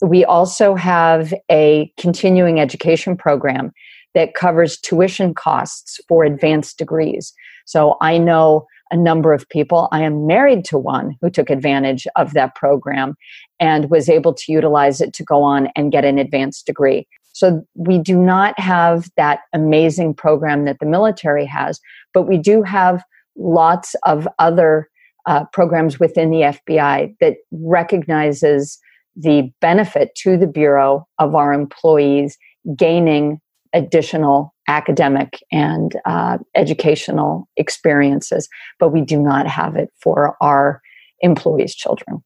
We 0.02 0.24
also 0.24 0.74
have 0.76 1.34
a 1.52 1.92
continuing 2.00 2.62
education 2.62 3.18
program 3.18 3.74
that 4.14 4.36
covers 4.36 4.78
tuition 4.78 5.34
costs 5.34 6.00
for 6.08 6.24
advanced 6.24 6.78
degrees. 6.78 7.34
So 7.66 7.98
I 8.00 8.20
know 8.20 8.68
a 8.90 8.96
number 8.96 9.34
of 9.34 9.50
people. 9.50 9.90
I 9.92 10.04
am 10.04 10.26
married 10.26 10.64
to 10.66 10.78
one 10.78 11.18
who 11.20 11.30
took 11.30 11.50
advantage 11.50 12.08
of 12.16 12.34
that 12.36 12.56
program 12.56 13.16
and 13.60 13.90
was 13.90 14.08
able 14.08 14.34
to 14.36 14.52
utilize 14.52 15.02
it 15.02 15.12
to 15.16 15.26
go 15.26 15.44
on 15.44 15.68
and 15.76 15.92
get 15.92 16.06
an 16.06 16.20
advanced 16.20 16.68
degree. 16.68 17.06
So 17.34 17.64
we 17.76 18.00
do 18.00 18.18
not 18.18 18.58
have 18.60 19.10
that 19.18 19.42
amazing 19.54 20.14
program 20.14 20.66
that 20.66 20.78
the 20.80 20.86
military 20.86 21.46
has, 21.46 21.80
but 22.14 22.24
we 22.24 22.38
do 22.38 22.64
have 22.64 23.04
lots 23.36 23.96
of 24.04 24.28
other 24.40 24.88
uh, 25.26 25.46
programs 25.54 26.00
within 26.00 26.30
the 26.30 26.42
FBI 26.42 27.16
that 27.20 27.38
recognizes 27.52 28.80
the 29.16 29.52
benefit 29.62 30.14
to 30.16 30.38
the 30.38 30.48
Bureau 30.48 31.08
of 31.20 31.36
our 31.36 31.54
employees 31.54 32.38
gaining 32.76 33.40
additional 33.74 34.54
academic 34.68 35.44
and 35.52 35.94
uh, 36.06 36.38
educational 36.56 37.48
experiences, 37.58 38.48
but 38.80 38.90
we 38.90 39.02
do 39.02 39.20
not 39.20 39.48
have 39.48 39.76
it 39.76 39.90
for 40.02 40.38
our 40.42 40.82
employees' 41.22 41.76
children. 41.76 42.24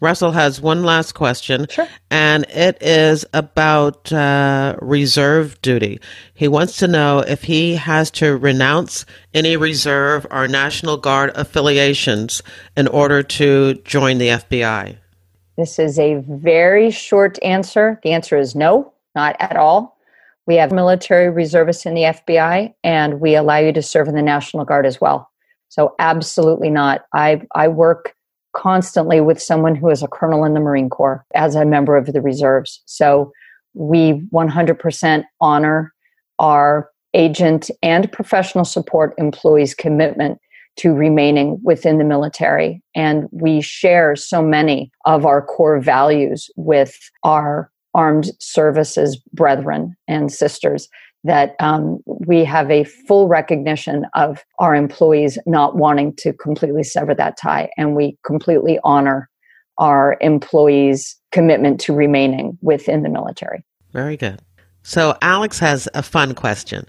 Russell 0.00 0.32
has 0.32 0.60
one 0.60 0.82
last 0.82 1.12
question, 1.12 1.66
sure. 1.68 1.86
and 2.10 2.44
it 2.48 2.78
is 2.82 3.26
about 3.34 4.10
uh, 4.12 4.76
reserve 4.80 5.60
duty. 5.60 6.00
He 6.34 6.48
wants 6.48 6.78
to 6.78 6.88
know 6.88 7.18
if 7.20 7.42
he 7.42 7.76
has 7.76 8.10
to 8.12 8.36
renounce 8.36 9.04
any 9.34 9.56
reserve 9.56 10.26
or 10.30 10.48
National 10.48 10.96
Guard 10.96 11.32
affiliations 11.34 12.42
in 12.76 12.88
order 12.88 13.22
to 13.22 13.74
join 13.84 14.18
the 14.18 14.28
FBI. 14.28 14.96
This 15.56 15.78
is 15.78 15.98
a 15.98 16.24
very 16.26 16.90
short 16.90 17.38
answer. 17.42 18.00
The 18.02 18.12
answer 18.12 18.38
is 18.38 18.54
no, 18.54 18.94
not 19.14 19.36
at 19.38 19.56
all. 19.56 19.98
We 20.46 20.56
have 20.56 20.72
military 20.72 21.28
reservists 21.28 21.84
in 21.84 21.92
the 21.94 22.02
FBI, 22.04 22.72
and 22.82 23.20
we 23.20 23.36
allow 23.36 23.58
you 23.58 23.72
to 23.74 23.82
serve 23.82 24.08
in 24.08 24.14
the 24.14 24.22
National 24.22 24.64
Guard 24.64 24.86
as 24.86 25.00
well. 25.00 25.30
So, 25.68 25.94
absolutely 25.98 26.70
not. 26.70 27.04
I, 27.12 27.42
I 27.54 27.68
work 27.68 28.16
constantly 28.52 29.20
with 29.20 29.40
someone 29.40 29.74
who 29.74 29.88
is 29.88 30.02
a 30.02 30.08
colonel 30.08 30.44
in 30.44 30.54
the 30.54 30.60
Marine 30.60 30.90
Corps 30.90 31.24
as 31.34 31.54
a 31.54 31.64
member 31.64 31.96
of 31.96 32.06
the 32.06 32.20
reserves. 32.20 32.82
So 32.86 33.32
we 33.74 34.20
100% 34.32 35.24
honor 35.40 35.92
our 36.38 36.90
agent 37.14 37.70
and 37.82 38.10
professional 38.12 38.64
support 38.64 39.14
employees' 39.18 39.74
commitment 39.74 40.38
to 40.76 40.92
remaining 40.92 41.60
within 41.62 41.98
the 41.98 42.04
military. 42.04 42.82
And 42.94 43.28
we 43.32 43.60
share 43.60 44.16
so 44.16 44.42
many 44.42 44.90
of 45.04 45.26
our 45.26 45.42
core 45.42 45.80
values 45.80 46.50
with 46.56 46.98
our 47.24 47.70
armed 47.92 48.30
services 48.38 49.16
brethren 49.32 49.96
and 50.06 50.32
sisters 50.32 50.88
that 51.24 51.54
um, 51.60 51.98
we 52.06 52.44
have 52.44 52.70
a 52.70 52.84
full 52.84 53.28
recognition 53.28 54.06
of 54.14 54.42
our 54.58 54.74
employees 54.74 55.38
not 55.46 55.76
wanting 55.76 56.14
to 56.16 56.32
completely 56.32 56.82
sever 56.82 57.14
that 57.14 57.36
tie, 57.36 57.70
and 57.76 57.94
we 57.94 58.16
completely 58.24 58.78
honor 58.84 59.28
our 59.78 60.16
employees' 60.20 61.16
commitment 61.32 61.80
to 61.80 61.92
remaining 61.92 62.58
within 62.62 63.02
the 63.02 63.08
military. 63.08 63.64
Very 63.92 64.16
good. 64.16 64.40
So, 64.82 65.16
Alex 65.20 65.58
has 65.58 65.88
a 65.94 66.02
fun 66.02 66.34
question. 66.34 66.86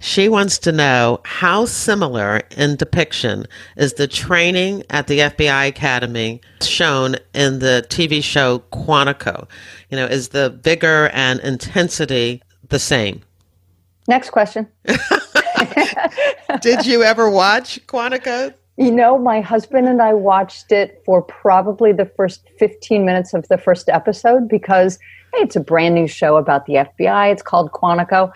She 0.00 0.28
wants 0.28 0.58
to 0.58 0.72
know 0.72 1.20
how 1.24 1.64
similar 1.64 2.42
in 2.56 2.76
depiction 2.76 3.46
is 3.76 3.94
the 3.94 4.06
training 4.06 4.84
at 4.90 5.06
the 5.06 5.20
FBI 5.20 5.68
Academy 5.68 6.40
shown 6.60 7.16
in 7.32 7.60
the 7.60 7.86
TV 7.88 8.22
show 8.22 8.58
Quantico? 8.70 9.48
You 9.88 9.96
know, 9.96 10.04
is 10.04 10.28
the 10.28 10.50
vigor 10.50 11.08
and 11.14 11.40
intensity 11.40 12.42
the 12.68 12.78
same? 12.78 13.22
Next 14.06 14.30
question. 14.30 14.68
Did 16.60 16.86
you 16.86 17.02
ever 17.02 17.30
watch 17.30 17.84
Quantico? 17.86 18.54
You 18.76 18.90
know, 18.90 19.18
my 19.18 19.40
husband 19.40 19.88
and 19.88 20.02
I 20.02 20.14
watched 20.14 20.72
it 20.72 21.00
for 21.06 21.22
probably 21.22 21.92
the 21.92 22.06
first 22.06 22.48
15 22.58 23.04
minutes 23.04 23.32
of 23.32 23.46
the 23.48 23.56
first 23.56 23.88
episode 23.88 24.48
because, 24.48 24.98
hey, 25.32 25.42
it's 25.42 25.56
a 25.56 25.60
brand 25.60 25.94
new 25.94 26.08
show 26.08 26.36
about 26.36 26.66
the 26.66 26.74
FBI. 26.74 27.32
It's 27.32 27.42
called 27.42 27.70
Quantico. 27.70 28.32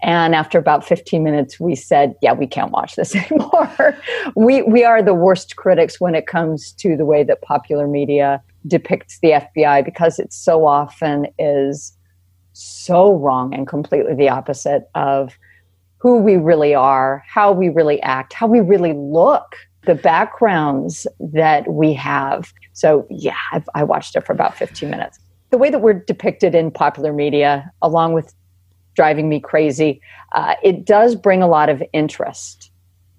And 0.00 0.34
after 0.34 0.58
about 0.58 0.86
15 0.86 1.24
minutes, 1.24 1.58
we 1.58 1.74
said, 1.74 2.14
yeah, 2.22 2.32
we 2.32 2.46
can't 2.46 2.70
watch 2.70 2.96
this 2.96 3.16
anymore. 3.30 3.96
we, 4.36 4.62
we 4.62 4.84
are 4.84 5.02
the 5.02 5.14
worst 5.14 5.56
critics 5.56 6.00
when 6.00 6.14
it 6.14 6.26
comes 6.26 6.72
to 6.72 6.96
the 6.96 7.04
way 7.04 7.24
that 7.24 7.42
popular 7.42 7.88
media 7.88 8.42
depicts 8.66 9.18
the 9.20 9.30
FBI 9.30 9.84
because 9.84 10.18
it 10.18 10.32
so 10.32 10.66
often 10.66 11.26
is 11.38 11.96
so 12.58 13.14
wrong 13.14 13.54
and 13.54 13.66
completely 13.66 14.14
the 14.14 14.28
opposite 14.28 14.88
of 14.94 15.38
who 15.98 16.18
we 16.18 16.36
really 16.36 16.74
are, 16.74 17.24
how 17.26 17.52
we 17.52 17.68
really 17.68 18.00
act, 18.02 18.32
how 18.32 18.46
we 18.46 18.60
really 18.60 18.92
look, 18.92 19.56
the 19.84 19.94
backgrounds 19.94 21.06
that 21.20 21.70
we 21.70 21.92
have. 21.94 22.52
So, 22.72 23.06
yeah, 23.10 23.36
I've, 23.52 23.68
I 23.74 23.84
watched 23.84 24.16
it 24.16 24.26
for 24.26 24.32
about 24.32 24.56
15 24.56 24.90
minutes. 24.90 25.18
The 25.50 25.58
way 25.58 25.70
that 25.70 25.80
we're 25.80 25.94
depicted 25.94 26.54
in 26.54 26.70
popular 26.70 27.12
media, 27.12 27.70
along 27.82 28.12
with 28.12 28.34
driving 28.94 29.28
me 29.28 29.40
crazy, 29.40 30.00
uh, 30.32 30.54
it 30.62 30.84
does 30.84 31.14
bring 31.14 31.42
a 31.42 31.48
lot 31.48 31.68
of 31.68 31.82
interest 31.92 32.70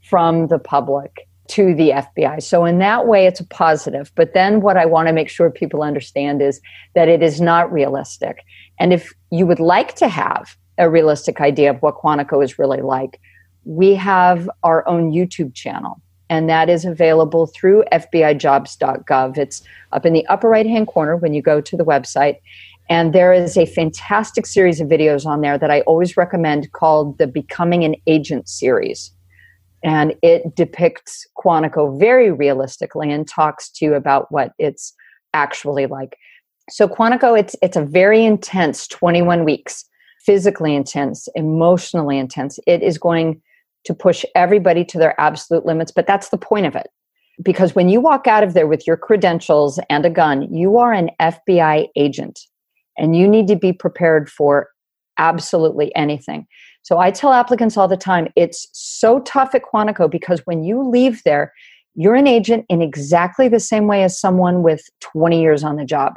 from 0.02 0.48
the 0.48 0.60
public 0.60 1.28
to 1.48 1.74
the 1.74 1.90
FBI. 1.90 2.44
So, 2.44 2.66
in 2.66 2.78
that 2.80 3.08
way, 3.08 3.26
it's 3.26 3.40
a 3.40 3.46
positive. 3.46 4.12
But 4.16 4.34
then, 4.34 4.62
what 4.62 4.78
I 4.78 4.86
want 4.86 5.08
to 5.08 5.14
make 5.14 5.30
sure 5.30 5.50
people 5.50 5.82
understand 5.82 6.42
is 6.42 6.62
that 6.94 7.08
it 7.08 7.24
is 7.24 7.42
not 7.42 7.72
realistic. 7.72 8.44
And 8.80 8.94
if 8.94 9.14
you 9.32 9.46
would 9.46 9.60
like 9.60 9.96
to 9.96 10.08
have 10.08 10.56
a 10.78 10.90
realistic 10.90 11.42
idea 11.42 11.70
of 11.70 11.82
what 11.82 11.98
Quantico 11.98 12.44
is 12.44 12.58
really 12.58 12.82
like, 12.82 13.20
we 13.66 13.94
have 13.96 14.50
our 14.64 14.88
own 14.88 15.12
YouTube 15.12 15.54
channel. 15.54 16.02
And 16.30 16.48
that 16.48 16.70
is 16.70 16.86
available 16.86 17.48
through 17.48 17.84
FBIJobs.gov. 17.92 19.38
It's 19.38 19.64
up 19.92 20.06
in 20.06 20.14
the 20.14 20.26
upper 20.28 20.48
right 20.48 20.68
hand 20.68 20.88
corner 20.88 21.18
when 21.18 21.34
you 21.34 21.42
go 21.42 21.60
to 21.60 21.76
the 21.76 21.84
website. 21.84 22.38
And 22.88 23.14
there 23.14 23.34
is 23.34 23.58
a 23.58 23.66
fantastic 23.66 24.46
series 24.46 24.80
of 24.80 24.88
videos 24.88 25.26
on 25.26 25.42
there 25.42 25.58
that 25.58 25.70
I 25.70 25.82
always 25.82 26.18
recommend 26.18 26.72
called 26.72 27.18
the 27.18 27.28
Becoming 27.28 27.84
an 27.84 27.96
Agent 28.08 28.48
series. 28.48 29.12
And 29.84 30.16
it 30.22 30.56
depicts 30.56 31.28
Quantico 31.38 32.00
very 32.00 32.32
realistically 32.32 33.12
and 33.12 33.28
talks 33.28 33.70
to 33.72 33.86
you 33.86 33.94
about 33.94 34.32
what 34.32 34.54
it's 34.60 34.94
actually 35.34 35.86
like. 35.86 36.18
So 36.70 36.88
Quantico, 36.88 37.38
it's 37.38 37.56
it's 37.62 37.78
a 37.78 37.84
very 37.84 38.24
intense 38.24 38.88
21 38.88 39.44
weeks, 39.44 39.86
physically 40.26 40.76
intense, 40.76 41.28
emotionally 41.36 42.18
intense. 42.18 42.60
It 42.68 42.84
is 42.84 42.98
going 42.98 43.42
to 43.86 43.94
push 43.94 44.26
everybody 44.36 44.84
to 44.86 44.98
their 44.98 45.20
absolute 45.20 45.66
limits, 45.66 45.92
but 45.92 46.08
that's 46.08 46.30
the 46.30 46.38
point 46.38 46.66
of 46.66 46.76
it. 46.76 46.88
Because 47.42 47.74
when 47.74 47.88
you 47.88 48.02
walk 48.02 48.28
out 48.28 48.44
of 48.44 48.54
there 48.54 48.68
with 48.68 48.86
your 48.86 48.98
credentials 48.98 49.80
and 49.90 50.06
a 50.06 50.10
gun, 50.10 50.54
you 50.54 50.78
are 50.78 50.92
an 50.92 51.10
FBI 51.22 51.88
agent 51.96 52.40
and 52.98 53.16
you 53.16 53.28
need 53.28 53.48
to 53.48 53.56
be 53.56 53.72
prepared 53.72 54.30
for 54.30 54.68
absolutely 55.18 55.96
anything. 55.96 56.46
So 56.82 56.98
I 56.98 57.12
tell 57.12 57.32
applicants 57.32 57.78
all 57.78 57.88
the 57.88 57.98
time, 57.98 58.28
it's 58.36 58.68
so 58.74 59.20
tough 59.22 59.56
at 59.56 59.64
Quantico 59.64 60.12
because 60.12 60.42
when 60.46 60.64
you 60.64 60.88
leave 60.88 61.24
there, 61.24 61.54
you're 61.96 62.16
an 62.16 62.28
agent 62.28 62.66
in 62.70 62.82
exactly 62.82 63.48
the 63.48 63.60
same 63.60 63.88
way 63.88 64.04
as 64.04 64.20
someone 64.20 64.62
with 64.64 64.82
20 65.00 65.42
years 65.42 65.64
on 65.64 65.76
the 65.78 65.86
job. 65.86 66.14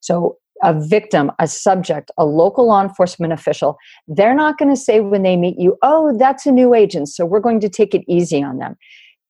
So, 0.00 0.36
a 0.64 0.74
victim, 0.74 1.30
a 1.38 1.46
subject, 1.46 2.10
a 2.18 2.24
local 2.24 2.66
law 2.66 2.82
enforcement 2.82 3.32
official, 3.32 3.76
they're 4.08 4.34
not 4.34 4.58
going 4.58 4.68
to 4.68 4.80
say 4.80 4.98
when 4.98 5.22
they 5.22 5.36
meet 5.36 5.56
you, 5.56 5.76
oh, 5.82 6.16
that's 6.18 6.46
a 6.46 6.50
new 6.50 6.74
agent, 6.74 7.08
so 7.08 7.24
we're 7.24 7.38
going 7.38 7.60
to 7.60 7.68
take 7.68 7.94
it 7.94 8.02
easy 8.08 8.42
on 8.42 8.58
them. 8.58 8.74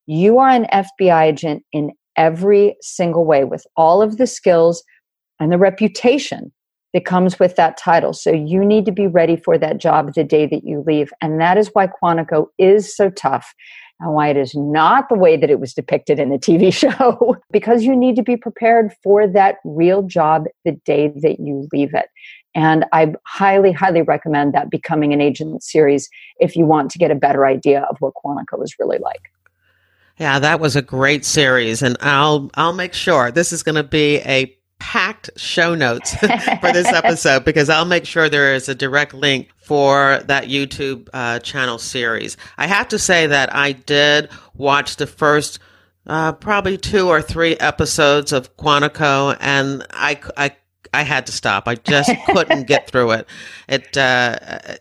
You 0.07 0.39
are 0.39 0.49
an 0.49 0.67
FBI 0.73 1.25
agent 1.25 1.65
in 1.71 1.93
every 2.17 2.77
single 2.81 3.27
way 3.27 3.45
with 3.45 3.67
all 3.77 4.01
of 4.01 4.17
the 4.17 4.27
skills 4.27 4.83
and 5.39 5.53
the 5.53 5.59
reputation 5.59 6.51
that 6.95 7.05
comes 7.05 7.39
with 7.39 7.57
that 7.57 7.77
title. 7.77 8.13
So 8.13 8.33
you 8.33 8.65
need 8.65 8.87
to 8.87 8.93
be 8.93 9.07
ready 9.07 9.37
for 9.37 9.59
that 9.59 9.79
job 9.79 10.15
the 10.15 10.25
day 10.25 10.47
that 10.47 10.65
you 10.65 10.83
leave. 10.87 11.13
And 11.21 11.41
that 11.41 11.59
is 11.59 11.71
why 11.75 11.89
Quantico 11.89 12.47
is 12.59 12.95
so 12.95 13.11
tough 13.11 13.55
and 14.01 14.13
why 14.13 14.29
it 14.29 14.37
is 14.37 14.55
not 14.55 15.09
the 15.09 15.15
way 15.15 15.37
that 15.37 15.51
it 15.51 15.61
was 15.61 15.75
depicted 15.75 16.19
in 16.19 16.31
the 16.31 16.39
TV 16.39 16.73
show, 16.73 17.37
because 17.51 17.83
you 17.83 17.97
need 17.97 18.17
to 18.17 18.23
be 18.23 18.37
prepared 18.37 18.93
for 19.03 19.27
that 19.27 19.57
real 19.65 20.03
job 20.03 20.47
the 20.65 20.73
day 20.85 21.09
that 21.23 21.41
you 21.41 21.69
leave 21.73 21.95
it. 21.95 22.09
And 22.55 22.85
I 22.93 23.13
highly, 23.27 23.73
highly 23.73 24.03
recommend 24.03 24.53
that 24.55 24.71
Becoming 24.71 25.13
an 25.13 25.21
Agent 25.21 25.63
series 25.63 26.09
if 26.41 26.57
you 26.57 26.67
want 26.67 26.91
to 26.93 26.99
get 26.99 27.11
a 27.11 27.15
better 27.15 27.47
idea 27.47 27.83
of 27.91 27.97
what 28.01 28.15
Quantico 28.15 28.63
is 28.65 28.75
really 28.79 28.99
like. 28.99 29.31
Yeah, 30.19 30.41
that 30.41 30.59
was 30.59 30.75
a 30.75 30.83
great 30.83 31.25
series, 31.25 31.81
and 31.81 31.97
I'll 32.01 32.51
I'll 32.55 32.73
make 32.73 32.93
sure 32.93 33.31
this 33.31 33.53
is 33.53 33.63
going 33.63 33.77
to 33.77 33.85
be 33.85 34.17
a 34.19 34.53
packed 34.81 35.31
show 35.37 35.75
notes 35.75 36.15
for 36.61 36.73
this 36.73 36.87
episode 36.89 37.45
because 37.45 37.69
I'll 37.69 37.85
make 37.85 38.05
sure 38.05 38.29
there 38.29 38.55
is 38.55 38.69
a 38.69 38.75
direct 38.75 39.15
link 39.15 39.49
for 39.69 40.23
that 40.25 40.45
YouTube 40.45 41.11
uh, 41.13 41.39
channel 41.41 41.77
series. 41.77 42.39
I 42.57 42.67
have 42.67 42.89
to 42.89 42.99
say 42.99 43.27
that 43.27 43.55
I 43.55 43.73
did 43.73 44.31
watch 44.55 44.97
the 44.97 45.07
first 45.07 45.59
uh, 46.07 46.33
probably 46.33 46.79
two 46.79 47.07
or 47.07 47.21
three 47.21 47.55
episodes 47.59 48.33
of 48.33 48.57
Quantico, 48.57 49.37
and 49.41 49.87
I, 49.91 50.19
I 50.39 50.57
I 50.95 51.03
had 51.03 51.27
to 51.27 51.33
stop. 51.33 51.69
I 51.69 51.75
just 51.75 52.11
couldn't 52.27 52.67
get 52.67 52.91
through 52.91 53.11
it. 53.11 53.29
It 53.69 53.95
uh, 53.95 54.39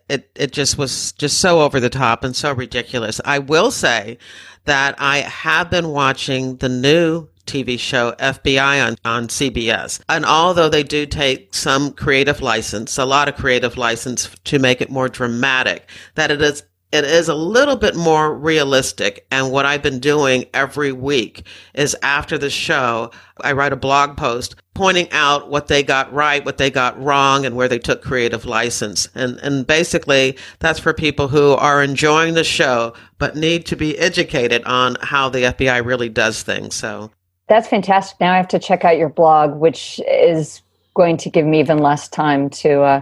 it 0.08 0.32
it 0.38 0.54
just 0.54 0.78
was 0.78 1.12
just 1.12 1.42
so 1.42 1.60
over 1.60 1.82
the 1.82 1.90
top 1.90 2.24
and 2.24 2.34
so 2.34 2.54
ridiculous. 2.54 3.20
I 3.26 3.40
will 3.40 3.72
say 3.72 4.18
that 4.64 4.96
I 5.00 5.18
have 5.18 5.70
been 5.70 5.90
watching 5.90 6.56
the 6.58 6.70
new 6.70 7.28
TV 7.48 7.80
show 7.80 8.12
FBI 8.20 8.86
on, 8.86 8.96
on 9.04 9.28
CBS. 9.28 10.02
And 10.10 10.26
although 10.26 10.70
they 10.70 10.84
do 10.84 11.06
take 11.06 11.54
some 11.54 11.94
creative 11.94 12.42
license, 12.42 12.98
a 12.98 13.06
lot 13.06 13.28
of 13.28 13.36
creative 13.36 13.78
license 13.78 14.30
to 14.46 14.60
make 14.60 14.82
it 14.82 14.92
more 14.92 15.10
dramatic, 15.10 15.90
that 16.16 16.32
it 16.32 16.42
is 16.42 16.64
it 16.92 17.04
is 17.04 17.28
a 17.28 17.36
little 17.36 17.76
bit 17.76 17.96
more 17.96 18.34
realistic. 18.34 19.28
And 19.30 19.52
what 19.52 19.66
I've 19.66 19.84
been 19.84 20.00
doing 20.00 20.46
every 20.54 20.94
week 20.94 21.46
is 21.74 21.98
after 22.02 22.38
the 22.38 22.50
show, 22.50 23.12
I 23.42 23.52
write 23.52 23.74
a 23.74 23.78
blog 23.78 24.16
post 24.16 24.56
pointing 24.74 25.12
out 25.12 25.50
what 25.50 25.68
they 25.68 25.84
got 25.84 26.14
right, 26.14 26.46
what 26.46 26.58
they 26.58 26.70
got 26.70 27.02
wrong, 27.02 27.46
and 27.46 27.56
where 27.56 27.68
they 27.68 27.80
took 27.80 28.02
creative 28.02 28.46
license. 28.46 29.10
And, 29.16 29.38
and 29.40 29.68
basically, 29.68 30.38
that's 30.60 30.80
for 30.80 30.94
people 30.94 31.28
who 31.28 31.54
are 31.54 31.84
enjoying 31.84 32.36
the 32.36 32.44
show, 32.44 32.94
but 33.18 33.36
need 33.36 33.66
to 33.66 33.76
be 33.76 33.98
educated 33.98 34.64
on 34.66 34.96
how 35.02 35.30
the 35.30 35.40
FBI 35.40 35.84
really 35.84 36.10
does 36.10 36.42
things. 36.44 36.76
So 36.76 37.12
that's 37.48 37.68
fantastic. 37.68 38.20
Now 38.20 38.34
I 38.34 38.38
have 38.38 38.48
to 38.50 38.60
check 38.60 38.84
out 38.86 38.98
your 38.98 39.10
blog, 39.10 39.60
which 39.60 40.00
is 40.08 40.62
going 40.94 41.18
to 41.18 41.30
give 41.30 41.46
me 41.46 41.60
even 41.60 41.78
less 41.78 42.08
time 42.08 42.50
to 42.50 42.82
uh, 42.82 43.02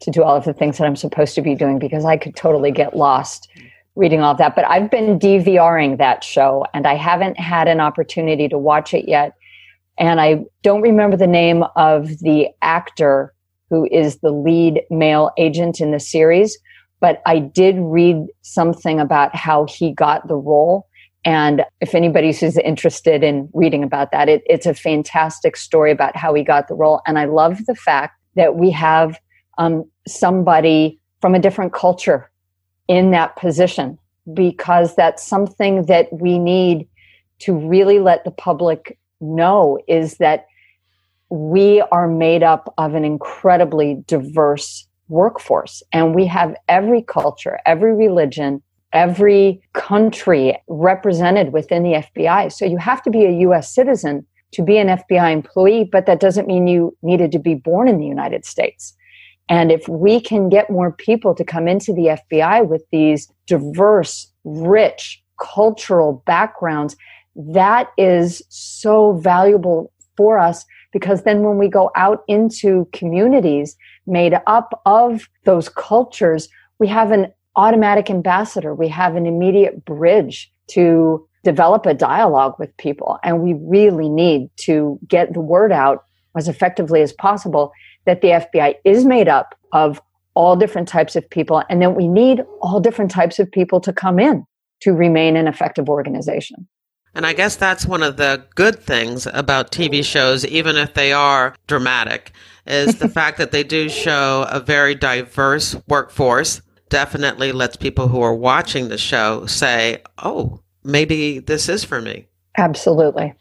to 0.00 0.10
do 0.10 0.22
all 0.22 0.36
of 0.36 0.44
the 0.44 0.52
things 0.52 0.78
that 0.78 0.86
I'm 0.86 0.96
supposed 0.96 1.34
to 1.36 1.42
be 1.42 1.54
doing 1.54 1.78
because 1.78 2.04
I 2.04 2.16
could 2.16 2.36
totally 2.36 2.70
get 2.70 2.96
lost 2.96 3.48
reading 3.94 4.20
all 4.20 4.32
of 4.32 4.38
that. 4.38 4.54
But 4.54 4.66
I've 4.66 4.90
been 4.90 5.18
DVRing 5.18 5.98
that 5.98 6.22
show 6.22 6.66
and 6.74 6.86
I 6.86 6.94
haven't 6.94 7.38
had 7.40 7.66
an 7.66 7.80
opportunity 7.80 8.48
to 8.48 8.58
watch 8.58 8.92
it 8.92 9.08
yet. 9.08 9.34
And 9.98 10.20
I 10.20 10.44
don't 10.62 10.82
remember 10.82 11.16
the 11.16 11.26
name 11.26 11.64
of 11.74 12.18
the 12.18 12.48
actor 12.60 13.32
who 13.70 13.88
is 13.90 14.18
the 14.18 14.30
lead 14.30 14.82
male 14.90 15.30
agent 15.38 15.80
in 15.80 15.90
the 15.90 15.98
series, 15.98 16.58
but 17.00 17.22
I 17.26 17.38
did 17.38 17.76
read 17.78 18.26
something 18.42 19.00
about 19.00 19.34
how 19.34 19.64
he 19.64 19.92
got 19.92 20.28
the 20.28 20.36
role. 20.36 20.86
And 21.26 21.64
if 21.80 21.92
anybody 21.92 22.28
anybody's 22.28 22.56
interested 22.56 23.24
in 23.24 23.48
reading 23.52 23.82
about 23.82 24.12
that, 24.12 24.28
it, 24.28 24.42
it's 24.46 24.64
a 24.64 24.72
fantastic 24.72 25.56
story 25.56 25.90
about 25.90 26.16
how 26.16 26.32
he 26.32 26.44
got 26.44 26.68
the 26.68 26.74
role. 26.74 27.02
And 27.04 27.18
I 27.18 27.24
love 27.24 27.66
the 27.66 27.74
fact 27.74 28.18
that 28.36 28.54
we 28.54 28.70
have 28.70 29.18
um, 29.58 29.90
somebody 30.06 31.00
from 31.20 31.34
a 31.34 31.40
different 31.40 31.72
culture 31.72 32.30
in 32.86 33.10
that 33.10 33.34
position 33.34 33.98
because 34.32 34.94
that's 34.94 35.26
something 35.26 35.86
that 35.86 36.06
we 36.12 36.38
need 36.38 36.86
to 37.40 37.54
really 37.54 37.98
let 37.98 38.22
the 38.24 38.30
public 38.30 38.96
know 39.20 39.78
is 39.88 40.18
that 40.18 40.46
we 41.28 41.80
are 41.90 42.06
made 42.06 42.44
up 42.44 42.72
of 42.78 42.94
an 42.94 43.04
incredibly 43.04 44.04
diverse 44.06 44.86
workforce. 45.08 45.82
And 45.92 46.14
we 46.14 46.26
have 46.26 46.54
every 46.68 47.02
culture, 47.02 47.58
every 47.66 47.94
religion, 47.94 48.62
every 48.92 49.60
country 49.72 50.56
represented 50.68 51.52
within 51.52 51.82
the 51.82 52.04
FBI. 52.16 52.52
So 52.52 52.64
you 52.64 52.78
have 52.78 53.02
to 53.02 53.10
be 53.10 53.24
a 53.24 53.30
US 53.48 53.74
citizen 53.74 54.26
to 54.52 54.62
be 54.62 54.78
an 54.78 54.88
FBI 54.88 55.32
employee, 55.32 55.88
but 55.90 56.06
that 56.06 56.20
doesn't 56.20 56.46
mean 56.46 56.66
you 56.66 56.96
needed 57.02 57.32
to 57.32 57.38
be 57.38 57.54
born 57.54 57.88
in 57.88 57.98
the 57.98 58.06
United 58.06 58.44
States. 58.44 58.94
And 59.48 59.70
if 59.70 59.88
we 59.88 60.20
can 60.20 60.48
get 60.48 60.70
more 60.70 60.92
people 60.92 61.34
to 61.34 61.44
come 61.44 61.68
into 61.68 61.92
the 61.92 62.18
FBI 62.30 62.66
with 62.66 62.84
these 62.90 63.30
diverse, 63.46 64.32
rich 64.44 65.22
cultural 65.40 66.22
backgrounds, 66.26 66.96
that 67.36 67.90
is 67.96 68.42
so 68.48 69.12
valuable 69.12 69.92
for 70.16 70.38
us 70.38 70.64
because 70.92 71.22
then 71.22 71.42
when 71.42 71.58
we 71.58 71.68
go 71.68 71.90
out 71.94 72.24
into 72.26 72.88
communities 72.92 73.76
made 74.06 74.34
up 74.46 74.80
of 74.86 75.28
those 75.44 75.68
cultures, 75.68 76.48
we 76.78 76.88
have 76.88 77.10
an 77.10 77.32
automatic 77.56 78.10
ambassador. 78.10 78.74
We 78.74 78.88
have 78.88 79.16
an 79.16 79.26
immediate 79.26 79.84
bridge 79.84 80.52
to 80.68 81.26
develop 81.42 81.86
a 81.86 81.94
dialogue 81.94 82.54
with 82.58 82.76
people. 82.76 83.18
And 83.22 83.40
we 83.40 83.54
really 83.54 84.08
need 84.08 84.50
to 84.58 84.98
get 85.08 85.32
the 85.32 85.40
word 85.40 85.72
out 85.72 86.04
as 86.36 86.48
effectively 86.48 87.02
as 87.02 87.12
possible 87.12 87.72
that 88.04 88.20
the 88.20 88.28
FBI 88.28 88.74
is 88.84 89.04
made 89.04 89.28
up 89.28 89.54
of 89.72 90.00
all 90.34 90.54
different 90.54 90.86
types 90.86 91.16
of 91.16 91.28
people 91.30 91.62
and 91.70 91.80
that 91.80 91.96
we 91.96 92.08
need 92.08 92.42
all 92.60 92.78
different 92.78 93.10
types 93.10 93.38
of 93.38 93.50
people 93.50 93.80
to 93.80 93.92
come 93.92 94.18
in 94.18 94.44
to 94.80 94.92
remain 94.92 95.36
an 95.36 95.48
effective 95.48 95.88
organization. 95.88 96.68
And 97.14 97.24
I 97.24 97.32
guess 97.32 97.56
that's 97.56 97.86
one 97.86 98.02
of 98.02 98.18
the 98.18 98.44
good 98.54 98.78
things 98.78 99.26
about 99.32 99.72
TV 99.72 100.04
shows, 100.04 100.44
even 100.44 100.76
if 100.76 100.92
they 100.92 101.14
are 101.14 101.54
dramatic, 101.66 102.32
is 102.66 102.98
the 102.98 103.08
fact 103.18 103.38
that 103.38 103.52
they 103.52 103.62
do 103.62 103.88
show 103.88 104.46
a 104.50 104.60
very 104.60 104.94
diverse 104.94 105.74
workforce. 105.88 106.60
Definitely 106.88 107.52
lets 107.52 107.76
people 107.76 108.08
who 108.08 108.20
are 108.22 108.34
watching 108.34 108.88
the 108.88 108.98
show 108.98 109.46
say, 109.46 110.02
oh, 110.18 110.60
maybe 110.84 111.40
this 111.40 111.68
is 111.68 111.84
for 111.84 112.00
me. 112.00 112.26
Absolutely. 112.56 113.34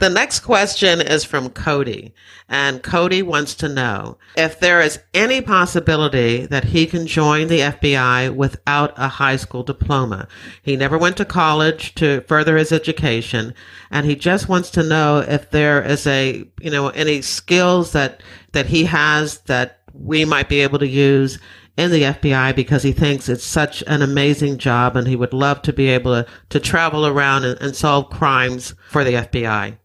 The 0.00 0.08
next 0.08 0.40
question 0.40 1.02
is 1.02 1.24
from 1.24 1.50
Cody, 1.50 2.14
and 2.48 2.82
Cody 2.82 3.20
wants 3.20 3.54
to 3.56 3.68
know 3.68 4.16
if 4.34 4.58
there 4.58 4.80
is 4.80 4.98
any 5.12 5.42
possibility 5.42 6.46
that 6.46 6.64
he 6.64 6.86
can 6.86 7.06
join 7.06 7.48
the 7.48 7.60
FBI 7.60 8.34
without 8.34 8.94
a 8.96 9.08
high 9.08 9.36
school 9.36 9.62
diploma. 9.62 10.26
He 10.62 10.74
never 10.74 10.96
went 10.96 11.18
to 11.18 11.26
college 11.26 11.94
to 11.96 12.22
further 12.22 12.56
his 12.56 12.72
education, 12.72 13.52
and 13.90 14.06
he 14.06 14.16
just 14.16 14.48
wants 14.48 14.70
to 14.70 14.82
know 14.82 15.18
if 15.18 15.50
there 15.50 15.82
is 15.82 16.06
a, 16.06 16.48
you 16.62 16.70
know, 16.70 16.88
any 16.88 17.20
skills 17.20 17.92
that 17.92 18.22
that 18.52 18.64
he 18.64 18.84
has 18.84 19.40
that 19.40 19.80
we 19.92 20.24
might 20.24 20.48
be 20.48 20.60
able 20.60 20.78
to 20.78 20.88
use 20.88 21.38
in 21.80 21.90
the 21.90 22.02
FBI 22.02 22.54
because 22.54 22.82
he 22.82 22.92
thinks 22.92 23.28
it's 23.28 23.42
such 23.42 23.82
an 23.86 24.02
amazing 24.02 24.58
job 24.58 24.96
and 24.96 25.08
he 25.08 25.16
would 25.16 25.32
love 25.32 25.62
to 25.62 25.72
be 25.72 25.88
able 25.88 26.22
to, 26.22 26.30
to 26.50 26.60
travel 26.60 27.06
around 27.06 27.44
and, 27.44 27.58
and 27.60 27.74
solve 27.74 28.10
crimes 28.10 28.74
for 28.90 29.02
the 29.02 29.14
FBI. 29.14 29.78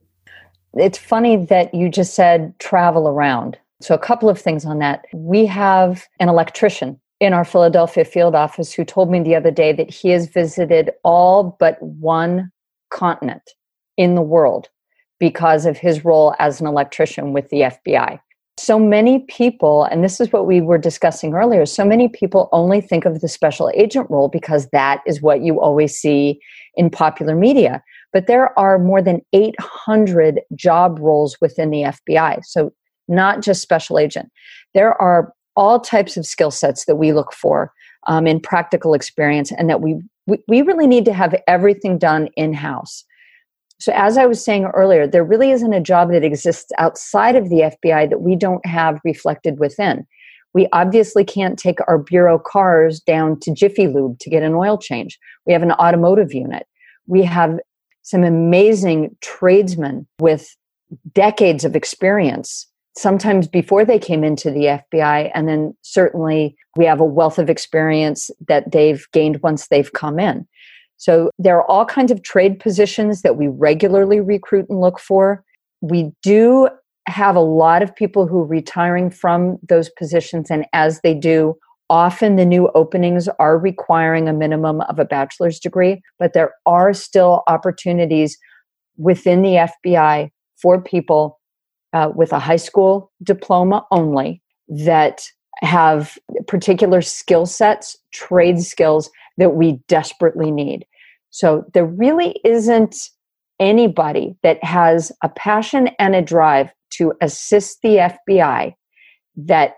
It's 0.73 0.97
funny 0.97 1.37
that 1.45 1.73
you 1.73 1.87
just 1.87 2.13
said 2.13 2.53
travel 2.59 3.07
around. 3.07 3.57
So, 3.81 3.95
a 3.95 3.99
couple 3.99 4.29
of 4.29 4.39
things 4.39 4.65
on 4.65 4.79
that. 4.79 5.05
We 5.13 5.45
have 5.45 6.03
an 6.19 6.27
electrician 6.27 6.99
in 7.21 7.31
our 7.31 7.45
Philadelphia 7.45 8.03
field 8.03 8.35
office 8.35 8.73
who 8.73 8.83
told 8.83 9.09
me 9.09 9.21
the 9.21 9.35
other 9.35 9.51
day 9.51 9.71
that 9.71 9.89
he 9.89 10.09
has 10.09 10.27
visited 10.27 10.91
all 11.03 11.55
but 11.59 11.81
one 11.81 12.51
continent 12.89 13.51
in 13.95 14.15
the 14.15 14.21
world 14.21 14.67
because 15.17 15.65
of 15.65 15.77
his 15.77 16.03
role 16.03 16.35
as 16.39 16.59
an 16.59 16.67
electrician 16.67 17.31
with 17.31 17.49
the 17.49 17.61
FBI. 17.61 18.19
So 18.57 18.79
many 18.79 19.19
people, 19.19 19.83
and 19.83 20.01
this 20.01 20.21
is 20.21 20.31
what 20.31 20.47
we 20.47 20.61
were 20.61 20.77
discussing 20.77 21.33
earlier, 21.33 21.65
so 21.65 21.83
many 21.83 22.07
people 22.07 22.47
only 22.53 22.79
think 22.79 23.03
of 23.03 23.19
the 23.19 23.27
special 23.27 23.69
agent 23.75 24.09
role 24.09 24.29
because 24.29 24.69
that 24.69 25.01
is 25.05 25.21
what 25.21 25.41
you 25.41 25.59
always 25.59 25.97
see 25.97 26.39
in 26.75 26.89
popular 26.89 27.35
media. 27.35 27.83
But 28.13 28.27
there 28.27 28.57
are 28.57 28.79
more 28.79 29.01
than 29.01 29.21
800 29.33 30.39
job 30.55 30.99
roles 31.01 31.35
within 31.41 31.69
the 31.69 31.81
FBI. 31.81 32.45
So, 32.45 32.71
not 33.07 33.43
just 33.43 33.61
special 33.61 33.99
agent. 33.99 34.31
There 34.73 34.99
are 34.99 35.33
all 35.55 35.79
types 35.79 36.17
of 36.17 36.25
skill 36.25 36.49
sets 36.49 36.85
that 36.85 36.95
we 36.95 37.13
look 37.13 37.33
for 37.33 37.71
um, 38.07 38.25
in 38.25 38.39
practical 38.39 38.93
experience, 38.93 39.51
and 39.51 39.69
that 39.69 39.81
we, 39.81 39.95
we, 40.27 40.37
we 40.47 40.61
really 40.61 40.87
need 40.87 41.05
to 41.05 41.13
have 41.13 41.35
everything 41.47 41.97
done 41.97 42.29
in 42.35 42.53
house. 42.53 43.03
So, 43.79 43.91
as 43.93 44.17
I 44.17 44.25
was 44.25 44.43
saying 44.43 44.65
earlier, 44.73 45.05
there 45.05 45.23
really 45.23 45.51
isn't 45.51 45.73
a 45.73 45.81
job 45.81 46.11
that 46.11 46.23
exists 46.23 46.71
outside 46.77 47.35
of 47.35 47.49
the 47.49 47.75
FBI 47.83 48.09
that 48.09 48.21
we 48.21 48.35
don't 48.35 48.65
have 48.65 48.99
reflected 49.03 49.59
within. 49.59 50.05
We 50.53 50.69
obviously 50.71 51.25
can't 51.25 51.59
take 51.59 51.79
our 51.87 51.97
bureau 51.97 52.39
cars 52.39 53.01
down 53.01 53.39
to 53.41 53.53
Jiffy 53.53 53.87
Lube 53.87 54.17
to 54.19 54.29
get 54.29 54.43
an 54.43 54.53
oil 54.53 54.77
change. 54.77 55.19
We 55.45 55.51
have 55.51 55.63
an 55.63 55.73
automotive 55.73 56.33
unit. 56.33 56.65
We 57.07 57.23
have 57.23 57.59
some 58.03 58.23
amazing 58.23 59.15
tradesmen 59.21 60.07
with 60.19 60.55
decades 61.13 61.65
of 61.65 61.75
experience, 61.75 62.67
sometimes 62.97 63.47
before 63.47 63.83
they 63.83 63.99
came 63.99 64.23
into 64.23 64.49
the 64.49 64.79
FBI. 64.93 65.31
And 65.33 65.49
then 65.49 65.75
certainly 65.81 66.55
we 66.77 66.85
have 66.85 67.01
a 67.01 67.05
wealth 67.05 67.37
of 67.37 67.49
experience 67.49 68.29
that 68.47 68.71
they've 68.71 69.05
gained 69.11 69.41
once 69.41 69.67
they've 69.67 69.91
come 69.91 70.19
in. 70.19 70.47
So 70.97 71.29
there 71.37 71.57
are 71.57 71.69
all 71.69 71.85
kinds 71.85 72.11
of 72.11 72.23
trade 72.23 72.59
positions 72.59 73.21
that 73.21 73.37
we 73.37 73.47
regularly 73.47 74.19
recruit 74.19 74.67
and 74.69 74.79
look 74.79 74.99
for. 74.99 75.43
We 75.81 76.11
do 76.21 76.69
have 77.07 77.35
a 77.35 77.41
lot 77.41 77.83
of 77.83 77.95
people 77.95 78.27
who 78.27 78.39
are 78.39 78.45
retiring 78.45 79.09
from 79.09 79.57
those 79.67 79.89
positions, 79.89 80.49
and 80.49 80.65
as 80.73 81.01
they 81.01 81.13
do, 81.13 81.55
Often 81.89 82.35
the 82.35 82.45
new 82.45 82.69
openings 82.73 83.27
are 83.39 83.59
requiring 83.59 84.27
a 84.27 84.33
minimum 84.33 84.81
of 84.81 84.97
a 84.97 85.05
bachelor's 85.05 85.59
degree, 85.59 86.01
but 86.17 86.33
there 86.33 86.53
are 86.65 86.93
still 86.93 87.43
opportunities 87.47 88.39
within 88.97 89.43
the 89.43 89.69
FBI 89.83 90.31
for 90.59 90.81
people 90.81 91.39
uh, 91.93 92.11
with 92.15 92.31
a 92.31 92.39
high 92.39 92.55
school 92.55 93.11
diploma 93.21 93.85
only 93.91 94.41
that 94.67 95.27
have 95.61 96.17
particular 96.47 97.01
skill 97.01 97.45
sets, 97.45 97.97
trade 98.11 98.61
skills 98.61 99.11
that 99.37 99.55
we 99.55 99.79
desperately 99.87 100.51
need. 100.51 100.85
So 101.29 101.65
there 101.73 101.85
really 101.85 102.39
isn't 102.43 103.09
anybody 103.59 104.35
that 104.43 104.63
has 104.63 105.11
a 105.23 105.29
passion 105.29 105.89
and 105.99 106.15
a 106.15 106.21
drive 106.21 106.71
to 106.91 107.13
assist 107.21 107.81
the 107.81 108.09
FBI 108.29 108.73
that 109.35 109.73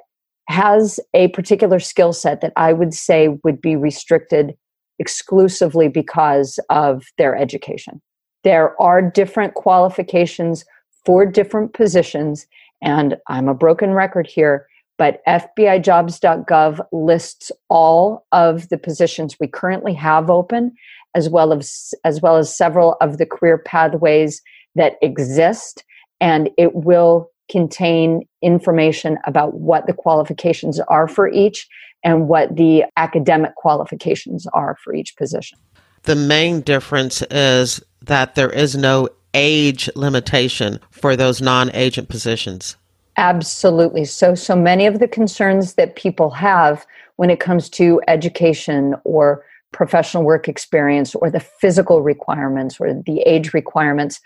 has 0.50 1.00
a 1.14 1.28
particular 1.30 1.80
skill 1.80 2.14
set 2.14 2.42
that 2.42 2.54
I 2.56 2.74
would 2.74 2.94
say 2.94 3.30
would 3.44 3.62
be 3.62 3.76
restricted 3.76 4.56
exclusively 5.00 5.88
because 5.88 6.60
of 6.70 7.04
their 7.18 7.36
education. 7.36 8.02
There 8.44 8.80
are 8.82 9.02
different 9.02 9.56
qualifications 9.56 10.64
for 11.06 11.26
different 11.26 11.74
positions, 11.74 12.48
and 12.82 13.18
I'm 13.28 13.48
a 13.48 13.54
broken 13.54 13.92
record 13.92 14.28
here, 14.28 14.68
but 14.98 15.22
FBIJobs.gov 15.28 16.80
lists 16.92 17.52
all 17.70 18.26
of 18.32 18.70
the 18.70 18.78
positions 18.78 19.38
we 19.40 19.48
currently 19.48 19.94
have 19.94 20.30
open, 20.30 20.74
as 21.16 21.30
well 21.30 21.54
as 21.54 21.94
as 22.04 22.22
well 22.22 22.38
as 22.38 22.56
several 22.56 22.98
of 23.02 23.18
the 23.18 23.26
career 23.26 23.58
pathways 23.58 24.42
that 24.76 24.94
exist, 25.02 25.84
and 26.20 26.50
it 26.58 26.76
will 26.76 27.30
contain 27.50 28.22
information 28.42 29.18
about 29.26 29.56
what 29.56 29.88
the 29.88 29.94
qualifications 29.94 30.80
are 30.82 31.08
for 31.08 31.30
each 31.30 31.68
and 32.04 32.28
what 32.28 32.56
the 32.56 32.84
academic 32.98 33.56
qualifications 33.56 34.46
are 34.54 34.78
for 34.84 34.94
each 34.94 35.16
position. 35.16 35.58
The 36.04 36.16
main 36.16 36.62
difference 36.62 37.22
is 37.32 37.82
that 38.02 38.36
there 38.36 38.50
is 38.50 38.76
no 38.76 39.10
age 39.34 39.90
limitation 39.96 40.80
for 40.92 41.16
those 41.16 41.42
non-agent 41.42 42.10
positions. 42.10 42.78
Absolutely. 43.18 44.06
So 44.06 44.36
so 44.36 44.56
many 44.56 44.86
of 44.86 45.00
the 45.00 45.08
concerns 45.08 45.74
that 45.74 45.96
people 45.96 46.30
have 46.32 46.86
when 47.16 47.30
it 47.30 47.40
comes 47.40 47.70
to 47.72 48.00
education 48.08 48.96
or 49.04 49.44
professional 49.74 50.24
work 50.24 50.48
experience 50.48 51.16
or 51.16 51.30
the 51.30 51.40
physical 51.40 52.02
requirements 52.02 52.80
or 52.80 52.94
the 53.06 53.22
age 53.22 53.54
requirements 53.54 54.22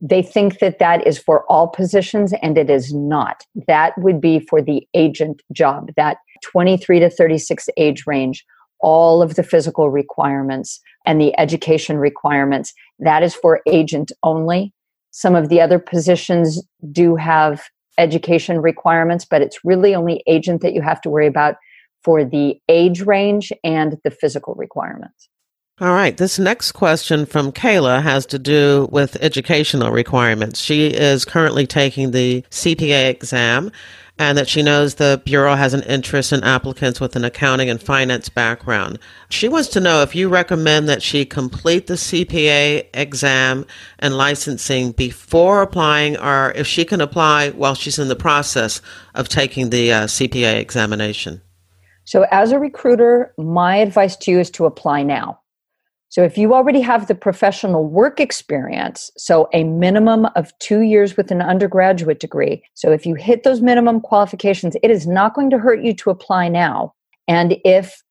they 0.00 0.22
think 0.22 0.60
that 0.60 0.78
that 0.78 1.06
is 1.06 1.18
for 1.18 1.44
all 1.50 1.68
positions 1.68 2.32
and 2.42 2.56
it 2.56 2.70
is 2.70 2.92
not. 2.92 3.44
That 3.66 3.96
would 3.98 4.20
be 4.20 4.38
for 4.38 4.62
the 4.62 4.86
agent 4.94 5.42
job 5.52 5.90
that 5.96 6.18
23 6.44 7.00
to 7.00 7.10
36 7.10 7.68
age 7.76 8.06
range 8.06 8.44
all 8.80 9.22
of 9.22 9.34
the 9.34 9.42
physical 9.42 9.90
requirements 9.90 10.80
and 11.04 11.20
the 11.20 11.36
education 11.38 11.98
requirements. 11.98 12.72
That 13.00 13.24
is 13.24 13.34
for 13.34 13.60
agent 13.66 14.12
only. 14.22 14.72
Some 15.10 15.34
of 15.34 15.48
the 15.48 15.60
other 15.60 15.80
positions 15.80 16.62
do 16.92 17.16
have 17.16 17.62
education 17.98 18.60
requirements 18.60 19.24
but 19.24 19.42
it's 19.42 19.64
really 19.64 19.94
only 19.94 20.22
agent 20.26 20.62
that 20.62 20.72
you 20.72 20.80
have 20.80 21.00
to 21.00 21.10
worry 21.10 21.26
about 21.26 21.56
for 22.02 22.24
the 22.24 22.58
age 22.68 23.02
range 23.02 23.52
and 23.64 23.98
the 24.04 24.10
physical 24.10 24.54
requirements 24.54 25.28
All 25.80 25.92
right. 25.92 26.16
This 26.16 26.40
next 26.40 26.72
question 26.72 27.24
from 27.24 27.52
Kayla 27.52 28.02
has 28.02 28.26
to 28.26 28.38
do 28.38 28.88
with 28.90 29.16
educational 29.20 29.92
requirements. 29.92 30.58
She 30.60 30.88
is 30.88 31.24
currently 31.24 31.68
taking 31.68 32.10
the 32.10 32.42
CPA 32.50 33.10
exam 33.10 33.70
and 34.18 34.36
that 34.36 34.48
she 34.48 34.60
knows 34.60 34.96
the 34.96 35.22
Bureau 35.24 35.54
has 35.54 35.74
an 35.74 35.84
interest 35.84 36.32
in 36.32 36.42
applicants 36.42 37.00
with 37.00 37.14
an 37.14 37.24
accounting 37.24 37.70
and 37.70 37.80
finance 37.80 38.28
background. 38.28 38.98
She 39.30 39.48
wants 39.48 39.68
to 39.68 39.80
know 39.80 40.02
if 40.02 40.16
you 40.16 40.28
recommend 40.28 40.88
that 40.88 41.00
she 41.00 41.24
complete 41.24 41.86
the 41.86 41.94
CPA 41.94 42.88
exam 42.94 43.64
and 44.00 44.16
licensing 44.16 44.90
before 44.90 45.62
applying 45.62 46.16
or 46.16 46.50
if 46.56 46.66
she 46.66 46.84
can 46.84 47.00
apply 47.00 47.50
while 47.50 47.76
she's 47.76 48.00
in 48.00 48.08
the 48.08 48.16
process 48.16 48.82
of 49.14 49.28
taking 49.28 49.70
the 49.70 49.92
uh, 49.92 50.04
CPA 50.06 50.58
examination. 50.58 51.40
So, 52.04 52.26
as 52.32 52.50
a 52.50 52.58
recruiter, 52.58 53.32
my 53.38 53.76
advice 53.76 54.16
to 54.16 54.32
you 54.32 54.40
is 54.40 54.50
to 54.52 54.64
apply 54.64 55.04
now. 55.04 55.38
So 56.10 56.22
if 56.22 56.38
you 56.38 56.54
already 56.54 56.80
have 56.80 57.06
the 57.06 57.14
professional 57.14 57.84
work 57.84 58.18
experience, 58.18 59.10
so 59.16 59.48
a 59.52 59.64
minimum 59.64 60.26
of 60.36 60.58
two 60.58 60.80
years 60.80 61.16
with 61.16 61.30
an 61.30 61.42
undergraduate 61.42 62.18
degree, 62.18 62.62
so 62.74 62.90
if 62.90 63.04
you 63.04 63.14
hit 63.14 63.42
those 63.42 63.60
minimum 63.60 64.00
qualifications, 64.00 64.74
it 64.82 64.90
is 64.90 65.06
not 65.06 65.34
going 65.34 65.50
to 65.50 65.58
hurt 65.58 65.82
you 65.82 65.94
to 65.94 66.10
apply 66.10 66.48
now. 66.48 66.94
And 67.26 67.58
if 67.62 68.02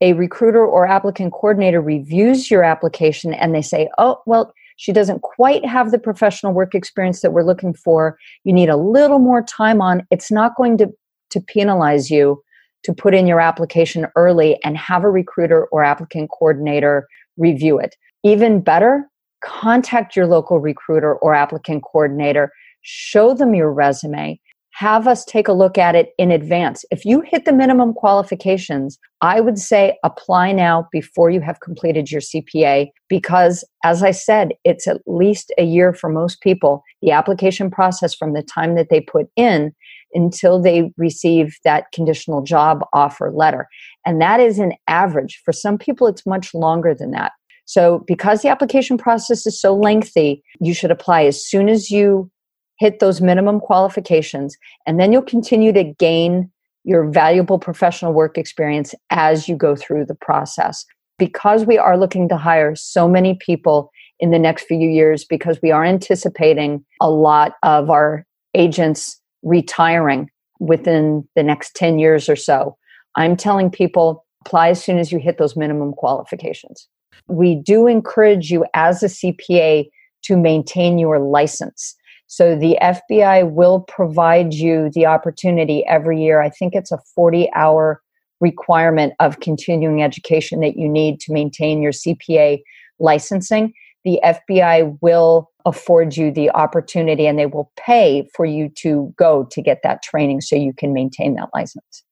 a 0.00 0.14
recruiter 0.14 0.64
or 0.66 0.86
applicant 0.86 1.32
coordinator 1.32 1.80
reviews 1.80 2.50
your 2.50 2.64
application 2.64 3.32
and 3.32 3.54
they 3.54 3.62
say, 3.62 3.88
oh, 3.98 4.20
well, 4.26 4.52
she 4.76 4.92
doesn't 4.92 5.22
quite 5.22 5.64
have 5.64 5.92
the 5.92 5.98
professional 5.98 6.52
work 6.52 6.74
experience 6.74 7.20
that 7.20 7.32
we're 7.32 7.44
looking 7.44 7.72
for, 7.72 8.18
you 8.42 8.52
need 8.52 8.68
a 8.68 8.76
little 8.76 9.20
more 9.20 9.42
time 9.42 9.80
on, 9.80 10.04
it's 10.10 10.32
not 10.32 10.56
going 10.56 10.76
to, 10.78 10.88
to 11.30 11.40
penalize 11.40 12.10
you 12.10 12.42
to 12.82 12.92
put 12.92 13.14
in 13.14 13.26
your 13.26 13.40
application 13.40 14.08
early 14.16 14.62
and 14.64 14.76
have 14.76 15.04
a 15.04 15.10
recruiter 15.10 15.66
or 15.66 15.84
applicant 15.84 16.30
coordinator 16.30 17.06
review 17.36 17.78
it. 17.78 17.96
Even 18.22 18.60
better, 18.60 19.08
contact 19.42 20.16
your 20.16 20.26
local 20.26 20.60
recruiter 20.60 21.14
or 21.16 21.34
applicant 21.34 21.84
coordinator, 21.84 22.50
show 22.82 23.34
them 23.34 23.54
your 23.54 23.72
resume, 23.72 24.40
have 24.74 25.06
us 25.06 25.24
take 25.24 25.46
a 25.46 25.52
look 25.52 25.78
at 25.78 25.94
it 25.94 26.14
in 26.18 26.32
advance. 26.32 26.84
If 26.90 27.04
you 27.04 27.20
hit 27.20 27.44
the 27.44 27.52
minimum 27.52 27.94
qualifications, 27.94 28.98
I 29.20 29.40
would 29.40 29.58
say 29.58 29.96
apply 30.02 30.50
now 30.50 30.88
before 30.90 31.30
you 31.30 31.40
have 31.42 31.60
completed 31.60 32.10
your 32.10 32.20
CPA 32.20 32.88
because, 33.08 33.64
as 33.84 34.02
I 34.02 34.10
said, 34.10 34.52
it's 34.64 34.88
at 34.88 35.00
least 35.06 35.52
a 35.58 35.64
year 35.64 35.94
for 35.94 36.10
most 36.10 36.40
people. 36.40 36.82
The 37.02 37.12
application 37.12 37.70
process 37.70 38.16
from 38.16 38.32
the 38.32 38.42
time 38.42 38.74
that 38.74 38.88
they 38.90 39.00
put 39.00 39.28
in 39.36 39.72
until 40.14 40.60
they 40.60 40.92
receive 40.96 41.56
that 41.64 41.90
conditional 41.92 42.42
job 42.42 42.84
offer 42.92 43.30
letter. 43.30 43.68
And 44.06 44.20
that 44.20 44.40
is 44.40 44.58
an 44.58 44.72
average. 44.88 45.40
For 45.44 45.52
some 45.52 45.76
people, 45.78 46.06
it's 46.06 46.24
much 46.26 46.54
longer 46.54 46.94
than 46.94 47.10
that. 47.10 47.32
So, 47.66 48.04
because 48.06 48.42
the 48.42 48.48
application 48.48 48.98
process 48.98 49.46
is 49.46 49.60
so 49.60 49.74
lengthy, 49.74 50.42
you 50.60 50.74
should 50.74 50.90
apply 50.90 51.24
as 51.24 51.44
soon 51.44 51.68
as 51.68 51.90
you 51.90 52.30
hit 52.78 52.98
those 52.98 53.20
minimum 53.20 53.60
qualifications, 53.60 54.56
and 54.86 55.00
then 55.00 55.12
you'll 55.12 55.22
continue 55.22 55.72
to 55.72 55.84
gain 55.84 56.50
your 56.84 57.08
valuable 57.08 57.58
professional 57.58 58.12
work 58.12 58.36
experience 58.36 58.94
as 59.10 59.48
you 59.48 59.56
go 59.56 59.74
through 59.74 60.04
the 60.04 60.14
process. 60.14 60.84
Because 61.18 61.64
we 61.64 61.78
are 61.78 61.96
looking 61.96 62.28
to 62.28 62.36
hire 62.36 62.74
so 62.74 63.08
many 63.08 63.38
people 63.40 63.90
in 64.20 64.30
the 64.30 64.38
next 64.38 64.64
few 64.64 64.88
years, 64.88 65.24
because 65.24 65.58
we 65.62 65.70
are 65.70 65.84
anticipating 65.84 66.84
a 67.00 67.10
lot 67.10 67.54
of 67.62 67.88
our 67.88 68.26
agents 68.54 69.20
retiring 69.44 70.30
within 70.58 71.26
the 71.36 71.42
next 71.42 71.76
10 71.76 71.98
years 71.98 72.28
or 72.28 72.36
so. 72.36 72.76
I'm 73.16 73.36
telling 73.36 73.70
people 73.70 74.24
apply 74.44 74.70
as 74.70 74.82
soon 74.82 74.98
as 74.98 75.12
you 75.12 75.18
hit 75.18 75.38
those 75.38 75.56
minimum 75.56 75.92
qualifications. 75.92 76.88
We 77.28 77.54
do 77.54 77.86
encourage 77.86 78.50
you 78.50 78.64
as 78.74 79.02
a 79.02 79.06
CPA 79.06 79.88
to 80.24 80.36
maintain 80.36 80.98
your 80.98 81.18
license. 81.18 81.94
So 82.26 82.56
the 82.56 82.76
FBI 82.82 83.50
will 83.52 83.80
provide 83.80 84.54
you 84.54 84.90
the 84.92 85.06
opportunity 85.06 85.84
every 85.86 86.22
year. 86.22 86.40
I 86.40 86.50
think 86.50 86.74
it's 86.74 86.90
a 86.90 86.98
40 87.14 87.50
hour 87.54 88.02
requirement 88.40 89.14
of 89.20 89.40
continuing 89.40 90.02
education 90.02 90.60
that 90.60 90.76
you 90.76 90.88
need 90.88 91.20
to 91.20 91.32
maintain 91.32 91.80
your 91.80 91.92
CPA 91.92 92.62
licensing. 92.98 93.72
The 94.04 94.20
FBI 94.24 94.98
will 95.00 95.50
afford 95.64 96.16
you 96.16 96.30
the 96.30 96.50
opportunity 96.50 97.26
and 97.26 97.38
they 97.38 97.46
will 97.46 97.70
pay 97.76 98.28
for 98.34 98.44
you 98.44 98.68
to 98.68 99.14
go 99.16 99.46
to 99.50 99.62
get 99.62 99.80
that 99.82 100.02
training 100.02 100.40
so 100.40 100.56
you 100.56 100.72
can 100.72 100.92
maintain 100.92 101.34
that 101.34 101.48
license. 101.54 102.04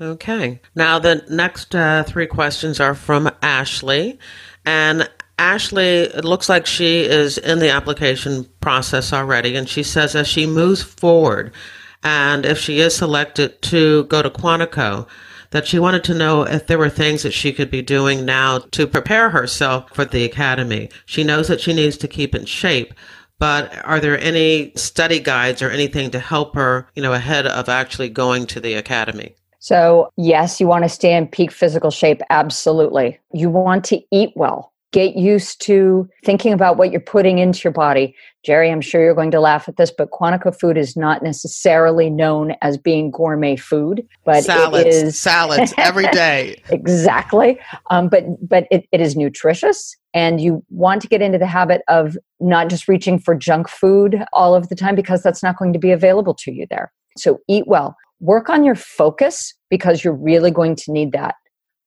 Okay. 0.00 0.60
Now, 0.74 0.98
the 0.98 1.24
next 1.30 1.74
uh, 1.74 2.02
three 2.02 2.26
questions 2.26 2.80
are 2.80 2.94
from 2.94 3.30
Ashley. 3.40 4.18
And 4.64 5.08
Ashley, 5.38 6.00
it 6.00 6.24
looks 6.24 6.48
like 6.48 6.66
she 6.66 7.00
is 7.00 7.38
in 7.38 7.60
the 7.60 7.70
application 7.70 8.46
process 8.60 9.12
already. 9.12 9.56
And 9.56 9.68
she 9.68 9.82
says 9.82 10.14
as 10.14 10.26
she 10.26 10.46
moves 10.46 10.82
forward, 10.82 11.52
and 12.02 12.44
if 12.44 12.58
she 12.58 12.80
is 12.80 12.96
selected 12.96 13.62
to 13.62 14.04
go 14.04 14.22
to 14.22 14.30
Quantico, 14.30 15.06
that 15.52 15.66
she 15.66 15.78
wanted 15.78 16.02
to 16.04 16.14
know 16.14 16.42
if 16.42 16.66
there 16.66 16.78
were 16.78 16.90
things 16.90 17.22
that 17.22 17.32
she 17.32 17.52
could 17.52 17.70
be 17.70 17.82
doing 17.82 18.24
now 18.24 18.58
to 18.58 18.86
prepare 18.86 19.30
herself 19.30 19.88
for 19.94 20.04
the 20.04 20.24
academy. 20.24 20.90
She 21.06 21.22
knows 21.22 21.48
that 21.48 21.60
she 21.60 21.72
needs 21.72 21.96
to 21.98 22.08
keep 22.08 22.34
in 22.34 22.44
shape, 22.44 22.92
but 23.38 23.72
are 23.84 24.00
there 24.00 24.18
any 24.18 24.72
study 24.74 25.20
guides 25.20 25.62
or 25.62 25.70
anything 25.70 26.10
to 26.10 26.18
help 26.18 26.54
her, 26.54 26.88
you 26.94 27.02
know, 27.02 27.12
ahead 27.12 27.46
of 27.46 27.68
actually 27.68 28.08
going 28.08 28.46
to 28.46 28.60
the 28.60 28.74
academy? 28.74 29.36
So, 29.58 30.10
yes, 30.16 30.60
you 30.60 30.66
want 30.66 30.84
to 30.84 30.88
stay 30.88 31.14
in 31.14 31.28
peak 31.28 31.52
physical 31.52 31.92
shape. 31.92 32.20
Absolutely. 32.30 33.18
You 33.32 33.48
want 33.48 33.84
to 33.86 34.02
eat 34.10 34.32
well 34.34 34.71
get 34.92 35.16
used 35.16 35.60
to 35.62 36.08
thinking 36.24 36.52
about 36.52 36.76
what 36.76 36.92
you're 36.92 37.00
putting 37.00 37.38
into 37.38 37.60
your 37.64 37.72
body. 37.72 38.14
Jerri, 38.46 38.70
I'm 38.70 38.80
sure 38.80 39.02
you're 39.02 39.14
going 39.14 39.30
to 39.30 39.40
laugh 39.40 39.68
at 39.68 39.76
this, 39.76 39.90
but 39.90 40.10
Quantico 40.10 40.54
food 40.54 40.76
is 40.76 40.96
not 40.96 41.22
necessarily 41.22 42.10
known 42.10 42.54
as 42.60 42.76
being 42.76 43.10
gourmet 43.10 43.56
food, 43.56 44.06
but 44.24 44.44
salads, 44.44 44.86
it 44.86 44.88
is 44.88 45.18
salads 45.18 45.72
every 45.78 46.06
day. 46.12 46.60
exactly, 46.70 47.58
um, 47.90 48.08
but 48.08 48.24
but 48.46 48.66
it, 48.70 48.86
it 48.92 49.00
is 49.00 49.16
nutritious, 49.16 49.96
and 50.12 50.40
you 50.40 50.62
want 50.70 51.00
to 51.02 51.08
get 51.08 51.22
into 51.22 51.38
the 51.38 51.46
habit 51.46 51.82
of 51.88 52.16
not 52.40 52.68
just 52.68 52.86
reaching 52.86 53.18
for 53.18 53.34
junk 53.34 53.68
food 53.68 54.24
all 54.32 54.54
of 54.54 54.68
the 54.68 54.74
time 54.74 54.94
because 54.94 55.22
that's 55.22 55.42
not 55.42 55.56
going 55.56 55.72
to 55.72 55.78
be 55.78 55.90
available 55.90 56.34
to 56.34 56.52
you 56.52 56.66
there. 56.68 56.92
So 57.16 57.40
eat 57.48 57.66
well. 57.66 57.96
Work 58.20 58.50
on 58.50 58.62
your 58.62 58.74
focus 58.74 59.54
because 59.70 60.04
you're 60.04 60.14
really 60.14 60.50
going 60.50 60.76
to 60.76 60.92
need 60.92 61.12
that 61.12 61.34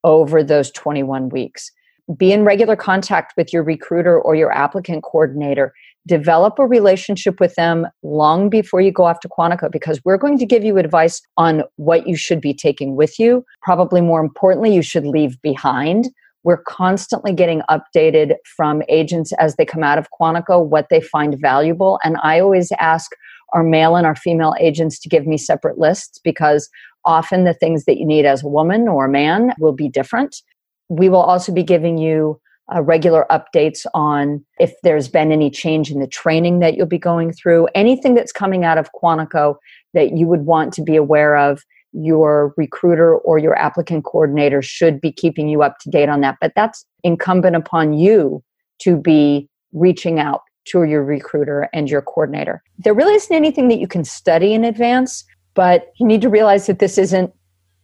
over 0.04 0.44
those 0.44 0.70
21 0.72 1.30
weeks 1.30 1.72
be 2.18 2.32
in 2.32 2.44
regular 2.44 2.76
contact 2.76 3.34
with 3.36 3.52
your 3.52 3.64
recruiter 3.64 4.20
or 4.20 4.36
your 4.36 4.52
applicant 4.52 5.04
coordinator. 5.04 5.74
Develop 6.08 6.60
a 6.60 6.68
relationship 6.68 7.40
with 7.40 7.56
them 7.56 7.88
long 8.04 8.50
before 8.50 8.80
you 8.80 8.92
go 8.92 9.06
off 9.06 9.22
to 9.22 9.30
Quantico 9.30 9.72
because 9.72 10.00
we're 10.06 10.18
going 10.18 10.38
to 10.38 10.46
give 10.46 10.64
you 10.64 10.78
advice 10.78 11.22
on 11.38 11.64
what 11.78 12.08
you 12.08 12.16
should 12.16 12.40
be 12.40 12.54
taking 12.54 12.96
with 12.96 13.20
you. 13.20 13.44
Probably 13.64 14.02
more 14.02 14.22
importantly, 14.22 14.74
you 14.74 14.84
should 14.84 15.06
leave 15.06 15.42
behind. 15.42 16.10
We're 16.44 16.62
constantly 16.62 17.34
getting 17.34 17.64
updated 17.72 18.36
from 18.56 18.84
agents 18.88 19.34
as 19.40 19.56
they 19.56 19.66
come 19.66 19.84
out 19.84 19.98
of 19.98 20.10
Quantico 20.20 20.64
what 20.64 20.90
they 20.92 21.02
find 21.02 21.40
valuable. 21.40 22.00
And 22.04 22.18
I 22.22 22.40
always 22.40 22.72
ask 22.80 23.12
our 23.54 23.64
male 23.64 23.96
and 23.96 24.06
our 24.06 24.16
female 24.16 24.54
agents 24.60 25.00
to 25.00 25.10
give 25.10 25.26
me 25.26 25.40
separate 25.40 25.80
lists 25.80 26.20
because 26.24 26.70
often 27.04 27.46
the 27.46 27.54
things 27.54 27.86
that 27.86 27.98
you 27.98 28.06
need 28.06 28.26
as 28.26 28.44
a 28.44 28.48
woman 28.48 28.88
or 28.88 29.06
a 29.06 29.10
man 29.10 29.54
will 29.60 29.74
be 29.74 29.90
different. 29.90 30.44
We 30.90 31.10
will 31.10 31.22
also 31.22 31.52
be 31.52 31.64
giving 31.64 31.98
you 31.98 32.40
uh, 32.74 32.82
regular 32.82 33.26
updates 33.30 33.86
on 33.94 34.44
if 34.60 34.74
there's 34.84 35.08
been 35.08 35.32
any 35.32 35.50
change 35.50 35.92
in 35.92 36.00
the 36.00 36.08
training 36.08 36.60
that 36.60 36.76
you'll 36.76 36.88
be 36.88 36.98
going 36.98 37.32
through, 37.32 37.68
anything 37.76 38.16
that's 38.16 38.32
coming 38.32 38.64
out 38.64 38.78
of 38.78 38.90
Quantico 38.94 39.56
that 39.94 40.18
you 40.18 40.28
would 40.28 40.42
want 40.42 40.74
to 40.74 40.82
be 40.82 40.96
aware 40.96 41.38
of. 41.38 41.64
Your 41.94 42.54
recruiter 42.58 43.16
or 43.20 43.38
your 43.38 43.58
applicant 43.58 44.04
coordinator 44.04 44.62
should 44.62 45.00
be 45.00 45.12
keeping 45.12 45.48
you 45.48 45.64
up 45.64 45.80
to 45.80 45.90
date 45.90 46.10
on 46.10 46.22
that. 46.22 46.38
But 46.42 46.52
that's 46.56 46.86
incumbent 47.04 47.56
upon 47.56 47.94
you 47.94 48.44
to 48.80 48.98
be 48.98 49.48
reaching 49.72 50.20
out 50.20 50.42
to 50.66 50.84
your 50.84 51.04
recruiter 51.04 51.70
and 51.74 51.90
your 51.90 52.02
coordinator. 52.02 52.62
There 52.80 52.94
really 52.94 53.14
isn't 53.14 53.36
anything 53.36 53.68
that 53.70 53.80
you 53.80 53.88
can 53.88 54.04
study 54.04 54.54
in 54.54 54.66
advance, 54.66 55.24
but 55.54 55.92
you 56.00 56.06
need 56.06 56.22
to 56.22 56.30
realize 56.30 56.68
that 56.68 56.80
this 56.80 56.98
isn't 56.98 57.32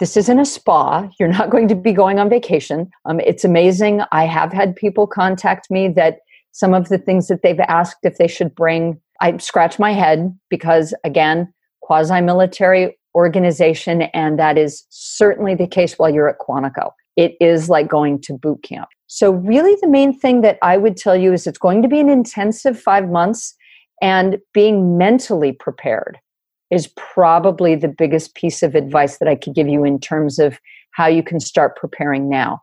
this 0.01 0.17
isn't 0.17 0.39
a 0.39 0.45
spa. 0.45 1.07
You're 1.19 1.29
not 1.29 1.51
going 1.51 1.67
to 1.67 1.75
be 1.75 1.93
going 1.93 2.17
on 2.17 2.27
vacation. 2.27 2.89
Um, 3.05 3.19
it's 3.19 3.45
amazing. 3.45 4.01
I 4.11 4.25
have 4.25 4.51
had 4.51 4.75
people 4.75 5.05
contact 5.05 5.69
me 5.69 5.89
that 5.89 6.21
some 6.53 6.73
of 6.73 6.89
the 6.89 6.97
things 6.97 7.27
that 7.27 7.43
they've 7.43 7.59
asked 7.59 7.99
if 8.01 8.17
they 8.17 8.27
should 8.27 8.55
bring, 8.55 8.99
I 9.21 9.37
scratch 9.37 9.77
my 9.77 9.93
head 9.93 10.35
because, 10.49 10.95
again, 11.03 11.53
quasi 11.81 12.19
military 12.19 12.97
organization, 13.13 14.01
and 14.01 14.39
that 14.39 14.57
is 14.57 14.87
certainly 14.89 15.53
the 15.53 15.67
case 15.67 15.99
while 15.99 16.09
you're 16.09 16.29
at 16.29 16.39
Quantico. 16.39 16.93
It 17.15 17.35
is 17.39 17.69
like 17.69 17.87
going 17.87 18.21
to 18.21 18.33
boot 18.33 18.63
camp. 18.63 18.89
So, 19.05 19.29
really, 19.29 19.77
the 19.81 19.87
main 19.87 20.17
thing 20.17 20.41
that 20.41 20.57
I 20.63 20.77
would 20.77 20.97
tell 20.97 21.15
you 21.15 21.31
is 21.31 21.45
it's 21.45 21.59
going 21.59 21.83
to 21.83 21.87
be 21.87 21.99
an 21.99 22.09
intensive 22.09 22.81
five 22.81 23.07
months 23.07 23.55
and 24.01 24.39
being 24.51 24.97
mentally 24.97 25.51
prepared 25.51 26.17
is 26.71 26.87
probably 26.95 27.75
the 27.75 27.87
biggest 27.87 28.33
piece 28.33 28.63
of 28.63 28.75
advice 28.75 29.17
that 29.17 29.27
I 29.27 29.35
could 29.35 29.53
give 29.53 29.67
you 29.67 29.83
in 29.83 29.99
terms 29.99 30.39
of 30.39 30.59
how 30.91 31.07
you 31.07 31.21
can 31.21 31.39
start 31.39 31.75
preparing 31.75 32.29
now. 32.29 32.61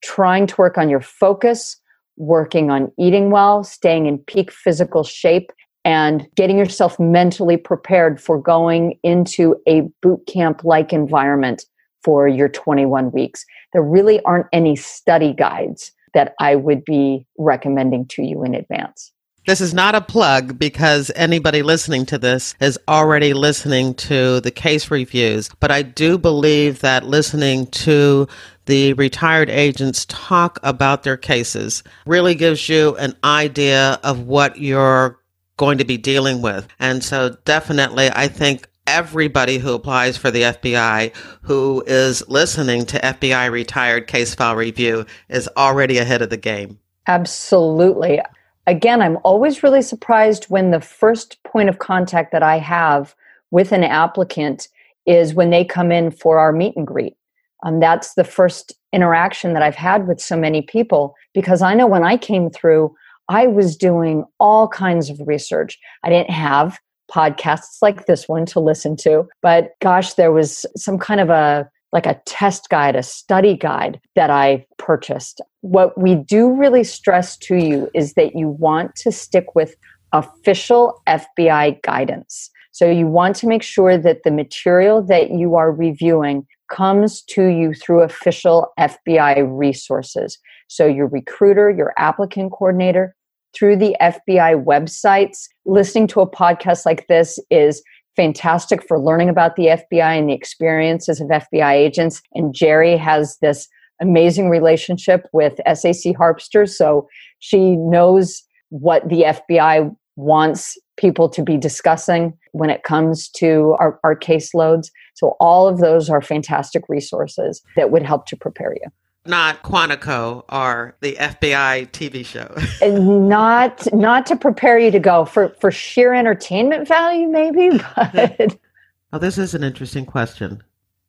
trying 0.00 0.46
to 0.46 0.54
work 0.56 0.78
on 0.78 0.88
your 0.88 1.00
focus, 1.00 1.76
working 2.16 2.70
on 2.70 2.92
eating 2.98 3.32
well, 3.32 3.64
staying 3.64 4.06
in 4.06 4.16
peak 4.16 4.52
physical 4.52 5.02
shape, 5.02 5.50
and 5.84 6.28
getting 6.36 6.56
yourself 6.56 7.00
mentally 7.00 7.56
prepared 7.56 8.20
for 8.20 8.40
going 8.40 8.98
into 9.02 9.56
a 9.66 9.82
boot 10.02 10.24
camp 10.28 10.62
like 10.62 10.92
environment 10.92 11.64
for 12.04 12.28
your 12.28 12.48
21 12.48 13.10
weeks. 13.10 13.44
There 13.72 13.82
really 13.82 14.20
aren't 14.22 14.46
any 14.52 14.76
study 14.76 15.32
guides 15.32 15.90
that 16.14 16.34
I 16.38 16.54
would 16.56 16.84
be 16.84 17.26
recommending 17.38 18.06
to 18.08 18.22
you 18.22 18.44
in 18.44 18.54
advance. 18.54 19.12
This 19.46 19.60
is 19.62 19.72
not 19.72 19.94
a 19.94 20.02
plug 20.02 20.58
because 20.58 21.10
anybody 21.16 21.62
listening 21.62 22.04
to 22.06 22.18
this 22.18 22.54
is 22.60 22.78
already 22.86 23.32
listening 23.32 23.94
to 23.94 24.40
the 24.40 24.50
case 24.50 24.90
reviews. 24.90 25.48
But 25.58 25.70
I 25.70 25.80
do 25.82 26.18
believe 26.18 26.80
that 26.80 27.06
listening 27.06 27.66
to 27.68 28.28
the 28.66 28.92
retired 28.92 29.48
agents 29.48 30.04
talk 30.06 30.58
about 30.62 31.02
their 31.02 31.16
cases 31.16 31.82
really 32.04 32.34
gives 32.34 32.68
you 32.68 32.94
an 32.96 33.16
idea 33.24 33.98
of 34.02 34.26
what 34.26 34.58
you're 34.58 35.18
going 35.56 35.78
to 35.78 35.84
be 35.84 35.96
dealing 35.96 36.42
with. 36.42 36.68
And 36.78 37.02
so 37.02 37.36
definitely, 37.46 38.10
I 38.10 38.28
think 38.28 38.68
everybody 38.86 39.58
who 39.58 39.72
applies 39.72 40.18
for 40.18 40.30
the 40.30 40.42
FBI 40.42 41.14
who 41.42 41.82
is 41.86 42.26
listening 42.28 42.84
to 42.86 42.98
FBI 42.98 43.50
retired 43.50 44.06
case 44.06 44.34
file 44.34 44.56
review 44.56 45.06
is 45.28 45.48
already 45.56 45.96
ahead 45.98 46.20
of 46.20 46.28
the 46.28 46.36
game. 46.36 46.78
Absolutely 47.06 48.20
again, 48.68 49.00
I'm 49.00 49.18
always 49.24 49.62
really 49.62 49.82
surprised 49.82 50.44
when 50.44 50.70
the 50.70 50.80
first 50.80 51.42
point 51.44 51.68
of 51.68 51.78
contact 51.78 52.32
that 52.32 52.42
I 52.42 52.58
have 52.58 53.14
with 53.50 53.72
an 53.72 53.82
applicant 53.82 54.68
is 55.06 55.32
when 55.32 55.48
they 55.50 55.64
come 55.64 55.90
in 55.90 56.10
for 56.10 56.38
our 56.38 56.52
meet 56.52 56.76
and 56.76 56.86
greet. 56.86 57.16
Um, 57.64 57.80
that's 57.80 58.14
the 58.14 58.24
first 58.24 58.74
interaction 58.92 59.54
that 59.54 59.62
I've 59.62 59.74
had 59.74 60.06
with 60.06 60.20
so 60.20 60.36
many 60.36 60.62
people 60.62 61.14
because 61.34 61.62
I 61.62 61.74
know 61.74 61.86
when 61.86 62.04
I 62.04 62.18
came 62.18 62.50
through, 62.50 62.94
I 63.28 63.46
was 63.46 63.76
doing 63.76 64.24
all 64.38 64.68
kinds 64.68 65.08
of 65.08 65.18
research. 65.26 65.78
I 66.04 66.10
didn't 66.10 66.30
have 66.30 66.78
podcasts 67.10 67.78
like 67.80 68.04
this 68.04 68.28
one 68.28 68.44
to 68.46 68.60
listen 68.60 68.96
to, 68.96 69.26
but 69.40 69.70
gosh, 69.80 70.14
there 70.14 70.30
was 70.30 70.66
some 70.76 70.98
kind 70.98 71.20
of 71.20 71.30
a 71.30 71.68
like 71.92 72.06
a 72.06 72.20
test 72.26 72.68
guide, 72.68 72.96
a 72.96 73.02
study 73.02 73.56
guide 73.56 74.00
that 74.14 74.30
I 74.30 74.66
purchased. 74.76 75.40
What 75.62 75.98
we 76.00 76.14
do 76.14 76.52
really 76.52 76.84
stress 76.84 77.36
to 77.38 77.56
you 77.56 77.90
is 77.94 78.14
that 78.14 78.36
you 78.36 78.48
want 78.48 78.94
to 78.96 79.12
stick 79.12 79.54
with 79.54 79.74
official 80.12 81.02
FBI 81.06 81.82
guidance. 81.82 82.50
So 82.72 82.90
you 82.90 83.06
want 83.06 83.36
to 83.36 83.46
make 83.46 83.62
sure 83.62 83.98
that 83.98 84.22
the 84.24 84.30
material 84.30 85.02
that 85.02 85.30
you 85.30 85.56
are 85.56 85.72
reviewing 85.72 86.46
comes 86.70 87.22
to 87.22 87.46
you 87.46 87.72
through 87.72 88.02
official 88.02 88.72
FBI 88.78 89.46
resources. 89.50 90.38
So 90.68 90.86
your 90.86 91.08
recruiter, 91.08 91.70
your 91.70 91.94
applicant 91.96 92.52
coordinator, 92.52 93.14
through 93.54 93.76
the 93.76 93.96
FBI 94.00 94.62
websites. 94.64 95.48
Listening 95.64 96.06
to 96.08 96.20
a 96.20 96.30
podcast 96.30 96.84
like 96.84 97.06
this 97.08 97.38
is 97.50 97.82
fantastic 98.18 98.82
for 98.82 98.98
learning 98.98 99.28
about 99.28 99.54
the 99.54 99.66
FBI 99.66 100.18
and 100.18 100.28
the 100.28 100.34
experiences 100.34 101.20
of 101.20 101.28
FBI 101.28 101.72
agents. 101.72 102.20
And 102.34 102.52
Jerri 102.52 102.98
has 102.98 103.38
this 103.40 103.68
amazing 104.00 104.50
relationship 104.50 105.28
with 105.32 105.60
SAC 105.66 106.16
Harpster. 106.16 106.68
So 106.68 107.08
she 107.38 107.76
knows 107.76 108.42
what 108.70 109.08
the 109.08 109.22
FBI 109.22 109.94
wants 110.16 110.76
people 110.96 111.28
to 111.28 111.44
be 111.44 111.56
discussing 111.56 112.36
when 112.50 112.70
it 112.70 112.82
comes 112.82 113.28
to 113.28 113.76
our, 113.78 114.00
our 114.02 114.16
caseloads. 114.16 114.90
So 115.14 115.36
all 115.38 115.68
of 115.68 115.78
those 115.78 116.10
are 116.10 116.20
fantastic 116.20 116.88
resources 116.88 117.62
that 117.76 117.92
would 117.92 118.02
help 118.02 118.26
to 118.26 118.36
prepare 118.36 118.74
you 118.74 118.90
not 119.28 119.62
Quantico 119.62 120.44
or 120.48 120.96
the 121.00 121.14
FBI 121.16 121.90
TV 121.90 122.24
show. 122.24 122.52
not 122.88 123.86
not 123.92 124.26
to 124.26 124.36
prepare 124.36 124.78
you 124.78 124.90
to 124.90 124.98
go 124.98 125.24
for 125.24 125.50
for 125.60 125.70
sheer 125.70 126.14
entertainment 126.14 126.88
value, 126.88 127.28
maybe. 127.28 127.80
But 127.94 128.58
oh, 129.12 129.18
this 129.18 129.38
is 129.38 129.54
an 129.54 129.62
interesting 129.62 130.06
question. 130.06 130.62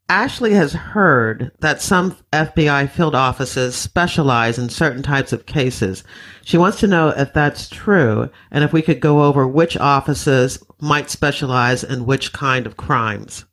Ashley 0.08 0.54
has 0.54 0.72
heard 0.72 1.52
that 1.60 1.80
some 1.80 2.16
FBI 2.32 2.90
field 2.90 3.14
offices 3.14 3.76
specialize 3.76 4.58
in 4.58 4.68
certain 4.68 5.04
types 5.04 5.32
of 5.32 5.46
cases. 5.46 6.02
She 6.42 6.58
wants 6.58 6.80
to 6.80 6.88
know 6.88 7.10
if 7.10 7.32
that's 7.32 7.68
true 7.68 8.28
and 8.50 8.64
if 8.64 8.72
we 8.72 8.82
could 8.82 8.98
go 8.98 9.22
over 9.22 9.46
which 9.46 9.76
offices 9.76 10.64
might 10.80 11.10
specialize 11.10 11.84
in 11.84 12.06
which 12.06 12.32
kind 12.32 12.66
of 12.66 12.76
crimes. 12.76 13.44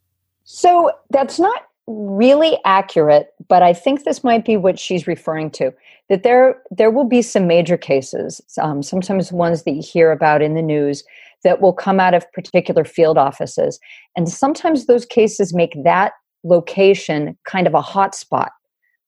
So 0.46 0.92
that's 1.12 1.40
not 1.40 1.68
really 1.88 2.58
accurate, 2.66 3.34
but 3.48 3.64
I 3.64 3.74
think 3.74 4.04
this 4.04 4.24
might 4.24 4.46
be 4.46 4.58
what 4.58 4.78
she's 4.78 5.08
referring 5.08 5.52
to. 5.52 5.74
That 6.10 6.24
there 6.24 6.62
there 6.70 6.92
will 6.92 7.06
be 7.06 7.22
some 7.22 7.48
major 7.48 7.78
cases, 7.78 8.42
um, 8.62 8.84
sometimes 8.84 9.32
ones 9.32 9.64
that 9.64 9.72
you 9.72 9.82
hear 9.82 10.12
about 10.12 10.42
in 10.42 10.54
the 10.54 10.62
news 10.62 11.04
that 11.44 11.62
will 11.62 11.74
come 11.74 12.00
out 12.00 12.14
of 12.14 12.32
particular 12.34 12.84
field 12.84 13.18
offices, 13.18 13.80
and 14.16 14.30
sometimes 14.30 14.86
those 14.86 15.06
cases 15.06 15.54
make 15.54 15.76
that 15.84 16.14
location 16.44 17.38
kind 17.46 17.68
of 17.68 17.74
a 17.74 17.82
hotspot 17.82 18.50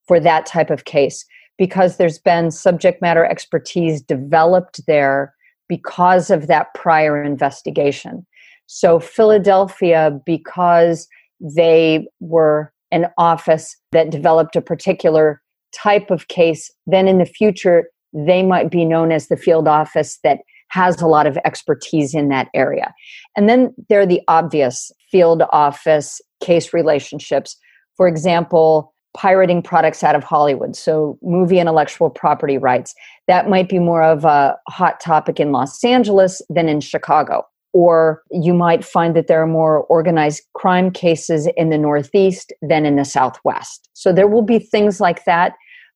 for 0.07 0.19
that 0.19 0.45
type 0.45 0.69
of 0.69 0.85
case 0.85 1.25
because 1.57 1.97
there's 1.97 2.17
been 2.17 2.49
subject 2.49 3.01
matter 3.01 3.25
expertise 3.25 4.01
developed 4.01 4.81
there 4.87 5.33
because 5.67 6.29
of 6.29 6.47
that 6.47 6.73
prior 6.73 7.21
investigation. 7.21 8.25
So 8.65 8.99
Philadelphia, 8.99 10.19
because 10.25 11.07
they 11.39 12.07
were 12.19 12.71
an 12.91 13.07
office 13.17 13.75
that 13.91 14.09
developed 14.09 14.55
a 14.55 14.61
particular 14.61 15.41
type 15.73 16.09
of 16.09 16.27
case, 16.27 16.71
then 16.87 17.07
in 17.07 17.19
the 17.19 17.25
future, 17.25 17.89
they 18.13 18.41
might 18.43 18.71
be 18.71 18.85
known 18.85 19.11
as 19.11 19.27
the 19.27 19.37
field 19.37 19.67
office 19.67 20.19
that 20.23 20.39
has 20.69 21.01
a 21.01 21.07
lot 21.07 21.27
of 21.27 21.37
expertise 21.45 22.13
in 22.13 22.29
that 22.29 22.47
area. 22.53 22.93
And 23.35 23.49
then 23.49 23.73
there 23.89 24.01
are 24.01 24.05
the 24.05 24.21
obvious 24.27 24.91
field 25.11 25.43
office 25.51 26.21
case 26.41 26.73
relationships. 26.73 27.55
For 27.97 28.07
example, 28.07 28.93
pirating 29.15 29.61
products 29.61 30.03
out 30.03 30.15
of 30.15 30.23
Hollywood, 30.23 30.75
so 30.75 31.17
movie 31.21 31.59
intellectual 31.59 32.09
property 32.09 32.57
rights. 32.57 32.93
That 33.27 33.49
might 33.49 33.67
be 33.67 33.79
more 33.79 34.03
of 34.03 34.25
a 34.25 34.55
hot 34.67 34.99
topic 34.99 35.39
in 35.39 35.51
Los 35.51 35.83
Angeles 35.83 36.41
than 36.49 36.69
in 36.69 36.79
Chicago 36.79 37.43
or 37.73 38.23
you 38.31 38.53
might 38.53 38.83
find 38.83 39.15
that 39.15 39.27
there 39.27 39.41
are 39.41 39.47
more 39.47 39.83
organized 39.85 40.43
crime 40.53 40.91
cases 40.91 41.47
in 41.55 41.69
the 41.69 41.77
Northeast 41.77 42.51
than 42.61 42.85
in 42.85 42.95
the 42.95 43.05
Southwest. 43.05 43.89
So 43.93 44.11
there 44.11 44.27
will 44.27 44.41
be 44.41 44.59
things 44.59 44.99
like 44.99 45.25
that, 45.25 45.53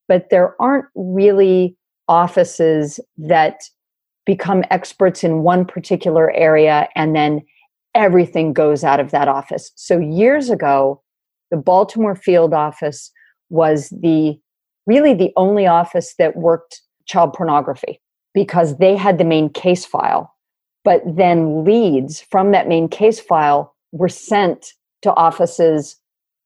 but 0.08 0.30
there 0.30 0.56
aren't 0.62 0.86
really 0.96 1.76
offices 2.08 3.00
that 3.18 3.62
become 4.26 4.64
experts 4.70 5.24
in 5.24 5.44
one 5.44 5.66
particular 5.66 6.32
area 6.32 6.88
and 6.96 7.16
then 7.16 7.42
everything 7.96 8.54
goes 8.54 8.84
out 8.84 9.00
of 9.00 9.12
that 9.12 9.28
office. 9.28 9.72
So 9.76 10.00
years 10.00 10.50
ago, 10.50 11.02
the 11.52 11.58
Baltimore 11.58 12.16
field 12.16 12.54
office 12.54 13.12
was 13.50 13.90
the 13.90 14.40
really 14.86 15.14
the 15.14 15.32
only 15.38 15.68
office 15.68 16.16
that 16.18 16.36
worked 16.36 16.82
child 17.06 17.34
pornography 17.34 18.02
because 18.34 18.78
they 18.78 18.96
had 18.96 19.18
the 19.18 19.24
main 19.24 19.50
case 19.50 19.86
file 19.86 20.33
but 20.84 21.02
then 21.06 21.64
leads 21.64 22.22
from 22.22 22.52
that 22.52 22.68
main 22.68 22.88
case 22.88 23.20
file 23.20 23.76
were 23.92 24.10
sent 24.10 24.74
to 25.02 25.14
offices 25.16 25.98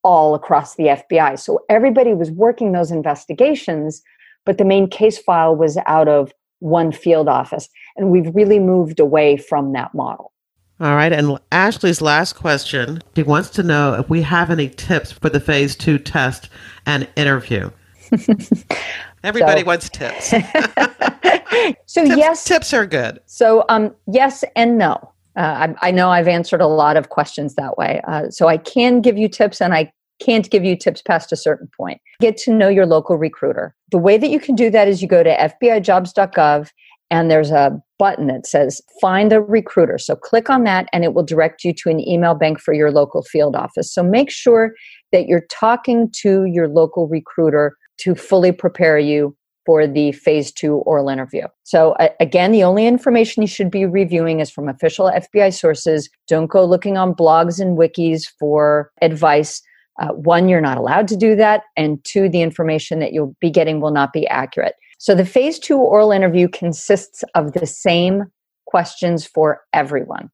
all 0.04 0.36
across 0.36 0.76
the 0.76 0.86
FBI. 0.86 1.40
So 1.40 1.60
everybody 1.70 2.14
was 2.14 2.32
working 2.32 2.72
those 2.72 2.92
investigations, 2.92 4.02
but 4.46 4.58
the 4.58 4.66
main 4.66 4.90
case 4.90 5.18
file 5.18 5.56
was 5.56 5.78
out 5.86 6.08
of 6.08 6.32
one 6.60 6.92
field 6.92 7.28
office. 7.28 7.70
And 7.96 8.10
we've 8.10 8.34
really 8.34 8.60
moved 8.60 9.00
away 9.00 9.38
from 9.38 9.74
that 9.74 9.94
model. 9.94 10.32
All 10.80 10.96
right. 10.96 11.12
And 11.12 11.40
Ashley's 11.52 12.02
last 12.02 12.34
question 12.34 13.02
she 13.16 13.24
wants 13.24 13.50
to 13.52 13.64
know 13.64 13.96
if 13.96 14.10
we 14.10 14.22
have 14.22 14.52
any 14.52 14.70
tips 14.70 15.12
for 15.12 15.30
the 15.30 15.40
phase 15.40 15.76
two 15.76 15.98
test 15.98 16.50
and 16.86 17.08
interview. 17.16 17.72
Everybody 19.28 19.62
so, 19.62 19.68
wants 19.68 19.90
tips. 19.90 20.30
so 21.86 22.04
tips, 22.06 22.18
yes, 22.18 22.44
tips 22.46 22.74
are 22.74 22.86
good. 22.86 23.20
So 23.26 23.66
um, 23.68 23.94
yes 24.08 24.46
and 24.56 24.78
no. 24.78 25.14
Uh, 25.36 25.68
I, 25.82 25.90
I, 25.90 25.92
know 25.92 26.10
I've 26.10 26.28
answered 26.28 26.62
a 26.62 26.68
lot 26.68 26.98
of 26.98 27.10
questions 27.10 27.54
that 27.56 27.78
way. 27.78 28.02
Uh, 28.08 28.30
so 28.32 28.48
I 28.48 28.58
can 28.58 29.02
give 29.02 29.18
you 29.18 29.28
tips, 29.28 29.62
and 29.62 29.74
I 29.74 29.92
can't 30.20 30.50
give 30.50 30.64
you 30.64 30.76
tips 30.76 31.02
past 31.02 31.32
a 31.32 31.36
certain 31.36 31.70
point. 31.78 32.02
Get 32.20 32.38
to 32.38 32.54
know 32.54 32.70
your 32.70 32.88
local 32.88 33.18
recruiter. 33.18 33.76
The 33.92 34.00
way 34.00 34.18
that 34.18 34.30
you 34.30 34.40
can 34.40 34.56
do 34.56 34.72
that 34.72 34.88
is 34.88 35.02
you 35.02 35.08
go 35.08 35.24
to 35.24 35.36
FBIJobs.gov, 35.62 36.70
and 37.12 37.30
there's 37.30 37.52
a 37.52 37.80
button 38.00 38.28
that 38.28 38.48
says 38.48 38.82
Find 39.00 39.32
a 39.32 39.42
Recruiter. 39.42 39.98
So 39.98 40.16
click 40.16 40.50
on 40.50 40.64
that, 40.64 40.88
and 40.92 41.04
it 41.04 41.14
will 41.14 41.24
direct 41.24 41.64
you 41.64 41.74
to 41.74 41.90
an 41.90 42.00
email 42.00 42.34
bank 42.34 42.60
for 42.60 42.74
your 42.74 42.92
local 42.92 43.22
field 43.22 43.56
office. 43.56 43.94
So 43.94 44.02
make 44.02 44.32
sure 44.32 44.74
that 45.12 45.28
you're 45.28 45.46
talking 45.52 46.10
to 46.22 46.46
your 46.46 46.68
local 46.68 47.08
recruiter 47.08 47.76
to 47.98 48.16
fully 48.16 48.52
prepare 48.52 48.98
you 48.98 49.36
for 49.66 49.86
the 49.86 50.14
phase 50.14 50.52
two 50.52 50.76
oral 50.78 51.10
interview. 51.10 51.44
So, 51.64 51.92
uh, 51.94 52.08
again, 52.22 52.54
the 52.54 52.64
only 52.64 52.88
information 52.88 53.44
you 53.44 53.48
should 53.48 53.70
be 53.70 53.86
reviewing 53.86 54.40
is 54.40 54.50
from 54.50 54.70
official 54.70 55.12
FBI 55.12 55.54
sources. 55.54 56.10
Don't 56.28 56.48
go 56.48 56.64
looking 56.64 56.98
on 56.98 57.14
blogs 57.14 57.60
and 57.60 57.78
wikis 57.78 58.26
for 58.40 58.92
advice. 59.02 59.62
Uh, 60.00 60.14
one, 60.14 60.48
you're 60.48 60.62
not 60.62 60.78
allowed 60.78 61.08
to 61.10 61.18
do 61.18 61.36
that. 61.36 61.64
And 61.76 62.02
two, 62.06 62.30
the 62.30 62.42
information 62.42 63.00
that 63.00 63.12
you'll 63.12 63.36
be 63.42 63.50
getting 63.50 63.82
will 63.82 63.92
not 63.92 64.14
be 64.14 64.26
accurate. 64.28 64.76
So 65.00 65.14
the 65.14 65.26
phase 65.26 65.60
two 65.60 65.78
oral 65.78 66.12
interview 66.12 66.48
consists 66.48 67.24
of 67.36 67.52
the 67.52 67.66
same 67.66 68.24
questions 68.68 69.26
for 69.26 69.62
everyone. 69.74 70.30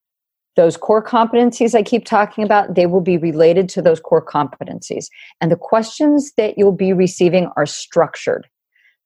Those 0.55 0.77
core 0.77 1.03
competencies 1.03 1.73
I 1.73 1.81
keep 1.81 2.05
talking 2.05 2.43
about, 2.43 2.75
they 2.75 2.85
will 2.85 3.01
be 3.01 3.17
related 3.17 3.67
to 3.69 3.81
those 3.81 3.99
core 3.99 4.23
competencies. 4.23 5.07
And 5.41 5.51
the 5.51 5.55
questions 5.55 6.31
that 6.37 6.57
you'll 6.57 6.71
be 6.71 6.93
receiving 6.93 7.49
are 7.57 7.65
structured. 7.65 8.47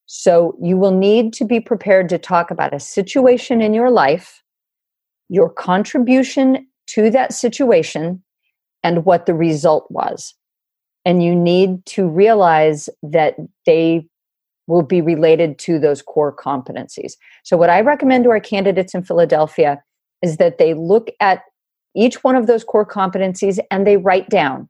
So 0.07 0.57
you 0.61 0.78
will 0.78 0.91
need 0.91 1.34
to 1.34 1.45
be 1.45 1.60
prepared 1.60 2.10
to 2.10 2.18
talk 2.18 2.52
about 2.52 2.74
a 2.74 2.80
situation 2.80 3.61
in 3.61 3.74
your 3.74 3.91
life, 3.91 4.41
your 5.30 5.49
contribution 5.49 6.68
to 6.88 7.10
that 7.11 7.34
situation, 7.34 8.24
and 8.84 9.06
what 9.06 9.26
the 9.26 9.34
result 9.34 9.88
was. 9.90 10.34
And 11.06 11.24
you 11.24 11.36
need 11.36 11.86
to 11.88 12.07
realize 12.07 12.90
that 13.03 13.36
they 13.65 14.07
will 14.68 14.84
be 14.84 15.02
related 15.02 15.57
to 15.60 15.80
those 15.80 16.02
core 16.02 16.36
competencies. 16.36 17.14
So, 17.44 17.57
what 17.57 17.69
I 17.69 17.82
recommend 17.82 18.26
to 18.26 18.30
our 18.30 18.40
candidates 18.40 18.94
in 18.94 19.03
Philadelphia 19.03 19.82
is 20.22 20.38
that 20.38 20.57
they 20.57 20.73
look 20.73 21.10
at 21.19 21.44
each 21.95 22.23
one 22.23 22.35
of 22.35 22.48
those 22.48 22.64
core 22.64 22.85
competencies 22.85 23.60
and 23.72 23.85
they 23.85 23.98
write 23.98 24.30
down 24.30 24.69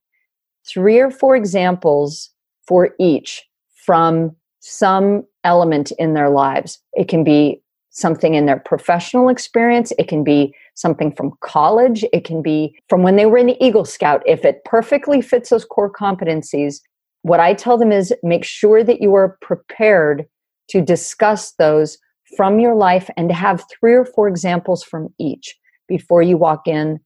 three 0.67 0.99
or 0.99 1.11
four 1.11 1.35
examples 1.35 2.29
for 2.67 2.91
each 2.99 3.43
from 3.85 4.35
some 4.59 5.23
element 5.43 5.91
in 5.97 6.13
their 6.13 6.29
lives. 6.29 6.79
It 6.93 7.07
can 7.07 7.23
be 7.23 7.61
something 7.89 8.35
in 8.35 8.45
their 8.45 8.59
professional 8.59 9.27
experience, 9.27 9.91
it 9.97 10.07
can 10.07 10.23
be 10.23 10.53
something 10.75 11.11
from 11.11 11.33
college, 11.41 12.05
it 12.13 12.23
can 12.23 12.43
be 12.43 12.77
from 12.89 13.01
when 13.01 13.15
they 13.15 13.25
were 13.25 13.39
in 13.39 13.47
the 13.47 13.65
Eagle 13.65 13.85
Scout. 13.85 14.21
If 14.25 14.45
it 14.45 14.63
perfectly 14.65 15.19
fits 15.19 15.49
those 15.49 15.65
core 15.65 15.91
competencies, 15.91 16.81
what 17.23 17.39
I 17.39 17.55
tell 17.55 17.77
them 17.77 17.91
is 17.91 18.13
make 18.21 18.43
sure 18.43 18.83
that 18.83 19.01
you 19.01 19.15
are 19.15 19.37
prepared 19.41 20.27
to 20.69 20.81
discuss 20.81 21.53
those 21.53 21.97
from 22.37 22.59
your 22.59 22.75
life 22.75 23.09
and 23.17 23.27
to 23.29 23.35
have 23.35 23.65
three 23.69 23.93
or 23.93 24.05
four 24.05 24.27
examples 24.27 24.83
from 24.83 25.09
each 25.19 25.55
before 25.87 26.21
you 26.21 26.37
walk 26.37 26.67
in 26.67 26.99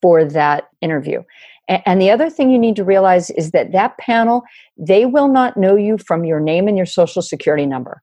for 0.00 0.24
that 0.24 0.68
interview. 0.80 1.22
And 1.68 2.00
the 2.00 2.10
other 2.10 2.30
thing 2.30 2.50
you 2.50 2.58
need 2.58 2.76
to 2.76 2.84
realize 2.84 3.30
is 3.30 3.50
that 3.50 3.72
that 3.72 3.98
panel, 3.98 4.42
they 4.76 5.06
will 5.06 5.28
not 5.28 5.56
know 5.56 5.76
you 5.76 5.98
from 5.98 6.24
your 6.24 6.40
name 6.40 6.66
and 6.68 6.76
your 6.76 6.86
social 6.86 7.22
security 7.22 7.66
number. 7.66 8.02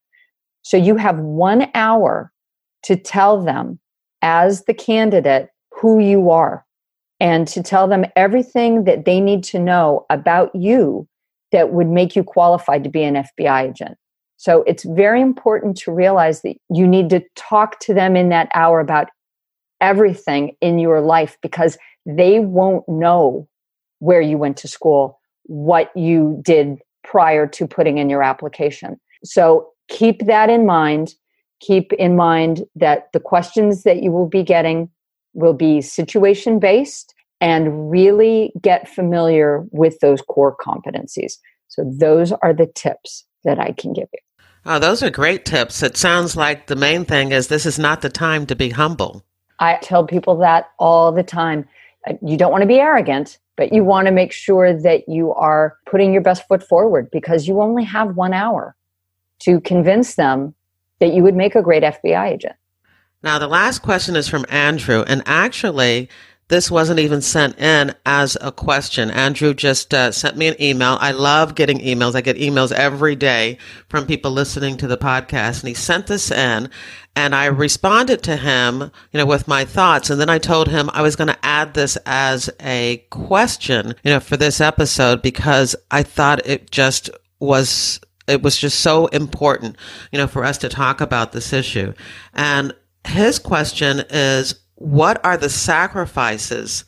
So 0.62 0.78
you 0.78 0.96
have 0.98 1.18
one 1.18 1.70
hour 1.74 2.32
to 2.84 2.96
tell 2.96 3.42
them 3.42 3.80
as 4.22 4.66
the 4.66 4.74
candidate 4.74 5.50
who 5.72 6.00
you 6.00 6.30
are 6.30 6.66
and 7.20 7.48
to 7.50 7.64
tell 7.64 7.88
them 7.88 8.06
everything 8.16 8.84
that 8.86 9.06
they 9.06 9.20
need 9.20 9.44
to 9.46 9.60
know 9.60 10.06
about 10.10 10.54
you 10.54 11.08
that 11.52 11.72
would 11.72 11.88
make 11.88 12.16
you 12.16 12.24
qualified 12.24 12.84
to 12.84 12.90
be 12.90 13.04
an 13.04 13.16
FBI 13.16 13.70
agent. 13.70 13.98
So 14.38 14.64
it's 14.68 14.84
very 14.84 15.22
important 15.22 15.78
to 15.80 15.92
realize 15.92 16.42
that 16.42 16.56
you 16.70 16.88
need 16.88 17.10
to 17.10 17.24
talk 17.36 17.80
to 17.82 17.94
them 17.94 18.16
in 18.16 18.30
that 18.30 18.50
hour 18.54 18.80
about 18.80 19.10
everything 19.82 20.56
in 20.62 20.80
your 20.80 21.02
life 21.02 21.38
because 21.42 21.78
they 22.06 22.40
won't 22.40 22.88
know 22.88 23.48
where 24.00 24.22
you 24.22 24.38
went 24.38 24.58
to 24.58 24.68
school, 24.68 25.20
what 25.44 25.92
you 25.96 26.40
did 26.44 26.78
prior 27.04 27.48
to 27.48 27.68
putting 27.68 27.98
in 27.98 28.10
your 28.10 28.24
application. 28.24 29.00
So 29.24 29.70
keep 29.90 30.26
that 30.26 30.50
in 30.50 30.66
mind. 30.66 31.16
Keep 31.60 31.94
in 31.94 32.16
mind 32.16 32.64
that 32.76 33.08
the 33.14 33.20
questions 33.20 33.84
that 33.84 34.04
you 34.04 34.12
will 34.12 34.28
be 34.28 34.44
getting 34.44 34.90
will 35.34 35.54
be 35.54 35.82
situation 35.82 36.60
based 36.60 37.16
and 37.42 37.90
really 37.90 38.52
get 38.62 38.88
familiar 38.88 39.64
with 39.72 40.00
those 40.00 40.22
core 40.22 40.56
competencies. 40.56 41.34
So, 41.68 41.84
those 42.00 42.32
are 42.32 42.54
the 42.54 42.68
tips 42.76 43.26
that 43.44 43.60
I 43.60 43.72
can 43.72 43.94
give 43.94 44.08
you. 44.14 44.20
Oh, 44.70 44.80
those 44.80 45.02
are 45.02 45.10
great 45.10 45.46
tips. 45.46 45.82
It 45.82 45.96
sounds 45.96 46.36
like 46.36 46.68
the 46.68 46.76
main 46.76 47.06
thing 47.06 47.32
is 47.32 47.48
this 47.48 47.66
is 47.66 47.80
not 47.80 48.02
the 48.02 48.10
time 48.10 48.46
to 48.48 48.56
be 48.56 48.70
humble. 48.70 49.24
I 49.60 49.78
tell 49.82 50.06
people 50.06 50.38
that 50.40 50.72
all 50.78 51.14
the 51.14 51.24
time. 51.24 51.66
Uh, 52.06 52.16
you 52.22 52.36
don't 52.36 52.52
want 52.52 52.64
to 52.64 52.68
be 52.68 52.78
arrogant, 52.78 53.38
but 53.56 53.72
you 53.72 53.86
want 53.86 54.08
to 54.08 54.12
make 54.12 54.34
sure 54.34 54.74
that 54.74 55.08
you 55.08 55.34
are 55.34 55.78
putting 55.86 56.12
your 56.12 56.22
best 56.22 56.46
foot 56.50 56.62
forward 56.62 57.10
because 57.12 57.48
you 57.48 57.62
only 57.62 57.86
have 57.86 58.18
one 58.18 58.34
hour 58.34 58.76
to 59.40 59.62
convince 59.62 60.16
them 60.16 60.54
that 61.00 61.14
you 61.14 61.24
would 61.24 61.36
make 61.36 61.56
a 61.56 61.62
great 61.62 61.84
FBI 61.84 62.34
agent. 62.34 62.56
Now, 63.24 63.40
the 63.40 63.48
last 63.48 63.80
question 63.80 64.18
is 64.18 64.28
from 64.28 64.46
Andrew, 64.50 65.04
and 65.08 65.24
actually, 65.26 66.10
this 66.50 66.72
wasn't 66.72 67.00
even 67.00 67.22
sent 67.22 67.60
in 67.60 67.94
as 68.06 68.38
a 68.40 68.52
question. 68.52 69.12
Andrew 69.12 69.54
just 69.54 69.94
uh, 69.94 70.12
sent 70.12 70.38
me 70.38 70.48
an 70.48 70.62
email. 70.62 70.98
I 71.02 71.12
love 71.12 71.56
getting 71.56 71.80
emails. 71.80 72.16
I 72.16 72.22
get 72.22 72.38
emails 72.38 72.72
every 72.72 73.16
day 73.16 73.58
from 73.90 74.06
people 74.06 74.32
listening 74.32 74.78
to 74.78 74.88
the 74.88 74.98
podcast. 74.98 75.60
And 75.60 75.68
he 75.68 75.74
sent 75.74 76.08
this 76.08 76.32
in 76.32 76.70
and 77.18 77.36
I 77.36 77.46
responded 77.46 78.24
to 78.24 78.38
him, 78.38 78.92
you 79.12 79.18
know, 79.18 79.26
with 79.26 79.48
my 79.48 79.66
thoughts. 79.66 80.10
And 80.10 80.22
then 80.22 80.30
I 80.30 80.38
told 80.38 80.70
him 80.70 80.90
I 80.94 81.02
was 81.02 81.16
going 81.16 81.30
to 81.30 81.46
add 81.46 81.74
this 81.74 81.98
as 82.06 82.50
a 82.62 83.06
question, 83.10 83.96
you 84.04 84.12
know, 84.12 84.20
for 84.20 84.38
this 84.38 84.62
episode 84.62 85.22
because 85.22 85.76
I 85.92 86.04
thought 86.04 86.46
it 86.46 86.72
just 86.72 87.10
was 87.40 88.00
it 88.28 88.42
was 88.42 88.58
just 88.58 88.82
so 88.82 89.08
important, 89.08 89.78
you 90.12 90.18
know, 90.20 90.28
for 90.28 90.44
us 90.44 90.58
to 90.60 90.70
talk 90.70 91.02
about 91.02 91.32
this 91.32 91.54
issue. 91.54 91.94
And 92.34 92.74
his 93.06 93.40
question 93.40 94.04
is 94.10 94.56
what 94.78 95.24
are 95.26 95.38
the 95.38 95.50
sacrifices 95.50 96.86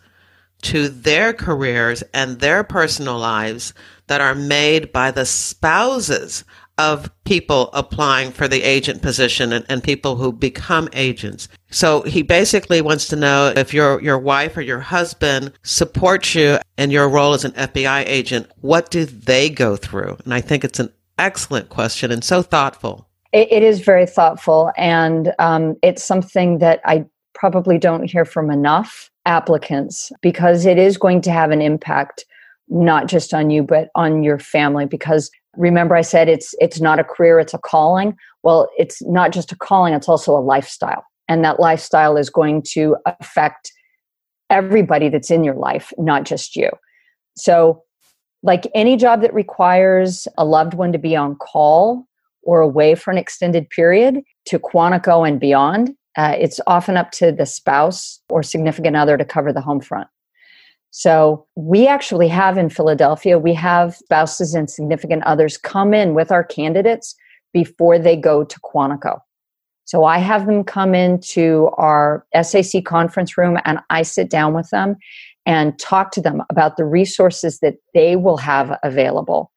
to 0.62 0.90
their 0.90 1.34
careers 1.34 2.04
and 2.14 2.40
their 2.40 2.64
personal 2.64 3.18
lives 3.18 3.74
that 4.08 4.22
are 4.22 4.36
made 4.36 4.92
by 4.92 5.12
the 5.12 5.26
spouses 5.26 6.44
of 6.78 7.12
people 7.26 7.70
applying 7.74 8.32
for 8.32 8.48
the 8.48 8.64
agent 8.64 9.02
position 9.02 9.52
and, 9.52 9.66
and, 9.68 9.84
people 9.84 10.16
who 10.16 10.32
become 10.32 10.88
agents. 10.94 11.50
So 11.72 12.04
he 12.04 12.22
basically 12.22 12.82
wants 12.82 13.10
to 13.10 13.18
know 13.18 13.52
if 13.54 13.74
your 13.74 14.02
your 14.02 14.18
wife 14.18 14.56
or 14.56 14.62
your 14.62 14.80
husband 14.80 15.52
supports 15.64 16.36
you 16.36 16.58
in 16.78 16.90
your 16.90 17.10
role 17.10 17.34
as 17.34 17.44
an 17.44 17.52
FBI 17.52 18.06
agent, 18.08 18.50
what 18.62 18.92
do 18.92 19.04
they 19.04 19.50
go 19.50 19.76
through? 19.76 20.18
And 20.24 20.34
I 20.34 20.40
think 20.40 20.64
it's 20.64 20.80
an 20.80 20.94
excellent 21.18 21.68
question 21.68 22.12
and 22.12 22.24
so 22.24 22.42
thoughtful. 22.42 23.10
it, 23.34 23.52
it 23.52 23.64
is 23.64 23.82
very 23.82 24.06
thoughtful, 24.06 24.72
and 24.78 25.34
um, 25.38 25.76
it's 25.84 26.04
something 26.04 26.60
that 26.60 26.80
I 26.86 27.06
probably 27.40 27.78
don't 27.78 28.12
hear 28.12 28.26
from 28.26 28.52
enough 28.52 29.10
applicants 29.26 30.12
because 30.22 30.66
it 30.66 30.78
is 30.78 30.98
going 30.98 31.22
to 31.22 31.32
have 31.32 31.52
an 31.52 31.62
impact 31.62 32.26
not 32.68 33.08
just 33.08 33.34
on 33.34 33.50
you 33.50 33.64
but 33.64 33.90
on 33.96 34.24
your 34.24 34.38
family. 34.38 34.86
Because 34.86 35.32
remember 35.58 35.96
i 35.96 36.02
said 36.02 36.30
it's 36.30 36.54
it's 36.60 36.80
not 36.80 37.00
a 37.00 37.04
career 37.04 37.40
it's 37.40 37.54
a 37.54 37.58
calling. 37.58 38.16
Well 38.44 38.70
it's 38.78 39.02
not 39.04 39.32
just 39.32 39.52
a 39.52 39.56
calling 39.56 39.94
it's 39.94 40.10
also 40.10 40.38
a 40.38 40.40
lifestyle. 40.40 41.04
And 41.30 41.44
that 41.46 41.60
lifestyle 41.60 42.18
is 42.18 42.30
going 42.30 42.64
to 42.74 42.98
affect 43.06 43.72
everybody 44.50 45.10
that's 45.10 45.32
in 45.32 45.44
your 45.44 45.56
life 45.56 45.94
not 45.98 46.26
just 46.26 46.56
you. 46.56 46.70
So 47.38 47.84
like 48.44 48.70
any 48.76 48.98
job 48.98 49.22
that 49.22 49.34
requires 49.34 50.28
a 50.38 50.46
loved 50.46 50.74
one 50.74 50.92
to 50.92 50.98
be 51.00 51.16
on 51.16 51.36
call 51.36 52.06
or 52.44 52.62
away 52.62 52.96
for 52.96 53.12
an 53.12 53.18
extended 53.18 53.70
period 53.70 54.22
to 54.46 54.60
quantico 54.60 55.28
and 55.28 55.40
beyond 55.40 55.92
uh, 56.20 56.36
it's 56.38 56.60
often 56.68 56.98
up 56.98 57.12
to 57.12 57.32
the 57.32 57.46
spouse 57.46 58.20
or 58.28 58.44
significant 58.44 58.98
other 58.98 59.16
to 59.16 59.24
cover 59.24 59.54
the 59.54 59.62
home 59.62 59.80
front. 59.80 60.10
So 60.92 61.46
we 61.56 61.88
actually 61.88 62.28
have 62.28 62.58
in 62.58 62.70
Philadelphia, 62.70 63.40
we 63.40 63.54
have 63.54 63.96
spouses 63.96 64.54
and 64.54 64.70
significant 64.70 65.24
others 65.24 65.58
come 65.58 65.94
in 65.94 66.14
with 66.14 66.30
our 66.30 66.44
candidates 66.44 67.16
before 67.54 67.98
they 67.98 68.18
go 68.18 68.44
to 68.44 68.60
Quantico. 68.60 69.20
So 69.86 70.04
I 70.04 70.18
have 70.18 70.46
them 70.46 70.66
come 70.66 70.94
into 70.94 71.70
our 71.78 72.26
SAC 72.42 72.84
conference 72.84 73.38
room 73.38 73.58
and 73.64 73.80
I 73.90 74.02
sit 74.02 74.30
down 74.30 74.54
with 74.54 74.70
them 74.72 74.98
and 75.46 75.80
talk 75.80 76.12
to 76.12 76.22
them 76.22 76.44
about 76.50 76.76
the 76.76 76.84
resources 76.84 77.60
that 77.60 77.76
they 77.94 78.18
will 78.18 78.38
have 78.38 78.78
available. 78.84 79.54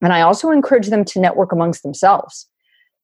And 0.00 0.12
I 0.12 0.20
also 0.20 0.52
encourage 0.52 0.90
them 0.90 1.04
to 1.06 1.20
network 1.20 1.50
amongst 1.50 1.82
themselves 1.82 2.46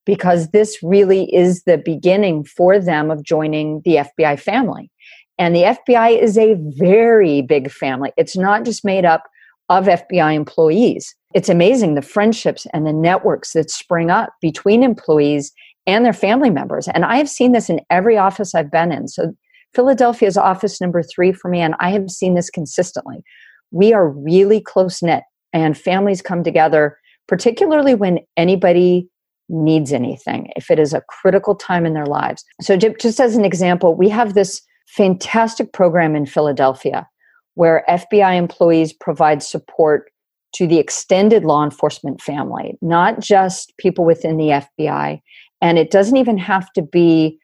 because 0.06 0.48
this 0.48 0.78
really 0.82 1.32
is 1.34 1.62
the 1.64 1.78
beginning 1.78 2.44
for 2.44 2.78
them 2.78 3.10
of 3.10 3.22
joining 3.22 3.82
the 3.84 3.96
FBI 3.96 4.38
family. 4.38 4.90
And 5.38 5.54
the 5.54 5.62
FBI 5.62 6.20
is 6.20 6.36
a 6.36 6.56
very 6.58 7.42
big 7.42 7.70
family. 7.70 8.12
It's 8.16 8.36
not 8.36 8.64
just 8.64 8.84
made 8.84 9.04
up 9.04 9.24
of 9.68 9.86
FBI 9.86 10.34
employees. 10.34 11.14
It's 11.32 11.48
amazing 11.48 11.94
the 11.94 12.02
friendships 12.02 12.66
and 12.74 12.86
the 12.86 12.92
networks 12.92 13.52
that 13.52 13.70
spring 13.70 14.10
up 14.10 14.34
between 14.42 14.82
employees 14.82 15.52
and 15.86 16.04
their 16.04 16.12
family 16.12 16.50
members. 16.50 16.88
And 16.88 17.04
I 17.04 17.16
have 17.16 17.28
seen 17.28 17.52
this 17.52 17.70
in 17.70 17.80
every 17.88 18.18
office 18.18 18.54
I've 18.54 18.70
been 18.70 18.92
in. 18.92 19.08
So 19.08 19.32
Philadelphia 19.74 20.28
is 20.28 20.36
office 20.36 20.80
number 20.80 21.02
three 21.02 21.32
for 21.32 21.48
me, 21.48 21.60
and 21.60 21.74
I 21.78 21.90
have 21.90 22.10
seen 22.10 22.34
this 22.34 22.50
consistently. 22.50 23.22
We 23.70 23.92
are 23.92 24.08
really 24.08 24.60
close 24.60 25.02
knit, 25.02 25.22
and 25.52 25.78
families 25.78 26.22
come 26.22 26.42
together, 26.42 26.98
particularly 27.28 27.94
when 27.94 28.18
anybody 28.36 29.08
needs 29.50 29.92
anything, 29.92 30.50
if 30.56 30.70
it 30.70 30.78
is 30.78 30.94
a 30.94 31.02
critical 31.02 31.54
time 31.54 31.84
in 31.84 31.92
their 31.92 32.06
lives. 32.06 32.44
So, 32.60 32.76
just 32.76 33.20
as 33.20 33.36
an 33.36 33.44
example, 33.44 33.94
we 33.94 34.08
have 34.08 34.34
this 34.34 34.62
fantastic 34.86 35.72
program 35.72 36.16
in 36.16 36.26
Philadelphia 36.26 37.08
where 37.54 37.84
FBI 37.88 38.36
employees 38.36 38.92
provide 38.92 39.42
support 39.42 40.10
to 40.54 40.66
the 40.66 40.78
extended 40.78 41.44
law 41.44 41.62
enforcement 41.62 42.20
family, 42.20 42.76
not 42.82 43.20
just 43.20 43.72
people 43.78 44.04
within 44.04 44.36
the 44.36 44.64
FBI. 44.78 45.20
And 45.60 45.78
it 45.78 45.90
doesn't 45.90 46.16
even 46.16 46.38
have 46.38 46.72
to 46.72 46.82
be 46.82 47.38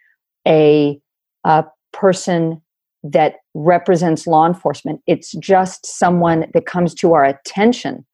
a, 0.47 0.99
a 1.45 1.65
person 1.93 2.61
that 3.03 3.37
represents 3.55 4.27
law 4.27 4.47
enforcement. 4.47 5.01
It's 5.07 5.33
just 5.33 5.87
someone 5.87 6.47
that 6.53 6.67
comes 6.67 6.95
to 6.95 7.13
our 7.13 7.25
attention 7.25 8.05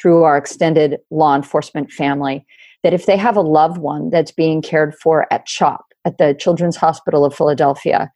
through 0.00 0.24
our 0.24 0.36
extended 0.36 0.98
law 1.10 1.34
enforcement 1.34 1.90
family 1.90 2.44
that 2.84 2.94
if 2.94 3.06
they 3.06 3.16
have 3.16 3.36
a 3.36 3.40
loved 3.40 3.78
one 3.78 4.10
that's 4.10 4.30
being 4.30 4.62
cared 4.62 4.94
for 4.94 5.26
at 5.32 5.46
CHOP, 5.46 5.84
at 6.04 6.18
the 6.18 6.36
Children's 6.38 6.76
Hospital 6.76 7.24
of 7.24 7.34
Philadelphia, 7.34 8.12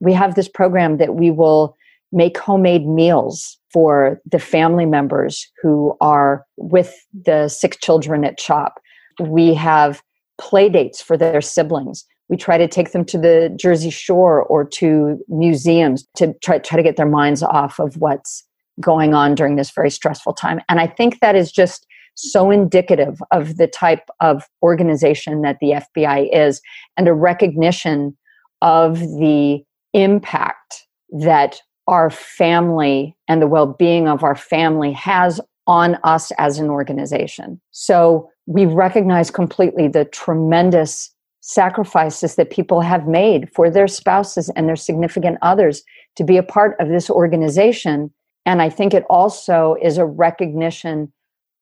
we 0.00 0.14
have 0.14 0.34
this 0.34 0.48
program 0.48 0.96
that 0.96 1.14
we 1.14 1.30
will 1.30 1.76
make 2.10 2.38
homemade 2.38 2.86
meals 2.86 3.58
for 3.70 4.18
the 4.24 4.38
family 4.38 4.86
members 4.86 5.46
who 5.62 5.94
are 6.00 6.44
with 6.56 6.94
the 7.12 7.48
sick 7.48 7.78
children 7.82 8.24
at 8.24 8.38
CHOP. 8.38 8.80
We 9.20 9.52
have 9.54 10.02
play 10.38 10.70
dates 10.70 11.02
for 11.02 11.18
their 11.18 11.42
siblings. 11.42 12.06
We 12.30 12.38
try 12.38 12.56
to 12.56 12.68
take 12.68 12.92
them 12.92 13.04
to 13.06 13.18
the 13.18 13.54
Jersey 13.56 13.90
Shore 13.90 14.42
or 14.44 14.64
to 14.64 15.22
museums 15.28 16.06
to 16.16 16.32
try, 16.42 16.58
try 16.58 16.76
to 16.78 16.82
get 16.82 16.96
their 16.96 17.06
minds 17.06 17.42
off 17.42 17.78
of 17.78 17.98
what's 17.98 18.44
going 18.80 19.12
on 19.12 19.34
during 19.34 19.56
this 19.56 19.70
very 19.70 19.90
stressful 19.90 20.32
time. 20.32 20.60
And 20.68 20.80
I 20.80 20.86
think 20.86 21.20
that 21.20 21.36
is 21.36 21.52
just 21.52 21.86
so 22.18 22.50
indicative 22.50 23.22
of 23.30 23.58
the 23.58 23.68
type 23.68 24.08
of 24.20 24.44
organization 24.62 25.42
that 25.42 25.58
the 25.60 25.80
FBI 25.96 26.28
is 26.32 26.60
and 26.96 27.06
a 27.06 27.14
recognition 27.14 28.16
of 28.60 28.98
the 28.98 29.62
impact 29.94 30.86
that 31.10 31.60
our 31.86 32.10
family 32.10 33.16
and 33.28 33.40
the 33.40 33.46
well 33.46 33.66
being 33.66 34.08
of 34.08 34.24
our 34.24 34.34
family 34.34 34.92
has 34.92 35.40
on 35.68 35.96
us 36.02 36.32
as 36.38 36.58
an 36.58 36.70
organization. 36.70 37.60
So 37.70 38.28
we 38.46 38.66
recognize 38.66 39.30
completely 39.30 39.86
the 39.86 40.04
tremendous 40.06 41.14
sacrifices 41.40 42.34
that 42.34 42.50
people 42.50 42.80
have 42.80 43.06
made 43.06 43.48
for 43.54 43.70
their 43.70 43.86
spouses 43.86 44.48
and 44.50 44.68
their 44.68 44.76
significant 44.76 45.38
others 45.40 45.84
to 46.16 46.24
be 46.24 46.36
a 46.36 46.42
part 46.42 46.74
of 46.80 46.88
this 46.88 47.08
organization. 47.08 48.12
And 48.44 48.60
I 48.60 48.70
think 48.70 48.92
it 48.92 49.04
also 49.08 49.76
is 49.80 49.98
a 49.98 50.04
recognition 50.04 51.12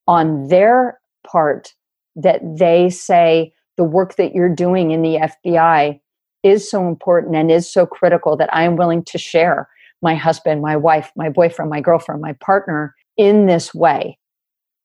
on 0.06 0.48
their 0.48 0.98
part 1.26 1.74
that 2.14 2.40
they 2.58 2.88
say 2.90 3.52
the 3.76 3.84
work 3.84 4.16
that 4.16 4.34
you're 4.34 4.54
doing 4.54 4.90
in 4.90 5.02
the 5.02 5.16
FBI 5.16 6.00
is 6.42 6.70
so 6.70 6.88
important 6.88 7.36
and 7.36 7.50
is 7.50 7.70
so 7.70 7.84
critical 7.86 8.36
that 8.36 8.52
I 8.54 8.62
am 8.62 8.76
willing 8.76 9.02
to 9.04 9.18
share 9.18 9.68
my 10.02 10.14
husband, 10.14 10.62
my 10.62 10.76
wife, 10.76 11.10
my 11.16 11.28
boyfriend, 11.28 11.70
my 11.70 11.80
girlfriend, 11.80 12.20
my 12.20 12.34
partner 12.34 12.94
in 13.16 13.46
this 13.46 13.74
way 13.74 14.18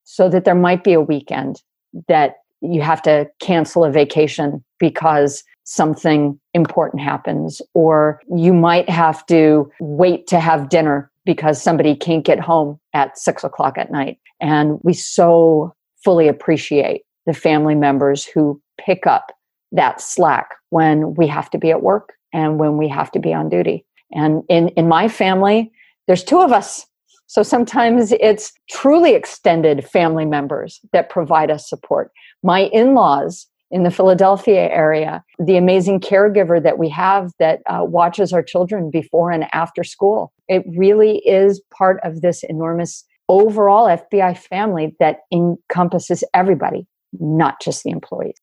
so 0.04 0.30
that 0.30 0.46
there 0.46 0.56
might 0.56 0.84
be 0.84 0.94
a 0.94 1.02
weekend 1.02 1.62
that 2.08 2.36
you 2.62 2.82
have 2.82 3.02
to 3.02 3.30
cancel 3.40 3.84
a 3.84 3.92
vacation 3.92 4.64
because 4.80 5.44
something 5.64 6.40
important 6.54 7.02
happens, 7.02 7.62
or 7.74 8.22
you 8.36 8.54
might 8.54 8.90
have 8.90 9.26
to 9.28 9.72
wait 9.80 10.28
to 10.28 10.40
have 10.40 10.70
dinner 10.70 11.11
because 11.26 11.62
somebody 11.62 11.96
can't 11.96 12.26
get 12.26 12.40
home 12.40 12.80
at 12.94 13.18
six 13.18 13.44
o'clock 13.44 13.78
at 13.78 13.92
night. 13.92 14.20
And 14.40 14.80
we 14.84 14.94
so 14.94 15.74
fully 16.04 16.28
appreciate 16.28 17.04
the 17.26 17.34
family 17.34 17.76
members 17.76 18.26
who 18.26 18.62
pick 18.80 19.06
up 19.06 19.32
that 19.72 20.02
slack 20.02 20.50
when 20.70 21.14
we 21.14 21.28
have 21.28 21.50
to 21.52 21.58
be 21.58 21.70
at 21.70 21.84
work 21.84 22.14
and 22.34 22.60
when 22.60 22.78
we 22.78 22.88
have 22.88 23.12
to 23.12 23.20
be 23.20 23.34
on 23.34 23.50
duty. 23.50 23.86
And 24.12 24.44
in, 24.50 24.70
in 24.70 24.88
my 24.88 25.08
family, 25.08 25.72
there's 26.08 26.24
two 26.24 26.42
of 26.42 26.52
us. 26.52 26.86
So 27.28 27.44
sometimes 27.44 28.12
it's 28.14 28.52
truly 28.70 29.14
extended 29.14 29.88
family 29.88 30.26
members 30.26 30.82
that 30.92 31.10
provide 31.10 31.50
us 31.50 31.70
support. 31.70 32.12
My 32.44 32.64
in 32.74 32.94
laws 32.94 33.48
in 33.72 33.84
the 33.84 33.92
Philadelphia 33.92 34.70
area, 34.70 35.24
the 35.40 35.58
amazing 35.58 36.00
caregiver 36.00 36.62
that 36.62 36.78
we 36.78 36.90
have 36.90 37.32
that 37.40 37.62
uh, 37.68 37.84
watches 37.84 38.34
our 38.34 38.44
children 38.44 38.92
before 38.92 39.32
and 39.32 39.46
after 39.54 39.84
school. 39.84 40.34
It 40.48 40.64
really 40.76 41.20
is 41.20 41.62
part 41.76 42.00
of 42.04 42.22
this 42.22 42.44
enormous 42.44 43.06
overall 43.30 43.88
FBI 43.88 44.38
family 44.38 44.96
that 45.00 45.20
encompasses 45.32 46.24
everybody, 46.34 46.86
not 47.14 47.62
just 47.62 47.84
the 47.84 47.92
employees. 47.92 48.36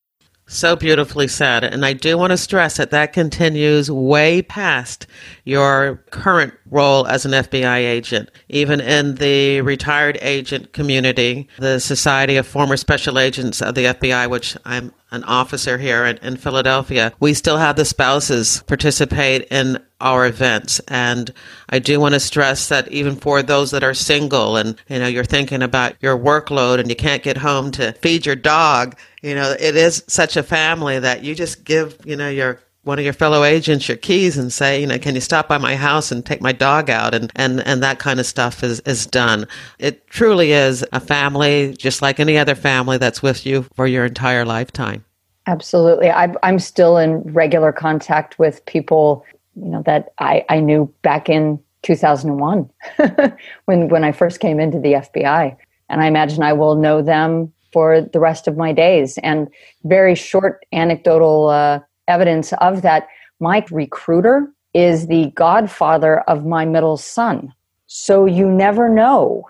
So 0.51 0.77
beautifully 0.77 1.29
said. 1.29 1.63
And 1.63 1.85
I 1.85 1.93
do 1.93 2.17
want 2.17 2.31
to 2.31 2.39
stress 2.39 2.79
that 2.79 2.91
that 2.91 3.13
continues 3.13 3.91
way 3.91 4.41
past 4.41 5.07
your 5.45 6.03
current 6.11 6.55
role 6.71 7.07
as 7.07 7.27
an 7.27 7.33
FBI 7.33 7.77
agent. 7.81 8.31
Even 8.49 8.81
in 8.81 9.17
the 9.17 9.61
retired 9.61 10.17
agent 10.23 10.73
community, 10.73 11.49
the 11.59 11.79
Society 11.79 12.39
of 12.39 12.47
Former 12.47 12.79
Special 12.79 13.19
Agents 13.19 13.61
of 13.61 13.75
the 13.75 13.85
FBI, 13.85 14.31
which 14.31 14.57
I'm 14.65 14.95
an 15.10 15.24
officer 15.24 15.78
here 15.78 16.05
in, 16.05 16.18
in 16.18 16.36
Philadelphia, 16.36 17.12
we 17.20 17.35
still 17.35 17.56
have 17.56 17.76
the 17.76 17.85
spouses 17.85 18.62
participate 18.66 19.47
in 19.51 19.78
our 20.01 20.26
events. 20.26 20.80
And 20.89 21.32
I 21.68 21.78
do 21.78 21.98
want 21.98 22.14
to 22.14 22.20
stress 22.20 22.68
that 22.68 22.89
even 22.89 23.16
for 23.16 23.43
those 23.43 23.70
that 23.72 23.82
are 23.82 23.94
single 23.94 24.56
and, 24.56 24.76
you 24.89 24.98
know, 24.98 25.06
you're 25.06 25.24
thinking 25.24 25.62
about 25.62 25.94
your 26.01 26.16
workload 26.16 26.78
and 26.78 26.89
you 26.89 26.97
can't 26.97 27.22
get 27.22 27.36
home 27.36 27.70
to 27.72 27.93
feed 27.94 28.26
your 28.26 28.36
dog, 28.36 28.97
you 29.22 29.35
know, 29.35 29.55
it 29.59 29.76
is 29.76 30.05
such 30.06 30.36
a 30.36 30.43
family 30.43 30.98
that 30.98 31.24
you 31.24 31.35
just 31.35 31.64
give, 31.64 31.98
you 32.05 32.16
know, 32.16 32.28
your 32.28 32.60
one 32.89 32.98
of 32.98 33.05
your 33.05 33.12
fellow 33.12 33.44
agents 33.44 33.86
your 33.86 33.98
keys 33.98 34.39
and 34.39 34.51
say, 34.51 34.81
you 34.81 34.86
know, 34.86 34.98
can 34.98 35.15
you 35.15 35.20
stop 35.20 35.47
by 35.47 35.59
my 35.59 35.77
house 35.77 36.10
and 36.10 36.24
take 36.24 36.40
my 36.40 36.52
dog 36.52 36.89
out? 36.89 37.15
And, 37.15 37.31
and, 37.36 37.60
and 37.66 37.82
that 37.82 37.98
kind 37.98 38.19
of 38.19 38.24
stuff 38.24 38.65
is, 38.65 38.81
is 38.81 39.05
done. 39.05 39.47
It 39.78 40.06
truly 40.06 40.52
is 40.52 40.82
a 40.90 40.98
family, 40.98 41.74
just 41.77 42.01
like 42.01 42.19
any 42.19 42.39
other 42.39 42.55
family 42.55 42.97
that's 42.97 43.23
with 43.23 43.44
you 43.44 43.66
for 43.74 43.86
your 43.86 44.06
entire 44.06 44.47
lifetime. 44.47 45.05
Absolutely. 45.47 46.10
I, 46.10 46.32
I'm 46.43 46.59
still 46.59 46.97
in 46.97 47.20
regular 47.24 47.73
contact 47.73 48.39
with 48.39 48.65
people, 48.65 49.23
you 49.55 49.69
know, 49.69 49.82
that 49.82 50.15
I, 50.19 50.47
I 50.48 50.60
knew 50.60 50.90
back 51.02 51.28
in 51.28 51.62
2001 51.82 52.70
when, 53.66 53.89
when 53.90 54.02
I 54.02 54.12
first 54.12 54.40
came 54.40 54.59
into 54.59 54.81
the 54.81 54.94
FBI. 54.94 55.55
And 55.90 56.01
I 56.01 56.06
imagine 56.06 56.43
I 56.43 56.55
will 56.55 56.74
know 56.74 57.02
them 57.02 57.52
for 57.70 58.01
the 58.01 58.19
rest 58.19 58.48
of 58.48 58.56
my 58.56 58.73
days. 58.73 59.19
And 59.19 59.48
very 59.85 60.15
short 60.15 60.65
anecdotal 60.73 61.48
uh, 61.48 61.81
evidence 62.09 62.52
of 62.55 62.82
that. 62.82 63.06
My 63.40 63.64
recruiter 63.70 64.51
is 64.74 65.06
the 65.06 65.30
godfather 65.35 66.20
of 66.22 66.44
my 66.44 66.64
middle 66.64 66.97
son. 66.97 67.52
So 67.86 68.26
you 68.26 68.51
never 68.51 68.89
know 68.89 69.44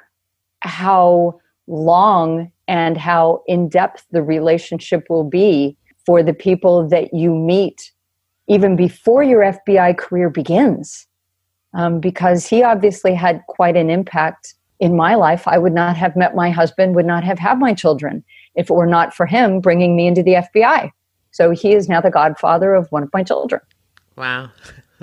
how 0.61 1.41
long 1.67 2.51
and 2.67 2.97
how 2.97 3.43
in 3.47 3.69
depth 3.69 4.07
the 4.11 4.23
relationship 4.23 5.07
will 5.09 5.25
be 5.25 5.77
for 6.07 6.23
the 6.23 6.35
people 6.35 6.89
that 6.89 7.13
you 7.13 7.35
meet 7.35 7.93
even 8.47 8.77
before 8.77 9.23
your 9.23 9.41
FBI 9.41 9.97
career 9.99 10.31
begins. 10.31 11.07
Um, 11.75 12.01
because 12.01 12.47
he 12.47 12.63
obviously 12.63 13.15
had 13.15 13.43
quite 13.47 13.77
an 13.77 13.91
impact 13.91 14.55
in 14.81 14.97
my 14.97 15.15
life. 15.17 15.47
I 15.47 15.59
would 15.59 15.75
not 15.75 15.97
have 15.97 16.17
met 16.17 16.35
my 16.35 16.51
husband, 16.51 16.95
would 16.95 17.07
not 17.07 17.25
have 17.25 17.39
had 17.39 17.59
my 17.59 17.75
children 17.75 18.25
if 18.55 18.71
it 18.71 18.75
were 18.75 18.87
not 18.87 19.15
for 19.15 19.27
him 19.27 19.61
bringing 19.61 19.95
me 19.95 20.07
into 20.07 20.23
the 20.23 20.35
FBI. 20.35 20.91
So 21.39 21.53
he 21.53 21.73
is 21.73 21.89
now 21.89 22.01
the 22.01 22.11
godfather 22.11 22.75
of 22.75 22.91
one 22.91 23.05
of 23.05 23.11
my 23.15 23.23
children. 23.23 23.61
Wow. 24.17 24.51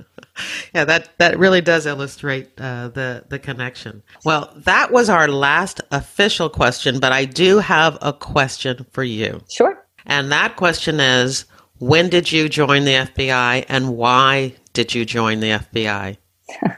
yeah, 0.76 0.84
that, 0.84 1.18
that 1.18 1.40
really 1.40 1.62
does 1.62 1.86
illustrate 1.86 2.50
uh, 2.60 2.90
the, 2.90 3.24
the 3.30 3.40
connection. 3.40 4.04
Well, 4.26 4.52
that 4.58 4.92
was 4.92 5.10
our 5.10 5.30
last 5.30 5.80
official 5.92 6.50
question, 6.50 7.00
but 7.00 7.14
I 7.14 7.24
do 7.24 7.60
have 7.60 7.98
a 8.02 8.12
question 8.12 8.86
for 8.92 9.06
you. 9.06 9.42
Sure. 9.50 9.82
And 10.08 10.30
that 10.34 10.58
question 10.58 11.00
is 11.00 11.46
when 11.80 12.10
did 12.10 12.30
you 12.30 12.50
join 12.50 12.84
the 12.84 12.96
FBI 12.96 13.64
and 13.70 13.96
why 13.96 14.56
did 14.74 14.94
you 14.94 15.06
join 15.06 15.40
the 15.40 15.52
FBI? 15.52 16.18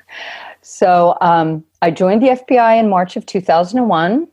so 0.61 1.17
um, 1.19 1.65
I 1.81 1.89
joined 1.89 2.21
the 2.21 2.27
FBI 2.27 2.79
in 2.79 2.89
March 2.89 3.15
of 3.15 3.25
2001. 3.25 4.27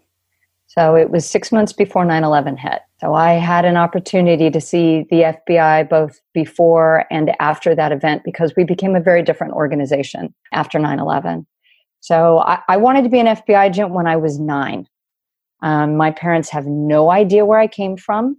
So 0.67 0.97
it 0.97 1.09
was 1.09 1.25
six 1.25 1.51
months 1.51 1.73
before 1.73 2.05
9 2.05 2.25
11 2.25 2.59
hit. 2.59 2.83
So 3.05 3.13
I 3.13 3.33
had 3.33 3.67
an 3.67 3.77
opportunity 3.77 4.51
to 4.51 4.63
see 4.63 5.05
the 5.11 5.35
FBI 5.47 5.91
both 5.91 6.23
before 6.33 7.05
and 7.11 7.33
after 7.39 7.75
that 7.75 7.93
event 7.93 8.23
because 8.25 8.55
we 8.57 8.65
became 8.65 8.97
a 8.97 9.01
very 9.01 9.23
different 9.23 9.53
organization 9.53 10.35
after 10.53 10.79
9 10.79 10.99
11. 10.99 11.47
So 12.01 12.39
I, 12.39 12.61
I, 12.67 12.79
wanted 12.79 13.03
to 13.03 13.11
be 13.11 13.19
an 13.19 13.27
FBI 13.27 13.67
agent 13.67 13.91
when 13.91 14.07
I 14.07 14.17
was 14.17 14.39
nine. 14.39 14.87
Um, 15.63 15.99
my 15.99 16.13
parents 16.13 16.49
have 16.49 16.65
no 16.65 17.11
idea 17.11 17.45
where 17.45 17.59
I 17.59 17.67
came 17.67 17.99
from. 17.99 18.39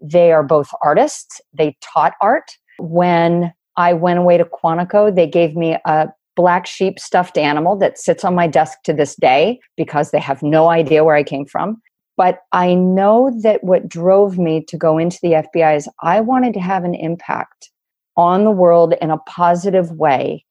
They 0.00 0.32
are 0.32 0.42
both 0.42 0.70
artists, 0.82 1.42
they 1.52 1.76
taught 1.82 2.14
art. 2.22 2.56
When 2.78 3.52
I 3.76 3.92
went 3.92 4.18
away 4.18 4.38
to 4.38 4.46
Quantico, 4.46 5.14
they 5.14 5.26
gave 5.26 5.56
me 5.56 5.76
a 5.84 6.08
black 6.36 6.66
sheep 6.66 6.98
stuffed 6.98 7.36
animal 7.36 7.76
that 7.80 7.98
sits 7.98 8.24
on 8.24 8.34
my 8.34 8.46
desk 8.46 8.78
to 8.84 8.94
this 8.94 9.14
day 9.14 9.60
because 9.76 10.10
they 10.10 10.20
have 10.20 10.42
no 10.42 10.70
idea 10.70 11.04
where 11.04 11.16
I 11.16 11.22
came 11.22 11.44
from. 11.44 11.82
But 12.16 12.40
I 12.52 12.74
know 12.74 13.30
that 13.42 13.62
what 13.62 13.88
drove 13.88 14.38
me 14.38 14.64
to 14.68 14.76
go 14.76 14.98
into 14.98 15.18
the 15.22 15.32
FBI 15.32 15.76
is 15.76 15.88
I 16.02 16.20
wanted 16.20 16.54
to 16.54 16.60
have 16.60 16.84
an 16.84 16.94
impact 16.94 17.70
on 18.16 18.44
the 18.44 18.50
world 18.50 18.94
in 19.00 19.10
a 19.10 19.18
positive 19.18 19.90
way 19.92 20.44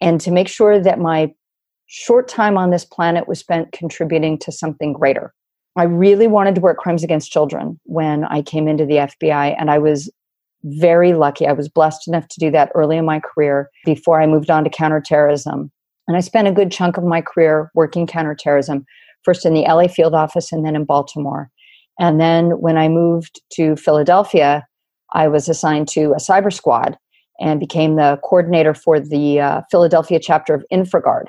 and 0.00 0.20
to 0.20 0.30
make 0.30 0.48
sure 0.48 0.78
that 0.80 1.00
my 1.00 1.32
short 1.86 2.28
time 2.28 2.56
on 2.56 2.70
this 2.70 2.84
planet 2.84 3.26
was 3.26 3.40
spent 3.40 3.72
contributing 3.72 4.38
to 4.38 4.52
something 4.52 4.92
greater. 4.92 5.34
I 5.76 5.84
really 5.84 6.26
wanted 6.26 6.54
to 6.56 6.60
work 6.60 6.78
crimes 6.78 7.02
against 7.02 7.32
children 7.32 7.80
when 7.84 8.24
I 8.24 8.42
came 8.42 8.68
into 8.68 8.84
the 8.84 8.96
FBI, 8.96 9.54
and 9.58 9.70
I 9.70 9.78
was 9.78 10.10
very 10.64 11.14
lucky. 11.14 11.46
I 11.46 11.52
was 11.52 11.68
blessed 11.68 12.08
enough 12.08 12.26
to 12.28 12.40
do 12.40 12.50
that 12.50 12.72
early 12.74 12.96
in 12.96 13.04
my 13.04 13.20
career 13.20 13.70
before 13.84 14.20
I 14.20 14.26
moved 14.26 14.50
on 14.50 14.64
to 14.64 14.70
counterterrorism. 14.70 15.70
And 16.08 16.16
I 16.16 16.20
spent 16.20 16.48
a 16.48 16.52
good 16.52 16.72
chunk 16.72 16.96
of 16.96 17.04
my 17.04 17.20
career 17.20 17.70
working 17.74 18.06
counterterrorism, 18.06 18.84
first 19.24 19.46
in 19.46 19.54
the 19.54 19.62
LA 19.62 19.88
field 19.88 20.14
office 20.14 20.52
and 20.52 20.64
then 20.64 20.76
in 20.76 20.84
Baltimore. 20.84 21.50
And 21.98 22.20
then 22.20 22.50
when 22.60 22.76
I 22.76 22.88
moved 22.88 23.40
to 23.54 23.76
Philadelphia, 23.76 24.66
I 25.12 25.28
was 25.28 25.48
assigned 25.48 25.88
to 25.88 26.12
a 26.12 26.20
cyber 26.20 26.52
squad 26.52 26.96
and 27.40 27.60
became 27.60 27.96
the 27.96 28.18
coordinator 28.22 28.74
for 28.74 29.00
the 29.00 29.40
uh, 29.40 29.62
Philadelphia 29.70 30.18
chapter 30.20 30.54
of 30.54 30.64
InfraGard, 30.72 31.24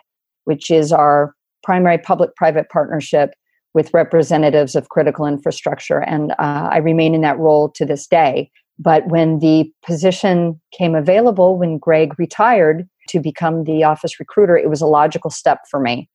which 0.45 0.71
is 0.71 0.91
our 0.91 1.33
primary 1.63 1.97
public 1.97 2.35
private 2.35 2.69
partnership 2.69 3.31
with 3.73 3.93
representatives 3.93 4.75
of 4.75 4.89
critical 4.89 5.25
infrastructure. 5.25 5.99
And 5.99 6.31
uh, 6.33 6.69
I 6.71 6.77
remain 6.77 7.13
in 7.13 7.21
that 7.21 7.37
role 7.37 7.69
to 7.75 7.85
this 7.85 8.07
day. 8.07 8.49
But 8.79 9.07
when 9.07 9.39
the 9.39 9.71
position 9.85 10.59
came 10.71 10.95
available, 10.95 11.57
when 11.57 11.77
Greg 11.77 12.17
retired 12.17 12.87
to 13.09 13.19
become 13.19 13.65
the 13.65 13.83
office 13.83 14.19
recruiter, 14.19 14.57
it 14.57 14.69
was 14.69 14.81
a 14.81 14.87
logical 14.87 15.29
step 15.29 15.59
for 15.69 15.79
me 15.79 16.09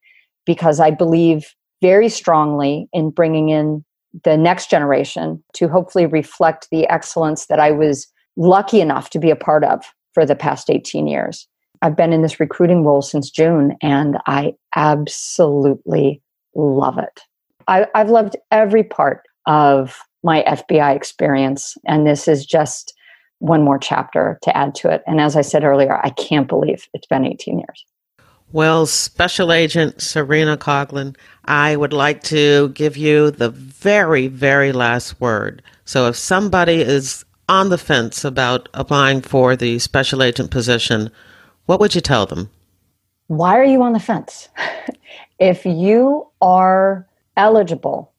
because 0.46 0.80
I 0.80 0.90
believe 0.90 1.54
very 1.82 2.08
strongly 2.08 2.88
in 2.92 3.10
bringing 3.10 3.48
in 3.48 3.84
the 4.22 4.36
next 4.36 4.70
generation 4.70 5.42
to 5.54 5.68
hopefully 5.68 6.06
reflect 6.06 6.68
the 6.70 6.86
excellence 6.88 7.46
that 7.46 7.58
I 7.58 7.72
was 7.72 8.06
lucky 8.36 8.80
enough 8.80 9.10
to 9.10 9.18
be 9.18 9.30
a 9.30 9.36
part 9.36 9.64
of 9.64 9.84
for 10.12 10.24
the 10.24 10.36
past 10.36 10.70
18 10.70 11.06
years. 11.08 11.48
I've 11.82 11.96
been 11.96 12.12
in 12.12 12.22
this 12.22 12.40
recruiting 12.40 12.84
role 12.84 13.02
since 13.02 13.30
June 13.30 13.76
and 13.82 14.18
I 14.26 14.54
absolutely 14.76 16.22
love 16.54 16.98
it. 16.98 17.20
I, 17.66 17.86
have 17.94 18.10
loved 18.10 18.36
every 18.50 18.84
part 18.84 19.22
of 19.46 19.98
my 20.22 20.42
FBI 20.44 20.96
experience, 20.96 21.76
and 21.86 22.06
this 22.06 22.28
is 22.28 22.46
just 22.46 22.94
one 23.38 23.62
more 23.62 23.78
chapter 23.78 24.38
to 24.42 24.56
add 24.56 24.74
to 24.76 24.90
it. 24.90 25.02
And 25.06 25.20
as 25.20 25.36
I 25.36 25.42
said 25.42 25.64
earlier, 25.64 26.00
I 26.02 26.10
can't 26.10 26.48
believe 26.48 26.86
it's 26.94 27.06
been 27.06 27.26
18 27.26 27.58
years. 27.58 27.84
Well, 28.54 28.86
Special 28.86 29.50
Agent 29.50 29.96
Cerena 29.96 30.56
Coughlin, 30.56 31.16
I 31.44 31.74
would 31.74 31.92
like 31.92 32.22
to 32.22 32.68
give 32.68 32.96
you 32.96 33.32
the 33.32 33.50
very, 33.50 34.28
very 34.28 34.70
last 34.70 35.20
word. 35.20 35.60
So 35.84 36.06
if 36.06 36.14
somebody 36.14 36.80
is 36.80 37.24
on 37.48 37.70
the 37.70 37.78
fence 37.78 38.24
about 38.24 38.68
applying 38.72 39.22
for 39.22 39.56
the 39.56 39.80
special 39.80 40.22
agent 40.22 40.52
position, 40.52 41.10
what 41.66 41.80
would 41.80 41.96
you 41.96 42.00
tell 42.00 42.26
them? 42.26 42.48
Why 43.26 43.58
are 43.58 43.64
you 43.64 43.82
on 43.82 43.92
the 43.92 43.98
fence? 43.98 44.48
if 45.40 45.66
you 45.66 46.24
are 46.40 47.08
eligible 47.36 48.12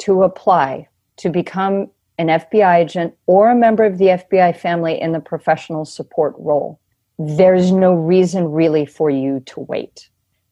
to 0.00 0.22
apply 0.22 0.86
to 1.16 1.30
become 1.30 1.90
an 2.18 2.26
FBI 2.26 2.80
agent 2.80 3.14
or 3.24 3.48
a 3.48 3.56
member 3.56 3.84
of 3.84 3.96
the 3.96 4.08
FBI 4.08 4.54
family 4.54 5.00
in 5.00 5.12
the 5.12 5.20
professional 5.20 5.86
support 5.86 6.34
role, 6.36 6.78
there's 7.18 7.72
no 7.72 7.94
reason 7.94 8.52
really 8.52 8.86
for 8.86 9.10
you 9.10 9.40
to 9.46 9.60
wait. 9.60 10.08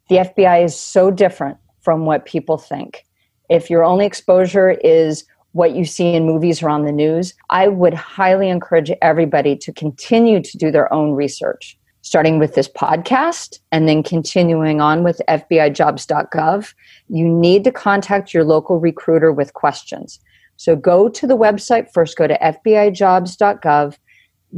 The 0.09 0.17
FBI 0.17 0.65
is 0.65 0.79
so 0.79 1.11
different 1.11 1.59
from 1.81 2.07
what 2.07 2.25
people 2.25 2.59
think. 2.59 3.05
If 3.49 3.71
your 3.71 3.85
only 3.85 4.07
exposure 4.07 4.71
is 4.71 5.25
what 5.53 5.75
you 5.75 5.85
see 5.85 6.15
in 6.15 6.27
movies 6.27 6.63
or 6.63 6.69
on 6.69 6.85
the 6.85 6.93
news, 6.93 7.35
I 7.51 7.69
would 7.69 7.95
highly 7.95 8.49
encourage 8.49 8.91
everybody 9.01 9.57
to 9.57 9.73
continue 9.73 10.43
to 10.43 10.59
do 10.59 10.71
their 10.71 10.93
own 10.93 11.13
research, 11.13 11.79
starting 12.03 12.39
with 12.39 12.55
this 12.55 12.69
podcast 12.69 13.61
and 13.73 13.89
then 13.89 14.03
continuing 14.03 14.81
on 14.81 15.03
with 15.03 15.21
FBIjobs.gov. 15.29 16.75
You 17.09 17.29
need 17.29 17.65
to 17.65 17.73
contact 17.73 18.35
your 18.35 18.45
local 18.45 18.79
recruiter 18.79 19.33
with 19.33 19.55
questions. 19.55 20.21
So 20.57 20.75
go 20.75 21.09
to 21.09 21.27
the 21.27 21.37
website 21.37 21.93
first, 21.93 22.17
go 22.17 22.27
to 22.27 22.39
FBIjobs.gov 22.39 23.97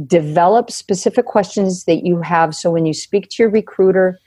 develop 0.05 0.71
specific 0.71 1.25
questions 1.25 1.85
that 1.85 2.05
you 2.05 2.21
have. 2.21 2.55
So 2.55 2.71
when 2.71 2.85
you 2.85 2.93
speak 2.93 3.29
to 3.29 3.43
your 3.43 3.49
recruiter 3.49 4.19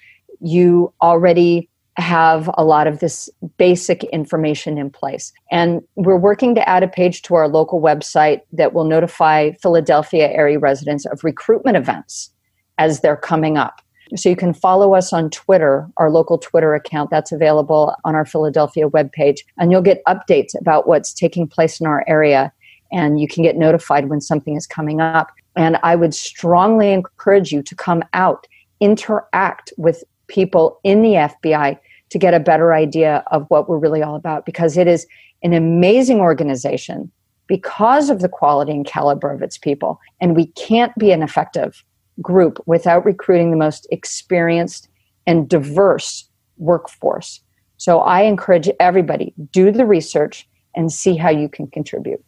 you 0.43 0.93
already 1.01 1.69
have 1.97 2.51
a 2.55 2.65
lot 2.65 2.87
of 2.87 3.01
this 3.01 3.29
basic 3.59 4.03
information 4.05 4.79
in 4.79 4.91
place. 4.91 5.33
And 5.51 5.83
we're 5.95 6.17
working 6.17 6.55
to 6.55 6.69
add 6.69 6.83
a 6.83 6.89
page 6.89 7.23
to 7.23 7.35
our 7.35 7.49
local 7.49 7.81
website 7.81 8.41
that 8.53 8.73
will 8.73 8.85
notify 8.85 9.53
philadelphia 9.63 10.29
area 10.31 10.59
residents 10.59 11.05
of 11.07 11.23
recruitment 11.23 11.77
events 11.77 12.31
as 12.79 13.01
they're 13.01 13.17
coming 13.17 13.59
up. 13.59 13.83
So 14.17 14.29
you 14.29 14.37
can 14.37 14.53
follow 14.53 14.95
us 14.95 15.13
on 15.13 15.31
twitter 15.31 15.89
our 15.97 16.11
local 16.11 16.37
twitter 16.37 16.75
account 16.75 17.09
that's 17.09 17.33
available 17.33 17.95
on 18.05 18.15
our 18.15 18.27
philadelphia 18.27 18.89
webpage 18.89 19.39
and 19.59 19.71
you'll 19.71 19.81
get 19.81 20.03
updates 20.07 20.59
about 20.59 20.87
what's 20.87 21.15
taking 21.15 21.49
place 21.49 21.81
in 21.81 21.87
our 21.87 22.05
area 22.07 22.53
and 22.91 23.19
you 23.19 23.27
can 23.27 23.43
get 23.43 23.57
notified 23.57 24.11
when 24.11 24.21
something 24.21 24.55
is 24.55 24.67
coming 24.67 25.01
up 25.01 25.31
and 25.57 25.79
I 25.83 25.97
would 25.97 26.15
strongly 26.15 26.93
encourage 26.93 27.53
you 27.53 27.63
to 27.63 27.75
come 27.75 28.03
out, 28.13 28.47
interact 28.81 29.73
with 29.77 30.05
people 30.29 30.81
in 30.85 31.03
the 31.03 31.15
FBI 31.15 31.79
to 32.11 32.19
get 32.19 32.35
a 32.35 32.41
better 32.41 32.75
idea 32.75 33.25
of 33.31 33.47
what 33.49 33.69
we're 33.69 33.79
really 33.79 34.03
all 34.03 34.15
about 34.15 34.47
because 34.47 34.77
it 34.77 34.87
is 34.87 35.07
an 35.43 35.53
amazing 35.53 36.21
organization 36.21 37.11
because 37.47 38.11
of 38.11 38.21
the 38.21 38.29
quality 38.29 38.73
and 38.73 38.87
caliber 38.87 39.31
of 39.31 39.43
its 39.43 39.59
people. 39.59 40.01
And 40.21 40.37
we 40.37 40.47
can't 40.47 40.97
be 40.97 41.11
an 41.11 41.23
effective 41.23 41.85
group 42.21 42.63
without 42.67 43.05
recruiting 43.05 43.51
the 43.51 43.57
most 43.57 43.87
experienced 43.91 44.89
and 45.27 45.49
diverse 45.49 46.29
workforce. 46.59 47.41
So 47.77 48.01
I 48.01 48.23
encourage 48.23 48.71
everybody 48.79 49.35
do 49.51 49.71
the 49.71 49.87
research 49.87 50.49
and 50.75 50.93
see 50.93 51.17
how 51.17 51.31
you 51.31 51.49
can 51.49 51.67
contribute. 51.67 52.23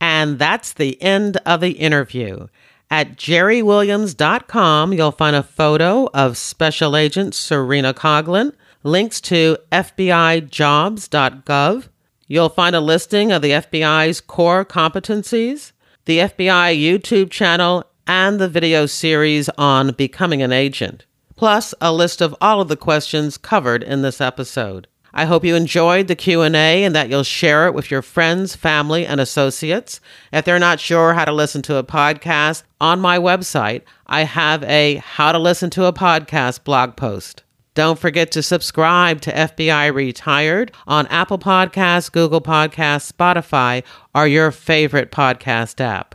And 0.00 0.38
that's 0.38 0.72
the 0.72 1.00
end 1.02 1.36
of 1.44 1.60
the 1.60 1.72
interview. 1.72 2.46
At 2.90 3.16
jerriwilliams.com, 3.16 4.92
you'll 4.92 5.12
find 5.12 5.36
a 5.36 5.44
photo 5.44 6.08
of 6.12 6.36
Special 6.36 6.96
Agent 6.96 7.34
Cerena 7.34 7.94
Coughlin, 7.94 8.52
links 8.82 9.20
to 9.22 9.56
FBIjobs.gov. 9.70 11.88
You'll 12.26 12.48
find 12.48 12.74
a 12.74 12.80
listing 12.80 13.30
of 13.30 13.42
the 13.42 13.50
FBI's 13.50 14.20
core 14.20 14.64
competencies, 14.64 15.70
the 16.06 16.18
FBI 16.18 16.76
YouTube 16.80 17.30
channel, 17.30 17.84
and 18.06 18.40
the 18.40 18.48
video 18.48 18.86
series 18.86 19.48
on 19.50 19.92
becoming 19.92 20.42
an 20.42 20.52
agent, 20.52 21.04
plus 21.36 21.72
a 21.80 21.92
list 21.92 22.20
of 22.20 22.34
all 22.40 22.60
of 22.60 22.66
the 22.68 22.76
questions 22.76 23.38
covered 23.38 23.84
in 23.84 24.02
this 24.02 24.20
episode. 24.20 24.88
I 25.12 25.24
hope 25.24 25.44
you 25.44 25.54
enjoyed 25.54 26.08
the 26.08 26.14
Q&A 26.14 26.84
and 26.84 26.94
that 26.94 27.08
you'll 27.08 27.22
share 27.24 27.66
it 27.66 27.74
with 27.74 27.90
your 27.90 28.02
friends, 28.02 28.54
family, 28.54 29.06
and 29.06 29.20
associates. 29.20 30.00
If 30.32 30.44
they're 30.44 30.58
not 30.58 30.80
sure 30.80 31.14
how 31.14 31.24
to 31.24 31.32
listen 31.32 31.62
to 31.62 31.76
a 31.76 31.84
podcast, 31.84 32.62
on 32.80 33.00
my 33.00 33.18
website, 33.18 33.82
I 34.06 34.24
have 34.24 34.62
a 34.64 34.96
how 34.96 35.32
to 35.32 35.38
listen 35.38 35.70
to 35.70 35.84
a 35.84 35.92
podcast 35.92 36.64
blog 36.64 36.96
post. 36.96 37.42
Don't 37.74 37.98
forget 37.98 38.32
to 38.32 38.42
subscribe 38.42 39.20
to 39.22 39.32
FBI 39.32 39.94
Retired 39.94 40.72
on 40.86 41.06
Apple 41.06 41.38
Podcasts, 41.38 42.10
Google 42.10 42.40
Podcasts, 42.40 43.12
Spotify, 43.12 43.84
or 44.14 44.26
your 44.26 44.50
favorite 44.50 45.12
podcast 45.12 45.80
app. 45.80 46.14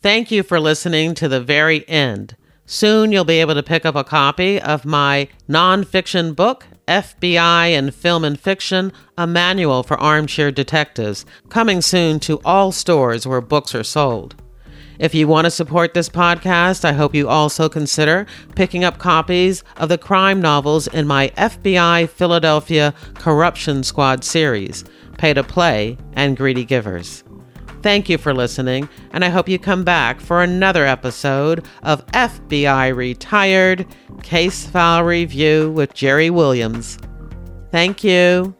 Thank 0.00 0.30
you 0.30 0.42
for 0.42 0.60
listening 0.60 1.14
to 1.14 1.28
the 1.28 1.40
very 1.40 1.88
end. 1.88 2.36
Soon 2.66 3.12
you'll 3.12 3.24
be 3.24 3.40
able 3.40 3.54
to 3.54 3.62
pick 3.62 3.86
up 3.86 3.94
a 3.94 4.04
copy 4.04 4.60
of 4.60 4.84
my 4.84 5.28
nonfiction 5.48 6.36
book, 6.36 6.66
FBI 6.86 7.68
and 7.68 7.94
Film 7.94 8.24
and 8.24 8.38
Fiction, 8.38 8.92
a 9.16 9.26
manual 9.26 9.82
for 9.82 9.98
armchair 9.98 10.50
detectives, 10.50 11.24
coming 11.48 11.80
soon 11.80 12.20
to 12.20 12.40
all 12.44 12.72
stores 12.72 13.26
where 13.26 13.40
books 13.40 13.74
are 13.74 13.84
sold. 13.84 14.34
If 14.98 15.14
you 15.14 15.26
want 15.26 15.46
to 15.46 15.50
support 15.50 15.94
this 15.94 16.08
podcast, 16.08 16.84
I 16.84 16.92
hope 16.92 17.14
you 17.14 17.28
also 17.28 17.68
consider 17.68 18.26
picking 18.54 18.84
up 18.84 18.98
copies 18.98 19.64
of 19.76 19.88
the 19.88 19.98
crime 19.98 20.40
novels 20.40 20.86
in 20.86 21.06
my 21.06 21.28
FBI 21.36 22.08
Philadelphia 22.08 22.94
Corruption 23.14 23.82
Squad 23.82 24.22
series, 24.22 24.84
Pay 25.18 25.34
to 25.34 25.42
Play 25.42 25.98
and 26.12 26.36
Greedy 26.36 26.64
Givers. 26.64 27.24
Thank 27.82 28.08
you 28.08 28.16
for 28.16 28.32
listening, 28.32 28.88
and 29.10 29.24
I 29.24 29.28
hope 29.28 29.48
you 29.48 29.58
come 29.58 29.82
back 29.82 30.20
for 30.20 30.42
another 30.42 30.86
episode 30.86 31.66
of 31.82 32.06
FBI 32.08 32.94
Retired 32.94 33.86
Case 34.22 34.64
File 34.66 35.02
Review 35.02 35.72
with 35.72 35.92
Jerri 35.92 36.30
Williams. 36.30 36.96
Thank 37.72 38.04
you. 38.04 38.54